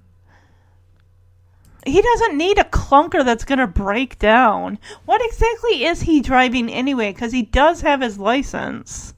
He 1.85 2.01
doesn't 2.01 2.37
need 2.37 2.57
a 2.57 2.63
clunker 2.63 3.23
that's 3.23 3.45
going 3.45 3.59
to 3.59 3.67
break 3.67 4.17
down. 4.17 4.79
What 5.05 5.21
exactly 5.23 5.85
is 5.85 6.01
he 6.01 6.19
driving 6.19 6.69
anyway? 6.69 7.13
Because 7.13 7.31
he 7.31 7.43
does 7.43 7.81
have 7.81 8.01
his 8.01 8.17
license. 8.17 9.13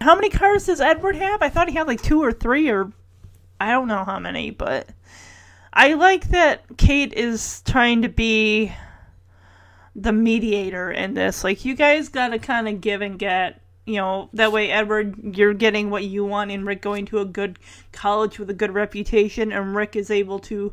How 0.00 0.14
many 0.14 0.30
cars 0.30 0.66
does 0.66 0.80
Edward 0.80 1.14
have? 1.16 1.42
I 1.42 1.48
thought 1.48 1.68
he 1.68 1.76
had 1.76 1.86
like 1.86 2.02
two 2.02 2.22
or 2.22 2.32
three, 2.32 2.70
or 2.70 2.92
I 3.60 3.70
don't 3.70 3.86
know 3.88 4.04
how 4.04 4.18
many, 4.18 4.50
but 4.50 4.88
I 5.72 5.94
like 5.94 6.30
that 6.30 6.64
Kate 6.76 7.12
is 7.12 7.62
trying 7.62 8.02
to 8.02 8.08
be 8.08 8.72
the 9.94 10.12
mediator 10.12 10.90
in 10.90 11.14
this. 11.14 11.44
Like, 11.44 11.64
you 11.64 11.76
guys 11.76 12.08
got 12.08 12.28
to 12.28 12.38
kind 12.38 12.68
of 12.68 12.80
give 12.80 13.00
and 13.02 13.18
get. 13.18 13.60
You 13.86 13.96
know, 13.96 14.28
that 14.34 14.52
way, 14.52 14.70
Edward, 14.70 15.36
you're 15.36 15.54
getting 15.54 15.90
what 15.90 16.04
you 16.04 16.24
want, 16.24 16.50
and 16.50 16.66
Rick 16.66 16.82
going 16.82 17.06
to 17.06 17.18
a 17.18 17.24
good 17.24 17.58
college 17.92 18.38
with 18.38 18.48
a 18.50 18.54
good 18.54 18.72
reputation, 18.72 19.52
and 19.52 19.74
Rick 19.74 19.96
is 19.96 20.10
able 20.10 20.38
to 20.40 20.72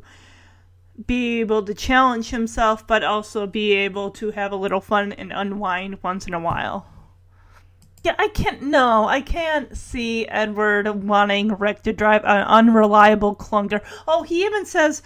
be 1.05 1.39
able 1.39 1.63
to 1.63 1.73
challenge 1.73 2.29
himself, 2.29 2.87
but 2.87 3.03
also 3.03 3.45
be 3.45 3.73
able 3.73 4.09
to 4.11 4.31
have 4.31 4.51
a 4.51 4.55
little 4.55 4.81
fun 4.81 5.11
and 5.13 5.31
unwind 5.31 6.01
once 6.01 6.27
in 6.27 6.33
a 6.33 6.39
while. 6.39 6.87
Yeah, 8.03 8.15
I 8.17 8.29
can't. 8.29 8.61
No, 8.61 9.07
I 9.07 9.21
can't 9.21 9.75
see 9.75 10.27
Edward 10.27 10.87
wanting 11.03 11.49
Rick 11.49 11.83
to 11.83 11.93
drive 11.93 12.23
an 12.23 12.43
unreliable 12.47 13.35
clunker. 13.35 13.81
Oh, 14.07 14.23
he 14.23 14.45
even 14.45 14.65
says, 14.65 15.01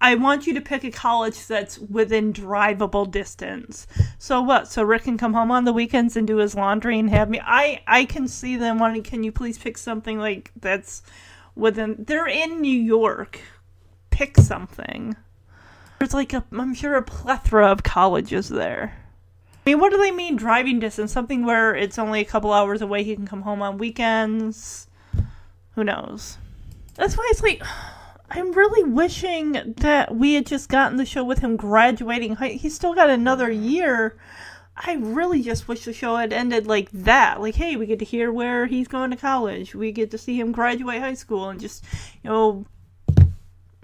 I 0.00 0.14
want 0.14 0.46
you 0.46 0.54
to 0.54 0.60
pick 0.60 0.84
a 0.84 0.90
college 0.90 1.46
that's 1.46 1.78
within 1.78 2.32
drivable 2.32 3.10
distance. 3.10 3.86
So 4.18 4.40
what? 4.40 4.68
So 4.68 4.82
Rick 4.84 5.04
can 5.04 5.18
come 5.18 5.34
home 5.34 5.50
on 5.50 5.64
the 5.64 5.72
weekends 5.72 6.16
and 6.16 6.26
do 6.26 6.36
his 6.36 6.54
laundry 6.54 6.98
and 6.98 7.10
have 7.10 7.28
me. 7.28 7.40
I 7.42 7.82
I 7.86 8.04
can 8.04 8.28
see 8.28 8.56
them 8.56 8.78
wanting. 8.78 9.02
Can 9.02 9.24
you 9.24 9.32
please 9.32 9.58
pick 9.58 9.76
something 9.76 10.18
like 10.18 10.52
that's 10.60 11.02
within? 11.56 11.96
They're 11.98 12.28
in 12.28 12.60
New 12.60 12.80
York. 12.80 13.40
Pick 14.18 14.36
something. 14.36 15.14
There's 16.00 16.12
like 16.12 16.32
a. 16.32 16.42
I'm 16.50 16.74
sure 16.74 16.96
a 16.96 17.02
plethora 17.04 17.70
of 17.70 17.84
colleges 17.84 18.48
there. 18.48 18.96
I 19.46 19.70
mean, 19.70 19.78
what 19.78 19.92
do 19.92 19.96
they 19.96 20.10
mean 20.10 20.34
driving 20.34 20.80
distance? 20.80 21.12
Something 21.12 21.46
where 21.46 21.72
it's 21.72 22.00
only 22.00 22.20
a 22.20 22.24
couple 22.24 22.52
hours 22.52 22.82
away. 22.82 23.04
He 23.04 23.14
can 23.14 23.28
come 23.28 23.42
home 23.42 23.62
on 23.62 23.78
weekends. 23.78 24.88
Who 25.76 25.84
knows? 25.84 26.36
That's 26.96 27.16
why 27.16 27.28
it's 27.30 27.44
like. 27.44 27.62
I'm 28.30 28.50
really 28.50 28.90
wishing 28.90 29.52
that 29.76 30.16
we 30.16 30.34
had 30.34 30.46
just 30.46 30.68
gotten 30.68 30.96
the 30.96 31.06
show 31.06 31.22
with 31.22 31.38
him 31.38 31.54
graduating. 31.56 32.34
He's 32.34 32.74
still 32.74 32.94
got 32.94 33.10
another 33.10 33.52
year. 33.52 34.18
I 34.76 34.94
really 34.94 35.42
just 35.42 35.68
wish 35.68 35.84
the 35.84 35.92
show 35.92 36.16
had 36.16 36.32
ended 36.32 36.66
like 36.66 36.90
that. 36.90 37.40
Like, 37.40 37.54
hey, 37.54 37.76
we 37.76 37.86
get 37.86 38.00
to 38.00 38.04
hear 38.04 38.32
where 38.32 38.66
he's 38.66 38.88
going 38.88 39.12
to 39.12 39.16
college. 39.16 39.76
We 39.76 39.92
get 39.92 40.10
to 40.10 40.18
see 40.18 40.40
him 40.40 40.50
graduate 40.50 41.00
high 41.00 41.14
school, 41.14 41.48
and 41.48 41.60
just 41.60 41.84
you 42.24 42.30
know, 42.30 42.66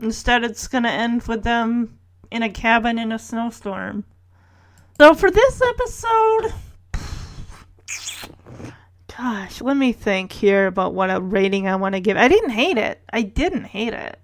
instead 0.05 0.45
it's 0.45 0.69
gonna 0.69 0.91
end 0.91 1.23
with 1.23 1.43
them 1.43 1.99
in 2.31 2.43
a 2.43 2.51
cabin 2.51 2.99
in 2.99 3.11
a 3.11 3.19
snowstorm. 3.19 4.05
So 4.99 5.15
for 5.15 5.31
this 5.31 5.61
episode, 5.61 6.55
gosh, 9.17 9.61
let 9.61 9.77
me 9.77 9.93
think 9.93 10.31
here 10.33 10.67
about 10.67 10.95
what 10.95 11.11
a 11.11 11.21
rating 11.21 11.67
I 11.67 11.77
want 11.77 11.95
to 11.95 12.01
give. 12.01 12.17
I 12.17 12.29
didn't 12.29 12.51
hate 12.51 12.79
it. 12.79 13.01
I 13.13 13.23
didn't 13.23 13.65
hate 13.65 13.95
it. 13.95 14.19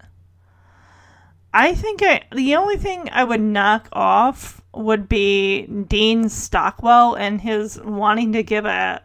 I 1.52 1.75
think 1.75 2.02
I, 2.02 2.23
the 2.33 2.55
only 2.55 2.76
thing 2.76 3.09
I 3.10 3.25
would 3.25 3.41
knock 3.41 3.89
off 3.92 4.60
would 4.73 5.09
be 5.09 5.67
Dean 5.67 6.28
Stockwell 6.28 7.15
and 7.15 7.41
his 7.41 7.81
wanting 7.81 8.33
to 8.34 8.44
give 8.44 8.65
a 8.65 9.02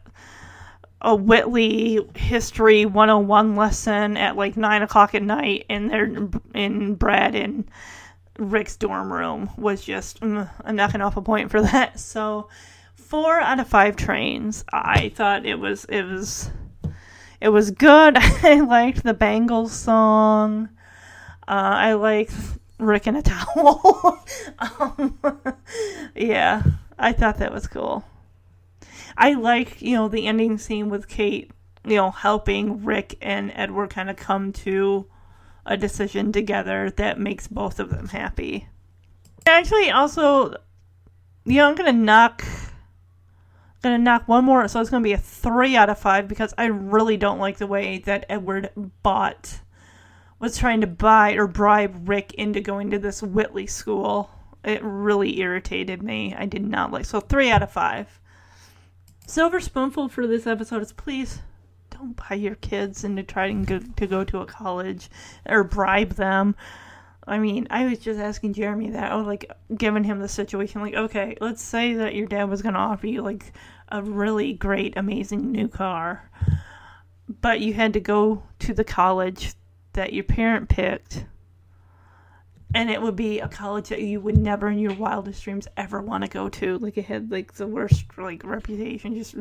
a 1.05 1.15
Whitley 1.15 1.99
history 2.15 2.85
101 2.87 3.55
lesson 3.55 4.17
at 4.17 4.35
like 4.35 4.57
nine 4.57 4.81
o'clock 4.81 5.13
at 5.13 5.21
night 5.21 5.65
in 5.69 5.87
their 5.87 6.09
in 6.55 6.95
Brad 6.95 7.35
and 7.35 7.69
Rick's 8.39 8.75
dorm 8.75 9.13
room 9.13 9.51
was 9.55 9.85
just 9.85 10.19
mm, 10.21 10.49
a 10.65 10.73
knocking 10.73 11.01
off 11.01 11.15
a 11.15 11.21
point 11.21 11.51
for 11.51 11.61
that. 11.71 11.99
So 11.99 12.49
four 12.95 13.39
out 13.39 13.59
of 13.59 13.67
five 13.67 13.95
trains. 13.95 14.65
I 14.73 15.09
thought 15.09 15.45
it 15.45 15.59
was 15.59 15.85
it 15.85 16.01
was 16.01 16.49
it 17.39 17.49
was 17.49 17.69
good. 17.69 18.17
I 18.17 18.61
liked 18.61 19.03
the 19.03 19.13
Bangles 19.13 19.73
song. 19.73 20.69
Uh, 21.47 21.51
I 21.51 21.93
liked 21.93 22.33
Rick 22.79 23.05
in 23.05 23.15
a 23.15 23.21
towel. 23.21 24.25
um, 24.57 25.19
yeah, 26.15 26.63
I 26.97 27.13
thought 27.13 27.37
that 27.37 27.53
was 27.53 27.67
cool. 27.67 28.03
I 29.17 29.33
like, 29.33 29.81
you 29.81 29.95
know, 29.95 30.07
the 30.07 30.27
ending 30.27 30.57
scene 30.57 30.89
with 30.89 31.07
Kate, 31.07 31.51
you 31.85 31.95
know, 31.95 32.11
helping 32.11 32.83
Rick 32.83 33.17
and 33.21 33.51
Edward 33.55 33.89
kind 33.89 34.09
of 34.09 34.17
come 34.17 34.51
to 34.53 35.07
a 35.65 35.77
decision 35.77 36.31
together 36.31 36.91
that 36.91 37.19
makes 37.19 37.47
both 37.47 37.79
of 37.79 37.89
them 37.89 38.09
happy. 38.09 38.67
Actually, 39.45 39.89
also, 39.89 40.55
you 41.45 41.57
know, 41.57 41.69
I'm 41.69 41.75
gonna 41.75 41.93
knock, 41.93 42.43
gonna 43.81 43.97
knock 43.97 44.27
one 44.27 44.45
more, 44.45 44.67
so 44.67 44.81
it's 44.81 44.89
gonna 44.89 45.03
be 45.03 45.13
a 45.13 45.17
three 45.17 45.75
out 45.75 45.89
of 45.89 45.99
five 45.99 46.27
because 46.27 46.53
I 46.57 46.65
really 46.65 47.17
don't 47.17 47.39
like 47.39 47.57
the 47.57 47.67
way 47.67 47.99
that 47.99 48.25
Edward 48.29 48.69
bought, 49.01 49.61
was 50.39 50.57
trying 50.57 50.81
to 50.81 50.87
buy 50.87 51.33
or 51.33 51.47
bribe 51.47 52.09
Rick 52.09 52.33
into 52.33 52.59
going 52.59 52.91
to 52.91 52.99
this 52.99 53.23
Whitley 53.23 53.67
school. 53.67 54.29
It 54.63 54.83
really 54.83 55.39
irritated 55.39 56.03
me. 56.03 56.35
I 56.35 56.45
did 56.45 56.63
not 56.63 56.91
like. 56.91 57.05
So 57.05 57.19
three 57.19 57.49
out 57.49 57.63
of 57.63 57.71
five. 57.71 58.19
Silver 59.27 59.59
spoonful 59.59 60.07
for 60.07 60.27
this 60.27 60.45
episode 60.45 60.83
is 60.83 60.93
please 60.93 61.41
don't 61.89 62.15
buy 62.15 62.35
your 62.35 62.55
kids 62.55 63.03
into 63.03 63.23
trying 63.23 63.65
to 63.65 64.07
go, 64.07 64.23
to 64.23 64.39
a 64.39 64.45
college 64.45 65.09
or 65.47 65.63
bribe 65.63 66.13
them. 66.13 66.55
I 67.27 67.39
mean, 67.39 67.65
I 67.71 67.85
was 67.85 67.99
just 67.99 68.19
asking 68.19 68.53
Jeremy 68.53 68.91
that. 68.91 69.11
I 69.11 69.15
was 69.15 69.25
like 69.25 69.51
giving 69.75 70.03
him 70.03 70.19
the 70.19 70.27
situation. 70.27 70.81
Like, 70.81 70.93
okay, 70.93 71.35
let's 71.41 71.63
say 71.63 71.95
that 71.95 72.13
your 72.13 72.27
dad 72.27 72.49
was 72.49 72.61
going 72.61 72.75
to 72.75 72.79
offer 72.79 73.07
you 73.07 73.23
like 73.23 73.51
a 73.89 74.03
really 74.03 74.53
great, 74.53 74.95
amazing 74.95 75.51
new 75.51 75.67
car, 75.67 76.29
but 77.41 77.61
you 77.61 77.73
had 77.73 77.93
to 77.93 77.99
go 77.99 78.43
to 78.59 78.73
the 78.73 78.83
college 78.83 79.53
that 79.93 80.13
your 80.13 80.23
parent 80.23 80.69
picked, 80.69 81.25
and 82.75 82.91
it 82.91 83.01
would 83.01 83.15
be 83.15 83.39
a 83.39 83.47
college 83.47 83.87
that 83.87 84.01
you 84.01 84.19
would 84.19 84.37
never 84.37 84.67
in 84.67 84.77
your 84.77 84.93
wildest 84.93 85.41
dreams 85.41 85.65
ever 85.77 86.01
want 86.01 86.25
to 86.25 86.29
go 86.29 86.49
to. 86.49 86.77
Like, 86.77 86.97
it 86.97 87.05
had 87.05 87.31
like 87.31 87.53
the 87.53 87.65
worst 87.65 88.05
like 88.17 88.43
reputation. 88.43 89.15
Just 89.15 89.33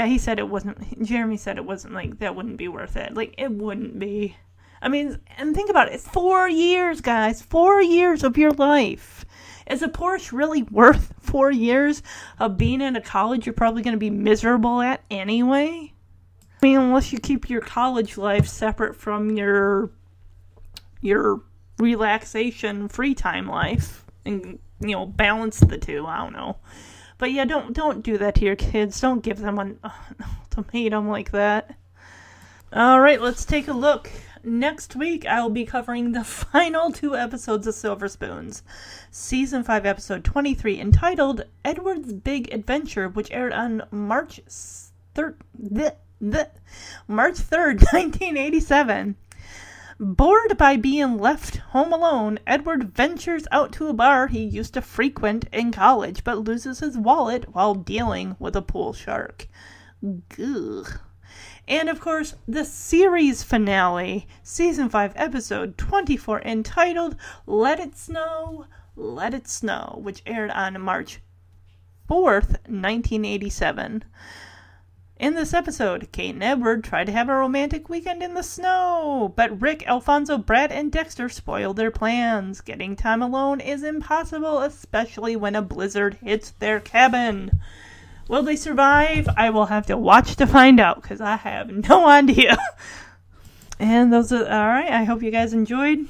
yeah, 0.00 0.06
he 0.06 0.16
said 0.16 0.38
it 0.38 0.48
wasn't. 0.48 1.04
Jeremy 1.04 1.36
said 1.36 1.58
it 1.58 1.66
wasn't 1.66 1.92
like 1.92 2.18
that. 2.18 2.34
Wouldn't 2.34 2.56
be 2.56 2.66
worth 2.66 2.96
it. 2.96 3.12
Like, 3.14 3.34
it 3.36 3.52
wouldn't 3.52 3.98
be. 3.98 4.36
I 4.80 4.88
mean, 4.88 5.18
and 5.36 5.54
think 5.54 5.68
about 5.68 5.92
it. 5.92 6.00
Four 6.00 6.48
years, 6.48 7.02
guys. 7.02 7.42
Four 7.42 7.82
years 7.82 8.24
of 8.24 8.38
your 8.38 8.52
life. 8.52 9.26
Is 9.70 9.82
a 9.82 9.88
Porsche 9.88 10.32
really 10.32 10.62
worth 10.62 11.12
four 11.20 11.50
years 11.50 12.02
of 12.40 12.56
being 12.56 12.80
in 12.80 12.96
a 12.96 13.02
college 13.02 13.44
you're 13.44 13.52
probably 13.52 13.82
going 13.82 13.94
to 13.94 13.98
be 13.98 14.10
miserable 14.10 14.80
at 14.80 15.04
anyway? 15.10 15.92
I 16.40 16.66
mean, 16.66 16.78
unless 16.78 17.12
you 17.12 17.18
keep 17.18 17.50
your 17.50 17.60
college 17.60 18.16
life 18.16 18.48
separate 18.48 18.96
from 18.96 19.36
your 19.36 19.90
your 21.02 21.42
relaxation, 21.82 22.88
free 22.88 23.14
time 23.14 23.48
life, 23.48 24.06
and 24.24 24.58
you 24.80 24.92
know, 24.92 25.04
balance 25.04 25.60
the 25.60 25.78
two. 25.78 26.06
I 26.06 26.18
don't 26.18 26.32
know, 26.32 26.56
but 27.18 27.32
yeah, 27.32 27.44
don't 27.44 27.74
don't 27.74 28.02
do 28.02 28.16
that 28.18 28.36
to 28.36 28.44
your 28.44 28.56
kids. 28.56 29.00
Don't 29.00 29.22
give 29.22 29.40
them 29.40 29.58
an 29.58 29.78
ultimatum 30.56 31.08
like 31.08 31.32
that. 31.32 31.76
All 32.72 33.00
right, 33.00 33.20
let's 33.20 33.44
take 33.44 33.68
a 33.68 33.72
look. 33.72 34.10
Next 34.44 34.96
week, 34.96 35.26
I 35.26 35.40
will 35.40 35.50
be 35.50 35.66
covering 35.66 36.12
the 36.12 36.24
final 36.52 36.90
two 36.90 37.16
episodes 37.16 37.66
of 37.66 37.74
Silver 37.74 38.08
Spoons, 38.08 38.62
season 39.10 39.64
five, 39.64 39.84
episode 39.84 40.24
twenty-three, 40.24 40.80
entitled 40.80 41.44
"Edward's 41.64 42.12
Big 42.12 42.52
Adventure," 42.54 43.08
which 43.08 43.30
aired 43.30 43.52
on 43.52 43.82
March 43.90 44.40
third. 45.14 45.36
March 47.08 47.34
3rd, 47.34 47.82
1987. 47.92 49.16
Bored 49.98 50.56
by 50.56 50.76
being 50.76 51.18
left 51.18 51.56
home 51.56 51.92
alone, 51.92 52.38
Edward 52.46 52.94
ventures 52.94 53.46
out 53.52 53.72
to 53.72 53.88
a 53.88 53.92
bar 53.92 54.28
he 54.28 54.42
used 54.42 54.74
to 54.74 54.80
frequent 54.80 55.44
in 55.52 55.70
college 55.70 56.24
but 56.24 56.38
loses 56.38 56.80
his 56.80 56.96
wallet 56.96 57.54
while 57.54 57.74
dealing 57.74 58.34
with 58.38 58.56
a 58.56 58.62
pool 58.62 58.92
shark. 58.92 59.48
Ugh. 60.02 60.98
And 61.68 61.88
of 61.88 62.00
course, 62.00 62.34
the 62.48 62.64
series 62.64 63.42
finale, 63.42 64.26
season 64.42 64.88
5, 64.88 65.12
episode 65.14 65.78
24, 65.78 66.42
entitled 66.42 67.16
Let 67.46 67.78
It 67.78 67.96
Snow, 67.96 68.66
Let 68.96 69.34
It 69.34 69.46
Snow, 69.46 69.98
which 70.02 70.22
aired 70.26 70.50
on 70.50 70.80
March 70.80 71.20
4th, 72.08 72.58
1987. 72.68 74.04
In 75.22 75.34
this 75.34 75.54
episode, 75.54 76.08
Kate 76.10 76.34
and 76.34 76.42
Edward 76.42 76.82
try 76.82 77.04
to 77.04 77.12
have 77.12 77.28
a 77.28 77.36
romantic 77.36 77.88
weekend 77.88 78.24
in 78.24 78.34
the 78.34 78.42
snow, 78.42 79.32
but 79.36 79.60
Rick, 79.62 79.86
Alfonso, 79.86 80.36
Brad, 80.36 80.72
and 80.72 80.90
Dexter 80.90 81.28
spoil 81.28 81.72
their 81.72 81.92
plans. 81.92 82.60
Getting 82.60 82.96
time 82.96 83.22
alone 83.22 83.60
is 83.60 83.84
impossible, 83.84 84.58
especially 84.62 85.36
when 85.36 85.54
a 85.54 85.62
blizzard 85.62 86.14
hits 86.14 86.50
their 86.50 86.80
cabin. 86.80 87.60
Will 88.26 88.42
they 88.42 88.56
survive? 88.56 89.28
I 89.36 89.50
will 89.50 89.66
have 89.66 89.86
to 89.86 89.96
watch 89.96 90.34
to 90.34 90.46
find 90.48 90.80
out 90.80 91.00
because 91.00 91.20
I 91.20 91.36
have 91.36 91.70
no 91.70 92.04
idea. 92.08 92.58
and 93.78 94.12
those 94.12 94.32
are 94.32 94.42
all 94.42 94.66
right. 94.66 94.90
I 94.90 95.04
hope 95.04 95.22
you 95.22 95.30
guys 95.30 95.52
enjoyed 95.52 96.08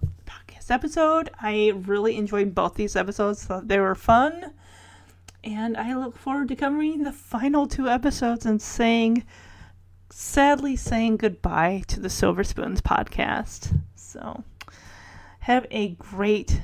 the 0.00 0.08
podcast 0.24 0.70
episode. 0.70 1.28
I 1.38 1.74
really 1.74 2.16
enjoyed 2.16 2.54
both 2.54 2.74
these 2.76 2.96
episodes. 2.96 3.44
Thought 3.44 3.68
they 3.68 3.80
were 3.80 3.94
fun. 3.94 4.54
And 5.46 5.76
I 5.76 5.94
look 5.94 6.18
forward 6.18 6.48
to 6.48 6.56
covering 6.56 7.04
the 7.04 7.12
final 7.12 7.68
two 7.68 7.88
episodes 7.88 8.44
and 8.44 8.60
saying, 8.60 9.24
sadly, 10.10 10.74
saying 10.74 11.18
goodbye 11.18 11.84
to 11.86 12.00
the 12.00 12.10
Silver 12.10 12.42
Spoons 12.42 12.80
podcast. 12.80 13.78
So, 13.94 14.42
have 15.38 15.64
a 15.70 15.90
great 15.90 16.62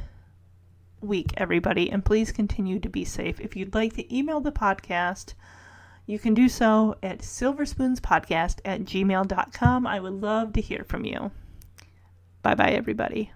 week, 1.01 1.33
everybody, 1.37 1.93
and 1.93 2.05
please 2.05 2.33
continue 2.33 2.81
to 2.81 2.89
be 2.89 3.05
safe. 3.05 3.41
If 3.41 3.55
you'd 3.55 3.73
like 3.73 3.95
to 3.95 4.15
email 4.17 4.41
the 4.41 4.51
podcast, 4.51 5.35
you 6.05 6.19
can 6.19 6.35
do 6.35 6.49
so 6.49 6.97
at 7.05 7.21
silverspoonspodcast 7.21 8.63
at 8.65 8.81
gmail.com. 8.81 9.87
I 9.87 10.01
would 10.01 10.21
love 10.21 10.55
to 10.55 10.61
hear 10.61 10.85
from 10.89 11.05
you. 11.05 11.31
Bye 12.43 12.57
bye, 12.57 12.73
everybody. 12.73 13.31